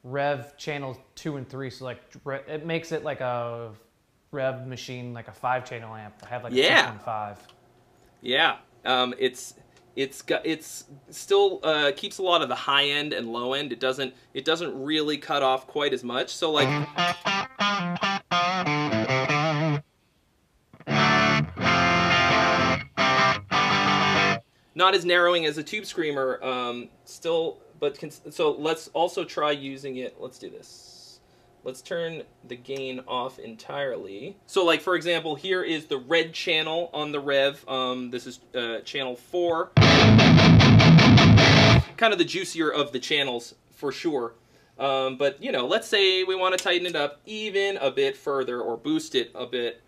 Revv 0.06 0.58
channel 0.58 0.98
two 1.16 1.38
and 1.38 1.48
three. 1.48 1.70
So 1.70 1.86
like 1.86 2.02
it 2.48 2.66
makes 2.66 2.92
it 2.92 3.04
like 3.04 3.22
a 3.22 3.72
Revv 4.34 4.68
machine, 4.68 5.14
like 5.14 5.28
a 5.28 5.34
five 5.34 5.64
channel 5.70 5.96
amp. 5.96 6.16
I 6.24 6.28
have 6.28 6.44
like 6.44 6.54
a 6.54 6.56
Yeah. 6.56 6.78
six 6.78 6.90
one 6.90 7.00
five. 7.00 7.38
Yeah, 8.22 8.58
um, 8.86 9.14
it's 9.18 9.54
it's 9.96 10.22
got 10.22 10.46
it's 10.46 10.86
still 11.10 11.60
uh, 11.64 11.92
keeps 11.96 12.18
a 12.18 12.24
lot 12.24 12.42
of 12.42 12.50
the 12.50 12.56
high 12.56 12.86
end 12.86 13.14
and 13.14 13.32
low 13.32 13.54
end. 13.54 13.72
It 13.72 13.80
doesn't 13.80 14.14
it 14.34 14.46
doesn't 14.46 14.82
really 14.82 15.18
cut 15.18 15.44
off 15.44 15.68
quite 15.68 15.94
as 15.94 16.04
much. 16.04 16.34
So 16.34 16.52
like. 16.52 16.68
Not 24.74 24.96
as 24.96 25.04
narrowing 25.06 25.46
as 25.46 25.58
a 25.58 25.64
tube 25.64 25.86
screamer, 25.86 26.44
um, 26.44 26.88
still, 27.04 27.60
but 27.80 28.00
can, 28.00 28.10
so 28.10 28.52
let's 28.52 28.88
also 28.94 29.24
try 29.26 29.52
using 29.52 29.98
it. 29.98 30.16
Let's 30.18 30.40
do 30.40 30.50
this. 30.50 30.91
Let's 31.64 31.84
turn 31.84 32.24
the 32.48 32.56
gain 32.56 33.02
off 33.08 33.38
entirely. 33.38 34.36
So, 34.48 34.66
like 34.66 34.82
for 34.82 34.96
example, 34.96 35.36
here 35.36 35.62
is 35.62 35.86
the 35.86 36.00
red 36.00 36.34
channel 36.34 36.90
on 36.92 37.12
the 37.12 37.22
Revv. 37.22 37.70
Um, 37.70 38.10
this 38.10 38.26
is 38.26 38.40
uh, 38.56 38.80
channel 38.80 39.16
four. 39.16 39.70
Kind 41.98 42.14
of 42.14 42.18
the 42.18 42.26
juicier 42.26 42.72
of 42.72 42.92
the 42.94 43.00
channels 43.00 43.54
for 43.70 43.92
sure. 43.92 44.34
Um, 44.80 45.18
but 45.18 45.44
you 45.44 45.52
know, 45.52 45.68
let's 45.68 45.88
say 45.88 46.24
we 46.24 46.34
want 46.34 46.58
to 46.58 46.64
tighten 46.64 46.88
it 46.88 46.96
up 46.96 47.22
even 47.28 47.78
a 47.78 47.92
bit 47.92 48.18
further 48.18 48.60
or 48.60 48.76
boost 48.76 49.14
it 49.14 49.30
a 49.36 49.46
bit. 49.46 49.84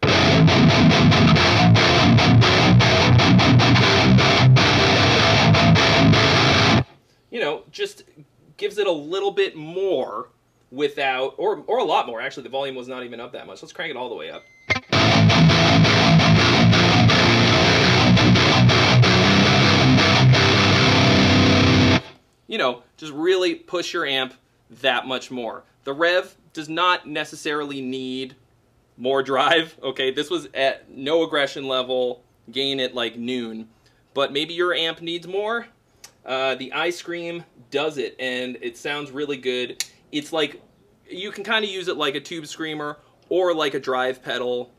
You 7.32 7.40
know, 7.40 7.64
just 7.72 8.04
gives 8.58 8.78
it 8.78 8.86
a 8.86 8.92
little 8.92 9.32
bit 9.32 9.56
more 9.56 10.30
without, 10.74 11.36
or 11.38 11.64
or 11.68 11.78
a 11.78 11.84
lot 11.84 12.08
more. 12.08 12.20
Actually, 12.20 12.44
the 12.44 12.50
volume 12.50 12.76
was 12.76 12.88
not 12.88 13.04
even 13.04 13.20
up 13.20 13.32
that 13.32 13.48
much. 13.48 13.62
Let's 13.62 13.72
crank 13.72 13.92
it 13.92 13.98
all 13.98 14.10
the 14.10 14.16
way 14.16 14.32
up. 14.32 14.44
You 22.48 22.58
know, 22.58 22.84
just 22.98 23.14
really 23.14 23.56
push 23.56 23.94
your 23.94 24.06
amp 24.06 24.34
that 24.82 25.08
much 25.08 25.32
more. 25.32 25.64
The 25.86 25.96
Revv 25.96 26.34
does 26.54 26.70
not 26.70 27.08
necessarily 27.08 27.82
need 27.82 28.36
more 28.98 29.24
drive. 29.24 29.78
Okay, 29.84 30.12
this 30.12 30.30
was 30.30 30.48
at 30.54 30.90
no 30.90 31.24
aggression 31.24 31.68
level, 31.68 32.24
gain 32.52 32.80
at 32.80 32.94
like 32.94 33.18
noon, 33.18 33.70
but 34.14 34.32
maybe 34.32 34.54
your 34.54 34.74
amp 34.74 35.02
needs 35.02 35.28
more. 35.28 35.68
Uh, 36.26 36.56
the 36.56 36.72
I 36.74 36.90
Scream 36.90 37.44
does 37.70 37.98
it, 37.98 38.16
and 38.20 38.58
it 38.62 38.78
sounds 38.78 39.12
really 39.12 39.38
good. 39.38 39.84
It's 40.14 40.32
like 40.32 40.62
you 41.10 41.32
can 41.32 41.44
kind 41.44 41.66
of 41.66 41.72
use 41.72 41.88
it 41.88 41.98
like 41.98 42.16
a 42.16 42.20
tube 42.22 42.48
screamer 42.48 43.00
or 43.30 43.54
like 43.54 43.74
a 43.74 43.80
drive 43.80 44.24
pedal, 44.24 44.72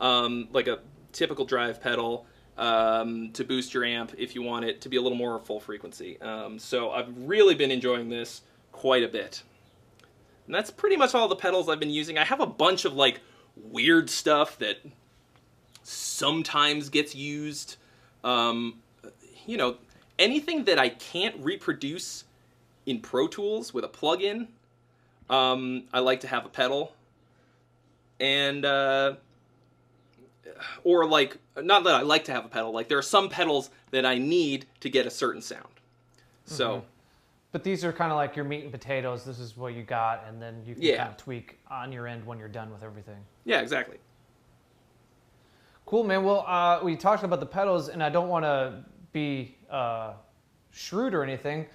um, 0.00 0.48
like 0.52 0.66
a 0.66 0.80
typical 1.12 1.44
drive 1.44 1.80
pedal 1.80 2.26
um, 2.58 3.30
to 3.32 3.44
boost 3.44 3.72
your 3.72 3.84
amp 3.84 4.12
if 4.18 4.34
you 4.34 4.42
want 4.42 4.64
it 4.64 4.80
to 4.82 4.88
be 4.88 4.96
a 4.96 5.00
little 5.00 5.16
more 5.16 5.38
full 5.38 5.60
frequency. 5.60 6.20
Um, 6.20 6.58
so 6.58 6.90
I've 6.90 7.08
really 7.16 7.54
been 7.54 7.70
enjoying 7.70 8.08
this 8.08 8.42
quite 8.72 9.04
a 9.04 9.08
bit. 9.08 9.42
And 10.46 10.54
that's 10.54 10.72
pretty 10.72 10.96
much 10.96 11.14
all 11.14 11.28
the 11.28 11.36
pedals 11.36 11.68
I've 11.68 11.78
been 11.78 11.90
using. 11.90 12.18
I 12.18 12.24
have 12.24 12.40
a 12.40 12.46
bunch 12.46 12.84
of 12.84 12.94
like 12.94 13.20
weird 13.56 14.10
stuff 14.10 14.58
that 14.58 14.78
sometimes 15.84 16.88
gets 16.88 17.14
used. 17.14 17.76
Um, 18.24 18.80
you 19.46 19.56
know, 19.56 19.76
anything 20.18 20.64
that 20.64 20.80
I 20.80 20.88
can't 20.88 21.36
reproduce 21.38 22.24
in 22.86 23.00
Pro 23.00 23.28
Tools 23.28 23.72
with 23.72 23.84
a 23.84 23.88
plugin, 23.88 24.48
um, 25.30 25.84
I 25.92 26.00
like 26.00 26.20
to 26.20 26.26
have 26.28 26.44
a 26.44 26.48
pedal. 26.50 26.92
And, 28.18 28.64
uh, 28.66 29.14
or 30.84 31.06
like, 31.06 31.38
not 31.56 31.84
that 31.84 31.94
I 31.94 32.02
like 32.02 32.24
to 32.24 32.32
have 32.32 32.44
a 32.44 32.48
pedal, 32.48 32.72
like 32.72 32.88
there 32.88 32.98
are 32.98 33.02
some 33.02 33.28
pedals 33.30 33.70
that 33.92 34.04
I 34.04 34.18
need 34.18 34.66
to 34.80 34.90
get 34.90 35.06
a 35.06 35.10
certain 35.10 35.40
sound. 35.40 35.64
So, 36.44 36.84
But 37.52 37.64
these 37.64 37.84
are 37.84 37.92
kind 37.92 38.10
of 38.12 38.16
like 38.16 38.36
your 38.36 38.44
meat 38.44 38.62
and 38.64 38.72
potatoes. 38.72 39.24
This 39.24 39.38
is 39.38 39.56
what 39.56 39.72
you 39.74 39.82
got, 39.82 40.24
and 40.28 40.40
then 40.42 40.62
you 40.66 40.74
can 40.74 40.82
Yeah. 40.82 40.96
kind 40.98 41.08
of 41.10 41.16
tweak 41.16 41.58
on 41.70 41.92
your 41.92 42.06
end 42.06 42.26
when 42.26 42.38
you're 42.38 42.48
done 42.48 42.70
with 42.72 42.82
everything. 42.82 43.24
yeah, 43.44 43.60
exactly. 43.60 43.98
Cool, 45.86 46.04
man. 46.04 46.22
Well, 46.24 46.44
uh, 46.46 46.80
we 46.84 46.94
talked 46.96 47.24
about 47.24 47.40
the 47.40 47.46
pedals, 47.46 47.88
and 47.88 48.02
I 48.02 48.08
don't 48.10 48.28
want 48.28 48.44
to 48.44 48.84
be 49.12 49.56
uh, 49.70 50.12
shrewd 50.72 51.14
or 51.14 51.22
anything, 51.24 51.66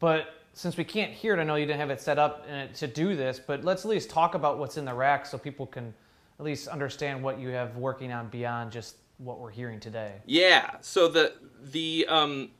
but 0.00 0.39
since 0.52 0.76
we 0.76 0.84
can't 0.84 1.12
hear 1.12 1.34
it, 1.34 1.40
I 1.40 1.44
know 1.44 1.54
you 1.54 1.66
didn't 1.66 1.80
have 1.80 1.90
it 1.90 2.00
set 2.00 2.18
up 2.18 2.46
uh, 2.50 2.66
to 2.74 2.86
do 2.86 3.14
this, 3.16 3.38
but 3.38 3.64
let's 3.64 3.84
at 3.84 3.90
least 3.90 4.10
talk 4.10 4.34
about 4.34 4.58
what's 4.58 4.76
in 4.76 4.84
the 4.84 4.94
rack 4.94 5.26
so 5.26 5.38
people 5.38 5.66
can 5.66 5.94
at 6.38 6.44
least 6.44 6.68
understand 6.68 7.22
what 7.22 7.38
you 7.38 7.48
have 7.50 7.76
working 7.76 8.12
on 8.12 8.28
beyond 8.28 8.72
just 8.72 8.96
what 9.18 9.38
we're 9.38 9.50
hearing 9.50 9.78
today. 9.78 10.14
Yeah. 10.26 10.76
So 10.80 11.08
the 11.08 11.34
the 11.72 12.06
um 12.08 12.50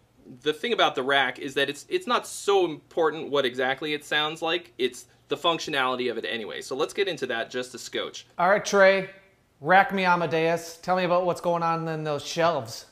the 0.42 0.52
thing 0.52 0.72
about 0.72 0.94
the 0.94 1.02
rack 1.02 1.38
is 1.38 1.54
that 1.54 1.68
it's 1.68 1.86
it's 1.88 2.06
not 2.06 2.26
so 2.26 2.64
important 2.66 3.30
what 3.30 3.44
exactly 3.44 3.94
it 3.94 4.04
sounds 4.04 4.42
like. 4.42 4.72
It's 4.78 5.06
the 5.28 5.36
functionality 5.36 6.10
of 6.10 6.18
it 6.18 6.26
anyway. 6.28 6.60
So 6.60 6.76
let's 6.76 6.92
get 6.92 7.08
into 7.08 7.26
that 7.28 7.50
just 7.50 7.74
a 7.74 7.78
scotch. 7.78 8.26
All 8.38 8.50
right, 8.50 8.64
Trey, 8.64 9.10
rack 9.60 9.92
me 9.92 10.04
Amadeus. 10.04 10.78
Tell 10.82 10.96
me 10.96 11.04
about 11.04 11.24
what's 11.24 11.40
going 11.40 11.62
on 11.62 11.88
in 11.88 12.04
those 12.04 12.24
shelves, 12.24 12.86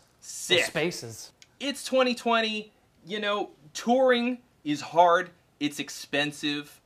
those 0.48 0.64
spaces. 0.64 1.32
It's 1.60 1.84
2020. 1.84 2.72
You 3.06 3.20
know, 3.20 3.50
touring 3.72 4.38
is 4.68 4.82
hard. 4.82 5.30
It's 5.60 5.80
expensive. 5.80 6.80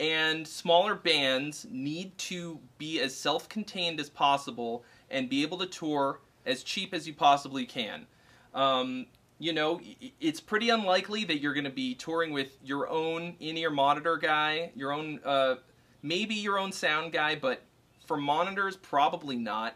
And 0.00 0.48
smaller 0.48 0.94
bands 0.94 1.66
need 1.70 2.16
to 2.18 2.58
be 2.78 3.00
as 3.00 3.14
self 3.14 3.48
contained 3.48 4.00
as 4.00 4.08
possible 4.08 4.82
and 5.10 5.28
be 5.28 5.42
able 5.42 5.58
to 5.58 5.66
tour 5.66 6.20
as 6.46 6.62
cheap 6.62 6.94
as 6.94 7.06
you 7.06 7.12
possibly 7.12 7.66
can. 7.66 8.06
Um, 8.54 9.06
you 9.38 9.52
know, 9.52 9.80
it's 10.20 10.40
pretty 10.40 10.70
unlikely 10.70 11.24
that 11.24 11.40
you're 11.40 11.52
going 11.52 11.64
to 11.64 11.70
be 11.70 11.94
touring 11.94 12.32
with 12.32 12.56
your 12.64 12.88
own 12.88 13.34
in 13.40 13.56
ear 13.58 13.70
monitor 13.70 14.16
guy, 14.16 14.70
your 14.74 14.92
own, 14.92 15.20
uh, 15.24 15.56
maybe 16.02 16.34
your 16.34 16.58
own 16.58 16.72
sound 16.72 17.12
guy, 17.12 17.36
but 17.36 17.62
for 18.06 18.16
monitors, 18.16 18.76
probably 18.76 19.36
not 19.36 19.74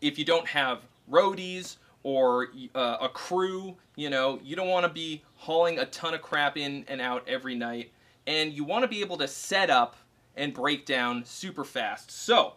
if 0.00 0.18
you 0.18 0.24
don't 0.24 0.46
have 0.46 0.82
roadies 1.10 1.76
or 2.02 2.48
uh, 2.74 2.98
a 3.00 3.08
crew. 3.08 3.76
You 3.96 4.10
know, 4.10 4.38
you 4.42 4.56
don't 4.56 4.68
want 4.68 4.84
to 4.84 4.92
be 4.92 5.22
hauling 5.40 5.78
a 5.78 5.86
ton 5.86 6.12
of 6.12 6.20
crap 6.20 6.58
in 6.58 6.84
and 6.86 7.00
out 7.00 7.26
every 7.26 7.54
night, 7.54 7.90
and 8.26 8.52
you 8.52 8.62
want 8.62 8.82
to 8.82 8.88
be 8.88 9.00
able 9.00 9.16
to 9.16 9.26
set 9.26 9.70
up 9.70 9.96
and 10.36 10.52
break 10.52 10.84
down 10.84 11.24
super 11.24 11.64
fast. 11.64 12.10
So, 12.10 12.54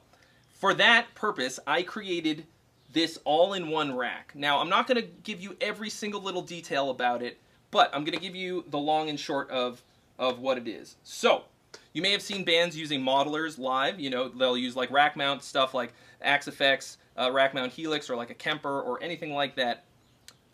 for 0.53 0.73
that 0.73 1.07
purpose, 1.15 1.59
I 1.65 1.83
created 1.83 2.45
this 2.91 3.17
all-in-one 3.23 3.95
rack. 3.95 4.33
Now, 4.35 4.59
I'm 4.59 4.69
not 4.69 4.85
going 4.85 5.01
to 5.01 5.07
give 5.23 5.39
you 5.41 5.55
every 5.61 5.89
single 5.89 6.21
little 6.21 6.41
detail 6.41 6.89
about 6.89 7.23
it, 7.23 7.39
but 7.71 7.89
I'm 7.93 8.03
going 8.03 8.17
to 8.17 8.21
give 8.21 8.35
you 8.35 8.65
the 8.67 8.77
long 8.77 9.09
and 9.09 9.19
short 9.19 9.49
of 9.49 9.81
of 10.19 10.39
what 10.39 10.57
it 10.57 10.67
is. 10.67 10.97
So, 11.03 11.45
you 11.93 12.01
may 12.01 12.11
have 12.11 12.21
seen 12.21 12.43
bands 12.43 12.77
using 12.77 13.01
modelers 13.01 13.57
live. 13.57 13.97
You 13.97 14.09
know, 14.09 14.27
they'll 14.27 14.57
use 14.57 14.75
like 14.75 14.91
rack 14.91 15.15
mount 15.15 15.41
stuff 15.41 15.73
like 15.73 15.93
Axe-Fx, 16.21 16.97
uh, 17.17 17.31
rack 17.31 17.53
mount 17.53 17.71
Helix, 17.71 18.09
or 18.09 18.17
like 18.17 18.29
a 18.29 18.35
Kemper, 18.35 18.81
or 18.81 19.01
anything 19.01 19.33
like 19.33 19.55
that. 19.55 19.85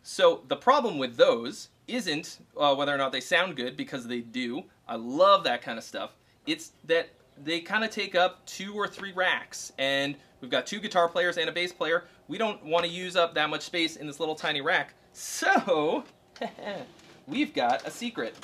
So 0.04 0.44
the 0.48 0.56
problem 0.56 0.98
with 0.98 1.18
those 1.18 1.70
isn't 1.90 2.40
uh, 2.58 2.76
whether 2.76 2.94
or 2.94 2.98
not 2.98 3.12
they 3.12 3.22
sound 3.22 3.56
good, 3.56 3.76
because 3.76 4.08
they 4.08 4.22
do. 4.22 4.64
I 4.88 4.96
love 4.96 5.44
that 5.44 5.62
kind 5.62 5.78
of 5.78 5.84
stuff. 5.84 6.12
It's 6.46 6.72
that 6.86 7.10
they 7.44 7.62
kind 7.62 7.84
of 7.84 7.90
take 7.90 8.16
up 8.16 8.46
two 8.46 8.74
or 8.74 8.88
three 8.88 9.12
racks, 9.14 9.72
and 9.78 10.16
we've 10.42 10.52
got 10.52 10.66
two 10.66 10.80
guitar 10.80 11.08
players 11.08 11.38
and 11.38 11.50
a 11.50 11.52
bass 11.52 11.72
player. 11.72 12.06
We 12.28 12.38
don't 12.38 12.64
want 12.66 12.86
to 12.86 12.92
use 12.92 13.16
up 13.16 13.34
that 13.36 13.50
much 13.50 13.62
space 13.62 13.96
in 13.96 14.08
this 14.08 14.20
little 14.20 14.36
tiny 14.36 14.62
rack. 14.62 14.94
So, 15.14 16.04
we've 17.28 17.54
got 17.54 17.86
a 17.88 17.92
secret. 17.92 18.36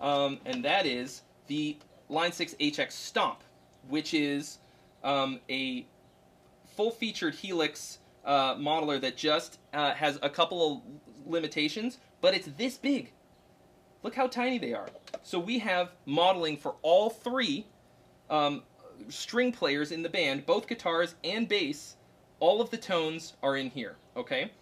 Um, 0.00 0.38
and 0.46 0.64
that 0.64 0.86
is 0.86 1.22
the 1.48 1.76
Line 2.08 2.32
6 2.32 2.54
HX 2.54 2.92
Stomp, 2.92 3.42
which 3.88 4.14
is 4.14 4.58
um, 5.02 5.40
a 5.50 5.86
full-featured 6.76 7.34
Helix 7.34 7.98
uh, 8.24 8.54
modeler 8.54 9.00
that 9.00 9.16
just 9.16 9.58
uh, 9.74 9.92
has 9.94 10.18
a 10.22 10.30
couple 10.30 10.72
of 10.72 11.30
limitations, 11.30 11.98
but 12.20 12.34
it's 12.34 12.48
this 12.56 12.78
big. 12.78 13.12
Look 14.02 14.14
how 14.14 14.26
tiny 14.26 14.58
they 14.58 14.74
are. 14.74 14.88
So 15.22 15.38
we 15.38 15.58
have 15.58 15.90
modeling 16.06 16.56
for 16.56 16.76
all 16.82 17.10
three 17.10 17.66
um, 18.30 18.62
string 19.08 19.52
players 19.52 19.92
in 19.92 20.02
the 20.02 20.08
band, 20.08 20.46
both 20.46 20.68
guitars 20.68 21.14
and 21.24 21.48
bass. 21.48 21.96
All 22.40 22.60
of 22.60 22.70
the 22.70 22.76
tones 22.76 23.34
are 23.42 23.56
in 23.56 23.70
here, 23.70 23.96
okay? 24.16 24.52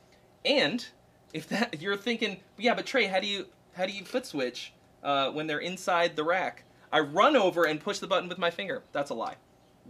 And 0.44 0.86
if 1.32 1.48
that 1.48 1.74
if 1.74 1.82
you're 1.82 1.96
thinking, 1.96 2.38
yeah, 2.56 2.74
but 2.74 2.86
Trey, 2.86 3.06
how 3.06 3.20
do 3.20 3.26
you 3.26 3.46
how 3.74 3.86
do 3.86 3.92
you 3.92 4.04
foot 4.04 4.24
switch 4.24 4.72
uh, 5.02 5.30
when 5.30 5.46
they're 5.46 5.58
inside 5.58 6.16
the 6.16 6.24
rack? 6.24 6.64
I 6.92 7.00
run 7.00 7.36
over 7.36 7.64
and 7.64 7.80
push 7.80 7.98
the 7.98 8.06
button 8.06 8.28
with 8.28 8.38
my 8.38 8.50
finger. 8.50 8.82
That's 8.92 9.10
a 9.10 9.14
lie. 9.14 9.36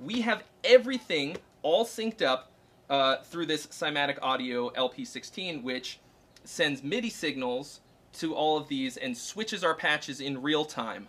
We 0.03 0.23
have 0.23 0.43
everything 0.65 1.37
all 1.63 1.85
synced 1.85 2.23
up 2.23 2.51
uh, 2.91 3.19
through 3.23 3.47
this 3.47 3.67
Cymatic 3.69 4.19
Audio 4.23 4.71
LP16, 4.71 5.63
which 5.63 6.01
sends 6.49 6.83
MIDI 6.83 7.11
signals 7.11 7.81
to 8.15 8.35
all 8.35 8.57
of 8.57 8.69
these 8.69 8.97
and 8.97 9.17
switches 9.17 9.63
our 9.65 9.75
patches 9.75 10.21
in 10.21 10.41
real 10.41 10.65
time. 10.65 11.09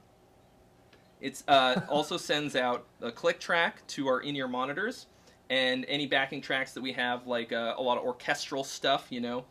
It 1.21 1.41
uh, 1.47 1.81
also 1.89 2.17
sends 2.17 2.55
out 2.55 2.85
a 3.01 3.11
click 3.11 3.39
track 3.39 3.85
to 3.87 4.07
our 4.07 4.19
in-ear 4.21 4.47
monitors 4.47 5.07
and 5.49 5.85
any 5.87 6.05
backing 6.07 6.41
tracks 6.41 6.73
that 6.73 6.81
we 6.81 6.91
have, 6.93 7.25
like 7.25 7.53
uh, 7.53 7.75
a 7.77 7.81
lot 7.81 7.97
of 7.97 8.03
orchestral 8.03 8.63
stuff, 8.63 9.07
you 9.09 9.21
know, 9.21 9.45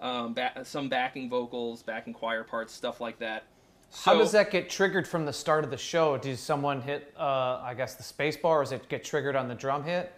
um, 0.00 0.32
ba- 0.32 0.62
some 0.64 0.88
backing 0.88 1.28
vocals, 1.28 1.82
backing 1.82 2.14
choir 2.14 2.42
parts, 2.42 2.72
stuff 2.72 3.00
like 3.00 3.18
that. 3.18 3.44
How 4.04 4.16
does 4.16 4.32
that 4.32 4.50
get 4.50 4.70
triggered 4.70 5.06
from 5.06 5.26
the 5.26 5.32
start 5.34 5.64
of 5.64 5.70
the 5.70 5.76
show? 5.76 6.16
Does 6.16 6.40
someone 6.40 6.80
hit, 6.80 7.12
uh, 7.18 7.60
I 7.62 7.74
guess, 7.76 7.94
the 7.94 8.02
space 8.02 8.38
bar, 8.38 8.60
or 8.60 8.62
does 8.62 8.72
it 8.72 8.88
get 8.88 9.04
triggered 9.04 9.36
on 9.36 9.48
the 9.48 9.54
drum 9.54 9.84
hit? 9.84 10.10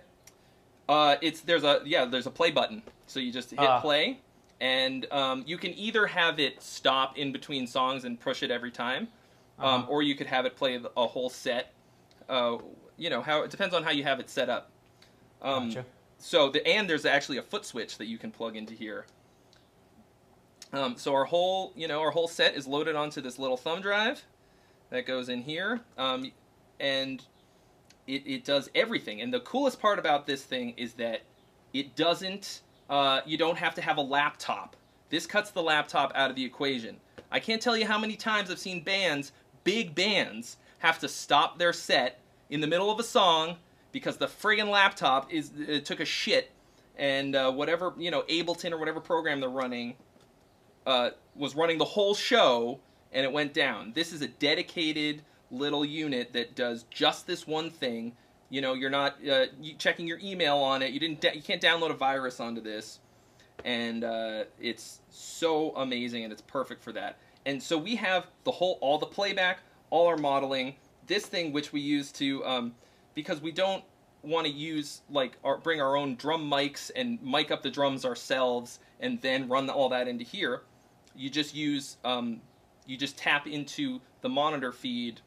Uh, 0.89 1.17
it's 1.21 1.41
there's 1.41 1.65
a 1.65 1.81
yeah 1.85 2.05
there's 2.05 2.27
a 2.27 2.31
play 2.31 2.53
button, 2.53 2.83
so 3.09 3.19
you 3.19 3.33
just 3.33 3.51
hit 3.51 3.59
Ah. 3.59 3.81
play, 3.81 4.21
and 4.65 5.07
um, 5.13 5.45
you 5.47 5.59
can 5.59 5.75
either 5.75 6.07
have 6.07 6.41
it 6.41 6.63
stop 6.63 7.19
in 7.19 7.33
between 7.33 7.67
songs 7.67 8.05
and 8.05 8.19
push 8.19 8.43
it 8.43 8.51
every 8.51 8.71
time, 8.71 9.09
um, 9.59 9.67
Uh-huh. 9.83 9.87
or 9.91 10.03
you 10.03 10.15
could 10.15 10.27
have 10.27 10.47
it 10.47 10.57
play 10.57 10.81
a 10.97 11.07
whole 11.07 11.29
set. 11.29 11.73
Uh, 12.31 12.57
you 12.97 13.11
know 13.11 13.21
how 13.21 13.43
it 13.43 13.51
depends 13.51 13.75
on 13.75 13.83
how 13.83 13.91
you 13.91 14.03
have 14.05 14.21
it 14.21 14.31
set 14.31 14.49
up. 14.49 14.71
Um, 15.43 15.69
Gotcha. 15.69 15.85
So 16.19 16.49
the 16.49 16.67
and 16.67 16.89
there's 16.89 17.05
actually 17.05 17.37
a 17.37 17.43
foot 17.43 17.67
switch 17.67 17.99
that 17.99 18.07
you 18.07 18.17
can 18.17 18.31
plug 18.31 18.57
into 18.57 18.73
here. 18.73 19.05
Um, 20.73 20.97
so 20.97 21.15
our 21.15 21.25
whole 21.27 21.73
you 21.77 21.87
know 21.87 22.01
our 22.01 22.11
whole 22.11 22.29
set 22.29 22.55
is 22.57 22.67
loaded 22.67 22.97
onto 22.97 23.21
this 23.21 23.39
little 23.39 23.59
thumb 23.59 23.83
drive 23.83 24.25
that 24.89 25.05
goes 25.07 25.29
in 25.29 25.43
here, 25.43 25.81
um, 25.99 26.33
and 26.81 27.23
it, 28.07 28.23
it 28.27 28.45
does 28.45 28.71
everything. 28.75 29.21
And 29.21 29.33
the 29.33 29.41
coolest 29.41 29.79
part 29.81 29.99
about 29.99 30.27
this 30.27 30.43
thing 30.43 30.73
is 30.79 30.95
that 30.95 31.21
it 31.75 31.95
doesn't. 31.97 32.63
Uh, 32.89 33.21
you 33.27 33.37
don't 33.39 33.59
have 33.59 33.75
to 33.75 33.83
have 33.83 33.97
a 33.97 34.03
laptop. 34.03 34.77
This 35.11 35.27
cuts 35.27 35.51
the 35.51 35.63
laptop 35.63 36.13
out 36.15 36.31
of 36.31 36.37
the 36.37 36.45
equation. 36.45 36.97
I 37.31 37.41
can't 37.41 37.61
tell 37.61 37.77
you 37.77 37.87
how 37.87 37.99
many 37.99 38.17
times 38.17 38.51
I've 38.51 38.59
seen 38.59 38.83
bands, 38.83 39.33
big 39.65 39.95
bands, 39.95 40.57
have 40.79 40.99
to 41.01 41.09
stop 41.09 41.59
their 41.59 41.73
set 41.73 42.21
in 42.51 42.61
the 42.61 42.67
middle 42.67 42.91
of 42.91 42.99
a 42.99 43.03
song 43.03 43.57
because 43.93 44.17
the 44.17 44.27
friggin' 44.27 44.69
laptop 44.69 45.33
is 45.33 45.51
uh, 45.69 45.81
took 45.85 46.01
a 46.01 46.05
shit, 46.05 46.51
and 46.97 47.35
uh, 47.35 47.51
whatever 47.51 47.95
you 47.97 48.11
know 48.11 48.23
Ableton 48.23 48.73
or 48.73 48.79
whatever 48.79 49.01
program 49.01 49.41
they're 49.41 49.49
running 49.49 49.95
uh, 50.87 51.11
was 51.35 51.55
running 51.55 51.79
the 51.79 51.85
whole 51.85 52.15
show 52.15 52.81
and 53.13 53.25
it 53.25 53.33
went 53.33 53.55
down. 53.55 53.93
This 53.95 54.13
is 54.13 54.21
a 54.21 54.29
dedicated 54.29 55.23
little 55.51 55.85
unit 55.85 56.33
that 56.33 56.55
does 56.55 56.85
just 56.91 57.27
this 57.27 57.47
one 57.47 57.71
thing. 57.71 58.13
You 58.51 58.61
know, 58.61 58.75
you're 58.75 58.91
not 58.91 59.17
uh, 59.27 59.47
checking 59.79 60.07
your 60.07 60.19
email 60.23 60.59
on 60.59 60.83
it. 60.83 60.93
You 60.93 61.01
didn't. 61.01 61.25
You 61.35 61.43
can't 61.43 61.63
download 61.63 61.91
a 61.91 61.95
virus 61.95 62.41
onto 62.41 62.61
this, 62.61 63.01
and 63.65 64.05
uh, 64.05 64.45
it's 64.61 65.01
so 65.11 65.75
amazing 65.77 66.25
and 66.25 66.33
it's 66.33 66.43
perfect 66.43 66.83
for 66.83 66.93
that. 66.93 67.19
And 67.47 67.63
so 67.63 67.77
we 67.77 67.97
have 67.97 68.27
the 68.45 68.51
whole, 68.51 68.79
all 68.81 68.99
the 68.99 69.07
playback, 69.07 69.61
all 69.91 70.07
our 70.07 70.17
modeling. 70.17 70.75
This 71.07 71.27
thing 71.27 71.53
which 71.53 71.73
we 71.73 71.81
use 71.81 72.11
to, 72.13 72.45
um, 72.47 72.75
because 73.15 73.43
we 73.43 73.53
don't 73.53 73.85
want 74.23 74.47
to 74.47 74.53
use 74.53 75.03
like 75.11 75.37
our, 75.45 75.59
bring 75.59 75.81
our 75.81 75.97
own 75.97 76.17
drum 76.17 76.51
mics 76.51 76.91
and 76.97 77.23
mic 77.23 77.51
up 77.51 77.63
the 77.63 77.71
drums 77.71 78.05
ourselves 78.05 78.79
and 79.01 79.21
then 79.21 79.49
run 79.49 79.69
all 79.69 79.91
that 79.91 80.09
into 80.09 80.25
here. 80.25 80.63
You 81.15 81.29
just 81.29 81.55
use 81.55 81.99
um, 82.05 82.41
you 82.87 82.97
just 82.97 83.17
tap 83.17 83.47
into 83.47 84.01
the 84.23 84.29
monitor 84.29 84.73
feed 84.73 85.21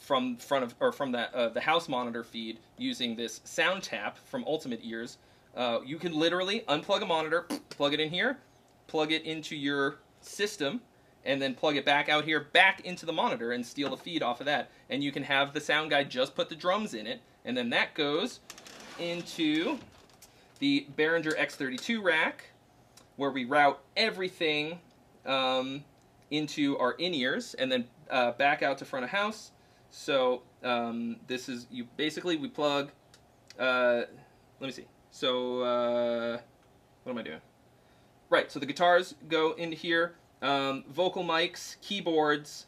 from 0.00 0.36
front 0.36 0.64
of 0.64 0.74
or 0.80 0.90
from 0.90 1.12
that 1.12 1.32
uh, 1.34 1.48
the 1.50 1.60
house 1.60 1.88
monitor 1.88 2.24
feed 2.24 2.58
using 2.78 3.14
this 3.14 3.40
sound 3.44 3.82
tap 3.82 4.18
from 4.26 4.44
Ultimate 4.46 4.80
Ears. 4.82 5.18
Uh, 5.54 5.80
you 5.84 5.98
can 5.98 6.12
literally 6.12 6.60
unplug 6.68 7.02
a 7.02 7.06
monitor, 7.06 7.42
plug 7.70 7.92
it 7.92 8.00
in 8.00 8.10
here, 8.10 8.38
plug 8.86 9.12
it 9.12 9.24
into 9.24 9.54
your 9.54 9.98
system, 10.20 10.80
and 11.24 11.40
then 11.40 11.54
plug 11.54 11.76
it 11.76 11.84
back 11.84 12.08
out 12.08 12.24
here, 12.24 12.40
back 12.52 12.80
into 12.80 13.04
the 13.04 13.12
monitor, 13.12 13.52
and 13.52 13.64
steal 13.64 13.90
the 13.90 13.96
feed 13.96 14.22
off 14.22 14.40
of 14.40 14.46
that. 14.46 14.70
And 14.88 15.04
you 15.04 15.12
can 15.12 15.22
have 15.24 15.52
the 15.52 15.60
sound 15.60 15.90
guy 15.90 16.04
just 16.04 16.34
put 16.34 16.48
the 16.48 16.54
drums 16.54 16.94
in 16.94 17.06
it, 17.06 17.20
and 17.44 17.56
then 17.56 17.70
that 17.70 17.94
goes 17.94 18.40
into 18.98 19.78
the 20.60 20.86
Behringer 20.96 21.36
X32 21.38 22.02
rack, 22.02 22.50
where 23.16 23.30
we 23.30 23.44
route 23.44 23.80
everything 23.96 24.78
um, 25.26 25.84
into 26.30 26.78
our 26.78 26.92
in-ears, 26.92 27.54
and 27.54 27.70
then 27.70 27.84
uh, 28.10 28.32
back 28.32 28.62
out 28.62 28.78
to 28.78 28.84
front 28.84 29.04
of 29.04 29.10
house. 29.10 29.52
So 29.90 30.42
um, 30.62 31.16
this 31.26 31.48
is 31.48 31.66
you 31.70 31.86
basically 31.96 32.36
we 32.36 32.48
plug. 32.48 32.90
Uh, 33.58 34.02
let 34.60 34.66
me 34.66 34.72
see. 34.72 34.86
So 35.10 35.62
uh, 35.62 36.38
what 37.02 37.12
am 37.12 37.18
I 37.18 37.22
doing? 37.22 37.40
Right. 38.28 38.50
So 38.50 38.60
the 38.60 38.66
guitars 38.66 39.14
go 39.28 39.52
into 39.52 39.76
here. 39.76 40.14
Um, 40.42 40.84
vocal 40.88 41.22
mics, 41.22 41.76
keyboards, 41.82 42.66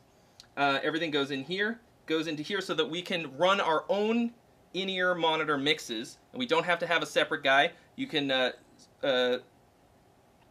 uh, 0.56 0.80
everything 0.82 1.10
goes 1.10 1.30
in 1.30 1.44
here. 1.44 1.80
Goes 2.06 2.26
into 2.26 2.42
here 2.42 2.60
so 2.60 2.74
that 2.74 2.90
we 2.90 3.00
can 3.00 3.34
run 3.38 3.60
our 3.60 3.84
own 3.88 4.32
in-ear 4.74 5.14
monitor 5.14 5.56
mixes, 5.56 6.18
and 6.32 6.38
we 6.38 6.46
don't 6.46 6.64
have 6.64 6.78
to 6.80 6.86
have 6.86 7.02
a 7.02 7.06
separate 7.06 7.44
guy. 7.44 7.70
You 7.96 8.06
can. 8.06 8.30
Uh, 8.30 8.52
uh, 9.02 9.38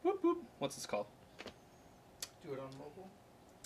whoop, 0.04 0.24
whoop, 0.24 0.44
what's 0.60 0.76
this 0.76 0.86
called? 0.86 1.08
Do 2.46 2.54
it 2.54 2.60
on 2.60 2.70
mobile. 2.80 3.10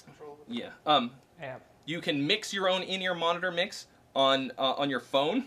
Control. 0.05 0.37
Yeah. 0.47 0.69
Um, 0.85 1.11
Yeah. 1.39 1.57
You 1.85 2.01
can 2.01 2.25
mix 2.25 2.53
your 2.53 2.69
own 2.69 2.81
in-ear 2.83 3.13
monitor 3.13 3.51
mix 3.51 3.87
on 4.15 4.51
uh, 4.57 4.73
on 4.73 4.89
your 4.89 4.99
phone, 4.99 5.45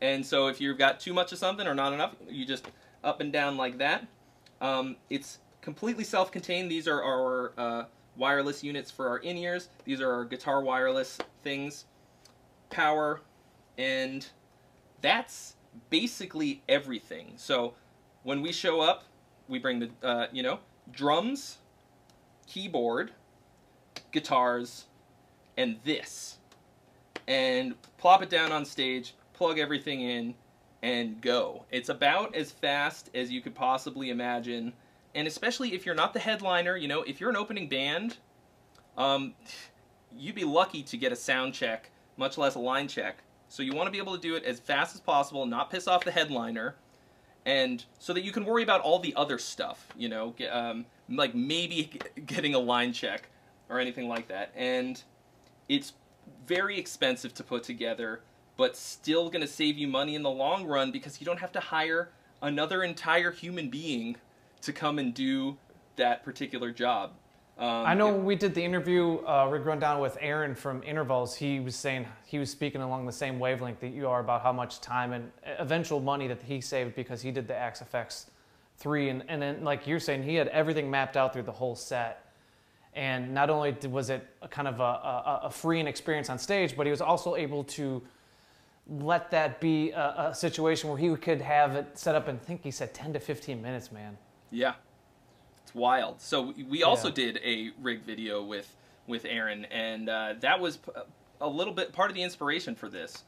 and 0.00 0.24
so 0.24 0.48
if 0.48 0.60
you've 0.60 0.78
got 0.78 1.00
too 1.00 1.12
much 1.12 1.32
of 1.32 1.38
something 1.38 1.66
or 1.66 1.74
not 1.74 1.92
enough, 1.92 2.14
you 2.28 2.46
just 2.46 2.66
up 3.04 3.20
and 3.20 3.32
down 3.32 3.56
like 3.56 3.78
that. 3.78 4.06
Um, 4.60 4.96
it's 5.10 5.38
completely 5.60 6.04
self-contained. 6.04 6.70
These 6.70 6.88
are 6.88 7.02
our 7.02 7.52
uh, 7.58 7.84
wireless 8.16 8.62
units 8.64 8.90
for 8.90 9.08
our 9.08 9.18
in-ears. 9.18 9.68
These 9.84 10.00
are 10.00 10.10
our 10.10 10.24
guitar 10.24 10.62
wireless 10.62 11.18
things, 11.42 11.84
power, 12.70 13.20
and 13.76 14.26
that's 15.00 15.56
basically 15.90 16.62
everything. 16.68 17.32
So 17.36 17.74
when 18.22 18.40
we 18.40 18.52
show 18.52 18.80
up, 18.80 19.04
we 19.48 19.58
bring 19.58 19.80
the 19.80 19.90
uh, 20.02 20.26
you 20.32 20.42
know 20.42 20.60
drums, 20.90 21.58
keyboard, 22.46 23.12
guitars, 24.12 24.86
and 25.56 25.76
this, 25.84 26.38
and 27.26 27.74
plop 27.98 28.22
it 28.22 28.30
down 28.30 28.52
on 28.52 28.64
stage, 28.64 29.14
plug 29.32 29.58
everything 29.58 30.00
in, 30.00 30.34
and 30.82 31.20
go. 31.20 31.64
It's 31.70 31.88
about 31.88 32.34
as 32.34 32.50
fast 32.50 33.10
as 33.14 33.30
you 33.30 33.40
could 33.40 33.54
possibly 33.54 34.10
imagine, 34.10 34.72
and 35.14 35.26
especially 35.26 35.74
if 35.74 35.86
you're 35.86 35.94
not 35.94 36.12
the 36.12 36.20
headliner, 36.20 36.76
you 36.76 36.88
know, 36.88 37.02
if 37.02 37.20
you're 37.20 37.30
an 37.30 37.36
opening 37.36 37.68
band, 37.68 38.18
um, 38.96 39.34
you'd 40.16 40.34
be 40.34 40.44
lucky 40.44 40.82
to 40.82 40.96
get 40.96 41.12
a 41.12 41.16
sound 41.16 41.54
check, 41.54 41.90
much 42.16 42.38
less 42.38 42.54
a 42.54 42.58
line 42.58 42.88
check. 42.88 43.18
So 43.48 43.62
you 43.62 43.74
want 43.74 43.86
to 43.86 43.90
be 43.90 43.98
able 43.98 44.14
to 44.14 44.20
do 44.20 44.34
it 44.34 44.44
as 44.44 44.60
fast 44.60 44.94
as 44.94 45.00
possible, 45.00 45.46
not 45.46 45.70
piss 45.70 45.86
off 45.86 46.04
the 46.04 46.10
headliner, 46.10 46.74
and 47.46 47.84
so 47.98 48.12
that 48.12 48.24
you 48.24 48.32
can 48.32 48.44
worry 48.44 48.62
about 48.62 48.80
all 48.80 48.98
the 48.98 49.14
other 49.14 49.38
stuff, 49.38 49.86
you 49.96 50.08
know, 50.08 50.34
um, 50.50 50.84
like 51.08 51.34
maybe 51.34 51.98
getting 52.26 52.54
a 52.54 52.58
line 52.58 52.92
check 52.92 53.28
or 53.68 53.78
anything 53.78 54.08
like 54.08 54.28
that. 54.28 54.52
And 54.56 55.02
it's 55.68 55.92
very 56.46 56.78
expensive 56.78 57.34
to 57.34 57.42
put 57.42 57.62
together, 57.62 58.20
but 58.56 58.76
still 58.76 59.28
going 59.28 59.42
to 59.42 59.48
save 59.48 59.76
you 59.76 59.88
money 59.88 60.14
in 60.14 60.22
the 60.22 60.30
long 60.30 60.66
run 60.66 60.90
because 60.90 61.20
you 61.20 61.24
don't 61.26 61.40
have 61.40 61.52
to 61.52 61.60
hire 61.60 62.10
another 62.42 62.82
entire 62.82 63.30
human 63.30 63.68
being 63.68 64.16
to 64.62 64.72
come 64.72 64.98
and 64.98 65.14
do 65.14 65.56
that 65.96 66.24
particular 66.24 66.70
job. 66.70 67.12
Um, 67.58 67.86
I 67.86 67.94
know 67.94 68.14
it- 68.14 68.20
we 68.22 68.36
did 68.36 68.54
the 68.54 68.62
interview, 68.62 69.18
uh, 69.26 69.48
Rig 69.50 69.64
Rundown 69.64 70.00
with 70.00 70.18
Aaron 70.20 70.54
from 70.54 70.82
Intervals, 70.82 71.36
he 71.36 71.58
was 71.58 71.74
saying 71.74 72.06
he 72.26 72.38
was 72.38 72.50
speaking 72.50 72.82
along 72.82 73.06
the 73.06 73.12
same 73.12 73.38
wavelength 73.38 73.80
that 73.80 73.88
you 73.94 74.08
are 74.08 74.20
about 74.20 74.42
how 74.42 74.52
much 74.52 74.80
time 74.82 75.12
and 75.14 75.32
eventual 75.58 76.00
money 76.00 76.26
that 76.28 76.42
he 76.42 76.60
saved 76.60 76.94
because 76.94 77.22
he 77.22 77.30
did 77.30 77.48
the 77.48 77.56
Axe 77.56 77.80
FX 77.80 78.26
3. 78.76 79.08
And, 79.08 79.24
and 79.28 79.40
then, 79.40 79.64
like 79.64 79.86
you're 79.86 80.00
saying, 80.00 80.22
he 80.24 80.34
had 80.34 80.48
everything 80.48 80.90
mapped 80.90 81.16
out 81.16 81.32
through 81.32 81.44
the 81.44 81.52
whole 81.52 81.74
set. 81.74 82.25
And 82.96 83.34
not 83.34 83.50
only 83.50 83.76
was 83.90 84.08
it 84.08 84.26
a 84.40 84.48
kind 84.48 84.66
of 84.66 84.80
a, 84.80 84.82
a, 84.82 85.40
a 85.44 85.50
freeing 85.50 85.86
experience 85.86 86.30
on 86.30 86.38
stage, 86.38 86.74
but 86.76 86.86
he 86.86 86.90
was 86.90 87.02
also 87.02 87.36
able 87.36 87.62
to 87.64 88.02
let 88.88 89.30
that 89.32 89.60
be 89.60 89.90
a, 89.90 90.28
a 90.30 90.34
situation 90.34 90.88
where 90.88 90.96
he 90.98 91.14
could 91.16 91.42
have 91.42 91.76
it 91.76 91.98
set 91.98 92.14
up 92.14 92.26
and 92.26 92.40
think 92.40 92.62
he 92.64 92.70
said 92.70 92.94
10 92.94 93.12
to 93.12 93.20
15 93.20 93.60
minutes, 93.60 93.92
man. 93.92 94.16
Yeah, 94.50 94.74
it's 95.62 95.74
wild. 95.74 96.22
So 96.22 96.52
we- 96.56 96.62
we 96.64 96.82
also 96.84 97.08
Yeah. 97.08 97.14
did 97.14 97.40
a 97.44 97.70
rig 97.80 98.00
video 98.02 98.42
with 98.42 98.74
with 99.08 99.24
Aaron, 99.24 99.66
and 99.66 100.08
uh, 100.08 100.34
that 100.40 100.58
was 100.58 100.80
a 101.40 101.48
little 101.48 101.72
bit 101.72 101.92
part 101.92 102.10
of 102.10 102.16
the 102.16 102.22
inspiration 102.24 102.74
for 102.74 102.88
this. 102.88 103.22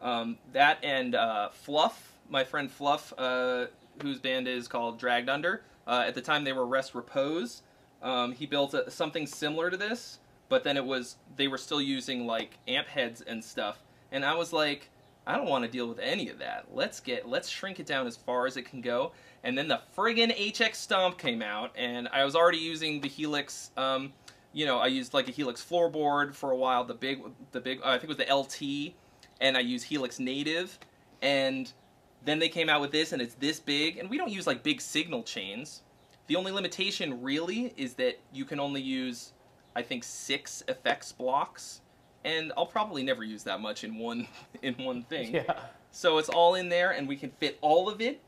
Um, 0.00 0.38
that 0.54 0.78
and 0.82 1.14
uh, 1.14 1.50
Fluff, 1.50 2.14
my 2.30 2.44
friend 2.44 2.70
Fluff, 2.70 3.12
uh, 3.18 3.66
whose 4.00 4.18
band 4.20 4.48
is 4.48 4.68
called 4.68 4.98
Dragged 4.98 5.28
Under. 5.28 5.60
Uh, 5.86 6.04
at 6.06 6.14
the 6.14 6.22
time, 6.22 6.44
they 6.44 6.54
were 6.54 6.64
Rest 6.66 6.94
Repose. 6.94 7.60
Um, 8.02 8.32
he 8.32 8.46
built 8.46 8.74
a, 8.74 8.90
something 8.90 9.26
similar 9.26 9.70
to 9.70 9.76
this, 9.76 10.18
but 10.48 10.64
then 10.64 10.76
it 10.76 10.84
was 10.84 11.16
they 11.36 11.48
were 11.48 11.58
still 11.58 11.80
using 11.80 12.26
like 12.26 12.58
amp 12.66 12.88
heads 12.88 13.20
and 13.20 13.44
stuff. 13.44 13.82
And 14.12 14.24
I 14.24 14.34
was 14.34 14.52
like, 14.52 14.90
I 15.26 15.36
don't 15.36 15.48
want 15.48 15.64
to 15.64 15.70
deal 15.70 15.86
with 15.86 15.98
any 15.98 16.30
of 16.30 16.38
that. 16.38 16.66
Let's 16.72 17.00
get 17.00 17.28
let's 17.28 17.48
shrink 17.48 17.80
it 17.80 17.86
down 17.86 18.06
as 18.06 18.16
far 18.16 18.46
as 18.46 18.56
it 18.56 18.62
can 18.62 18.80
go. 18.80 19.12
And 19.44 19.56
then 19.56 19.68
the 19.68 19.80
friggin' 19.96 20.34
HX 20.36 20.74
Stomp 20.76 21.18
came 21.18 21.42
out, 21.42 21.70
and 21.76 22.08
I 22.08 22.24
was 22.24 22.34
already 22.34 22.58
using 22.58 23.00
the 23.00 23.08
Helix. 23.08 23.70
Um, 23.76 24.12
you 24.52 24.66
know, 24.66 24.78
I 24.78 24.86
used 24.86 25.14
like 25.14 25.28
a 25.28 25.30
Helix 25.30 25.64
floorboard 25.64 26.34
for 26.34 26.50
a 26.50 26.56
while. 26.56 26.84
The 26.84 26.94
big, 26.94 27.22
the 27.52 27.60
big, 27.60 27.80
uh, 27.82 27.90
I 27.90 27.98
think 27.98 28.04
it 28.04 28.08
was 28.08 28.16
the 28.16 28.34
LT, 28.34 28.94
and 29.40 29.56
I 29.56 29.60
used 29.60 29.84
Helix 29.84 30.18
Native, 30.18 30.78
and 31.22 31.70
then 32.24 32.38
they 32.38 32.48
came 32.48 32.68
out 32.68 32.80
with 32.80 32.90
this, 32.90 33.12
and 33.12 33.22
it's 33.22 33.34
this 33.34 33.60
big. 33.60 33.98
And 33.98 34.08
we 34.10 34.16
don't 34.16 34.30
use 34.30 34.46
like 34.46 34.62
big 34.62 34.80
signal 34.80 35.22
chains. 35.22 35.82
The 36.28 36.36
only 36.36 36.52
limitation 36.52 37.22
really 37.22 37.72
is 37.76 37.94
that 37.94 38.20
you 38.32 38.44
can 38.44 38.60
only 38.60 38.82
use, 38.82 39.32
I 39.74 39.82
think, 39.82 40.04
six 40.04 40.62
effects 40.68 41.10
blocks, 41.10 41.80
and 42.24 42.52
I'll 42.56 42.66
probably 42.66 43.02
never 43.02 43.24
use 43.24 43.42
that 43.44 43.60
much 43.60 43.82
in 43.82 43.98
one 43.98 44.28
in 44.62 44.74
one 44.74 45.02
thing. 45.02 45.34
Yeah. 45.34 45.58
So 45.90 46.18
it's 46.18 46.28
all 46.28 46.54
in 46.54 46.68
there, 46.68 46.90
and 46.90 47.08
we 47.08 47.16
can 47.16 47.30
fit 47.30 47.58
all 47.62 47.88
of 47.88 48.00
it 48.00 48.20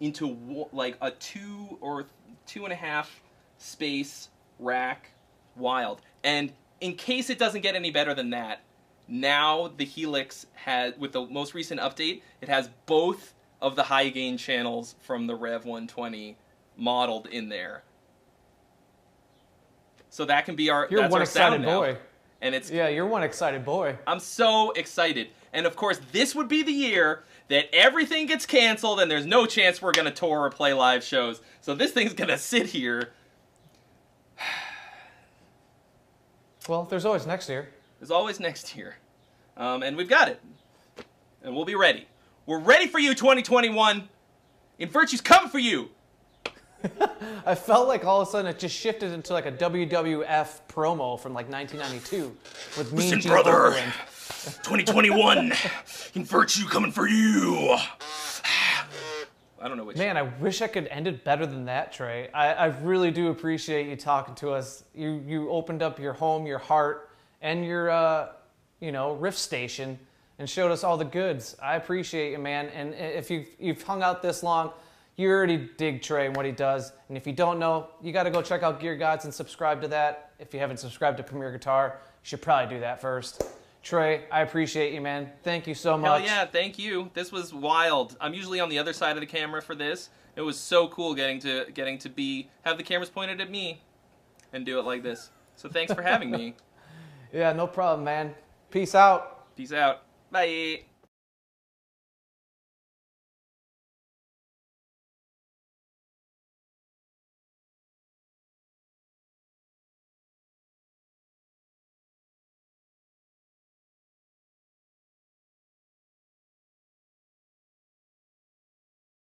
into 0.00 0.66
like 0.72 0.96
a 1.00 1.10
two 1.10 1.78
or 1.80 2.06
two 2.46 2.64
and 2.64 2.72
a 2.72 2.76
half 2.76 3.22
space 3.58 4.28
rack 4.58 5.10
wild. 5.56 6.00
And 6.22 6.52
in 6.80 6.94
case 6.94 7.28
it 7.28 7.38
doesn't 7.38 7.62
get 7.62 7.74
any 7.74 7.90
better 7.90 8.14
than 8.14 8.30
that, 8.30 8.62
now 9.08 9.72
the 9.76 9.84
Helix 9.84 10.46
has, 10.54 10.96
with 10.96 11.12
the 11.12 11.26
most 11.26 11.54
recent 11.54 11.80
update, 11.80 12.22
it 12.40 12.48
has 12.48 12.70
both 12.86 13.34
of 13.60 13.74
the 13.74 13.82
high 13.82 14.08
gain 14.10 14.36
channels 14.36 14.94
from 15.00 15.26
the 15.26 15.36
Revv 15.36 15.64
120 15.64 16.36
modeled 16.78 17.26
in 17.26 17.48
there. 17.48 17.82
So 20.10 20.24
that 20.24 20.46
can 20.46 20.56
be 20.56 20.70
our 20.70 20.88
You're 20.90 21.00
that's 21.00 21.12
one 21.12 21.20
our 21.20 21.24
excited 21.24 21.60
now. 21.60 21.80
boy. 21.80 21.96
And 22.40 22.54
it's 22.54 22.70
Yeah, 22.70 22.88
you're 22.88 23.06
one 23.06 23.22
excited 23.22 23.64
boy. 23.64 23.98
I'm 24.06 24.20
so 24.20 24.70
excited. 24.70 25.28
And 25.52 25.66
of 25.66 25.76
course, 25.76 26.00
this 26.12 26.34
would 26.34 26.48
be 26.48 26.62
the 26.62 26.72
year 26.72 27.24
that 27.48 27.74
everything 27.74 28.26
gets 28.26 28.46
canceled 28.46 29.00
and 29.00 29.10
there's 29.10 29.26
no 29.26 29.46
chance 29.46 29.82
we're 29.82 29.92
going 29.92 30.06
to 30.06 30.10
tour 30.14 30.40
or 30.40 30.50
play 30.50 30.72
live 30.72 31.02
shows. 31.02 31.40
So 31.60 31.74
this 31.74 31.92
thing's 31.92 32.14
going 32.14 32.28
to 32.28 32.38
sit 32.38 32.66
here. 32.66 33.12
Well, 36.68 36.84
there's 36.84 37.06
always 37.06 37.26
next 37.26 37.48
year. 37.48 37.70
There's 37.98 38.10
always 38.10 38.38
next 38.40 38.76
year. 38.76 38.96
Um, 39.56 39.82
and 39.82 39.96
we've 39.96 40.08
got 40.08 40.28
it. 40.28 40.38
And 41.42 41.56
we'll 41.56 41.64
be 41.64 41.74
ready. 41.74 42.06
We're 42.44 42.58
ready 42.58 42.86
for 42.86 42.98
you, 42.98 43.14
2021. 43.14 44.06
In 44.78 44.88
Virtue's 44.90 45.22
coming 45.22 45.48
for 45.48 45.58
you. 45.58 45.88
I 47.46 47.54
felt 47.54 47.88
like 47.88 48.04
all 48.04 48.20
of 48.20 48.28
a 48.28 48.30
sudden 48.30 48.50
it 48.50 48.58
just 48.58 48.76
shifted 48.76 49.12
into 49.12 49.32
like 49.32 49.46
a 49.46 49.52
WWF 49.52 50.60
promo 50.68 51.18
from 51.18 51.34
like 51.34 51.50
1992 51.50 52.36
with 52.76 52.92
me 52.92 53.10
Listen, 53.10 53.30
brother. 53.30 53.52
Okerlund. 53.52 53.92
2021. 54.62 55.52
In 56.14 56.24
Virtue 56.24 56.66
coming 56.66 56.92
for 56.92 57.08
you. 57.08 57.76
I 59.60 59.66
don't 59.66 59.76
know 59.76 59.84
which. 59.84 59.96
Man, 59.96 60.16
I 60.16 60.22
wish 60.22 60.62
I 60.62 60.68
could 60.68 60.86
end 60.86 61.08
it 61.08 61.24
better 61.24 61.44
than 61.44 61.64
that, 61.64 61.92
Trey. 61.92 62.30
I, 62.32 62.52
I 62.52 62.66
really 62.66 63.10
do 63.10 63.28
appreciate 63.28 63.88
you 63.88 63.96
talking 63.96 64.34
to 64.36 64.50
us. 64.50 64.84
You 64.94 65.22
you 65.26 65.50
opened 65.50 65.82
up 65.82 65.98
your 65.98 66.12
home, 66.12 66.46
your 66.46 66.58
heart, 66.58 67.10
and 67.42 67.64
your 67.64 67.90
uh, 67.90 68.28
you 68.78 68.92
know 68.92 69.14
riff 69.14 69.36
station, 69.36 69.98
and 70.38 70.48
showed 70.48 70.70
us 70.70 70.84
all 70.84 70.96
the 70.96 71.04
goods. 71.04 71.56
I 71.60 71.74
appreciate 71.74 72.30
you, 72.30 72.38
man. 72.38 72.68
And 72.68 72.94
if 72.94 73.30
you've 73.32 73.48
you've 73.58 73.82
hung 73.82 74.02
out 74.02 74.22
this 74.22 74.44
long, 74.44 74.70
you 75.18 75.28
already 75.28 75.68
dig 75.76 76.00
Trey 76.00 76.26
and 76.26 76.36
what 76.36 76.46
he 76.46 76.52
does. 76.52 76.92
And 77.08 77.16
if 77.18 77.26
you 77.26 77.32
don't 77.32 77.58
know, 77.58 77.88
you 78.00 78.12
got 78.12 78.22
to 78.22 78.30
go 78.30 78.40
check 78.40 78.62
out 78.62 78.80
Gear 78.80 78.96
Gods 78.96 79.24
and 79.24 79.34
subscribe 79.34 79.82
to 79.82 79.88
that. 79.88 80.30
If 80.38 80.54
you 80.54 80.60
haven't 80.60 80.78
subscribed 80.78 81.16
to 81.16 81.24
Premier 81.24 81.50
Guitar, 81.50 81.98
you 82.04 82.06
should 82.22 82.40
probably 82.40 82.76
do 82.76 82.80
that 82.80 83.00
first. 83.00 83.42
Trey, 83.82 84.24
I 84.30 84.42
appreciate 84.42 84.94
you, 84.94 85.00
man. 85.00 85.30
Thank 85.42 85.66
you 85.66 85.74
so 85.74 85.98
much. 85.98 86.22
Hell 86.22 86.28
yeah, 86.28 86.46
thank 86.46 86.78
you. 86.78 87.10
This 87.14 87.32
was 87.32 87.52
wild. 87.52 88.16
I'm 88.20 88.32
usually 88.32 88.60
on 88.60 88.68
the 88.68 88.78
other 88.78 88.92
side 88.92 89.16
of 89.16 89.20
the 89.20 89.26
camera 89.26 89.60
for 89.60 89.74
this. 89.74 90.08
It 90.36 90.42
was 90.42 90.56
so 90.56 90.86
cool 90.88 91.14
getting 91.14 91.40
to 91.40 91.66
getting 91.74 91.98
to 91.98 92.08
be 92.08 92.48
have 92.62 92.76
the 92.76 92.84
cameras 92.84 93.10
pointed 93.10 93.40
at 93.40 93.50
me 93.50 93.82
and 94.52 94.64
do 94.64 94.78
it 94.78 94.84
like 94.84 95.02
this. 95.02 95.30
So 95.56 95.68
thanks 95.68 95.92
for 95.92 96.02
having 96.02 96.30
me. 96.30 96.54
Yeah, 97.30 97.52
no 97.52 97.66
problem, 97.66 98.04
man. 98.04 98.34
Peace 98.70 98.94
out. 98.94 99.54
Peace 99.54 99.70
out. 99.70 100.00
Bye. 100.30 100.87